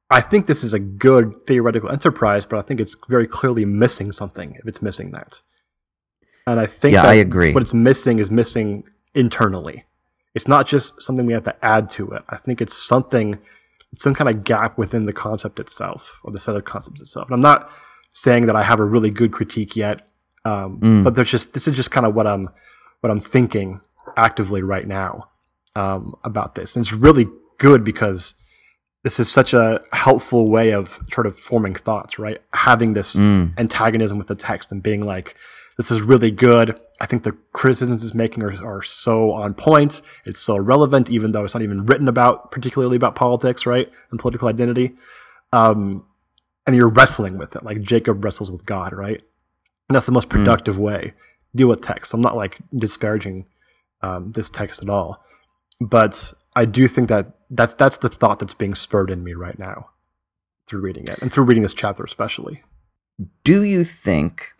I 0.10 0.22
think 0.22 0.45
this 0.45 0.64
is 0.64 0.74
a 0.74 0.80
good 0.80 1.36
theoretical 1.45 1.90
enterprise, 1.90 2.45
but 2.45 2.57
I 2.57 2.61
think 2.61 2.80
it's 2.80 2.95
very 3.10 3.28
clearly 3.28 3.65
missing 3.65 4.11
something 4.11 4.56
if 4.56 4.65
it's 4.65 4.82
missing 4.82 5.11
that. 5.11 5.41
And 6.48 6.60
I 6.60 6.65
think 6.65 6.94
yeah, 6.94 7.03
I 7.03 7.15
agree. 7.15 7.53
what 7.53 7.61
it's 7.61 7.74
missing 7.74 8.19
is 8.19 8.32
missing 8.32 8.86
internally. 9.14 9.84
It's 10.38 10.47
not 10.47 10.68
just 10.68 11.01
something 11.01 11.26
we 11.26 11.34
have 11.34 11.45
to 11.45 11.65
add 11.65 11.89
to 11.91 12.11
it. 12.11 12.23
I 12.30 12.38
think 12.38 12.61
it's 12.61 12.77
something, 12.77 13.39
some 13.97 14.14
kind 14.14 14.30
of 14.30 14.43
gap 14.43 14.77
within 14.77 15.07
the 15.07 15.11
concept 15.11 15.59
itself 15.59 16.22
or 16.23 16.31
the 16.31 16.39
set 16.39 16.55
of 16.55 16.64
concepts 16.64 17.01
itself. 17.01 17.27
And 17.27 17.34
I'm 17.34 17.41
not 17.41 17.72
saying 18.11 18.45
that 18.45 18.55
I 18.55 18.61
have 18.61 18.80
a 18.80 18.85
really 18.85 19.09
good 19.09 19.31
critique 19.31 19.76
yet, 19.76 20.07
um, 20.45 20.80
mm. 20.80 21.03
but 21.03 21.15
there's 21.15 21.31
just 21.31 21.55
this 21.55 21.68
is 21.68 21.76
just 21.76 21.89
kind 21.89 22.05
of 22.05 22.14
what 22.14 22.27
I'm 22.27 22.49
what 23.01 23.09
I'm 23.09 23.19
thinking 23.19 23.81
actively 24.15 24.61
right 24.61 24.88
now 24.88 25.30
um, 25.76 26.14
about 26.23 26.53
this. 26.53 26.76
And 26.76 26.84
it's 26.84 26.93
really 26.93 27.26
good 27.57 27.84
because 27.84 28.35
this 29.03 29.19
is 29.19 29.31
such 29.31 29.55
a 29.55 29.81
helpful 29.91 30.51
way 30.51 30.72
of 30.72 30.99
sort 31.11 31.26
of 31.26 31.35
forming 31.35 31.73
thoughts, 31.73 32.19
right? 32.19 32.41
Having 32.53 32.93
this 32.93 33.15
mm. 33.15 33.57
antagonism 33.57 34.19
with 34.19 34.27
the 34.27 34.35
text 34.35 34.72
and 34.72 34.84
being 34.84 35.03
like, 35.03 35.35
this 35.78 35.91
is 35.91 36.02
really 36.02 36.32
good. 36.32 36.80
I 36.99 37.06
think 37.06 37.24
the 37.24 37.38
criticisms 37.54 38.04
it's 38.04 38.16
making 38.16 38.44
are, 38.44 38.66
are 38.66 38.82
so 38.82 39.32
on 39.32 39.54
point. 39.54 40.02
It's 40.26 40.40
so 40.40 40.58
relevant, 40.58 41.12
even 41.12 41.32
though 41.32 41.44
it's 41.44 41.54
not 41.54 41.64
even 41.64 41.86
written 41.86 42.08
about, 42.08 42.52
particularly 42.52 42.98
about 42.98 43.16
politics, 43.16 43.66
right? 43.66 43.90
And 44.10 44.20
political 44.20 44.48
identity. 44.48 44.95
Um, 45.54 46.06
and 46.66 46.76
you're 46.76 46.90
wrestling 46.90 47.38
with 47.38 47.56
it, 47.56 47.64
like 47.64 47.82
Jacob 47.82 48.26
wrestles 48.26 48.52
with 48.52 48.66
God, 48.66 48.91
right? 48.91 49.22
And 49.88 49.95
that's 49.95 50.08
the 50.08 50.12
most 50.12 50.26
hmm. 50.26 50.40
productive 50.40 50.76
mm. 50.76 50.80
way. 50.80 51.14
Deal 51.56 51.70
with 51.70 51.82
text. 51.82 52.14
I'm 52.14 52.22
not 52.22 52.36
like 52.36 52.58
disparaging 52.76 53.45
um, 54.02 54.32
this 54.34 54.49
text 54.49 54.84
at 54.84 54.90
all, 54.90 55.24
but 55.80 56.34
I 56.56 56.66
do 56.66 56.88
think 56.88 57.08
that 57.10 57.34
that's 57.49 57.74
that's 57.74 57.98
the 57.98 58.10
thought 58.10 58.40
that's 58.40 58.54
being 58.54 58.76
spurred 58.76 59.10
in 59.10 59.24
me 59.24 59.34
right 59.34 59.58
now 59.58 59.90
through 60.68 60.82
reading 60.82 61.06
it 61.08 61.20
and 61.22 61.32
through 61.32 61.45
reading 61.45 61.64
this 61.64 61.74
chapter 61.74 62.04
especially. 62.04 62.64
Do 63.44 63.64
you 63.64 63.86
think 63.86 64.54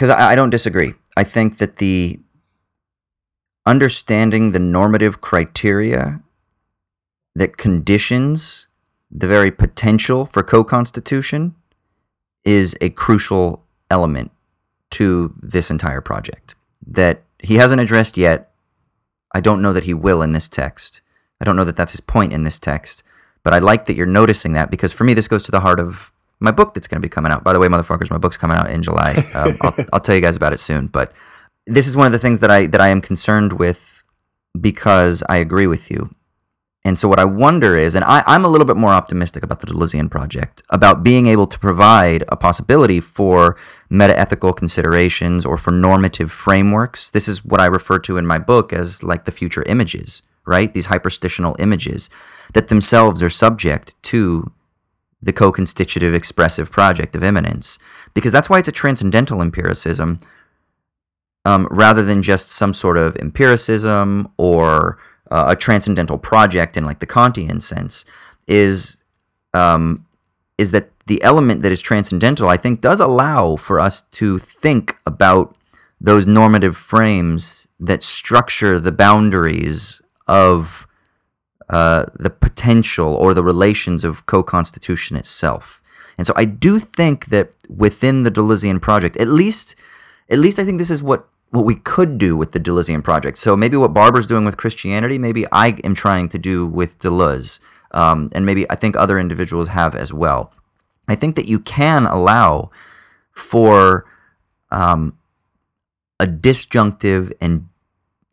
because 0.00 0.08
I, 0.08 0.32
I 0.32 0.34
don't 0.34 0.48
disagree. 0.48 0.94
I 1.14 1.24
think 1.24 1.58
that 1.58 1.76
the 1.76 2.18
understanding 3.66 4.52
the 4.52 4.58
normative 4.58 5.20
criteria 5.20 6.22
that 7.34 7.58
conditions 7.58 8.68
the 9.10 9.28
very 9.28 9.50
potential 9.50 10.24
for 10.24 10.42
co-constitution 10.42 11.54
is 12.46 12.74
a 12.80 12.88
crucial 12.88 13.62
element 13.90 14.30
to 14.92 15.34
this 15.42 15.70
entire 15.70 16.00
project 16.00 16.54
that 16.86 17.22
he 17.38 17.56
hasn't 17.56 17.82
addressed 17.82 18.16
yet. 18.16 18.50
I 19.34 19.40
don't 19.40 19.60
know 19.60 19.74
that 19.74 19.84
he 19.84 19.92
will 19.92 20.22
in 20.22 20.32
this 20.32 20.48
text. 20.48 21.02
I 21.42 21.44
don't 21.44 21.56
know 21.56 21.64
that 21.64 21.76
that's 21.76 21.92
his 21.92 22.00
point 22.00 22.32
in 22.32 22.44
this 22.44 22.58
text, 22.58 23.02
but 23.42 23.52
I 23.52 23.58
like 23.58 23.84
that 23.84 23.96
you're 23.96 24.06
noticing 24.06 24.54
that 24.54 24.70
because 24.70 24.94
for 24.94 25.04
me, 25.04 25.12
this 25.12 25.28
goes 25.28 25.42
to 25.42 25.50
the 25.50 25.60
heart 25.60 25.78
of 25.78 26.10
my 26.40 26.50
book 26.50 26.74
that's 26.74 26.88
going 26.88 27.00
to 27.00 27.04
be 27.04 27.10
coming 27.10 27.30
out. 27.30 27.44
By 27.44 27.52
the 27.52 27.58
way, 27.58 27.68
motherfuckers, 27.68 28.10
my 28.10 28.18
book's 28.18 28.36
coming 28.36 28.56
out 28.56 28.70
in 28.70 28.82
July. 28.82 29.24
Um, 29.34 29.56
I'll, 29.60 29.74
I'll 29.92 30.00
tell 30.00 30.14
you 30.14 30.20
guys 30.20 30.36
about 30.36 30.52
it 30.52 30.58
soon. 30.58 30.88
But 30.88 31.12
this 31.66 31.86
is 31.86 31.96
one 31.96 32.06
of 32.06 32.12
the 32.12 32.18
things 32.18 32.40
that 32.40 32.50
I 32.50 32.66
that 32.66 32.80
I 32.80 32.88
am 32.88 33.00
concerned 33.00 33.54
with 33.54 34.02
because 34.60 35.22
I 35.28 35.36
agree 35.36 35.66
with 35.66 35.90
you. 35.90 36.14
And 36.84 36.98
so 36.98 37.08
what 37.08 37.18
I 37.18 37.24
wonder 37.24 37.76
is, 37.76 37.94
and 37.94 38.04
I, 38.04 38.24
I'm 38.26 38.44
a 38.44 38.48
little 38.48 38.66
bit 38.66 38.76
more 38.76 38.92
optimistic 38.92 39.42
about 39.42 39.60
the 39.60 39.66
Deleuzean 39.66 40.10
project, 40.10 40.62
about 40.70 41.02
being 41.02 41.26
able 41.26 41.46
to 41.46 41.58
provide 41.58 42.24
a 42.28 42.36
possibility 42.36 43.00
for 43.00 43.56
meta-ethical 43.90 44.54
considerations 44.54 45.44
or 45.44 45.58
for 45.58 45.72
normative 45.72 46.32
frameworks. 46.32 47.10
This 47.10 47.28
is 47.28 47.44
what 47.44 47.60
I 47.60 47.66
refer 47.66 47.98
to 48.00 48.16
in 48.16 48.26
my 48.26 48.38
book 48.38 48.72
as 48.72 49.02
like 49.02 49.26
the 49.26 49.32
future 49.32 49.62
images, 49.64 50.22
right? 50.46 50.72
These 50.72 50.86
hyperstitional 50.86 51.54
images 51.60 52.08
that 52.54 52.68
themselves 52.68 53.22
are 53.22 53.30
subject 53.30 53.94
to 54.04 54.50
the 55.22 55.32
co 55.32 55.52
constitutive 55.52 56.14
expressive 56.14 56.70
project 56.70 57.14
of 57.14 57.22
immanence, 57.22 57.78
because 58.14 58.32
that's 58.32 58.48
why 58.48 58.58
it's 58.58 58.68
a 58.68 58.72
transcendental 58.72 59.42
empiricism 59.42 60.20
um, 61.44 61.66
rather 61.70 62.04
than 62.04 62.22
just 62.22 62.48
some 62.48 62.72
sort 62.72 62.96
of 62.96 63.16
empiricism 63.16 64.30
or 64.36 64.98
uh, 65.30 65.46
a 65.48 65.56
transcendental 65.56 66.18
project 66.18 66.76
in 66.76 66.84
like 66.84 67.00
the 67.00 67.06
Kantian 67.06 67.62
sense, 67.62 68.04
is 68.46 68.98
um, 69.54 70.06
is 70.58 70.70
that 70.72 70.90
the 71.06 71.22
element 71.22 71.62
that 71.62 71.72
is 71.72 71.80
transcendental, 71.80 72.48
I 72.48 72.56
think, 72.56 72.80
does 72.80 73.00
allow 73.00 73.56
for 73.56 73.80
us 73.80 74.02
to 74.02 74.38
think 74.38 74.96
about 75.06 75.56
those 76.00 76.26
normative 76.26 76.76
frames 76.76 77.68
that 77.78 78.02
structure 78.02 78.78
the 78.78 78.92
boundaries 78.92 80.00
of 80.26 80.86
uh, 81.70 82.06
the 82.18 82.30
potential 82.30 83.14
or 83.14 83.32
the 83.32 83.44
relations 83.44 84.04
of 84.04 84.26
co-constitution 84.26 85.16
itself. 85.16 85.80
And 86.18 86.26
so 86.26 86.34
I 86.36 86.44
do 86.44 86.78
think 86.78 87.26
that 87.26 87.52
within 87.68 88.24
the 88.24 88.30
Deleuzean 88.30 88.82
project, 88.82 89.16
at 89.16 89.28
least, 89.28 89.76
at 90.28 90.38
least 90.38 90.58
I 90.58 90.64
think 90.64 90.78
this 90.78 90.90
is 90.90 91.02
what 91.02 91.26
what 91.50 91.64
we 91.64 91.74
could 91.74 92.16
do 92.18 92.36
with 92.36 92.52
the 92.52 92.60
Deleuzean 92.60 93.02
project. 93.02 93.36
So 93.36 93.56
maybe 93.56 93.76
what 93.76 93.92
Barber's 93.92 94.26
doing 94.26 94.44
with 94.44 94.56
Christianity, 94.56 95.18
maybe 95.18 95.46
I 95.50 95.76
am 95.82 95.94
trying 95.94 96.28
to 96.28 96.38
do 96.38 96.64
with 96.66 97.00
Deleuze, 97.00 97.58
um, 97.90 98.28
and 98.32 98.46
maybe 98.46 98.70
I 98.70 98.76
think 98.76 98.96
other 98.96 99.18
individuals 99.18 99.68
have 99.68 99.96
as 99.96 100.12
well. 100.12 100.52
I 101.08 101.16
think 101.16 101.34
that 101.34 101.46
you 101.46 101.58
can 101.58 102.06
allow 102.06 102.70
for 103.32 104.06
um, 104.70 105.18
a 106.20 106.26
disjunctive 106.26 107.32
and 107.40 107.68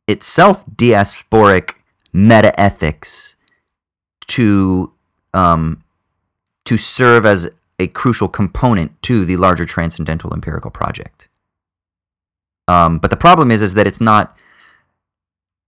itself 0.07 0.64
diasporic 0.68 1.77
meta 2.18 2.60
ethics 2.60 3.35
to 4.27 4.91
um, 5.34 5.84
to 6.65 6.76
serve 6.76 7.26
as 7.26 7.49
a 7.80 7.88
crucial 7.88 8.27
component 8.27 8.99
to 9.03 9.23
the 9.23 9.38
larger 9.38 9.65
transcendental 9.65 10.34
empirical 10.34 10.72
project. 10.72 11.30
Um, 12.68 12.98
but 12.98 13.11
the 13.11 13.18
problem 13.18 13.52
is, 13.52 13.61
is 13.61 13.76
that 13.76 13.85
it's 13.85 14.02
not 14.02 14.35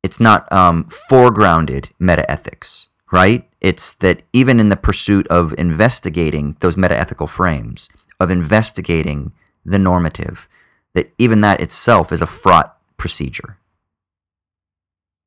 it's 0.02 0.20
not 0.20 0.52
um, 0.52 0.86
foregrounded 0.86 1.92
meta 2.00 2.30
ethics, 2.30 2.88
right? 3.12 3.48
It's 3.62 3.94
that 3.94 4.24
even 4.34 4.60
in 4.60 4.70
the 4.70 4.76
pursuit 4.76 5.28
of 5.28 5.54
investigating 5.58 6.58
those 6.62 6.78
meta 6.78 6.98
ethical 6.98 7.28
frames, 7.28 7.90
of 8.20 8.32
investigating 8.32 9.34
the 9.64 9.78
normative, 9.78 10.50
that 10.96 11.14
even 11.20 11.42
that 11.42 11.62
itself 11.62 12.12
is 12.12 12.22
a 12.22 12.28
fraught 12.28 12.76
procedure. 12.98 13.58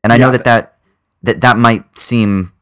And 0.03 0.12
I 0.12 0.16
yeah, 0.16 0.27
know 0.27 0.32
that 0.32 0.44
that 0.44 0.78
that 1.23 1.40
that 1.40 1.57
might 1.57 1.99
seem 1.99 2.53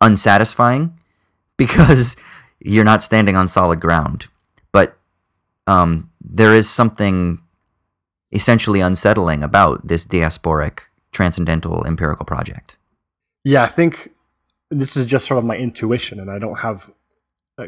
unsatisfying 0.00 0.98
because 1.56 2.16
you're 2.60 2.84
not 2.84 3.02
standing 3.02 3.36
on 3.36 3.48
solid 3.48 3.80
ground. 3.80 4.26
But 4.72 4.96
um, 5.66 6.10
there 6.20 6.54
is 6.54 6.68
something 6.68 7.40
essentially 8.32 8.80
unsettling 8.80 9.42
about 9.42 9.86
this 9.86 10.04
diasporic 10.04 10.80
transcendental 11.12 11.86
empirical 11.86 12.26
project. 12.26 12.76
Yeah, 13.44 13.62
I 13.62 13.68
think 13.68 14.10
this 14.70 14.96
is 14.96 15.06
just 15.06 15.26
sort 15.26 15.38
of 15.38 15.44
my 15.44 15.56
intuition, 15.56 16.18
and 16.18 16.30
I 16.30 16.38
don't 16.38 16.58
have 16.58 16.90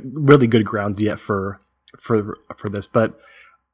really 0.02 0.46
good 0.46 0.64
grounds 0.64 1.00
yet 1.00 1.20
for 1.20 1.60
for 1.98 2.36
for 2.56 2.68
this, 2.68 2.86
but 2.86 3.18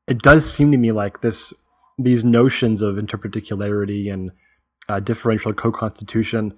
it 0.07 0.21
does 0.23 0.53
seem 0.53 0.71
to 0.73 0.79
me 0.79 0.93
like 0.93 1.23
this 1.23 1.55
these 1.99 2.25
notions 2.25 2.83
of 2.83 2.97
interparticularity 2.97 4.13
and 4.13 4.33
uh, 4.89 5.01
differential 5.01 5.53
co-constitution 5.53 6.55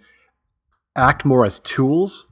act 0.96 1.24
more 1.24 1.44
as 1.44 1.58
tools, 1.60 2.26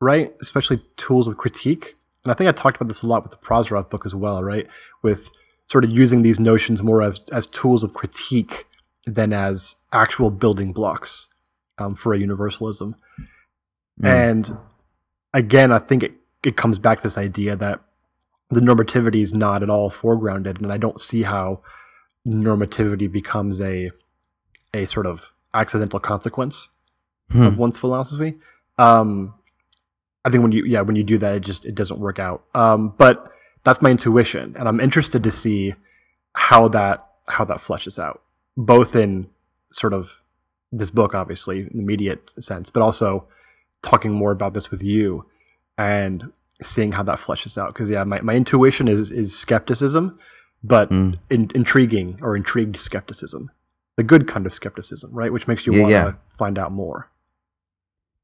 right? 0.00 0.32
Especially 0.40 0.82
tools 0.96 1.26
of 1.28 1.36
critique. 1.36 1.96
And 2.24 2.32
I 2.32 2.34
think 2.34 2.48
I 2.48 2.52
talked 2.52 2.76
about 2.76 2.88
this 2.88 3.02
a 3.02 3.06
lot 3.06 3.22
with 3.22 3.32
the 3.32 3.38
Prozorov 3.38 3.90
book 3.90 4.04
as 4.04 4.14
well, 4.14 4.42
right? 4.42 4.66
With 5.02 5.30
sort 5.66 5.84
of 5.84 5.92
using 5.92 6.22
these 6.22 6.40
notions 6.40 6.82
more 6.82 7.02
as, 7.02 7.24
as 7.32 7.46
tools 7.46 7.82
of 7.82 7.94
critique 7.94 8.66
than 9.06 9.32
as 9.32 9.76
actual 9.92 10.30
building 10.30 10.72
blocks 10.72 11.28
um, 11.78 11.94
for 11.94 12.12
a 12.12 12.18
universalism. 12.18 12.94
Mm. 14.00 14.06
And 14.06 14.58
again, 15.32 15.72
I 15.72 15.78
think 15.78 16.02
it, 16.02 16.14
it 16.44 16.56
comes 16.56 16.78
back 16.78 16.98
to 16.98 17.02
this 17.02 17.18
idea 17.18 17.56
that 17.56 17.80
the 18.50 18.60
normativity 18.60 19.22
is 19.22 19.32
not 19.32 19.62
at 19.62 19.70
all 19.70 19.90
foregrounded, 19.90 20.58
and 20.60 20.72
I 20.72 20.76
don't 20.76 21.00
see 21.00 21.22
how 21.22 21.62
normativity 22.26 23.10
becomes 23.10 23.60
a 23.60 23.90
a 24.74 24.86
sort 24.86 25.06
of 25.06 25.32
accidental 25.54 26.00
consequence 26.00 26.68
hmm. 27.30 27.42
of 27.42 27.58
one's 27.58 27.78
philosophy. 27.78 28.34
Um, 28.78 29.34
I 30.24 30.30
think 30.30 30.42
when 30.42 30.52
you 30.52 30.64
yeah 30.64 30.82
when 30.82 30.96
you 30.96 31.02
do 31.02 31.18
that, 31.18 31.34
it 31.34 31.40
just 31.40 31.66
it 31.66 31.74
doesn't 31.74 31.98
work 31.98 32.18
out. 32.18 32.44
Um, 32.54 32.94
but 32.96 33.30
that's 33.62 33.82
my 33.82 33.90
intuition, 33.90 34.54
and 34.58 34.68
I'm 34.68 34.80
interested 34.80 35.22
to 35.24 35.30
see 35.30 35.74
how 36.34 36.68
that 36.68 37.06
how 37.28 37.44
that 37.44 37.58
fleshes 37.58 38.02
out, 38.02 38.22
both 38.56 38.94
in 38.96 39.28
sort 39.72 39.92
of 39.92 40.20
this 40.72 40.90
book, 40.90 41.14
obviously, 41.14 41.60
in 41.60 41.70
the 41.72 41.82
immediate 41.82 42.30
sense, 42.42 42.70
but 42.70 42.82
also 42.82 43.26
talking 43.82 44.12
more 44.12 44.30
about 44.30 44.54
this 44.54 44.70
with 44.70 44.82
you 44.82 45.26
and 45.78 46.32
seeing 46.62 46.92
how 46.92 47.02
that 47.02 47.18
fleshes 47.18 47.56
out. 47.56 47.72
Because 47.72 47.88
yeah, 47.90 48.04
my, 48.04 48.20
my 48.20 48.34
intuition 48.34 48.88
is 48.88 49.10
is 49.10 49.36
skepticism, 49.36 50.18
but 50.62 50.90
mm. 50.90 51.18
in, 51.30 51.50
intriguing 51.54 52.18
or 52.22 52.36
intrigued 52.36 52.76
skepticism, 52.76 53.50
the 54.00 54.04
good 54.04 54.26
kind 54.26 54.46
of 54.46 54.54
skepticism, 54.54 55.10
right? 55.12 55.30
Which 55.30 55.46
makes 55.46 55.66
you 55.66 55.74
yeah, 55.74 55.80
want 55.82 55.90
to 55.90 55.94
yeah. 55.94 56.12
find 56.30 56.58
out 56.58 56.72
more. 56.72 57.10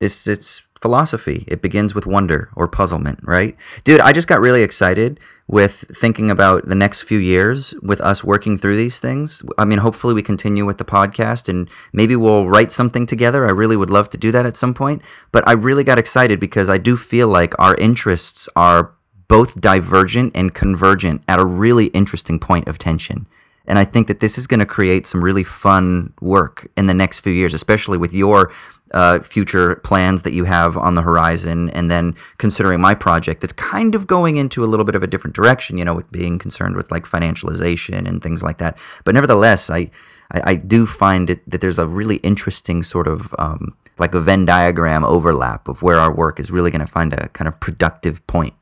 It's 0.01 0.27
it's 0.27 0.62
philosophy. 0.81 1.44
It 1.47 1.61
begins 1.61 1.94
with 1.94 2.07
wonder 2.07 2.48
or 2.57 2.66
puzzlement, 2.66 3.19
right? 3.23 3.55
Dude, 3.85 4.01
I 4.01 4.15
just 4.15 4.27
got 4.27 4.40
really 4.40 4.62
excited 4.62 5.20
with 5.47 5.85
thinking 5.94 6.31
about 6.31 6.66
the 6.66 6.74
next 6.74 7.03
few 7.03 7.19
years 7.19 7.74
with 7.82 8.01
us 8.01 8.24
working 8.24 8.57
through 8.57 8.77
these 8.77 8.98
things. 9.01 9.43
I 9.59 9.66
mean, 9.66 9.81
hopefully 9.81 10.15
we 10.15 10.23
continue 10.23 10.65
with 10.65 10.78
the 10.78 10.85
podcast 10.86 11.47
and 11.47 11.69
maybe 11.93 12.16
we'll 12.16 12.48
write 12.48 12.73
something 12.73 13.05
together. 13.05 13.44
I 13.44 13.51
really 13.51 13.77
would 13.77 13.90
love 13.90 14.09
to 14.11 14.19
do 14.19 14.32
that 14.32 14.47
at 14.47 14.57
some 14.57 14.73
point, 14.73 15.03
but 15.31 15.47
I 15.47 15.53
really 15.53 15.85
got 15.85 15.98
excited 15.98 16.40
because 16.40 16.70
I 16.70 16.78
do 16.78 16.97
feel 16.97 17.28
like 17.28 17.53
our 17.59 17.74
interests 17.74 18.48
are 18.57 18.94
both 19.28 19.61
divergent 19.61 20.32
and 20.35 20.55
convergent 20.55 21.23
at 21.28 21.39
a 21.39 21.44
really 21.44 21.89
interesting 21.89 22.39
point 22.39 22.66
of 22.66 22.78
tension. 22.78 23.27
And 23.66 23.78
I 23.78 23.84
think 23.84 24.06
that 24.09 24.20
this 24.20 24.38
is 24.38 24.47
going 24.47 24.60
to 24.60 24.66
create 24.66 25.06
some 25.06 25.22
really 25.22 25.44
fun 25.44 26.12
work 26.20 26.70
in 26.76 26.86
the 26.86 26.94
next 26.94 27.20
few 27.20 27.32
years, 27.32 27.55
especially 27.55 27.98
with 27.98 28.14
your 28.14 28.52
uh, 28.93 29.18
future 29.18 29.76
plans 29.76 30.22
that 30.22 30.32
you 30.32 30.44
have 30.44 30.76
on 30.76 30.94
the 30.94 31.02
horizon. 31.02 31.70
And 31.70 31.90
then 31.90 32.14
considering 32.38 32.80
my 32.80 32.94
project 32.94 33.40
that's 33.40 33.52
kind 33.52 33.94
of 33.94 34.06
going 34.06 34.36
into 34.36 34.64
a 34.64 34.66
little 34.66 34.84
bit 34.84 34.94
of 34.94 35.02
a 35.02 35.06
different 35.06 35.34
direction, 35.34 35.78
you 35.78 35.84
know, 35.84 35.94
with 35.94 36.10
being 36.12 36.38
concerned 36.38 36.76
with 36.76 36.90
like 36.90 37.05
financialization 37.05 38.06
and 38.09 38.22
things 38.22 38.43
like 38.43 38.59
that. 38.59 38.78
But 39.05 39.14
nevertheless, 39.14 39.70
I, 39.70 39.90
I, 40.30 40.43
I 40.44 40.55
do 40.55 40.86
find 40.86 41.30
it 41.30 41.48
that 41.51 41.60
there's 41.60 41.78
a 41.78 41.86
really 41.86 42.16
interesting 42.16 42.82
sort 42.82 43.09
of 43.09 43.34
um, 43.38 43.76
like 43.98 44.14
a 44.14 44.20
Venn 44.20 44.44
diagram 44.44 45.05
overlap 45.05 45.68
of 45.68 45.82
where 45.82 45.98
our 45.98 46.14
work 46.14 46.38
is 46.38 46.51
really 46.51 46.70
going 46.70 46.86
to 46.86 46.86
find 46.86 47.12
a 47.12 47.28
kind 47.30 47.48
of 47.48 47.59
productive 47.59 48.24
point. 48.26 48.55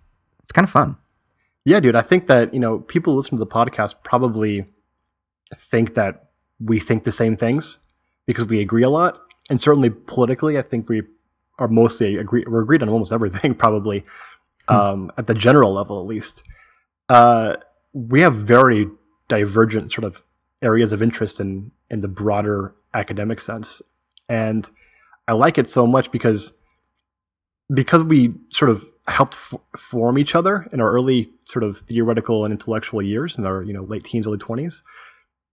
It's 0.43 0.53
kind 0.53 0.65
of 0.65 0.71
fun. 0.71 0.97
Yeah, 1.67 1.81
dude. 1.81 1.97
I 1.97 2.03
think 2.03 2.27
that, 2.27 2.53
you 2.53 2.61
know, 2.61 2.81
people 2.81 3.15
listen 3.15 3.39
to 3.39 3.45
the 3.45 3.51
podcast 3.51 3.97
probably 4.03 4.67
think 5.55 5.95
that 5.95 6.31
we 6.61 6.79
think 6.79 7.05
the 7.05 7.13
same 7.13 7.37
things 7.37 7.79
because 8.27 8.47
we 8.47 8.61
agree 8.61 8.83
a 8.83 8.91
lot. 8.91 9.19
And 9.51 9.61
certainly 9.61 9.91
politically, 9.91 10.59
I 10.59 10.63
think 10.63 10.89
we 10.89 11.03
are 11.59 11.69
mostly 11.69 12.17
agree. 12.17 12.45
We're 12.47 12.63
agreed 12.63 12.83
on 12.83 12.89
almost 12.89 13.13
everything, 13.19 13.55
probably 13.55 14.05
hmm. 14.69 14.75
um, 14.75 15.13
at 15.17 15.27
the 15.27 15.35
general 15.35 15.73
level, 15.73 16.01
at 16.01 16.07
least. 16.07 16.43
Uh, 17.09 17.57
we 17.93 18.21
have 18.21 18.35
very 18.35 18.89
divergent 19.29 19.93
sort 19.93 20.05
of 20.05 20.23
areas 20.63 20.93
of 20.93 21.03
interest 21.03 21.41
in 21.41 21.71
in 21.91 22.01
the 22.01 22.09
broader 22.09 22.75
academic 22.95 23.41
sense, 23.41 23.83
and 24.29 24.69
I 25.29 25.33
like 25.33 25.59
it 25.59 25.69
so 25.69 25.87
much 25.87 26.11
because 26.11 26.55
because 27.73 28.05
we 28.05 28.35
sort 28.51 28.71
of 28.71 28.85
helped 29.07 29.35
f- 29.35 29.55
form 29.77 30.19
each 30.19 30.35
other 30.35 30.67
in 30.73 30.81
our 30.81 30.91
early 30.91 31.31
sort 31.45 31.63
of 31.63 31.79
theoretical 31.79 32.45
and 32.45 32.53
intellectual 32.53 33.03
years 33.03 33.39
in 33.39 33.47
our 33.47 33.63
you 33.63 33.73
know 33.73 33.83
late 33.83 34.05
teens, 34.05 34.27
early 34.27 34.39
twenties. 34.39 34.83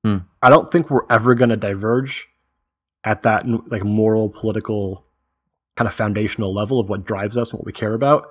Hmm. 0.03 0.17
I 0.41 0.49
don't 0.49 0.71
think 0.71 0.89
we're 0.89 1.05
ever 1.09 1.35
going 1.35 1.49
to 1.49 1.57
diverge 1.57 2.27
at 3.03 3.23
that 3.23 3.45
like 3.69 3.83
moral, 3.83 4.29
political 4.29 5.05
kind 5.75 5.87
of 5.87 5.93
foundational 5.93 6.53
level 6.53 6.79
of 6.79 6.89
what 6.89 7.05
drives 7.05 7.37
us 7.37 7.51
and 7.51 7.59
what 7.59 7.65
we 7.65 7.71
care 7.71 7.93
about. 7.93 8.27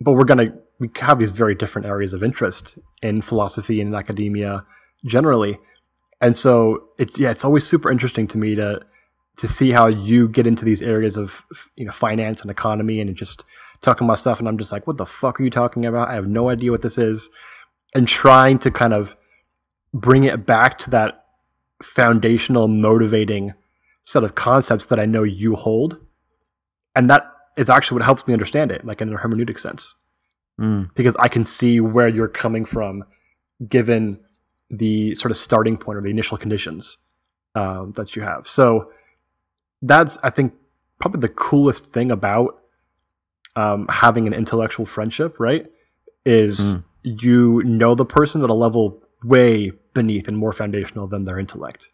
But 0.00 0.12
we're 0.12 0.24
going 0.24 0.48
to 0.48 0.58
we 0.78 0.90
have 0.96 1.18
these 1.18 1.30
very 1.30 1.54
different 1.54 1.86
areas 1.86 2.12
of 2.12 2.22
interest 2.22 2.78
in 3.02 3.22
philosophy 3.22 3.80
and 3.80 3.88
in 3.88 3.94
academia 3.94 4.64
generally. 5.04 5.58
And 6.20 6.36
so 6.36 6.88
it's 6.98 7.18
yeah, 7.18 7.30
it's 7.30 7.44
always 7.44 7.66
super 7.66 7.90
interesting 7.90 8.26
to 8.28 8.38
me 8.38 8.54
to 8.54 8.80
to 9.38 9.48
see 9.48 9.70
how 9.70 9.86
you 9.86 10.28
get 10.28 10.46
into 10.46 10.64
these 10.64 10.82
areas 10.82 11.16
of 11.16 11.44
you 11.76 11.84
know 11.84 11.92
finance 11.92 12.42
and 12.42 12.50
economy 12.50 13.00
and 13.00 13.14
just 13.14 13.44
talking 13.82 14.06
about 14.06 14.18
stuff 14.18 14.38
and 14.38 14.48
I'm 14.48 14.56
just 14.56 14.72
like 14.72 14.86
what 14.86 14.96
the 14.96 15.06
fuck 15.06 15.38
are 15.38 15.44
you 15.44 15.50
talking 15.50 15.84
about? 15.84 16.08
I 16.08 16.14
have 16.14 16.28
no 16.28 16.48
idea 16.48 16.70
what 16.70 16.82
this 16.82 16.98
is 16.98 17.30
and 17.94 18.08
trying 18.08 18.58
to 18.60 18.70
kind 18.70 18.94
of 18.94 19.16
bring 20.00 20.24
it 20.24 20.46
back 20.46 20.78
to 20.78 20.90
that 20.90 21.24
foundational, 21.82 22.68
motivating 22.68 23.52
set 24.04 24.24
of 24.24 24.34
concepts 24.34 24.86
that 24.86 25.00
I 25.00 25.06
know 25.06 25.22
you 25.22 25.56
hold. 25.56 25.98
And 26.94 27.10
that 27.10 27.30
is 27.56 27.68
actually 27.68 27.96
what 27.96 28.04
helps 28.04 28.26
me 28.26 28.32
understand 28.32 28.70
it, 28.70 28.84
like 28.84 29.00
in 29.00 29.12
a 29.12 29.18
hermeneutic 29.18 29.58
sense. 29.58 29.94
Mm. 30.60 30.90
Because 30.94 31.16
I 31.16 31.28
can 31.28 31.44
see 31.44 31.80
where 31.80 32.08
you're 32.08 32.28
coming 32.28 32.64
from 32.64 33.04
given 33.68 34.20
the 34.70 35.14
sort 35.14 35.30
of 35.30 35.36
starting 35.36 35.76
point 35.76 35.98
or 35.98 36.02
the 36.02 36.10
initial 36.10 36.36
conditions 36.36 36.98
um, 37.54 37.92
that 37.92 38.16
you 38.16 38.22
have. 38.22 38.46
So 38.46 38.90
that's, 39.82 40.18
I 40.22 40.30
think, 40.30 40.54
probably 40.98 41.20
the 41.20 41.28
coolest 41.28 41.92
thing 41.92 42.10
about 42.10 42.62
um, 43.54 43.86
having 43.88 44.26
an 44.26 44.34
intellectual 44.34 44.86
friendship, 44.86 45.38
right? 45.38 45.66
Is 46.24 46.76
mm. 46.76 46.84
you 47.02 47.62
know 47.64 47.94
the 47.94 48.04
person 48.04 48.42
at 48.42 48.50
a 48.50 48.54
level 48.54 49.02
way 49.24 49.72
beneath 49.96 50.28
and 50.28 50.36
more 50.36 50.52
foundational 50.52 51.08
than 51.08 51.24
their 51.24 51.38
intellect. 51.38 51.88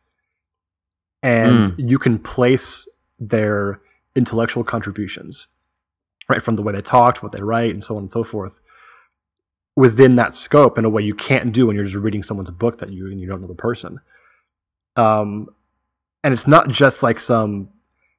And 1.23 1.63
mm. 1.63 1.91
you 1.91 1.99
can 1.99 2.19
place 2.19 2.87
their 3.19 3.81
intellectual 4.15 4.65
contributions, 4.65 5.49
right, 6.29 6.43
from 6.43 6.57
the 6.57 6.63
way 6.63 6.73
they 6.73 6.83
talked, 6.83 7.23
what 7.23 7.33
they 7.33 7.43
write, 7.43 7.73
and 7.73 7.83
so 7.83 7.97
on 7.97 8.03
and 8.03 8.13
so 8.13 8.23
forth, 8.23 8.61
within 9.77 10.17
that 10.17 10.35
scope 10.35 10.77
in 10.77 10.85
a 10.85 10.91
way 10.91 11.03
you 11.03 11.15
can't 11.15 11.53
do 11.53 11.67
when 11.67 11.77
you're 11.77 11.85
just 11.85 11.97
reading 11.97 12.23
someone's 12.23 12.51
book 12.51 12.79
that 12.79 12.93
you 12.93 13.07
and 13.07 13.21
you 13.21 13.27
don't 13.27 13.41
know 13.41 13.47
the 13.47 13.55
person. 13.55 14.01
Um, 14.97 15.49
and 16.23 16.35
it's 16.35 16.47
not 16.47 16.69
just 16.69 17.03
like 17.03 17.19
some 17.19 17.71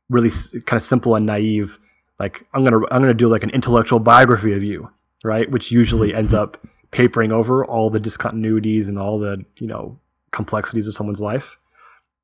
really 0.10 0.32
kind 0.66 0.78
of 0.78 0.84
simple 0.84 1.16
and 1.16 1.26
naive, 1.26 1.80
like 2.20 2.46
I'm 2.54 2.64
gonna 2.64 2.86
I'm 2.90 3.02
gonna 3.02 3.14
do 3.14 3.28
like 3.28 3.44
an 3.44 3.50
intellectual 3.52 4.00
biography 4.00 4.54
of 4.54 4.64
you, 4.64 4.90
right? 5.24 5.50
Which 5.52 5.72
usually 5.72 6.14
ends 6.14 6.34
up 6.34 6.58
papering 6.94 7.32
over 7.32 7.66
all 7.66 7.90
the 7.90 8.00
discontinuities 8.00 8.88
and 8.88 8.98
all 8.98 9.20
the 9.20 9.44
you 9.58 9.68
know 9.68 10.00
complexities 10.32 10.88
of 10.88 10.94
someone's 10.94 11.20
life. 11.20 11.58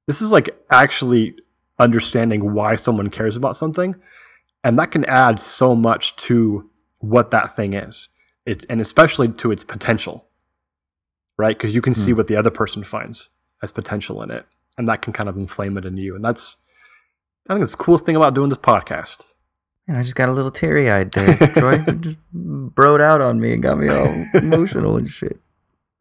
This 0.08 0.22
is 0.22 0.32
like 0.32 0.50
actually 0.72 1.36
understanding 1.78 2.54
why 2.54 2.76
someone 2.76 3.10
cares 3.10 3.36
about 3.36 3.56
something, 3.56 3.96
and 4.64 4.80
that 4.80 4.92
can 4.92 5.04
add 5.06 5.42
so 5.42 5.76
much 5.76 6.16
to 6.28 6.70
what 7.00 7.32
that 7.32 7.56
thing 7.56 7.74
is. 7.74 8.10
It 8.46 8.66
and 8.70 8.80
especially 8.80 9.28
to 9.30 9.52
its 9.52 9.64
potential, 9.64 10.28
right? 11.38 11.58
Because 11.58 11.76
you 11.76 11.82
can 11.82 11.94
see 11.94 12.12
hmm. 12.12 12.18
what 12.18 12.28
the 12.28 12.36
other 12.36 12.52
person 12.52 12.84
finds 12.84 13.32
as 13.62 13.72
potential 13.72 14.22
in 14.22 14.32
it, 14.32 14.46
and 14.78 14.88
that 14.88 15.02
can 15.02 15.14
kind 15.14 15.28
of 15.28 15.36
inflame 15.36 15.78
it 15.78 15.86
in 15.86 15.98
you. 15.98 16.16
And 16.16 16.24
that's 16.24 16.58
I 17.50 17.54
think 17.54 17.64
it's 17.64 17.72
the 17.72 17.84
coolest 17.84 18.06
thing 18.06 18.16
about 18.16 18.36
doing 18.36 18.50
this 18.50 18.60
podcast. 18.60 19.24
And 19.90 19.98
I 19.98 20.04
just 20.04 20.14
got 20.14 20.30
a 20.30 20.32
little 20.32 20.52
teary 20.52 20.92
eyed 20.92 21.12
there. 21.14 21.36
Troy 21.36 21.78
just 22.00 22.20
broed 22.32 23.02
out 23.02 23.22
on 23.22 23.40
me 23.40 23.54
and 23.54 23.64
got 23.64 23.80
me 23.80 23.90
all 23.90 24.26
emotional 24.36 24.98
and 24.98 25.10
shit. 25.10 25.40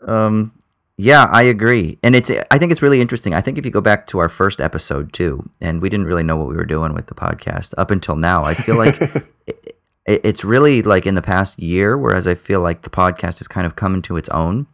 Um, 0.07 0.53
yeah, 0.99 1.25
I 1.25 1.45
agree, 1.45 1.99
and 2.03 2.15
it's. 2.15 2.31
I 2.51 2.59
think 2.59 2.71
it's 2.71 2.83
really 2.83 3.01
interesting. 3.01 3.33
I 3.33 3.41
think 3.41 3.57
if 3.57 3.65
you 3.65 3.71
go 3.71 3.81
back 3.81 4.07
to 4.09 4.19
our 4.19 4.29
first 4.29 4.61
episode 4.61 5.15
too, 5.15 5.49
and 5.63 5.81
we 5.81 5.89
didn't 5.89 6.05
really 6.05 6.23
know 6.23 6.37
what 6.37 6.49
we 6.49 6.57
were 6.57 6.67
doing 6.67 6.93
with 6.93 7.07
the 7.07 7.15
podcast 7.15 7.73
up 7.79 7.91
until 7.91 8.15
now. 8.15 8.45
I 8.45 8.53
feel 8.53 8.77
like 8.77 9.01
it, 9.47 9.77
it's 10.05 10.45
really 10.45 10.83
like 10.83 11.07
in 11.07 11.15
the 11.15 11.23
past 11.23 11.59
year, 11.59 11.97
whereas 11.97 12.29
I 12.29 12.35
feel 12.35 12.61
like 12.61 12.83
the 12.83 12.91
podcast 12.91 13.39
has 13.39 13.49
kind 13.49 13.65
of 13.65 13.75
come 13.75 13.95
into 13.95 14.19
its 14.19 14.29
own, 14.29 14.67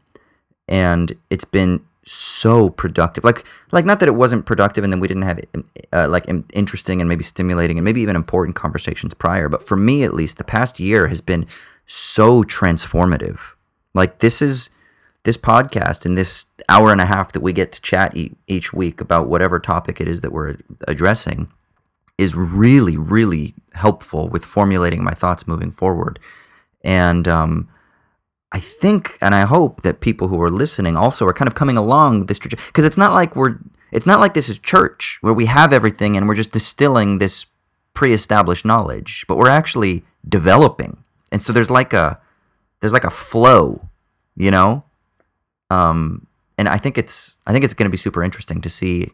and 0.67 1.17
it's 1.31 1.45
been 1.45 1.85
so 2.07 2.71
productive. 2.71 3.25
Like 3.25 3.47
like 3.73 3.85
not 3.85 4.01
that 4.01 4.09
it 4.09 4.15
wasn't 4.15 4.47
productive 4.47 4.85
and 4.85 4.93
then 4.93 5.01
we 5.01 5.09
didn't 5.09 5.23
have 5.23 5.41
uh, 5.93 6.09
like 6.09 6.27
interesting 6.53 7.01
and 7.01 7.09
maybe 7.09 7.25
stimulating 7.25 7.79
and 7.79 7.85
maybe 7.85 8.03
even 8.03 8.17
important 8.17 8.57
conversations 8.57 9.15
prior, 9.15 9.49
but 9.49 9.63
for 9.63 9.77
me 9.77 10.05
at 10.05 10.15
least 10.15 10.39
the 10.39 10.45
past 10.45 10.79
year 10.79 11.09
has 11.09 11.21
been 11.21 11.47
so 11.87 12.43
transformative. 12.43 13.39
Like 13.95 14.19
this 14.19 14.43
is 14.43 14.71
this 15.25 15.37
podcast 15.37 16.05
and 16.05 16.19
this 16.19 16.47
hour 16.69 16.93
and 16.93 17.01
a 17.01 17.07
half 17.07 17.33
that 17.33 17.41
we 17.41 17.53
get 17.53 17.73
to 17.73 17.81
chat 17.81 18.17
e- 18.17 18.33
each 18.47 18.73
week 18.73 19.01
about 19.01 19.29
whatever 19.29 19.59
topic 19.59 20.01
it 20.01 20.09
is 20.09 20.21
that 20.21 20.33
we're 20.33 20.57
addressing 20.87 21.51
is 22.19 22.35
really 22.35 22.97
really 22.97 23.55
helpful 23.73 24.29
with 24.29 24.45
formulating 24.45 25.03
my 25.03 25.13
thoughts 25.13 25.49
moving 25.49 25.71
forward. 25.73 26.19
And 26.83 27.27
um 27.27 27.69
I 28.55 28.61
think 28.61 29.19
and 29.21 29.35
I 29.35 29.47
hope 29.47 29.83
that 29.83 30.01
people 30.01 30.29
who 30.29 30.41
are 30.41 30.49
listening 30.49 30.97
also 30.97 31.27
are 31.27 31.33
kind 31.33 31.49
of 31.49 31.57
coming 31.57 31.77
along 31.77 32.27
this 32.27 32.39
because 32.39 32.85
it's 32.85 32.97
not 32.97 33.13
like 33.13 33.35
we're 33.35 33.59
it's 33.91 34.07
not 34.07 34.21
like 34.21 34.35
this 34.35 34.49
is 34.49 34.61
church 34.61 35.19
where 35.23 35.35
we 35.35 35.47
have 35.47 35.73
everything 35.73 36.17
and 36.17 36.29
we're 36.29 36.37
just 36.37 36.53
distilling 36.53 37.19
this 37.19 37.47
pre-established 37.95 38.65
knowledge, 38.65 39.25
but 39.27 39.39
we're 39.39 39.49
actually 39.49 40.05
developing. 40.29 41.03
And 41.33 41.43
so 41.43 41.53
there's 41.53 41.71
like 41.71 41.93
a 41.93 42.21
there's 42.79 42.93
like 42.93 43.05
a 43.05 43.11
flow, 43.11 43.89
you 44.37 44.53
know? 44.53 44.85
Um 45.69 46.29
and 46.57 46.69
I 46.69 46.79
think 46.79 46.97
it's 46.97 47.41
I 47.49 47.53
think 47.53 47.65
it's 47.65 47.75
going 47.75 47.91
to 47.91 47.91
be 47.91 47.97
super 47.97 48.23
interesting 48.23 48.61
to 48.61 48.71
see 48.71 49.11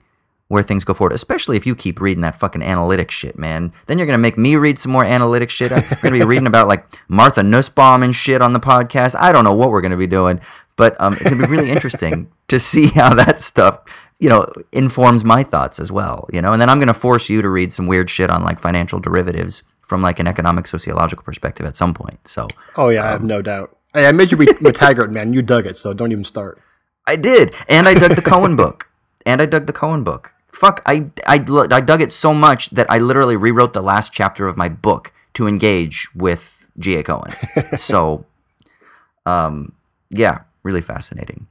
where 0.51 0.65
things 0.65 0.83
go 0.83 0.93
forward, 0.93 1.13
especially 1.13 1.57
if 1.57 1.65
you 1.65 1.77
keep 1.77 2.01
reading 2.01 2.23
that 2.23 2.35
fucking 2.35 2.61
analytic 2.61 3.09
shit, 3.09 3.39
man. 3.39 3.73
Then 3.87 3.99
you're 3.99 4.07
gonna 4.09 4.19
make 4.19 4.37
me 4.37 4.57
read 4.57 4.81
some 4.81 4.91
more 4.91 5.05
analytic 5.05 5.49
shit. 5.49 5.71
I'm 5.71 5.85
gonna 6.03 6.19
be 6.19 6.25
reading 6.25 6.49
about 6.49 6.67
like 6.67 6.85
Martha 7.09 7.45
Nussbaum 7.45 8.03
and 8.03 8.13
shit 8.13 8.43
on 8.43 8.53
the 8.53 8.59
podcast. 8.59 9.15
I 9.15 9.31
don't 9.31 9.45
know 9.45 9.55
what 9.55 9.71
we're 9.71 9.81
gonna 9.81 9.97
be 9.97 10.09
doing, 10.09 10.41
but 10.75 11.01
um, 11.01 11.13
it's 11.13 11.31
gonna 11.31 11.47
be 11.47 11.53
really 11.53 11.71
interesting 11.71 12.33
to 12.49 12.59
see 12.59 12.89
how 12.89 13.15
that 13.15 13.41
stuff, 13.41 13.79
you 14.19 14.29
know, 14.29 14.45
informs 14.73 15.25
my 15.25 15.45
thoughts 15.45 15.79
as 15.79 15.93
well. 15.93 16.29
You 16.33 16.43
know, 16.43 16.53
and 16.53 16.61
then 16.61 16.69
I'm 16.69 16.81
gonna 16.81 16.95
force 16.95 17.29
you 17.29 17.41
to 17.43 17.49
read 17.49 17.73
some 17.73 17.87
weird 17.87 18.11
shit 18.11 18.29
on 18.29 18.43
like 18.43 18.59
financial 18.59 18.99
derivatives 18.99 19.63
from 19.83 20.03
like 20.03 20.19
an 20.19 20.27
economic 20.27 20.67
sociological 20.67 21.23
perspective 21.23 21.65
at 21.65 21.77
some 21.77 21.95
point. 21.95 22.27
So, 22.27 22.49
oh 22.75 22.89
yeah, 22.89 23.03
um, 23.03 23.07
I 23.07 23.11
have 23.13 23.21
um, 23.21 23.29
no 23.29 23.41
doubt. 23.41 23.77
Hey, 23.95 24.05
I 24.05 24.11
made 24.11 24.33
you 24.33 24.37
read 24.37 24.49
McTaggart, 24.49 25.13
man. 25.13 25.33
You 25.33 25.43
dug 25.43 25.67
it, 25.67 25.77
so 25.77 25.95
don't 25.95 26.11
even 26.11 26.25
start. 26.25 26.61
I 27.07 27.15
did, 27.15 27.55
and 27.69 27.87
I 27.87 27.95
dug 27.95 28.17
the 28.17 28.23
Cohen 28.23 28.57
book, 28.57 28.89
and 29.25 29.41
I 29.41 29.47
dug 29.47 29.69
the 29.69 29.73
Cohen 29.73 30.03
book 30.03 30.35
fuck, 30.53 30.83
I, 30.87 31.11
I, 31.27 31.45
I 31.71 31.81
dug 31.81 32.03
it 32.03 32.13
so 32.13 32.35
much 32.35 32.71
that 32.71 32.91
I 32.91 32.99
literally 32.99 33.37
rewrote 33.37 33.73
the 33.73 33.83
last 33.83 34.13
chapter 34.13 34.47
of 34.47 34.57
my 34.57 34.69
book 34.69 35.13
to 35.35 35.47
engage 35.47 36.09
with 36.15 36.71
G.A. 36.79 37.03
Cohen. 37.03 37.33
so, 37.77 38.27
um, 39.27 39.73
yeah, 40.11 40.41
really 40.63 40.81
fascinating. 40.81 41.47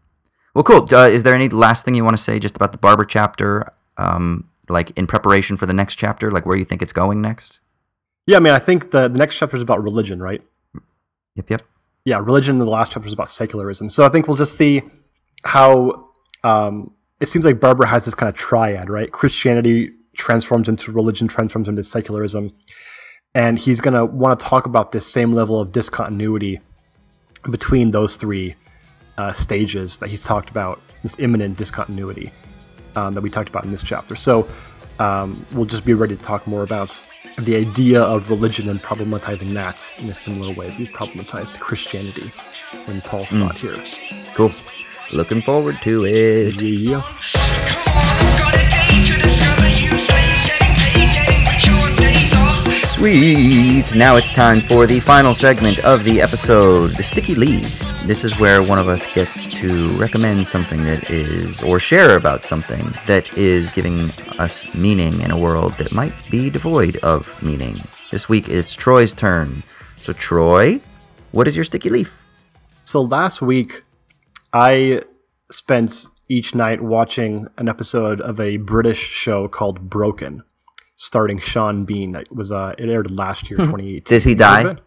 Well, 0.53 0.63
cool. 0.63 0.88
Uh, 0.91 1.07
is 1.07 1.23
there 1.23 1.35
any 1.35 1.49
last 1.49 1.85
thing 1.85 1.95
you 1.95 2.03
want 2.03 2.17
to 2.17 2.23
say 2.23 2.39
just 2.39 2.55
about 2.55 2.71
the 2.71 2.77
Barber 2.77 3.05
chapter, 3.05 3.71
um, 3.97 4.49
like 4.67 4.91
in 4.97 5.07
preparation 5.07 5.57
for 5.57 5.65
the 5.65 5.73
next 5.73 5.95
chapter, 5.95 6.31
like 6.31 6.45
where 6.45 6.57
you 6.57 6.65
think 6.65 6.81
it's 6.81 6.93
going 6.93 7.21
next? 7.21 7.61
Yeah, 8.27 8.38
I 8.38 8.39
mean, 8.41 8.53
I 8.53 8.59
think 8.59 8.91
the, 8.91 9.07
the 9.07 9.17
next 9.17 9.38
chapter 9.38 9.55
is 9.55 9.61
about 9.61 9.81
religion, 9.81 10.19
right? 10.19 10.41
Yep, 11.35 11.49
yep. 11.49 11.61
Yeah, 12.05 12.19
religion. 12.19 12.55
in 12.55 12.59
The 12.59 12.67
last 12.67 12.91
chapter 12.91 13.07
is 13.07 13.13
about 13.13 13.30
secularism. 13.30 13.89
So 13.89 14.05
I 14.05 14.09
think 14.09 14.27
we'll 14.27 14.38
just 14.38 14.57
see 14.57 14.84
how 15.43 16.09
um, 16.43 16.93
it 17.19 17.27
seems 17.27 17.45
like 17.45 17.59
Barber 17.59 17.85
has 17.85 18.05
this 18.05 18.15
kind 18.15 18.29
of 18.29 18.35
triad, 18.35 18.89
right? 18.89 19.11
Christianity 19.11 19.91
transforms 20.15 20.69
into 20.69 20.91
religion, 20.91 21.27
transforms 21.27 21.67
into 21.67 21.83
secularism. 21.83 22.51
And 23.35 23.59
he's 23.59 23.79
going 23.79 23.93
to 23.93 24.05
want 24.05 24.39
to 24.39 24.45
talk 24.45 24.65
about 24.65 24.91
this 24.91 25.05
same 25.05 25.33
level 25.33 25.59
of 25.59 25.71
discontinuity 25.71 26.59
between 27.49 27.91
those 27.91 28.15
three 28.15 28.55
uh, 29.17 29.33
stages 29.33 29.97
that 29.99 30.09
he's 30.09 30.23
talked 30.23 30.49
about, 30.49 30.81
this 31.03 31.19
immanent 31.19 31.57
discontinuity 31.57 32.31
um, 32.95 33.13
that 33.13 33.21
we 33.21 33.29
talked 33.29 33.49
about 33.49 33.63
in 33.65 33.71
this 33.71 33.83
chapter. 33.83 34.15
So 34.15 34.49
um, 34.99 35.45
we'll 35.53 35.65
just 35.65 35.85
be 35.85 35.93
ready 35.93 36.15
to 36.15 36.23
talk 36.23 36.47
more 36.47 36.63
about 36.63 37.01
the 37.43 37.55
idea 37.55 38.01
of 38.01 38.29
religion 38.29 38.69
and 38.69 38.79
problematizing 38.79 39.53
that 39.53 39.91
in 39.99 40.09
a 40.09 40.13
similar 40.13 40.53
way 40.55 40.67
as 40.67 40.77
we've 40.77 40.89
problematized 40.89 41.59
Christianity 41.59 42.27
when 42.85 42.99
Paul's 43.01 43.27
mm. 43.27 43.41
thought 43.41 43.57
here. 43.57 43.75
Cool. 44.33 44.51
Looking 45.11 45.41
forward 45.41 45.76
to 45.81 46.06
it. 46.06 46.61
Yeah. 46.61 47.02
Sweet. 52.99 53.95
Now 53.95 54.18
it's 54.18 54.30
time 54.30 54.57
for 54.57 54.86
the 54.86 54.99
final 54.99 55.34
segment 55.34 55.80
of 55.80 56.03
the 56.03 56.22
episode, 56.22 56.91
the 56.91 57.03
sticky 57.03 57.34
leaves. 57.34 58.06
This 58.06 58.23
is 58.23 58.40
where 58.40 58.61
one 58.61 58.77
of 58.77 58.88
us 58.88 59.11
gets 59.14 59.48
to 59.60 59.90
recommend 59.98 60.45
something 60.45 60.84
that 60.84 61.10
is, 61.10 61.64
or 61.64 61.80
share 61.80 62.15
about 62.15 62.45
something 62.45 62.86
that 63.07 63.36
is 63.36 63.72
giving 63.72 64.10
us 64.38 64.76
meaning 64.76 65.22
in 65.22 65.31
a 65.31 65.38
world 65.38 65.73
that 65.80 65.91
might 65.91 66.14
be 66.30 66.52
devoid 66.52 66.98
of 66.98 67.41
meaning. 67.41 67.77
This 68.11 68.30
week 68.30 68.48
it's 68.48 68.76
Troy's 68.76 69.14
turn. 69.14 69.64
So, 69.95 70.14
Troy, 70.14 70.81
what 71.31 71.48
is 71.48 71.56
your 71.56 71.65
sticky 71.65 71.90
leaf? 71.90 72.14
So, 72.84 73.02
last 73.02 73.41
week 73.41 73.84
I 74.53 75.01
spent 75.51 76.05
each 76.27 76.53
night 76.53 76.81
watching 76.81 77.47
an 77.57 77.67
episode 77.67 78.21
of 78.21 78.39
a 78.39 78.57
British 78.57 78.99
show 78.99 79.47
called 79.47 79.89
Broken, 79.89 80.43
starring 80.95 81.39
Sean 81.39 81.85
Bean. 81.85 82.11
That 82.11 82.34
was 82.34 82.51
uh, 82.51 82.76
it 82.77 82.89
aired 82.89 83.11
last 83.11 83.49
year, 83.49 83.57
2018. 83.57 84.03
Does 84.03 84.23
he 84.23 84.35
die? 84.35 84.77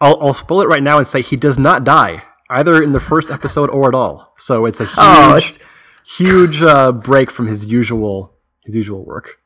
I'll, 0.00 0.20
I'll 0.20 0.34
spoil 0.34 0.62
it 0.62 0.68
right 0.68 0.82
now 0.82 0.98
and 0.98 1.06
say 1.06 1.22
he 1.22 1.36
does 1.36 1.58
not 1.58 1.84
die 1.84 2.24
either 2.50 2.82
in 2.82 2.92
the 2.92 3.00
first 3.00 3.30
episode 3.30 3.70
or 3.70 3.88
at 3.88 3.94
all. 3.94 4.34
So 4.36 4.66
it's 4.66 4.80
a 4.80 4.86
oh, 4.96 5.34
huge, 5.34 5.58
oh, 5.60 5.66
huge 6.04 6.62
uh, 6.62 6.92
break 6.92 7.30
from 7.30 7.46
his 7.46 7.66
usual 7.66 8.34
his 8.64 8.76
usual 8.76 9.04
work. 9.04 9.40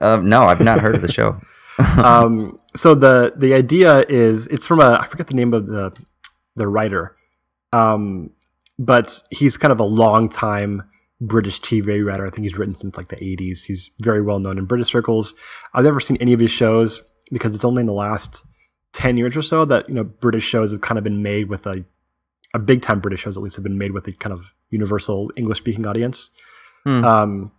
Uh, 0.00 0.20
no, 0.22 0.42
I've 0.42 0.60
not 0.60 0.80
heard 0.80 0.94
of 0.94 1.02
the 1.02 1.12
show. 1.12 1.40
um, 2.02 2.58
so 2.74 2.94
the 2.94 3.34
the 3.36 3.54
idea 3.54 4.00
is 4.08 4.46
it's 4.48 4.66
from 4.66 4.80
a 4.80 4.98
I 5.00 5.06
forget 5.06 5.26
the 5.26 5.34
name 5.34 5.52
of 5.52 5.66
the 5.66 5.92
the 6.54 6.66
writer. 6.66 7.16
Um, 7.72 8.30
but 8.78 9.22
he's 9.30 9.56
kind 9.56 9.72
of 9.72 9.80
a 9.80 9.84
long 9.84 10.28
time 10.28 10.82
British 11.20 11.60
TV 11.60 12.04
writer. 12.04 12.26
I 12.26 12.30
think 12.30 12.44
he's 12.44 12.58
written 12.58 12.74
since 12.74 12.96
like 12.96 13.08
the 13.08 13.16
80s. 13.16 13.64
He's 13.64 13.90
very 14.02 14.22
well 14.22 14.38
known 14.38 14.58
in 14.58 14.66
British 14.66 14.88
circles. 14.88 15.34
I've 15.74 15.84
never 15.84 16.00
seen 16.00 16.18
any 16.18 16.32
of 16.32 16.40
his 16.40 16.50
shows 16.50 17.00
because 17.32 17.54
it's 17.54 17.64
only 17.64 17.80
in 17.80 17.86
the 17.86 17.92
last 17.92 18.44
10 18.92 19.16
years 19.16 19.36
or 19.36 19.42
so 19.42 19.64
that, 19.64 19.88
you 19.88 19.94
know, 19.94 20.04
British 20.04 20.44
shows 20.44 20.72
have 20.72 20.82
kind 20.82 20.98
of 20.98 21.04
been 21.04 21.22
made 21.22 21.48
with 21.48 21.66
a, 21.66 21.84
a 22.54 22.58
big 22.58 22.82
time 22.82 23.00
British 23.00 23.20
shows 23.20 23.36
at 23.36 23.42
least 23.42 23.56
have 23.56 23.62
been 23.62 23.78
made 23.78 23.92
with 23.92 24.06
a 24.08 24.12
kind 24.12 24.32
of 24.32 24.52
universal 24.70 25.30
English 25.36 25.58
speaking 25.58 25.86
audience. 25.86 26.30
Hmm. 26.84 27.04
Um, 27.04 27.52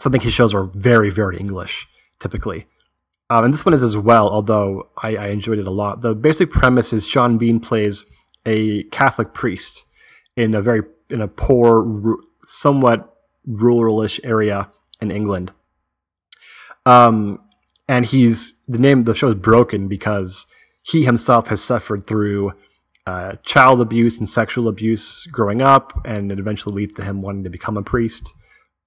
so 0.00 0.08
I 0.08 0.12
think 0.12 0.24
his 0.24 0.32
shows 0.32 0.54
are 0.54 0.64
very, 0.64 1.10
very 1.10 1.36
English 1.36 1.86
typically. 2.20 2.66
Um, 3.30 3.44
and 3.44 3.54
this 3.54 3.64
one 3.64 3.74
is 3.74 3.82
as 3.82 3.96
well, 3.96 4.28
although 4.28 4.88
I, 5.02 5.16
I 5.16 5.26
enjoyed 5.28 5.58
it 5.58 5.66
a 5.66 5.70
lot. 5.70 6.02
The 6.02 6.14
basic 6.14 6.50
premise 6.50 6.92
is 6.92 7.06
Sean 7.06 7.38
Bean 7.38 7.58
plays 7.58 8.04
a 8.46 8.82
Catholic 8.84 9.32
priest 9.32 9.84
in 10.36 10.54
a 10.54 10.62
very 10.62 10.82
in 11.10 11.20
a 11.20 11.28
poor, 11.28 12.18
somewhat 12.42 13.16
ruralish 13.48 14.20
area 14.24 14.70
in 15.00 15.10
England. 15.10 15.52
Um, 16.86 17.40
and 17.88 18.06
he's 18.06 18.54
the 18.66 18.78
name 18.78 19.00
of 19.00 19.04
the 19.04 19.14
show 19.14 19.28
is 19.28 19.34
broken 19.34 19.88
because 19.88 20.46
he 20.82 21.04
himself 21.04 21.48
has 21.48 21.62
suffered 21.62 22.06
through 22.06 22.52
uh, 23.06 23.36
child 23.42 23.80
abuse 23.80 24.18
and 24.18 24.28
sexual 24.28 24.68
abuse 24.68 25.26
growing 25.26 25.60
up, 25.60 25.92
and 26.06 26.32
it 26.32 26.38
eventually 26.38 26.74
leads 26.74 26.94
to 26.94 27.04
him 27.04 27.22
wanting 27.22 27.44
to 27.44 27.50
become 27.50 27.76
a 27.76 27.82
priest. 27.82 28.32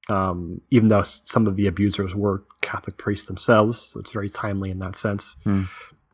Um, 0.10 0.62
even 0.72 0.88
though 0.88 1.04
some 1.04 1.48
of 1.48 1.58
the 1.58 1.68
abusers 1.68 2.16
were 2.16 2.46
Catholic 2.62 2.98
priests 2.98 3.28
themselves, 3.28 3.78
so 3.78 4.00
it's 4.00 4.12
very 4.12 4.30
timely 4.30 4.72
in 4.72 4.80
that 4.80 4.96
sense. 4.96 5.36
Hmm. 5.44 5.64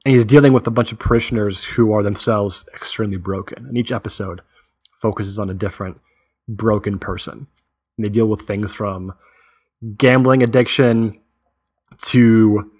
And 0.05 0.15
he's 0.15 0.25
dealing 0.25 0.51
with 0.51 0.65
a 0.67 0.71
bunch 0.71 0.91
of 0.91 0.99
parishioners 0.99 1.63
who 1.63 1.93
are 1.93 2.01
themselves 2.01 2.67
extremely 2.73 3.17
broken. 3.17 3.67
In 3.67 3.77
each 3.77 3.91
episode, 3.91 4.41
focuses 5.03 5.37
on 5.37 5.49
a 5.49 5.53
different 5.53 5.99
broken 6.47 6.97
person. 6.97 7.45
And 7.97 8.05
they 8.05 8.09
deal 8.09 8.27
with 8.27 8.41
things 8.41 8.73
from 8.73 9.13
gambling 9.97 10.41
addiction 10.41 11.19
to 12.13 12.71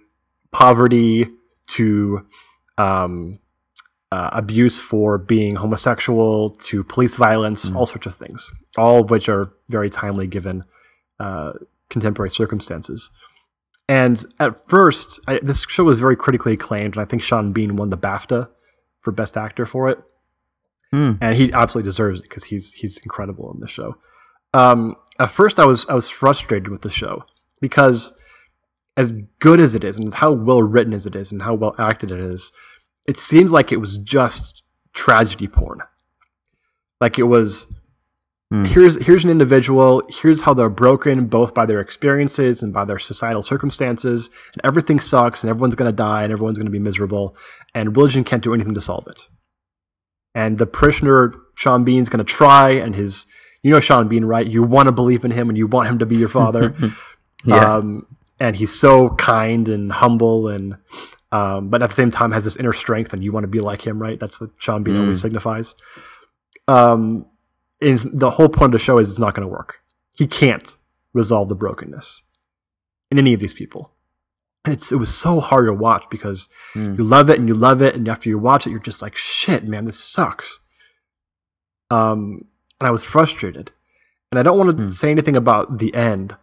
poverty 0.54 1.28
to 1.68 2.26
um, 2.78 3.40
uh, 4.12 4.30
abuse 4.32 4.80
for 4.80 5.18
being 5.18 5.56
homosexual 5.56 6.52
to 6.52 6.84
police 6.84 7.16
violence, 7.16 7.70
mm. 7.70 7.76
all 7.76 7.86
sorts 7.86 8.08
of 8.08 8.16
things, 8.16 8.50
all 8.78 9.02
of 9.02 9.10
which 9.10 9.28
are 9.28 9.52
very 9.70 9.90
timely 9.90 10.28
given 10.28 10.64
uh, 11.20 11.52
contemporary 11.90 12.30
circumstances. 12.30 13.10
And 13.90 14.24
at 14.40 14.56
first, 14.70 15.20
I, 15.28 15.40
this 15.44 15.66
show 15.68 15.84
was 15.84 16.00
very 16.00 16.16
critically 16.16 16.54
acclaimed, 16.54 16.96
and 16.96 17.04
I 17.04 17.06
think 17.06 17.22
Sean 17.22 17.52
Bean 17.52 17.76
won 17.76 17.90
the 17.90 17.98
BAFTA 17.98 18.50
for 19.02 19.12
Best 19.12 19.36
Actor 19.36 19.66
for 19.66 19.90
it. 19.90 20.00
Mm. 20.94 21.18
and 21.22 21.36
he 21.36 21.52
absolutely 21.52 21.90
deserves 21.90 22.20
it 22.20 22.24
because 22.24 22.44
he's 22.44 22.74
he's 22.74 23.00
incredible 23.00 23.52
in 23.52 23.60
the 23.60 23.68
show. 23.68 23.96
Um, 24.54 24.96
at 25.20 25.32
first, 25.32 25.60
I 25.60 25.66
was 25.66 25.88
I 25.88 25.96
was 25.96 26.08
frustrated 26.08 26.70
with 26.70 26.82
the 26.82 26.92
show 26.92 27.24
because 27.62 28.16
as 28.96 29.12
good 29.40 29.60
as 29.60 29.74
it 29.74 29.84
is 29.84 29.98
and 29.98 30.14
how 30.14 30.32
well 30.32 30.62
written 30.62 30.94
as 30.94 31.08
it 31.08 31.16
is 31.16 31.32
and 31.32 31.42
how 31.42 31.56
well 31.56 31.74
acted 31.80 32.12
it 32.12 32.20
is, 32.20 32.52
it 33.08 33.18
seemed 33.18 33.50
like 33.50 33.72
it 33.72 33.78
was 33.78 33.98
just 33.98 34.64
tragedy 34.94 35.48
porn. 35.48 35.80
Like 37.02 37.18
it 37.18 37.24
was 37.24 37.76
mm. 38.54 38.68
here's 38.68 39.04
here's 39.04 39.24
an 39.24 39.32
individual, 39.32 40.04
here's 40.10 40.42
how 40.42 40.54
they're 40.54 40.70
broken 40.70 41.26
both 41.26 41.56
by 41.56 41.66
their 41.66 41.80
experiences 41.80 42.62
and 42.62 42.72
by 42.72 42.86
their 42.86 43.00
societal 43.00 43.42
circumstances, 43.42 44.30
and 44.54 44.64
everything 44.64 45.00
sucks 45.00 45.44
and 45.44 45.50
everyone's 45.50 45.74
gonna 45.74 45.92
die 45.92 46.24
and 46.24 46.32
everyone's 46.32 46.60
gonna 46.60 46.70
be 46.70 46.78
miserable, 46.78 47.36
and 47.74 47.98
religion 47.98 48.24
can't 48.24 48.44
do 48.44 48.54
anything 48.54 48.76
to 48.76 48.82
solve 48.82 49.08
it 49.08 49.28
and 50.36 50.58
the 50.58 50.66
parishioner 50.66 51.34
Sean 51.56 51.84
Bean's 51.84 52.10
going 52.10 52.24
to 52.24 52.32
try, 52.32 52.72
and 52.72 52.96
his 52.96 53.26
you 53.62 53.72
know 53.72 53.80
Sean 53.80 54.08
Bean, 54.08 54.26
right? 54.26 54.46
You 54.46 54.64
want 54.64 54.88
to 54.88 54.92
believe 54.92 55.26
in 55.26 55.32
him, 55.32 55.50
and 55.50 55.58
you 55.58 55.68
want 55.68 55.90
him 55.90 56.00
to 56.00 56.06
be 56.06 56.16
your 56.16 56.30
father. 56.30 56.76
yeah. 57.46 57.76
Um, 57.76 58.08
and 58.40 58.56
he's 58.56 58.78
so 58.78 59.10
kind 59.12 59.70
and 59.70 59.92
humble, 59.92 60.50
and 60.50 60.78
um, 61.32 61.70
but 61.70 61.82
at 61.82 61.90
the 61.90 61.96
same 61.96 62.12
time 62.12 62.32
has 62.32 62.44
this 62.44 62.56
inner 62.56 62.74
strength, 62.74 63.14
and 63.14 63.24
you 63.24 63.32
want 63.32 63.44
to 63.44 63.50
be 63.50 63.60
like 63.60 63.86
him, 63.86 64.02
right? 64.02 64.20
That's 64.20 64.42
what 64.42 64.52
Sean 64.58 64.84
Bean 64.84 64.96
mm. 64.96 65.02
always 65.02 65.22
signifies. 65.22 65.76
Um, 66.68 67.26
and 67.82 68.00
the 68.00 68.32
whole 68.32 68.50
point 68.50 68.68
of 68.68 68.72
the 68.74 68.80
show 68.80 68.98
is 68.98 69.10
it's 69.10 69.20
not 69.20 69.34
going 69.34 69.48
to 69.48 69.52
work. 69.52 69.80
He 70.14 70.28
can't 70.28 70.76
resolve 71.14 71.50
the 71.50 71.56
brokenness 71.56 72.24
in 73.12 73.20
any 73.20 73.34
of 73.34 73.40
these 73.40 73.54
people 73.54 73.93
it's 74.66 74.92
it 74.92 74.98
was 74.98 75.14
so 75.14 75.40
hard 75.40 75.68
to 75.68 75.74
watch 75.74 76.06
because 76.10 76.50
mm. 76.74 76.98
you 76.98 77.04
love 77.04 77.30
it 77.30 77.40
and 77.40 77.48
you 77.48 77.54
love 77.54 77.82
it, 77.82 77.96
and 77.96 78.08
after 78.08 78.30
you 78.30 78.38
watch 78.38 78.66
it, 78.66 78.72
you're 78.72 78.80
just 78.80 79.02
like, 79.02 79.16
shit, 79.16 79.66
man, 79.66 79.86
this 79.86 80.00
sucks. 80.00 80.60
Um, 81.90 82.48
and 82.80 82.88
I 82.88 82.92
was 82.92 83.04
frustrated. 83.04 83.72
And 84.32 84.40
I 84.40 84.44
don't 84.44 84.58
want 84.58 84.76
to 84.76 84.84
mm. 84.84 84.90
say 84.90 85.12
anything 85.12 85.36
about 85.36 85.78
the 85.78 85.94
end, 85.94 86.36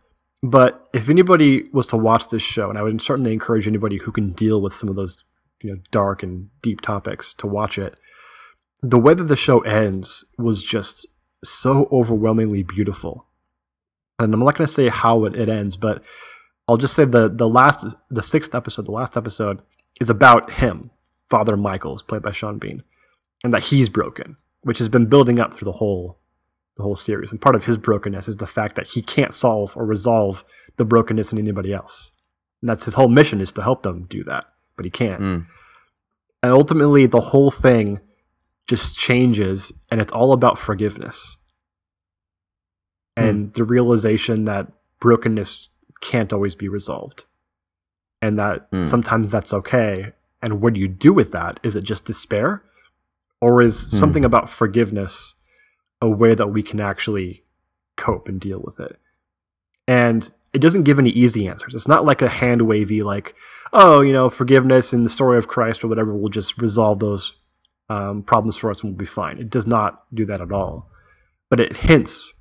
but 0.43 0.89
if 0.93 1.09
anybody 1.09 1.69
was 1.73 1.87
to 1.89 1.97
watch 1.97 2.29
this 2.29 2.43
show, 2.43 2.69
and 2.69 2.79
I 2.79 2.83
would 2.83 3.03
certainly 3.03 3.33
encourage 3.33 3.67
anybody 3.67 3.99
who 3.99 4.13
can 4.13 4.31
deal 4.31 4.61
with 4.61 4.73
some 4.73 4.89
of 4.89 4.97
those 4.97 5.25
you 5.63 5.71
know 5.71 5.81
dark 5.91 6.23
and 6.23 6.49
deep 6.63 6.81
topics 6.81 7.35
to 7.35 7.47
watch 7.47 7.79
it. 7.79 7.97
The 8.83 8.99
way 8.99 9.15
that 9.15 9.25
the 9.25 9.37
show 9.37 9.61
ends 9.61 10.25
was 10.39 10.65
just 10.65 11.07
so 11.45 11.89
overwhelmingly 11.93 12.63
beautiful. 12.63 13.27
And 14.19 14.33
I'm 14.33 14.41
not 14.41 14.57
going 14.57 14.67
to 14.67 14.73
say 14.73 14.89
how 14.89 15.25
it, 15.25 15.37
it 15.37 15.49
ends, 15.49 15.77
but 15.77 16.03
I'll 16.71 16.77
just 16.77 16.95
say 16.95 17.05
the 17.05 17.29
the 17.29 17.49
last 17.49 17.97
the 18.11 18.23
sixth 18.23 18.55
episode, 18.55 18.87
the 18.87 18.93
last 18.93 19.17
episode 19.17 19.63
is 20.01 20.09
about 20.09 20.53
him, 20.53 20.91
Father 21.29 21.57
Michaels, 21.57 22.03
played 22.03 22.23
by 22.23 22.33
Sean 22.33 22.59
Bean, 22.59 22.85
and 23.43 23.53
that 23.53 23.65
he's 23.65 23.89
broken, 23.89 24.37
which 24.63 24.79
has 24.79 24.89
been 24.89 25.07
building 25.07 25.41
up 25.41 25.53
through 25.53 25.67
the 25.67 25.79
whole 25.79 26.21
the 26.77 26.85
whole 26.85 26.95
series. 26.95 27.33
And 27.33 27.41
part 27.41 27.57
of 27.57 27.65
his 27.65 27.77
brokenness 27.77 28.29
is 28.29 28.37
the 28.37 28.47
fact 28.47 28.77
that 28.77 28.89
he 28.89 29.03
can't 29.03 29.35
solve 29.35 29.77
or 29.77 29.85
resolve 29.85 30.45
the 30.77 30.85
brokenness 30.85 31.33
in 31.33 31.39
anybody 31.39 31.73
else. 31.73 32.13
And 32.63 32.69
that's 32.69 32.85
his 32.85 32.95
whole 32.95 33.09
mission 33.09 33.41
is 33.41 33.51
to 33.53 33.63
help 33.63 33.83
them 33.83 34.07
do 34.09 34.23
that, 34.25 34.47
but 34.77 34.85
he 34.85 34.91
can't. 34.91 35.21
Mm. 35.21 35.47
And 36.43 36.53
ultimately, 36.53 37.07
the 37.07 37.21
whole 37.21 37.51
thing 37.51 38.01
just 38.69 38.97
changes, 38.97 39.73
and 39.91 40.01
it's 40.01 40.13
all 40.13 40.33
about 40.33 40.57
forgiveness 40.57 41.37
mm. 43.19 43.29
and 43.29 43.55
the 43.55 43.65
realization 43.65 44.45
that 44.45 44.69
brokenness 45.01 45.70
can't 46.01 46.33
always 46.33 46.55
be 46.55 46.69
resolved, 46.69 47.25
and 48.21 48.39
that 48.39 48.71
mm. 48.71 48.87
sometimes 48.87 49.31
that's 49.31 49.53
okay. 49.53 50.13
And 50.43 50.61
what 50.63 50.73
do 50.73 50.81
you 50.81 50.89
do 50.89 51.13
with 51.13 51.33
that? 51.33 51.61
Is 51.63 51.77
it 51.77 51.85
just 51.85 52.05
despair, 52.05 52.63
or 53.41 53.61
is 53.61 53.89
mm. 53.89 53.91
something 53.93 54.25
about 54.25 54.51
forgiveness 54.51 55.35
a 56.01 56.09
way 56.09 56.35
that 56.35 56.49
we 56.49 56.63
can 56.63 56.81
actually 56.81 57.45
cope 57.97 58.29
and 58.29 58.41
deal 58.41 58.61
with 58.65 58.81
it? 58.81 58.99
And 59.87 60.31
it 60.53 60.61
doesn't 60.61 60.85
give 60.85 60.99
any 60.99 61.11
easy 61.11 61.47
answers. 61.47 61.75
It's 61.75 61.89
not 61.89 62.05
like 62.05 62.23
a 62.23 62.29
hand 62.29 62.63
wavy, 62.63 63.03
like, 63.03 63.35
oh, 63.73 64.01
you 64.01 64.13
know, 64.13 64.29
forgiveness 64.29 64.93
in 64.93 65.03
the 65.03 65.09
story 65.09 65.39
of 65.39 65.49
Christ 65.49 65.85
or 65.85 65.89
whatever 65.89 66.17
will 66.17 66.29
just 66.29 66.61
resolve 66.61 66.99
those 66.99 67.35
um, 67.89 68.23
problems 68.23 68.57
for 68.57 68.71
us 68.71 68.83
and 68.83 68.93
we'll 68.93 68.99
be 68.99 69.05
fine. 69.05 69.39
It 69.39 69.51
does 69.51 69.67
not 69.67 70.05
do 70.15 70.25
that 70.27 70.41
at 70.41 70.53
all. 70.53 70.89
But 71.49 71.61
it 71.61 71.79
hints 71.79 72.33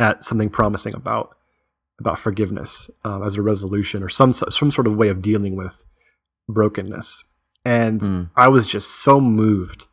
at 0.00 0.24
something 0.24 0.50
promising 0.50 0.94
about 0.94 1.33
about 2.00 2.18
forgiveness 2.18 2.90
um, 3.04 3.22
as 3.22 3.36
a 3.36 3.42
resolution 3.42 4.02
or 4.02 4.08
some 4.08 4.32
some 4.32 4.70
sort 4.70 4.86
of 4.86 4.96
way 4.96 5.08
of 5.08 5.22
dealing 5.22 5.56
with 5.56 5.86
brokenness. 6.48 7.24
And 7.64 8.00
mm. 8.00 8.30
I 8.36 8.48
was 8.48 8.66
just 8.66 9.02
so 9.02 9.20
moved 9.20 9.86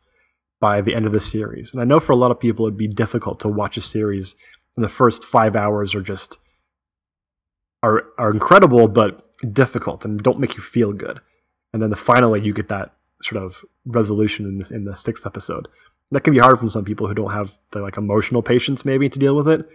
by 0.60 0.80
the 0.80 0.94
end 0.94 1.06
of 1.06 1.12
the 1.12 1.20
series. 1.20 1.72
And 1.72 1.80
I 1.80 1.84
know 1.84 2.00
for 2.00 2.12
a 2.12 2.16
lot 2.16 2.30
of 2.30 2.38
people 2.38 2.66
it'd 2.66 2.76
be 2.76 2.88
difficult 2.88 3.40
to 3.40 3.48
watch 3.48 3.76
a 3.76 3.80
series 3.80 4.34
and 4.76 4.84
the 4.84 4.88
first 4.88 5.24
five 5.24 5.56
hours 5.56 5.94
are 5.94 6.02
just 6.02 6.38
are 7.82 8.04
are 8.18 8.30
incredible 8.30 8.88
but 8.88 9.28
difficult 9.52 10.04
and 10.04 10.22
don't 10.22 10.38
make 10.38 10.54
you 10.54 10.60
feel 10.60 10.92
good. 10.92 11.20
And 11.72 11.82
then 11.82 11.90
the 11.90 11.96
finally 11.96 12.42
you 12.42 12.52
get 12.52 12.68
that 12.68 12.94
sort 13.22 13.42
of 13.42 13.64
resolution 13.84 14.46
in 14.46 14.58
the, 14.58 14.74
in 14.74 14.84
the 14.84 14.96
sixth 14.96 15.26
episode. 15.26 15.68
That 16.10 16.22
can 16.22 16.34
be 16.34 16.40
hard 16.40 16.58
for 16.58 16.68
some 16.68 16.84
people 16.84 17.06
who 17.06 17.14
don't 17.14 17.32
have 17.32 17.56
the 17.70 17.80
like 17.80 17.96
emotional 17.96 18.42
patience 18.42 18.84
maybe 18.84 19.08
to 19.08 19.18
deal 19.18 19.34
with 19.34 19.48
it. 19.48 19.66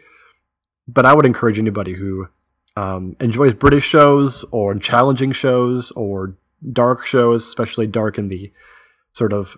But 0.88 1.06
I 1.06 1.14
would 1.14 1.26
encourage 1.26 1.60
anybody 1.60 1.94
who 1.94 2.28
um, 2.76 3.16
enjoys 3.20 3.54
British 3.54 3.86
shows 3.86 4.46
or 4.52 4.74
challenging 4.76 5.32
shows 5.32 5.92
or 5.92 6.36
dark 6.72 7.06
shows, 7.06 7.48
especially 7.48 7.88
dark 7.88 8.18
in 8.18 8.30
the 8.30 8.52
sort 9.14 9.34
of 9.34 9.58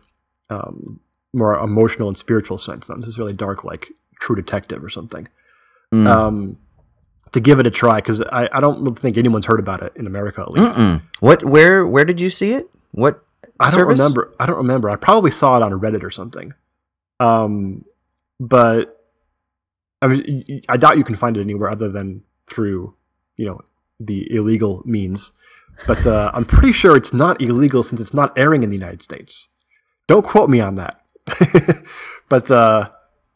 um, 0.50 1.00
more 1.34 1.58
emotional 1.58 2.08
and 2.08 2.18
spiritual 2.18 2.58
sense, 2.58 2.90
not 2.90 3.00
necessarily 3.00 3.34
dark 3.34 3.64
like 3.64 3.90
True 4.20 4.36
Detective 4.36 4.84
or 4.84 4.90
something. 4.90 5.28
Mm. 5.94 6.08
Um, 6.08 6.58
to 7.32 7.40
give 7.40 7.60
it 7.60 7.68
a 7.68 7.72
try 7.72 7.98
because 7.98 8.22
I, 8.22 8.50
I 8.52 8.60
don't 8.60 8.98
think 8.98 9.18
anyone's 9.18 9.46
heard 9.46 9.60
about 9.60 9.84
it 9.84 9.94
in 9.96 10.08
America 10.08 10.42
at 10.42 10.50
least. 10.50 10.78
Mm-mm. 10.78 11.02
What 11.20 11.44
where 11.44 11.86
where 11.86 12.06
did 12.06 12.20
you 12.20 12.30
see 12.30 12.54
it? 12.54 12.70
What 12.92 13.24
I 13.60 13.72
don't 13.72 13.88
remember. 13.88 14.34
I 14.40 14.46
don't 14.46 14.58
remember. 14.58 14.90
I 14.90 14.96
probably 14.96 15.32
saw 15.32 15.58
it 15.58 15.62
on 15.62 15.72
Reddit 15.74 16.04
or 16.04 16.10
something. 16.10 16.54
Um, 17.20 17.86
but 18.40 18.99
I 20.02 20.08
mean, 20.08 20.62
I 20.70 20.78
doubt 20.78 20.98
you 20.98 21.04
can 21.04 21.16
find 21.16 21.38
it 21.38 21.42
anywhere 21.42 21.70
other 21.70 21.90
than 21.90 22.24
through 22.48 22.96
you 23.36 23.46
know 23.46 23.62
the 24.00 24.32
illegal 24.34 24.82
means. 24.86 25.32
But 25.88 26.06
uh, 26.06 26.32
I'm 26.34 26.46
pretty 26.46 26.74
sure 26.74 26.98
it's 26.98 27.14
not 27.14 27.42
illegal 27.42 27.84
since 27.84 28.02
it's 28.02 28.14
not 28.14 28.38
airing 28.38 28.64
in 28.64 28.70
the 28.70 28.76
United 28.76 29.02
States. 29.02 29.48
Don't 30.08 30.26
quote 30.26 30.50
me 30.50 30.60
on 30.60 30.76
that. 30.76 31.02
but 32.30 32.52
uh, 32.52 32.90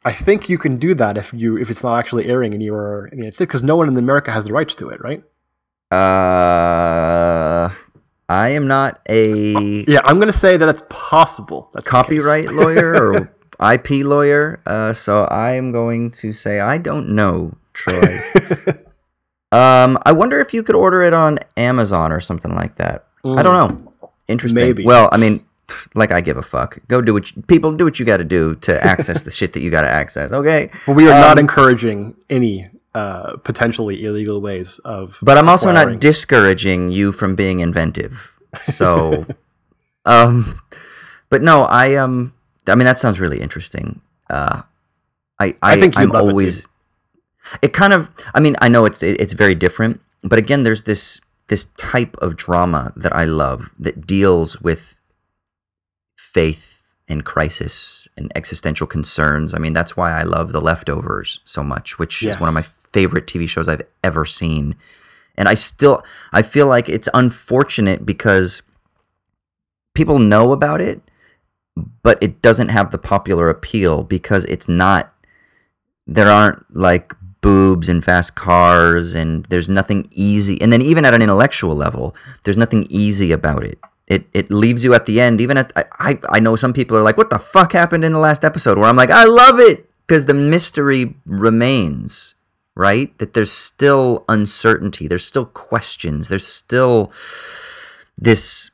I 0.04 0.12
think 0.12 0.50
you 0.50 0.58
can 0.58 0.78
do 0.78 0.94
that 0.96 1.18
if 1.18 1.34
you 1.34 1.58
if 1.58 1.70
it's 1.70 1.84
not 1.84 1.98
actually 1.98 2.26
airing 2.28 2.54
anywhere 2.54 3.06
in 3.06 3.12
the 3.12 3.18
United 3.18 3.36
States 3.36 3.50
because 3.50 3.64
no 3.64 3.76
one 3.76 3.88
in 3.88 3.98
America 3.98 4.32
has 4.32 4.46
the 4.46 4.54
rights 4.54 4.76
to 4.76 4.90
it, 4.90 5.00
right? 5.02 5.24
Uh, 5.92 7.70
I 8.28 8.50
am 8.50 8.68
not 8.68 9.00
a 9.08 9.86
yeah. 9.88 10.02
I'm 10.04 10.20
gonna 10.20 10.34
say 10.34 10.58
that 10.58 10.68
it's 10.68 10.84
possible. 10.90 11.70
That's 11.74 11.88
copyright 11.88 12.52
lawyer 12.52 12.96
or 12.96 13.36
IP 13.62 14.06
lawyer. 14.06 14.62
Uh, 14.66 14.94
so 14.94 15.24
I 15.26 15.54
am 15.54 15.72
going 15.72 16.10
to 16.12 16.32
say 16.32 16.60
I 16.60 16.78
don't 16.78 17.10
know, 17.10 17.56
Troy. 17.74 18.20
um, 19.52 19.98
I 20.06 20.12
wonder 20.12 20.40
if 20.40 20.54
you 20.54 20.64
could 20.64 20.76
order 20.76 21.04
it 21.04 21.14
on 21.14 21.40
Amazon 21.58 22.12
or 22.12 22.20
something 22.20 22.54
like 22.54 22.76
that. 22.76 23.06
Mm. 23.24 23.40
I 23.40 23.44
don't 23.44 23.54
know. 23.76 23.94
Interesting. 24.28 24.62
Maybe. 24.62 24.86
Well, 24.86 25.10
I 25.12 25.18
mean, 25.18 25.46
like 25.96 26.12
I 26.12 26.22
give 26.22 26.38
a 26.38 26.42
fuck. 26.42 26.80
Go 26.88 27.02
do 27.02 27.14
what 27.14 27.36
you, 27.36 27.42
people 27.44 27.74
do 27.74 27.86
what 27.86 28.00
you 28.00 28.06
got 28.06 28.18
to 28.18 28.24
do 28.24 28.56
to 28.56 28.84
access 28.86 29.24
the 29.24 29.32
shit 29.32 29.54
that 29.54 29.62
you 29.62 29.70
got 29.70 29.82
to 29.82 29.90
access. 29.90 30.32
Okay. 30.32 30.70
But 30.86 30.96
we 30.96 31.08
are 31.08 31.14
um, 31.14 31.22
not 31.22 31.40
encouraging 31.40 32.16
any 32.30 32.68
uh, 32.96 33.38
potentially 33.38 34.04
illegal 34.04 34.42
ways 34.42 34.80
of. 34.80 35.20
But 35.22 35.38
I'm 35.38 35.50
also 35.50 35.70
acquiring. 35.70 35.94
not 35.94 36.02
discouraging 36.02 36.92
you 36.92 37.12
from 37.12 37.36
being 37.36 37.60
inventive. 37.60 38.40
So, 38.60 39.26
um, 40.06 40.62
but 41.30 41.42
no, 41.42 41.64
I 41.64 41.96
um, 41.96 42.34
I 42.68 42.76
mean 42.76 42.86
that 42.86 43.00
sounds 43.00 43.20
really 43.20 43.40
interesting. 43.40 44.02
Uh, 44.30 44.64
I 45.40 45.48
I, 45.62 45.74
I 45.74 45.80
think 45.80 45.98
I'm 45.98 46.12
always. 46.16 46.60
It, 46.60 46.68
it 47.62 47.74
kind 47.74 47.94
of. 47.94 48.10
I 48.34 48.40
mean, 48.40 48.56
I 48.62 48.70
know 48.70 48.86
it's 48.86 49.04
it, 49.04 49.20
it's 49.20 49.34
very 49.34 49.56
different, 49.56 50.02
but 50.24 50.40
again, 50.40 50.64
there's 50.64 50.84
this 50.84 51.22
this 51.48 51.66
type 51.78 52.16
of 52.18 52.38
drama 52.38 52.94
that 52.96 53.14
I 53.16 53.26
love 53.26 53.72
that 53.80 54.08
deals 54.08 54.62
with 54.62 55.00
faith 56.16 56.82
and 57.08 57.26
crisis 57.26 58.08
and 58.18 58.32
existential 58.36 58.88
concerns. 58.88 59.54
I 59.54 59.60
mean, 59.60 59.74
that's 59.74 59.98
why 59.98 60.12
I 60.12 60.24
love 60.24 60.52
The 60.52 60.62
Leftovers 60.62 61.40
so 61.44 61.64
much, 61.64 62.00
which 62.00 62.24
yes. 62.24 62.36
is 62.36 62.40
one 62.40 62.48
of 62.48 62.56
my 62.56 62.64
favorite 62.94 63.28
TV 63.28 63.48
shows 63.48 63.68
I've 63.68 63.84
ever 64.04 64.26
seen. 64.26 64.76
And 65.36 65.50
I 65.50 65.56
still 65.56 66.04
I 66.32 66.42
feel 66.42 66.68
like 66.68 66.90
it's 66.90 67.10
unfortunate 67.14 68.06
because 68.06 68.62
people 69.94 70.20
know 70.20 70.54
about 70.54 70.80
it, 70.80 71.02
but 71.76 72.22
it 72.22 72.42
doesn't 72.42 72.70
have 72.70 72.92
the 72.92 72.98
popular 72.98 73.50
appeal 73.50 74.04
because 74.04 74.46
it's 74.46 74.68
not 74.68 75.14
there 76.06 76.28
aren't 76.28 76.64
like 76.76 77.14
boobs 77.42 77.90
and 77.90 78.04
fast 78.04 78.36
cars 78.36 79.14
and 79.14 79.46
there's 79.46 79.68
nothing 79.68 80.08
easy 80.12 80.62
and 80.62 80.72
then 80.72 80.82
even 80.82 81.06
at 81.06 81.14
an 81.14 81.22
intellectual 81.22 81.76
level 81.76 82.16
there's 82.44 82.58
nothing 82.58 82.86
easy 82.90 83.32
about 83.32 83.64
it 83.64 83.80
it 84.08 84.28
it 84.34 84.52
leaves 84.52 84.84
you 84.84 84.94
at 84.94 85.06
the 85.06 85.22
end. 85.22 85.42
Even 85.42 85.58
at 85.58 85.72
I 85.76 86.20
I 86.30 86.40
know 86.40 86.56
some 86.56 86.74
people 86.74 86.98
are 86.98 87.02
like, 87.02 87.18
what 87.18 87.30
the 87.30 87.40
fuck 87.40 87.72
happened 87.72 88.04
in 88.04 88.14
the 88.14 88.20
last 88.20 88.44
episode? 88.44 88.78
Where 88.78 88.88
I'm 88.88 88.96
like, 88.96 89.10
I 89.10 89.26
love 89.26 89.60
it 89.60 89.90
because 90.06 90.26
the 90.26 90.34
mystery 90.34 91.16
remains. 91.26 92.36
Right, 92.76 93.16
that 93.20 93.36
there's 93.36 93.52
still 93.52 94.26
uncertainty. 94.28 95.08
There's 95.08 95.24
still 95.24 95.46
questions. 95.46 96.30
There's 96.30 96.48
still 96.48 97.12
this 98.18 98.72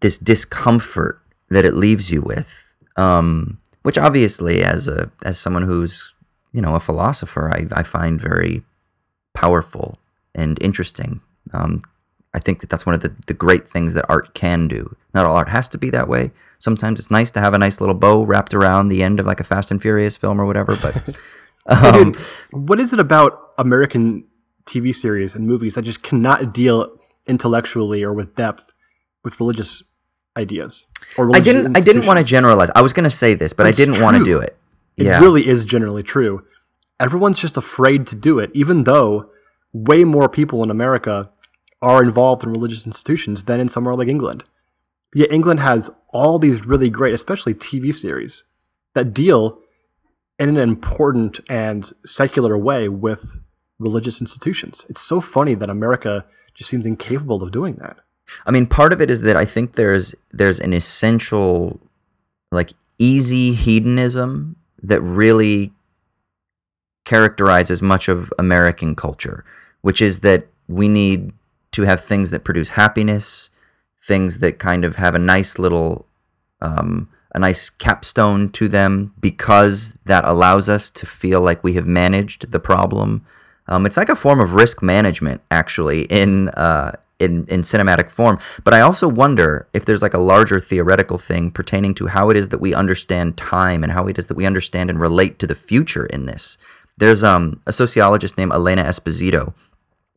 this 0.00 0.18
discomfort 0.18 1.20
that 1.50 1.64
it 1.64 1.74
leaves 1.74 2.10
you 2.10 2.22
with. 2.22 2.74
Um, 2.96 3.58
which 3.82 3.96
obviously, 3.98 4.62
as 4.62 4.88
a 4.88 5.10
as 5.24 5.38
someone 5.38 5.62
who's 5.62 6.14
you 6.52 6.60
know 6.60 6.74
a 6.74 6.80
philosopher, 6.80 7.50
I 7.50 7.66
I 7.72 7.82
find 7.82 8.20
very 8.20 8.62
powerful 9.34 9.98
and 10.34 10.62
interesting. 10.62 11.20
Um, 11.52 11.82
I 12.32 12.38
think 12.38 12.60
that 12.60 12.70
that's 12.70 12.86
one 12.86 12.94
of 12.94 13.00
the, 13.00 13.14
the 13.26 13.34
great 13.34 13.68
things 13.68 13.94
that 13.94 14.08
art 14.08 14.34
can 14.34 14.68
do. 14.68 14.96
Not 15.14 15.26
all 15.26 15.36
art 15.36 15.48
has 15.48 15.66
to 15.68 15.78
be 15.78 15.90
that 15.90 16.08
way. 16.08 16.30
Sometimes 16.60 17.00
it's 17.00 17.10
nice 17.10 17.30
to 17.32 17.40
have 17.40 17.54
a 17.54 17.58
nice 17.58 17.80
little 17.80 17.94
bow 17.94 18.22
wrapped 18.22 18.54
around 18.54 18.88
the 18.88 19.02
end 19.02 19.18
of 19.18 19.26
like 19.26 19.40
a 19.40 19.44
Fast 19.44 19.70
and 19.70 19.82
Furious 19.82 20.16
film 20.16 20.40
or 20.40 20.46
whatever. 20.46 20.76
But 20.76 21.18
um, 21.66 22.12
Dude, 22.12 22.20
what 22.52 22.78
is 22.78 22.92
it 22.92 23.00
about 23.00 23.52
American 23.58 24.26
TV 24.66 24.94
series 24.94 25.34
and 25.34 25.46
movies 25.46 25.74
that 25.74 25.82
just 25.82 26.04
cannot 26.04 26.54
deal 26.54 26.96
intellectually 27.26 28.04
or 28.04 28.12
with 28.12 28.36
depth 28.36 28.72
with 29.24 29.40
religious 29.40 29.82
ideas? 30.36 30.86
Or 31.16 31.26
religious 31.26 31.48
I 31.48 31.52
didn't. 31.52 31.76
I 31.76 31.80
didn't 31.80 32.06
want 32.06 32.18
to 32.18 32.24
generalize. 32.24 32.70
I 32.74 32.82
was 32.82 32.92
going 32.92 33.04
to 33.04 33.10
say 33.10 33.34
this, 33.34 33.52
but, 33.52 33.64
but 33.64 33.68
I 33.68 33.72
didn't 33.72 34.00
want 34.00 34.16
to 34.16 34.24
do 34.24 34.38
it. 34.38 34.56
It 34.96 35.08
really 35.20 35.46
is 35.46 35.64
generally 35.64 36.02
true. 36.02 36.44
Everyone's 36.98 37.38
just 37.38 37.56
afraid 37.56 38.06
to 38.08 38.16
do 38.16 38.38
it, 38.38 38.50
even 38.52 38.84
though 38.84 39.30
way 39.72 40.04
more 40.04 40.28
people 40.28 40.62
in 40.62 40.70
America 40.70 41.30
are 41.80 42.02
involved 42.02 42.44
in 42.44 42.52
religious 42.52 42.86
institutions 42.86 43.44
than 43.44 43.60
in 43.60 43.68
somewhere 43.68 43.94
like 43.94 44.08
England. 44.08 44.44
Yet 45.14 45.32
England 45.32 45.60
has 45.60 45.90
all 46.10 46.38
these 46.38 46.66
really 46.66 46.90
great, 46.90 47.14
especially 47.14 47.54
TV 47.54 47.94
series, 47.94 48.44
that 48.94 49.14
deal 49.14 49.60
in 50.38 50.50
an 50.50 50.58
important 50.58 51.40
and 51.48 51.90
secular 52.04 52.56
way 52.56 52.88
with 52.88 53.40
religious 53.78 54.20
institutions. 54.20 54.84
It's 54.88 55.00
so 55.00 55.20
funny 55.20 55.54
that 55.54 55.70
America 55.70 56.26
just 56.54 56.68
seems 56.68 56.86
incapable 56.86 57.42
of 57.42 57.50
doing 57.50 57.76
that. 57.76 57.96
I 58.46 58.50
mean, 58.50 58.66
part 58.66 58.92
of 58.92 59.00
it 59.00 59.10
is 59.10 59.22
that 59.22 59.36
I 59.36 59.44
think 59.44 59.74
there's 59.74 60.14
there's 60.30 60.60
an 60.60 60.72
essential 60.72 61.80
like 62.52 62.70
easy 62.98 63.52
hedonism 63.52 64.56
that 64.82 65.00
really 65.00 65.72
characterizes 67.04 67.82
much 67.82 68.08
of 68.08 68.32
American 68.38 68.94
culture, 68.94 69.44
which 69.80 70.00
is 70.00 70.20
that 70.20 70.46
we 70.68 70.88
need 70.88 71.32
to 71.72 71.82
have 71.82 72.02
things 72.02 72.30
that 72.30 72.44
produce 72.44 72.70
happiness, 72.70 73.50
things 74.02 74.38
that 74.38 74.58
kind 74.58 74.84
of 74.84 74.96
have 74.96 75.14
a 75.14 75.18
nice 75.18 75.58
little 75.58 76.06
um, 76.60 77.08
a 77.34 77.38
nice 77.38 77.70
capstone 77.70 78.48
to 78.50 78.68
them 78.68 79.14
because 79.20 79.98
that 80.04 80.24
allows 80.26 80.68
us 80.68 80.90
to 80.90 81.06
feel 81.06 81.40
like 81.40 81.62
we 81.62 81.74
have 81.74 81.86
managed 81.86 82.50
the 82.50 82.60
problem. 82.60 83.24
Um, 83.68 83.86
it's 83.86 83.96
like 83.96 84.08
a 84.08 84.16
form 84.16 84.40
of 84.40 84.54
risk 84.54 84.82
management, 84.82 85.40
actually, 85.50 86.02
in 86.04 86.48
uh, 86.50 86.92
in 87.20 87.44
in 87.46 87.60
cinematic 87.60 88.10
form. 88.10 88.38
But 88.64 88.74
I 88.74 88.80
also 88.80 89.06
wonder 89.06 89.68
if 89.72 89.84
there's 89.84 90.02
like 90.02 90.14
a 90.14 90.18
larger 90.18 90.58
theoretical 90.58 91.18
thing 91.18 91.50
pertaining 91.50 91.94
to 91.94 92.08
how 92.08 92.30
it 92.30 92.36
is 92.36 92.48
that 92.48 92.60
we 92.60 92.74
understand 92.74 93.36
time 93.36 93.84
and 93.84 93.92
how 93.92 94.08
it 94.08 94.18
is 94.18 94.26
that 94.26 94.36
we 94.36 94.46
understand 94.46 94.90
and 94.90 94.98
relate 94.98 95.38
to 95.38 95.46
the 95.46 95.54
future 95.54 96.06
in 96.06 96.26
this. 96.26 96.58
There's 96.98 97.22
um, 97.22 97.60
a 97.66 97.72
sociologist 97.72 98.36
named 98.36 98.52
Elena 98.52 98.82
Esposito, 98.82 99.54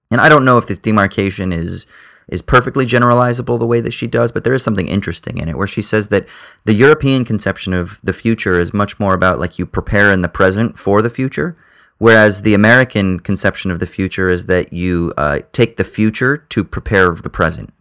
and 0.10 0.20
I 0.20 0.30
don't 0.30 0.46
know 0.46 0.58
if 0.58 0.68
this 0.68 0.78
demarcation 0.78 1.54
is 1.54 1.86
is 2.28 2.42
perfectly 2.42 2.86
generalizable 2.86 3.60
the 3.60 3.68
way 3.68 3.82
that 3.82 3.92
she 3.92 4.08
does, 4.08 4.32
but 4.32 4.44
there 4.44 4.54
is 4.54 4.64
something 4.64 4.88
interesting 4.88 5.38
in 5.38 5.50
it 5.50 5.58
where 5.58 5.68
she 5.68 5.82
says 5.82 6.08
that 6.08 6.26
the 6.64 6.74
European 6.74 7.26
conception 7.26 7.74
of 7.74 8.00
the 8.02 8.14
future 8.14 8.60
is 8.60 8.74
much 8.74 9.00
more 9.00 9.14
about 9.14 9.40
like 9.40 9.60
you 9.60 9.66
prepare 9.66 10.12
in 10.12 10.22
the 10.22 10.30
present 10.30 10.80
for 10.80 11.02
the 11.02 11.10
future, 11.10 11.58
whereas 11.98 12.42
the 12.42 12.54
American 12.54 13.20
conception 13.20 13.72
of 13.72 13.80
the 13.80 13.88
future 13.88 14.30
is 14.30 14.46
that 14.48 14.74
you 14.74 15.14
uh, 15.18 15.40
take 15.52 15.78
the 15.78 15.84
future 15.84 16.38
to 16.50 16.64
prepare 16.64 17.12
the 17.12 17.30
present. 17.30 17.74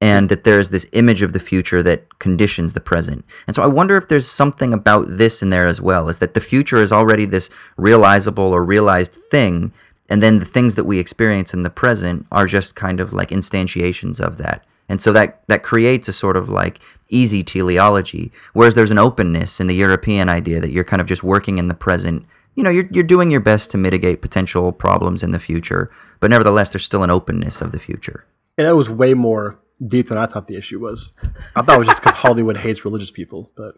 And 0.00 0.28
that 0.28 0.44
there's 0.44 0.70
this 0.70 0.86
image 0.92 1.22
of 1.22 1.32
the 1.32 1.40
future 1.40 1.82
that 1.82 2.20
conditions 2.20 2.72
the 2.72 2.80
present. 2.80 3.24
And 3.48 3.56
so 3.56 3.64
I 3.64 3.66
wonder 3.66 3.96
if 3.96 4.06
there's 4.06 4.30
something 4.30 4.72
about 4.72 5.06
this 5.08 5.42
in 5.42 5.50
there 5.50 5.66
as 5.66 5.80
well, 5.80 6.08
is 6.08 6.20
that 6.20 6.34
the 6.34 6.40
future 6.40 6.80
is 6.80 6.92
already 6.92 7.24
this 7.24 7.50
realizable 7.76 8.54
or 8.54 8.62
realized 8.62 9.12
thing, 9.12 9.72
and 10.08 10.22
then 10.22 10.38
the 10.38 10.44
things 10.44 10.76
that 10.76 10.84
we 10.84 11.00
experience 11.00 11.52
in 11.52 11.64
the 11.64 11.70
present 11.70 12.26
are 12.30 12.46
just 12.46 12.76
kind 12.76 13.00
of 13.00 13.12
like 13.12 13.30
instantiations 13.30 14.24
of 14.24 14.38
that 14.38 14.64
and 14.88 15.00
so 15.00 15.12
that 15.12 15.42
that 15.48 15.62
creates 15.62 16.08
a 16.08 16.12
sort 16.12 16.36
of 16.36 16.48
like 16.48 16.80
easy 17.08 17.42
teleology 17.42 18.32
whereas 18.52 18.74
there's 18.74 18.90
an 18.90 18.98
openness 18.98 19.60
in 19.60 19.66
the 19.66 19.74
european 19.74 20.28
idea 20.28 20.60
that 20.60 20.70
you're 20.70 20.84
kind 20.84 21.00
of 21.00 21.06
just 21.06 21.22
working 21.22 21.58
in 21.58 21.68
the 21.68 21.74
present 21.74 22.26
you 22.58 22.64
know 22.64 22.70
you're, 22.70 22.88
you're 22.90 23.04
doing 23.04 23.30
your 23.30 23.40
best 23.40 23.70
to 23.70 23.78
mitigate 23.78 24.20
potential 24.20 24.72
problems 24.72 25.22
in 25.22 25.30
the 25.30 25.38
future 25.38 25.90
but 26.20 26.30
nevertheless 26.30 26.72
there's 26.72 26.84
still 26.84 27.02
an 27.02 27.10
openness 27.10 27.60
of 27.60 27.72
the 27.72 27.78
future 27.78 28.24
and 28.56 28.66
that 28.66 28.76
was 28.76 28.90
way 28.90 29.14
more 29.14 29.58
deep 29.86 30.08
than 30.08 30.18
i 30.18 30.26
thought 30.26 30.46
the 30.46 30.56
issue 30.56 30.78
was 30.78 31.12
i 31.56 31.62
thought 31.62 31.76
it 31.76 31.78
was 31.78 31.88
just 31.88 32.02
because 32.02 32.18
hollywood 32.18 32.58
hates 32.58 32.84
religious 32.84 33.10
people 33.10 33.50
but 33.56 33.76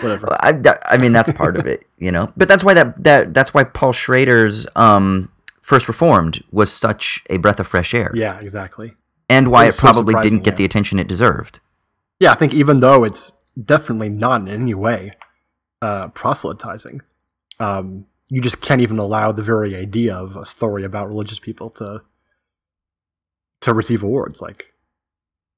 whatever 0.00 0.28
I, 0.40 0.60
I 0.86 0.98
mean 0.98 1.12
that's 1.12 1.32
part 1.32 1.56
of 1.56 1.66
it 1.66 1.84
you 1.98 2.10
know 2.10 2.32
but 2.36 2.48
that's 2.48 2.64
why 2.64 2.74
that, 2.74 3.04
that 3.04 3.34
that's 3.34 3.52
why 3.52 3.64
paul 3.64 3.92
schrader's 3.92 4.66
um 4.74 5.30
First 5.68 5.86
Reformed 5.86 6.42
was 6.50 6.72
such 6.72 7.22
a 7.28 7.36
breath 7.36 7.60
of 7.60 7.66
fresh 7.66 7.92
air. 7.92 8.10
Yeah, 8.14 8.40
exactly. 8.40 8.94
And 9.28 9.48
why 9.48 9.66
it, 9.66 9.74
it 9.74 9.76
probably 9.76 10.14
so 10.14 10.22
didn't 10.22 10.38
get 10.38 10.54
yeah. 10.54 10.56
the 10.56 10.64
attention 10.64 10.98
it 10.98 11.06
deserved. 11.06 11.60
Yeah, 12.18 12.32
I 12.32 12.36
think 12.36 12.54
even 12.54 12.80
though 12.80 13.04
it's 13.04 13.34
definitely 13.60 14.08
not 14.08 14.40
in 14.40 14.48
any 14.48 14.72
way 14.72 15.12
uh, 15.82 16.08
proselytizing, 16.08 17.02
um, 17.60 18.06
you 18.28 18.40
just 18.40 18.60
can't 18.60 18.80
even 18.80 18.98
allow 18.98 19.32
the 19.32 19.42
very 19.42 19.74
idea 19.74 20.14
of 20.14 20.36
a 20.36 20.44
story 20.44 20.84
about 20.84 21.08
religious 21.08 21.40
people 21.40 21.70
to 21.70 22.02
to 23.60 23.74
receive 23.74 24.02
awards. 24.02 24.40
Like, 24.40 24.72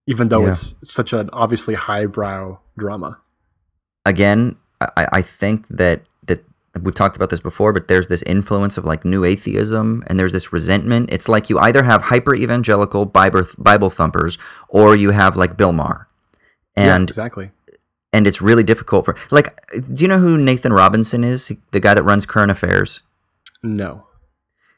even 0.06 0.28
though 0.28 0.42
yeah. 0.42 0.50
it's 0.50 0.74
such 0.82 1.12
an 1.12 1.30
obviously 1.32 1.74
highbrow 1.74 2.58
drama. 2.78 3.20
Again, 4.06 4.56
I, 4.80 5.06
I 5.12 5.22
think 5.22 5.68
that 5.68 6.02
that 6.26 6.44
we've 6.82 6.94
talked 6.94 7.16
about 7.16 7.30
this 7.30 7.40
before, 7.40 7.72
but 7.72 7.88
there's 7.88 8.08
this 8.08 8.22
influence 8.22 8.78
of 8.78 8.84
like 8.84 9.04
new 9.04 9.24
atheism 9.24 10.04
and 10.06 10.18
there's 10.18 10.32
this 10.32 10.52
resentment. 10.52 11.10
It's 11.12 11.28
like 11.28 11.50
you 11.50 11.58
either 11.58 11.82
have 11.82 12.02
hyper 12.02 12.34
evangelical 12.34 13.06
Bible, 13.06 13.44
Bible 13.58 13.90
thumpers 13.90 14.38
or 14.68 14.94
you 14.94 15.10
have 15.10 15.36
like 15.36 15.56
Bill 15.56 15.72
Maher. 15.72 16.06
And 16.76 17.02
yeah, 17.02 17.02
exactly. 17.02 17.50
And 18.12 18.26
it's 18.26 18.42
really 18.42 18.64
difficult 18.64 19.04
for 19.04 19.16
like 19.30 19.60
do 19.72 20.02
you 20.02 20.08
know 20.08 20.18
who 20.18 20.36
Nathan 20.36 20.72
Robinson 20.72 21.24
is? 21.24 21.52
The 21.70 21.80
guy 21.80 21.94
that 21.94 22.02
runs 22.02 22.26
current 22.26 22.50
affairs? 22.50 23.02
No 23.62 24.09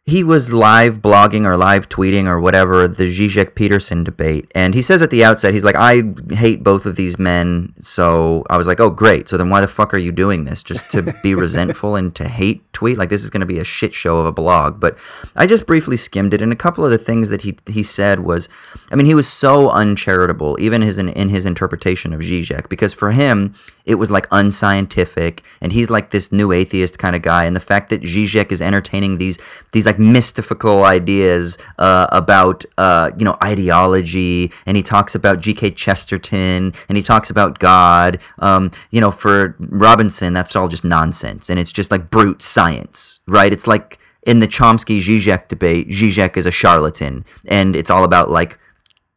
he 0.05 0.24
was 0.24 0.53
live 0.53 1.01
blogging 1.01 1.47
or 1.47 1.57
live 1.57 1.89
tweeting 1.89 2.27
or 2.27 2.41
whatever 2.41 2.89
the 2.89 3.05
Zizek 3.05 3.55
Peterson 3.55 4.03
debate. 4.03 4.51
And 4.53 4.74
he 4.74 4.83
says 4.83 5.01
at 5.01 5.11
the 5.11 5.23
outset, 5.23 5.55
he's 5.55 5.62
like, 5.62 5.77
I 5.77 6.03
hate 6.35 6.65
both 6.65 6.87
of 6.87 6.97
these 6.97 7.20
men. 7.20 7.73
So 7.79 8.45
I 8.51 8.57
was 8.57 8.66
like, 8.66 8.81
oh, 8.81 8.91
great. 8.91 9.29
So 9.29 9.37
then 9.37 9.49
why 9.49 9.61
the 9.61 9.69
fuck 9.69 9.95
are 9.95 9.99
you 9.99 10.11
doing 10.11 10.43
this? 10.43 10.65
Just 10.65 10.91
to 10.91 11.15
be 11.23 11.35
resentful 11.37 11.95
and 11.95 12.12
to 12.16 12.27
hate 12.27 12.70
tweet? 12.73 12.99
Like, 12.99 13.11
this 13.11 13.23
is 13.23 13.31
going 13.31 13.43
to 13.43 13.47
be 13.47 13.61
a 13.61 13.65
shit 13.65 13.95
show 13.95 14.19
of 14.19 14.27
a 14.27 14.33
blog. 14.33 14.81
But 14.81 14.99
I 15.37 15.47
just 15.47 15.66
briefly 15.66 15.97
skimmed 15.97 16.35
it. 16.35 16.43
And 16.43 16.53
a 16.53 16.57
couple 16.57 16.85
of 16.85 16.91
the 16.91 16.99
things 16.99 17.29
that 17.29 17.43
he, 17.43 17.57
he 17.69 17.85
said 17.85 18.20
was, 18.20 18.49
I 18.91 18.97
mean, 18.97 19.07
he 19.07 19.15
was 19.15 19.29
so 19.29 19.70
uncharitable, 19.70 20.57
even 20.61 20.83
his, 20.83 20.99
in, 20.99 21.11
in 21.11 21.29
his 21.29 21.47
interpretation 21.47 22.12
of 22.12 22.23
Zizek, 22.23 22.69
because 22.69 22.93
for 22.93 23.12
him, 23.12 23.55
it 23.84 23.96
was 23.96 24.10
like 24.10 24.26
unscientific. 24.30 25.42
And 25.60 25.72
he's 25.72 25.90
like 25.90 26.10
this 26.10 26.32
new 26.32 26.52
atheist 26.52 26.98
kind 26.98 27.16
of 27.16 27.22
guy. 27.22 27.44
And 27.44 27.56
the 27.56 27.60
fact 27.60 27.90
that 27.90 28.02
Zizek 28.02 28.52
is 28.52 28.62
entertaining 28.62 29.18
these, 29.18 29.38
these 29.72 29.86
like 29.86 29.98
mystical 29.98 30.84
ideas 30.84 31.59
uh, 31.78 32.06
about 32.12 32.64
uh, 32.78 33.10
you 33.16 33.24
know 33.24 33.36
ideology, 33.42 34.50
and 34.66 34.76
he 34.76 34.82
talks 34.82 35.14
about 35.14 35.40
G.K. 35.40 35.70
Chesterton, 35.72 36.72
and 36.88 36.96
he 36.96 37.02
talks 37.02 37.30
about 37.30 37.59
God. 37.59 38.18
Um, 38.38 38.70
you 38.90 39.00
know, 39.00 39.10
for 39.10 39.56
Robinson, 39.59 40.32
that's 40.32 40.54
all 40.54 40.68
just 40.68 40.84
nonsense, 40.84 41.50
and 41.50 41.59
it's 41.59 41.72
just 41.72 41.90
like 41.90 42.10
brute 42.10 42.42
science, 42.42 43.20
right? 43.26 43.52
It's 43.52 43.66
like 43.66 43.98
in 44.24 44.40
the 44.40 44.48
Chomsky 44.48 44.98
Zizek 44.98 45.48
debate, 45.48 45.88
Zizek 45.88 46.36
is 46.36 46.46
a 46.46 46.52
charlatan, 46.52 47.24
and 47.46 47.74
it's 47.74 47.90
all 47.90 48.04
about 48.04 48.30
like 48.30 48.59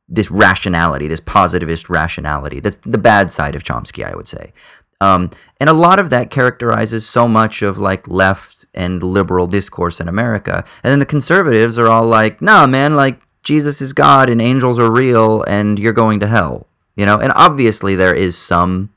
this 0.07 0.29
rationality, 0.29 1.07
this 1.07 1.19
positivist 1.19 1.89
rationality. 1.89 2.59
That's 2.59 2.77
the 2.77 2.97
bad 2.97 3.31
side 3.31 3.55
of 3.55 3.63
Chomsky, 3.63 4.05
I 4.05 4.15
would 4.15 4.27
say. 4.27 4.53
Um, 5.01 5.29
and 5.59 5.69
a 5.69 5.73
lot 5.73 5.99
of 5.99 6.09
that 6.09 6.29
characterizes 6.29 7.07
so 7.07 7.27
much 7.27 7.61
of 7.61 7.77
like 7.77 8.07
left 8.07 8.65
and 8.73 9.03
liberal 9.03 9.47
discourse 9.47 9.99
in 9.99 10.07
America. 10.07 10.63
And 10.83 10.91
then 10.91 10.99
the 10.99 11.05
conservatives 11.05 11.77
are 11.77 11.89
all 11.89 12.05
like, 12.05 12.41
nah, 12.41 12.65
man, 12.67 12.95
like 12.95 13.19
Jesus 13.43 13.81
is 13.81 13.93
God 13.93 14.29
and 14.29 14.41
angels 14.41 14.79
are 14.79 14.91
real 14.91 15.43
and 15.43 15.79
you're 15.79 15.93
going 15.93 16.19
to 16.21 16.27
hell. 16.27 16.67
You 16.95 17.05
know, 17.05 17.19
and 17.19 17.33
obviously 17.35 17.95
there 17.95 18.15
is 18.15 18.37
some 18.37 18.93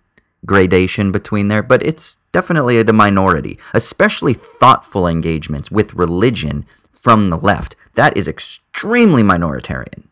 gradation 0.46 1.10
between 1.10 1.48
there, 1.48 1.62
but 1.62 1.82
it's 1.82 2.18
definitely 2.32 2.82
the 2.82 2.92
minority, 2.92 3.58
especially 3.74 4.34
thoughtful 4.34 5.06
engagements 5.06 5.70
with 5.70 5.94
religion 5.94 6.64
from 6.92 7.30
the 7.30 7.36
left. 7.36 7.74
That 7.94 8.16
is 8.16 8.28
extremely 8.28 9.22
minoritarian. 9.22 10.07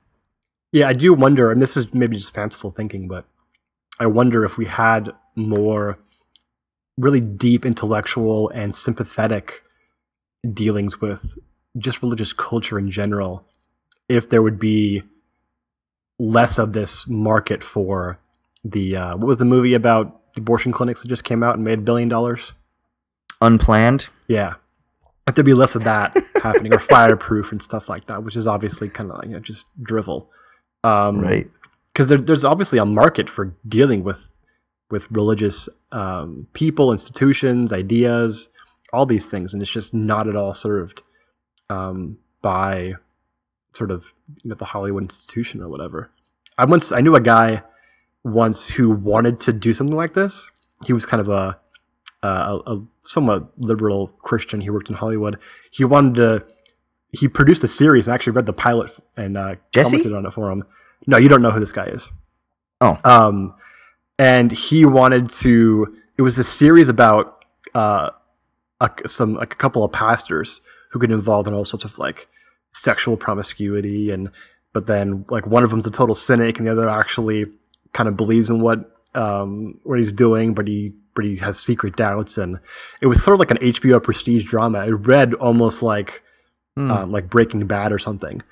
Yeah, 0.73 0.89
I 0.89 0.93
do 0.93 1.15
wonder, 1.15 1.51
and 1.51 1.63
this 1.63 1.77
is 1.77 1.95
maybe 1.95 2.17
just 2.17 2.35
fanciful 2.35 2.71
thinking, 2.71 3.09
but 3.09 3.25
I 3.99 4.07
wonder 4.07 4.45
if 4.45 4.59
we 4.59 4.67
had 4.67 5.13
more 5.35 5.99
really 6.99 7.21
deep 7.21 7.65
intellectual 7.65 8.49
and 8.51 8.75
sympathetic 8.75 9.63
dealings 10.53 11.01
with 11.01 11.39
just 11.79 12.03
religious 12.03 12.33
culture 12.33 12.79
in 12.79 12.91
general 12.91 13.47
if 14.09 14.29
there 14.29 14.43
would 14.43 14.59
be 14.59 15.03
less 16.19 16.59
of 16.59 16.73
this 16.73 17.07
market 17.09 17.63
for 17.63 18.19
the 18.65 18.97
uh, 18.97 19.17
what 19.17 19.27
was 19.27 19.39
the 19.39 19.45
movie 19.45 19.75
about 19.75 20.21
abortion 20.37 20.73
clinics 20.73 21.03
that 21.03 21.09
just 21.09 21.25
came 21.25 21.43
out 21.43 21.55
and 21.55 21.65
made 21.65 21.79
a 21.81 21.83
billion 21.83 22.09
dollars? 22.09 22.55
Unplanned. 23.41 24.09
Yeah. 24.29 24.55
If 25.27 25.35
there'd 25.35 25.45
be 25.45 25.55
less 25.55 25.75
of 25.75 25.85
that 25.85 26.17
happening 26.43 26.73
or 26.73 26.79
fireproof 26.95 27.53
and 27.53 27.63
stuff 27.63 27.89
like 27.89 28.07
that 28.07 28.23
which 28.23 28.37
is 28.37 28.47
obviously 28.47 28.89
kind 28.89 29.11
of 29.11 29.19
like 29.19 29.27
you 29.27 29.33
know, 29.33 29.41
just 29.41 29.67
drivel 29.79 30.31
um, 30.85 31.21
right 31.21 31.51
because 31.97 32.11
there, 32.11 32.19
there's 32.19 32.45
obviously 32.45 32.79
a 32.79 32.85
market 32.85 33.31
for 33.31 33.57
dealing 33.67 34.05
with 34.05 34.31
with 34.91 35.11
religious 35.11 35.67
um, 35.93 36.47
people, 36.53 36.93
institutions, 36.93 37.73
ideas, 37.73 38.51
all 38.93 39.07
these 39.07 39.31
things, 39.31 39.55
and 39.55 39.63
it's 39.63 39.71
just 39.71 39.95
not 39.95 40.29
at 40.29 40.37
all 40.37 40.53
served 40.53 41.03
um, 41.71 42.19
by 42.43 42.93
sort 43.73 43.91
of 43.91 44.13
you 44.43 44.51
know, 44.51 44.55
the 44.55 44.67
Hollywood 44.67 45.05
institution 45.05 45.63
or 45.63 45.69
whatever. 45.69 46.11
I 46.59 46.67
once 46.67 46.93
I 46.93 47.01
knew 47.01 47.17
a 47.17 47.21
guy 47.21 47.63
once 48.25 48.69
who 48.69 48.91
wanted 48.91 49.41
to 49.41 49.53
do 49.55 49.73
something 49.73 49.97
like 49.97 50.13
this. 50.13 50.51
He 50.85 50.93
was 50.93 51.07
kind 51.07 51.23
of 51.23 51.29
a, 51.31 51.59
a, 52.23 52.59
a 52.67 52.85
somewhat 53.05 53.59
liberal 53.59 54.09
Christian. 54.19 54.61
He 54.61 54.69
worked 54.69 54.91
in 54.91 54.97
Hollywood. 54.97 55.39
He 55.71 55.85
wanted 55.85 56.15
to. 56.17 56.56
He 57.17 57.29
produced 57.29 57.65
a 57.65 57.69
series 57.69 58.07
and 58.07 58.15
actually 58.15 58.33
read 58.33 58.47
the 58.47 58.53
pilot 58.53 58.91
and 59.17 59.37
uh, 59.37 59.57
commented 59.75 60.13
on 60.13 60.27
it 60.27 60.33
for 60.33 60.51
him. 60.51 60.65
No, 61.07 61.17
you 61.17 61.29
don't 61.29 61.43
know 61.43 61.51
who 61.51 61.61
this 61.61 61.73
guy 61.73 61.87
is. 61.87 62.11
Oh, 62.81 62.99
um, 63.05 63.55
and 64.19 64.53
he 64.53 64.85
wanted 64.85 65.31
to. 65.31 65.97
It 66.19 66.23
was 66.23 66.39
a 66.39 66.45
series 66.45 66.89
about 66.89 67.45
uh, 67.75 68.11
a, 68.81 68.91
some 69.07 69.35
like 69.35 69.55
a 69.55 69.57
couple 69.57 69.85
of 69.85 69.93
pastors 69.93 70.61
who 70.91 70.99
get 70.99 71.11
involved 71.11 71.49
in 71.49 71.55
all 71.55 71.65
sorts 71.65 71.85
of 71.85 71.99
like 71.99 72.29
sexual 72.73 73.17
promiscuity 73.17 74.11
and 74.11 74.31
but 74.75 74.87
then 74.87 75.25
like 75.31 75.47
one 75.47 75.65
of 75.65 75.71
them's 75.71 75.87
a 75.87 75.91
total 75.91 76.15
cynic 76.15 76.59
and 76.59 76.67
the 76.67 76.73
other 76.73 76.89
actually 76.89 77.47
kind 77.95 78.09
of 78.09 78.17
believes 78.17 78.51
in 78.51 78.61
what 78.61 78.93
um, 79.17 79.81
what 79.85 79.99
he's 79.99 80.13
doing, 80.13 80.55
but 80.55 80.69
he 80.69 80.95
but 81.15 81.25
he 81.25 81.37
has 81.37 81.59
secret 81.59 81.97
doubts, 81.97 82.37
and 82.39 82.61
it 83.01 83.07
was 83.07 83.23
sort 83.23 83.35
of 83.35 83.39
like 83.41 83.51
an 83.51 83.57
HBO 83.57 84.03
prestige 84.03 84.45
drama. 84.45 84.87
It 84.87 84.93
read 84.93 85.35
almost 85.35 85.83
like 85.83 86.23
mm. 86.77 86.91
um, 86.91 87.13
like 87.13 87.29
Breaking 87.29 87.67
Bad 87.67 87.93
or 87.93 87.99
something. 87.99 88.43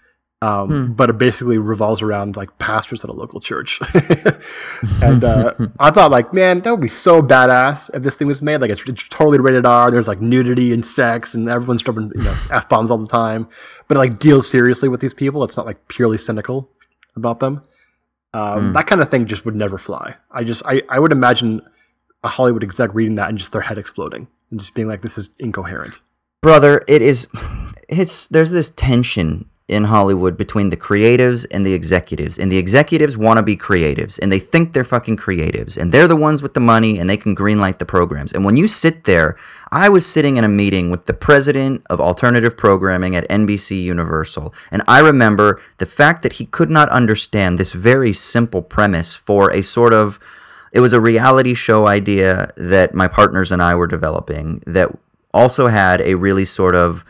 Um, 0.44 0.68
hmm. 0.68 0.92
But 0.92 1.08
it 1.08 1.16
basically 1.16 1.56
revolves 1.56 2.02
around 2.02 2.36
like 2.36 2.58
pastors 2.58 3.02
at 3.02 3.08
a 3.08 3.14
local 3.14 3.40
church, 3.40 3.80
and 5.02 5.24
uh, 5.24 5.54
I 5.80 5.90
thought 5.90 6.10
like, 6.10 6.34
man, 6.34 6.60
that 6.60 6.70
would 6.70 6.82
be 6.82 6.88
so 6.88 7.22
badass 7.22 7.88
if 7.94 8.02
this 8.02 8.16
thing 8.16 8.28
was 8.28 8.42
made. 8.42 8.60
Like 8.60 8.70
it's, 8.70 8.86
it's 8.86 9.08
totally 9.08 9.38
rated 9.38 9.64
R. 9.64 9.90
There's 9.90 10.08
like 10.08 10.20
nudity 10.20 10.74
and 10.74 10.84
sex, 10.84 11.34
and 11.34 11.48
everyone's 11.48 11.82
dropping 11.82 12.12
you 12.14 12.24
know 12.24 12.34
f 12.50 12.68
bombs 12.68 12.90
all 12.90 12.98
the 12.98 13.08
time. 13.08 13.48
But 13.88 13.96
it, 13.96 14.00
like 14.00 14.18
deals 14.18 14.50
seriously 14.50 14.90
with 14.90 15.00
these 15.00 15.14
people. 15.14 15.44
It's 15.44 15.56
not 15.56 15.64
like 15.64 15.88
purely 15.88 16.18
cynical 16.18 16.68
about 17.16 17.40
them. 17.40 17.62
Um, 18.34 18.70
mm. 18.70 18.72
That 18.74 18.86
kind 18.86 19.00
of 19.00 19.10
thing 19.10 19.24
just 19.24 19.46
would 19.46 19.56
never 19.56 19.78
fly. 19.78 20.16
I 20.30 20.44
just 20.44 20.62
I, 20.66 20.82
I 20.90 20.98
would 20.98 21.12
imagine 21.12 21.62
a 22.22 22.28
Hollywood 22.28 22.64
exec 22.64 22.92
reading 22.92 23.14
that 23.14 23.30
and 23.30 23.38
just 23.38 23.52
their 23.52 23.62
head 23.62 23.78
exploding 23.78 24.28
and 24.50 24.60
just 24.60 24.74
being 24.74 24.88
like, 24.88 25.00
"This 25.00 25.16
is 25.16 25.30
incoherent." 25.38 26.00
Brother, 26.42 26.82
it 26.86 27.00
is. 27.00 27.28
It's 27.88 28.28
there's 28.28 28.50
this 28.50 28.70
tension 28.70 29.48
in 29.66 29.84
Hollywood 29.84 30.36
between 30.36 30.68
the 30.68 30.76
creatives 30.76 31.46
and 31.50 31.64
the 31.64 31.72
executives. 31.72 32.38
And 32.38 32.52
the 32.52 32.58
executives 32.58 33.16
want 33.16 33.38
to 33.38 33.42
be 33.42 33.56
creatives 33.56 34.18
and 34.20 34.30
they 34.30 34.38
think 34.38 34.72
they're 34.72 34.84
fucking 34.84 35.16
creatives 35.16 35.78
and 35.78 35.90
they're 35.90 36.08
the 36.08 36.16
ones 36.16 36.42
with 36.42 36.52
the 36.52 36.60
money 36.60 36.98
and 36.98 37.08
they 37.08 37.16
can 37.16 37.34
greenlight 37.34 37.78
the 37.78 37.86
programs. 37.86 38.32
And 38.32 38.44
when 38.44 38.58
you 38.58 38.66
sit 38.66 39.04
there, 39.04 39.38
I 39.72 39.88
was 39.88 40.04
sitting 40.04 40.36
in 40.36 40.44
a 40.44 40.48
meeting 40.48 40.90
with 40.90 41.06
the 41.06 41.14
president 41.14 41.82
of 41.88 41.98
alternative 41.98 42.58
programming 42.58 43.16
at 43.16 43.28
NBC 43.30 43.82
Universal. 43.82 44.54
And 44.70 44.82
I 44.86 45.00
remember 45.00 45.62
the 45.78 45.86
fact 45.86 46.22
that 46.24 46.34
he 46.34 46.44
could 46.44 46.70
not 46.70 46.90
understand 46.90 47.58
this 47.58 47.72
very 47.72 48.12
simple 48.12 48.60
premise 48.60 49.16
for 49.16 49.50
a 49.50 49.62
sort 49.62 49.94
of 49.94 50.20
it 50.72 50.80
was 50.80 50.92
a 50.92 51.00
reality 51.00 51.54
show 51.54 51.86
idea 51.86 52.48
that 52.56 52.94
my 52.94 53.06
partners 53.06 53.52
and 53.52 53.62
I 53.62 53.76
were 53.76 53.86
developing 53.86 54.60
that 54.66 54.90
also 55.32 55.68
had 55.68 56.00
a 56.00 56.14
really 56.14 56.44
sort 56.44 56.74
of 56.74 57.04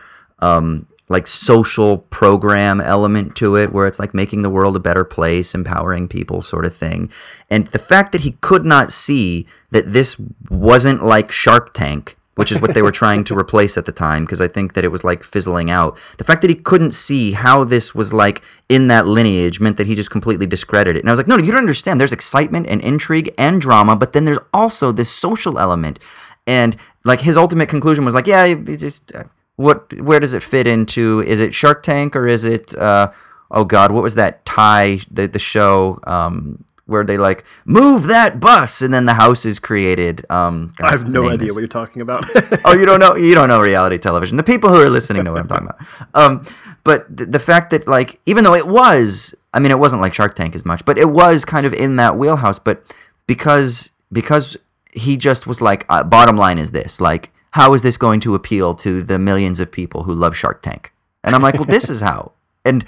um, 0.44 0.86
like 1.08 1.26
social 1.26 1.98
program 1.98 2.80
element 2.80 3.36
to 3.36 3.56
it 3.56 3.72
where 3.72 3.86
it's 3.86 3.98
like 3.98 4.14
making 4.14 4.42
the 4.42 4.50
world 4.50 4.76
a 4.76 4.80
better 4.80 5.04
place 5.04 5.54
empowering 5.54 6.08
people 6.08 6.42
sort 6.42 6.64
of 6.64 6.74
thing. 6.74 7.10
And 7.50 7.66
the 7.68 7.78
fact 7.78 8.12
that 8.12 8.22
he 8.22 8.32
could 8.40 8.64
not 8.64 8.90
see 8.90 9.46
that 9.70 9.92
this 9.92 10.16
wasn't 10.50 11.02
like 11.02 11.30
shark 11.30 11.74
tank 11.74 12.16
which 12.36 12.50
is 12.50 12.60
what 12.60 12.74
they 12.74 12.82
were 12.82 12.90
trying 12.90 13.22
to 13.22 13.38
replace 13.38 13.78
at 13.78 13.86
the 13.86 13.92
time 13.92 14.24
because 14.24 14.40
i 14.40 14.48
think 14.48 14.72
that 14.74 14.84
it 14.84 14.88
was 14.88 15.04
like 15.04 15.22
fizzling 15.22 15.70
out. 15.70 15.96
The 16.18 16.24
fact 16.24 16.40
that 16.42 16.50
he 16.50 16.56
couldn't 16.56 16.90
see 16.90 17.30
how 17.30 17.62
this 17.62 17.94
was 17.94 18.12
like 18.12 18.42
in 18.68 18.88
that 18.88 19.06
lineage 19.06 19.60
meant 19.60 19.76
that 19.76 19.86
he 19.86 19.94
just 19.94 20.10
completely 20.10 20.46
discredited 20.46 20.96
it. 20.96 21.00
And 21.00 21.08
i 21.08 21.12
was 21.12 21.18
like 21.18 21.28
no, 21.28 21.36
no 21.36 21.44
you 21.44 21.52
don't 21.52 21.60
understand. 21.68 22.00
There's 22.00 22.12
excitement 22.12 22.66
and 22.68 22.80
intrigue 22.80 23.32
and 23.38 23.60
drama 23.60 23.94
but 23.94 24.14
then 24.14 24.24
there's 24.24 24.44
also 24.52 24.90
this 24.90 25.10
social 25.10 25.58
element. 25.58 26.00
And 26.46 26.76
like 27.04 27.20
his 27.20 27.36
ultimate 27.36 27.68
conclusion 27.68 28.04
was 28.04 28.14
like 28.14 28.26
yeah 28.26 28.52
just 28.54 29.14
uh, 29.14 29.24
what 29.56 29.92
where 30.00 30.20
does 30.20 30.34
it 30.34 30.42
fit 30.42 30.66
into? 30.66 31.22
Is 31.26 31.40
it 31.40 31.54
Shark 31.54 31.82
Tank 31.82 32.16
or 32.16 32.26
is 32.26 32.44
it 32.44 32.76
uh, 32.76 33.10
oh 33.50 33.64
god, 33.64 33.92
what 33.92 34.02
was 34.02 34.14
that 34.16 34.44
Ty 34.44 35.00
the 35.10 35.26
the 35.26 35.38
show 35.38 36.00
um, 36.04 36.64
where 36.86 37.04
they 37.04 37.16
like 37.16 37.44
move 37.64 38.08
that 38.08 38.40
bus 38.40 38.82
and 38.82 38.92
then 38.92 39.06
the 39.06 39.14
house 39.14 39.46
is 39.46 39.58
created. 39.58 40.26
Um, 40.28 40.72
I 40.80 40.90
have 40.90 41.08
no 41.08 41.28
idea 41.28 41.48
is. 41.48 41.54
what 41.54 41.60
you're 41.60 41.68
talking 41.68 42.02
about. 42.02 42.24
oh, 42.64 42.74
you 42.74 42.84
don't 42.84 43.00
know 43.00 43.14
you 43.16 43.34
don't 43.34 43.48
know 43.48 43.60
reality 43.60 43.98
television. 43.98 44.36
The 44.36 44.42
people 44.42 44.70
who 44.70 44.80
are 44.80 44.90
listening 44.90 45.24
know 45.24 45.32
what 45.32 45.40
I'm 45.40 45.48
talking 45.48 45.68
about. 45.68 46.08
Um, 46.14 46.44
but 46.82 47.16
th- 47.16 47.30
the 47.30 47.38
fact 47.38 47.70
that 47.70 47.86
like 47.86 48.20
even 48.26 48.44
though 48.44 48.54
it 48.54 48.66
was, 48.66 49.34
I 49.52 49.60
mean, 49.60 49.70
it 49.70 49.78
wasn't 49.78 50.02
like 50.02 50.14
Shark 50.14 50.34
Tank 50.34 50.54
as 50.54 50.64
much, 50.64 50.84
but 50.84 50.98
it 50.98 51.08
was 51.08 51.44
kind 51.44 51.64
of 51.64 51.72
in 51.72 51.96
that 51.96 52.16
wheelhouse. 52.18 52.58
But 52.58 52.82
because 53.26 53.92
because 54.12 54.56
he 54.92 55.16
just 55.16 55.46
was 55.46 55.60
like, 55.60 55.86
uh, 55.88 56.04
bottom 56.04 56.36
line 56.36 56.58
is 56.58 56.70
this, 56.70 57.00
like 57.00 57.32
how 57.54 57.72
is 57.72 57.82
this 57.82 57.96
going 57.96 58.18
to 58.18 58.34
appeal 58.34 58.74
to 58.74 59.00
the 59.00 59.16
millions 59.16 59.60
of 59.60 59.70
people 59.70 60.02
who 60.02 60.12
love 60.12 60.36
Shark 60.36 60.60
Tank? 60.60 60.92
And 61.22 61.36
I'm 61.36 61.42
like, 61.42 61.54
well, 61.54 61.64
this 61.64 61.88
is 61.88 62.00
how. 62.00 62.32
And 62.66 62.86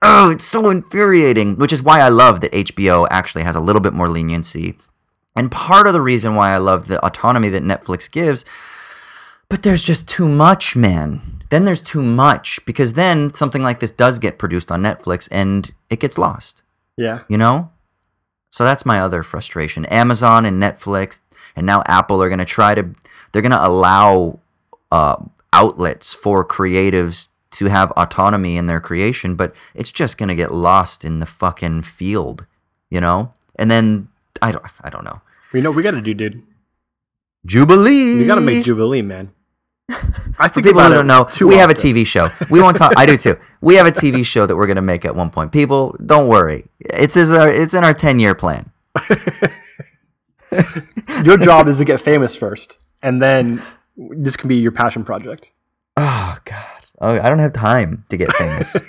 oh, 0.00 0.30
it's 0.30 0.44
so 0.44 0.70
infuriating, 0.70 1.56
which 1.56 1.70
is 1.70 1.82
why 1.82 2.00
I 2.00 2.08
love 2.08 2.40
that 2.40 2.52
HBO 2.52 3.06
actually 3.10 3.42
has 3.42 3.54
a 3.54 3.60
little 3.60 3.82
bit 3.82 3.92
more 3.92 4.08
leniency. 4.08 4.78
And 5.36 5.52
part 5.52 5.86
of 5.86 5.92
the 5.92 6.00
reason 6.00 6.34
why 6.34 6.54
I 6.54 6.56
love 6.56 6.88
the 6.88 7.04
autonomy 7.04 7.50
that 7.50 7.62
Netflix 7.62 8.10
gives, 8.10 8.46
but 9.50 9.64
there's 9.64 9.84
just 9.84 10.08
too 10.08 10.26
much, 10.26 10.74
man. 10.74 11.20
Then 11.50 11.66
there's 11.66 11.82
too 11.82 12.02
much 12.02 12.58
because 12.64 12.94
then 12.94 13.34
something 13.34 13.62
like 13.62 13.80
this 13.80 13.90
does 13.90 14.18
get 14.18 14.38
produced 14.38 14.72
on 14.72 14.80
Netflix 14.80 15.28
and 15.30 15.70
it 15.90 16.00
gets 16.00 16.16
lost. 16.16 16.62
Yeah. 16.96 17.24
You 17.28 17.36
know? 17.36 17.70
So 18.48 18.64
that's 18.64 18.86
my 18.86 18.98
other 18.98 19.22
frustration. 19.22 19.84
Amazon 19.86 20.46
and 20.46 20.60
Netflix 20.60 21.20
and 21.54 21.66
now 21.66 21.82
Apple 21.86 22.22
are 22.22 22.28
going 22.28 22.38
to 22.38 22.46
try 22.46 22.74
to 22.74 22.94
they're 23.32 23.42
going 23.42 23.52
to 23.52 23.66
allow 23.66 24.38
uh, 24.90 25.16
outlets 25.52 26.12
for 26.14 26.44
creatives 26.44 27.28
to 27.50 27.66
have 27.66 27.90
autonomy 27.92 28.56
in 28.56 28.66
their 28.66 28.80
creation, 28.80 29.34
but 29.34 29.54
it's 29.74 29.90
just 29.90 30.18
going 30.18 30.28
to 30.28 30.34
get 30.34 30.52
lost 30.52 31.04
in 31.04 31.20
the 31.20 31.26
fucking 31.26 31.82
field, 31.82 32.46
you 32.90 33.00
know? 33.00 33.32
And 33.56 33.70
then 33.70 34.08
I 34.40 34.52
don't 34.52 34.64
I 34.82 34.90
don't 34.90 35.04
know. 35.04 35.20
You 35.52 35.62
know 35.62 35.70
we 35.70 35.82
got 35.82 35.92
to 35.92 36.00
do, 36.00 36.14
dude. 36.14 36.42
Jubilee. 37.46 38.18
We 38.18 38.26
got 38.26 38.36
to 38.36 38.40
make 38.40 38.64
Jubilee, 38.64 39.02
man. 39.02 39.32
I 40.38 40.48
think 40.48 40.66
people 40.66 40.82
who 40.82 40.90
don't 40.90 41.06
know, 41.06 41.26
we 41.40 41.46
often. 41.46 41.58
have 41.58 41.70
a 41.70 41.74
TV 41.74 42.06
show. 42.06 42.28
We 42.50 42.60
won't 42.60 42.76
talk. 42.76 42.92
I 42.96 43.06
do 43.06 43.16
too. 43.16 43.38
We 43.62 43.76
have 43.76 43.86
a 43.86 43.90
TV 43.90 44.24
show 44.32 44.44
that 44.44 44.54
we're 44.54 44.66
gonna 44.66 44.82
make 44.82 45.06
at 45.06 45.16
one 45.16 45.30
point. 45.30 45.50
People, 45.50 45.96
don't 46.04 46.28
worry. 46.28 46.66
It's 46.78 47.16
is 47.16 47.32
our, 47.32 47.48
it's 47.48 47.72
in 47.72 47.84
our 47.84 47.94
ten 47.94 48.20
year 48.20 48.34
plan. 48.34 48.70
Your 51.24 51.38
job 51.38 51.68
is 51.68 51.78
to 51.78 51.84
get 51.84 52.02
famous 52.02 52.36
first 52.36 52.78
and 53.02 53.20
then 53.22 53.62
this 53.96 54.36
can 54.36 54.48
be 54.48 54.56
your 54.56 54.72
passion 54.72 55.04
project. 55.04 55.52
Oh 55.96 56.36
God! 56.44 56.86
Oh, 57.00 57.18
I 57.20 57.28
don't 57.28 57.38
have 57.38 57.52
time 57.52 58.04
to 58.08 58.16
get 58.16 58.32
famous. 58.34 58.76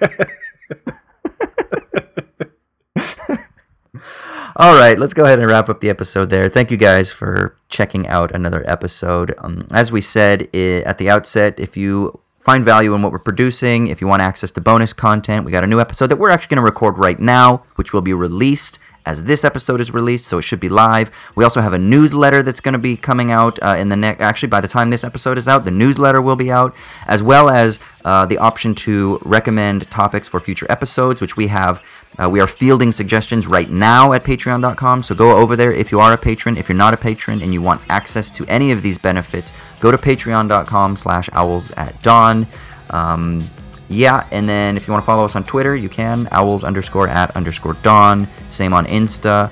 All 4.56 4.76
right, 4.76 5.00
let's 5.00 5.14
go 5.14 5.24
ahead 5.24 5.40
and 5.40 5.48
wrap 5.48 5.70
up 5.70 5.80
the 5.80 5.90
episode 5.90 6.30
there. 6.30 6.50
Thank 6.50 6.70
you 6.70 6.76
guys 6.76 7.14
for 7.14 7.56
checking 7.70 8.08
out 8.08 8.34
another 8.36 8.64
episode. 8.70 9.34
Um, 9.38 9.68
as 9.72 9.92
we 9.92 10.02
said 10.02 10.50
I- 10.54 10.84
at 10.86 10.98
the 10.98 11.10
outset, 11.10 11.58
if 11.60 11.78
you 11.78 12.20
find 12.38 12.66
value 12.66 12.94
in 12.94 13.02
what 13.02 13.12
we're 13.14 13.20
producing, 13.20 13.88
if 13.88 14.02
you 14.02 14.08
want 14.08 14.22
access 14.22 14.52
to 14.52 14.62
bonus 14.62 14.92
content, 14.92 15.46
we 15.46 15.52
got 15.52 15.64
a 15.64 15.68
new 15.68 15.80
episode 15.80 16.08
that 16.08 16.18
we're 16.18 16.30
actually 16.30 16.50
going 16.56 16.58
to 16.66 16.70
record 16.70 16.98
right 16.98 17.20
now, 17.20 17.64
which 17.76 17.94
will 17.94 18.02
be 18.02 18.14
released 18.14 18.80
as 19.06 19.24
this 19.24 19.44
episode 19.44 19.82
is 19.82 19.94
released, 19.94 20.28
so 20.28 20.38
it 20.38 20.44
should 20.44 20.60
be 20.60 20.70
live. 20.70 21.10
We 21.36 21.44
also 21.44 21.62
have 21.62 21.74
a 21.74 21.80
newsletter 21.80 22.44
that's 22.44 22.62
going 22.62 22.74
to 22.74 22.80
be 22.80 22.98
coming 22.98 23.32
out 23.32 23.58
uh, 23.62 23.76
in 23.78 23.90
the 23.90 23.96
next. 23.96 24.22
Actually, 24.22 24.50
by 24.50 24.62
the 24.62 24.68
time 24.68 24.90
this 24.90 25.04
episode 25.04 25.38
is 25.38 25.48
out, 25.48 25.66
the 25.66 25.72
newsletter 25.72 26.22
will 26.22 26.36
be 26.36 26.52
out, 26.52 26.76
as 27.08 27.24
well 27.24 27.50
as 27.50 27.80
uh, 28.06 28.26
the 28.26 28.38
option 28.38 28.76
to 28.76 29.20
recommend 29.24 29.90
topics 29.90 30.28
for 30.28 30.40
future 30.40 30.66
episodes, 30.70 31.22
which 31.22 31.38
we 31.38 31.48
have. 31.48 31.84
Uh, 32.18 32.30
we 32.30 32.40
are 32.40 32.48
fielding 32.48 32.92
suggestions 32.92 33.48
right 33.48 33.70
now 33.70 34.14
at 34.14 34.24
patreon.com, 34.24 35.04
so 35.04 35.16
go 35.16 35.38
over 35.38 35.56
there 35.56 35.72
if 35.72 35.92
you 35.92 36.00
are 36.00 36.14
a 36.14 36.18
patron. 36.18 36.58
If 36.58 36.68
you're 36.68 36.78
not 36.78 36.94
a 36.94 36.98
patron 36.98 37.42
and 37.42 37.54
you 37.54 37.62
want 37.62 37.82
access 37.90 38.30
to 38.32 38.46
any 38.48 38.72
of 38.72 38.82
these 38.82 38.98
benefits, 38.98 39.54
go 39.80 39.92
to 39.92 39.98
patreon.com 39.98 40.96
slash 40.96 41.30
owls 41.34 41.72
at 41.72 42.02
dawn. 42.02 42.48
Um, 42.90 43.42
yeah, 43.90 44.28
and 44.32 44.48
then 44.48 44.78
if 44.78 44.88
you 44.88 44.94
want 44.94 45.02
to 45.04 45.06
follow 45.06 45.26
us 45.26 45.36
on 45.36 45.44
Twitter, 45.44 45.76
you 45.76 45.90
can 45.90 46.28
owls 46.32 46.64
underscore 46.64 47.08
at 47.08 47.36
underscore 47.36 47.74
dawn. 47.82 48.28
Same 48.48 48.74
on 48.74 48.86
Insta. 48.86 49.52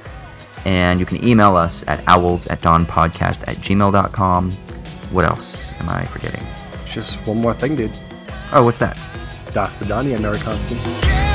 And 0.66 1.00
you 1.00 1.06
can 1.06 1.24
email 1.24 1.56
us 1.56 1.84
at 1.88 2.04
owls 2.08 2.48
at 2.48 2.62
dawn 2.62 2.86
podcast 2.86 3.48
at 3.48 3.56
gmail.com. 3.58 4.52
What 5.12 5.26
else 5.26 5.80
am 5.82 5.90
I 5.90 6.02
forgetting? 6.04 6.46
Just 6.86 7.26
one 7.28 7.40
more 7.42 7.54
thing, 7.54 7.76
dude. 7.76 7.92
Oh, 8.52 8.64
what's 8.66 8.80
that? 8.80 8.96
Das 9.54 9.76
Vidania, 9.76 10.20
Mary 10.22 10.38
Constance. 10.40 11.27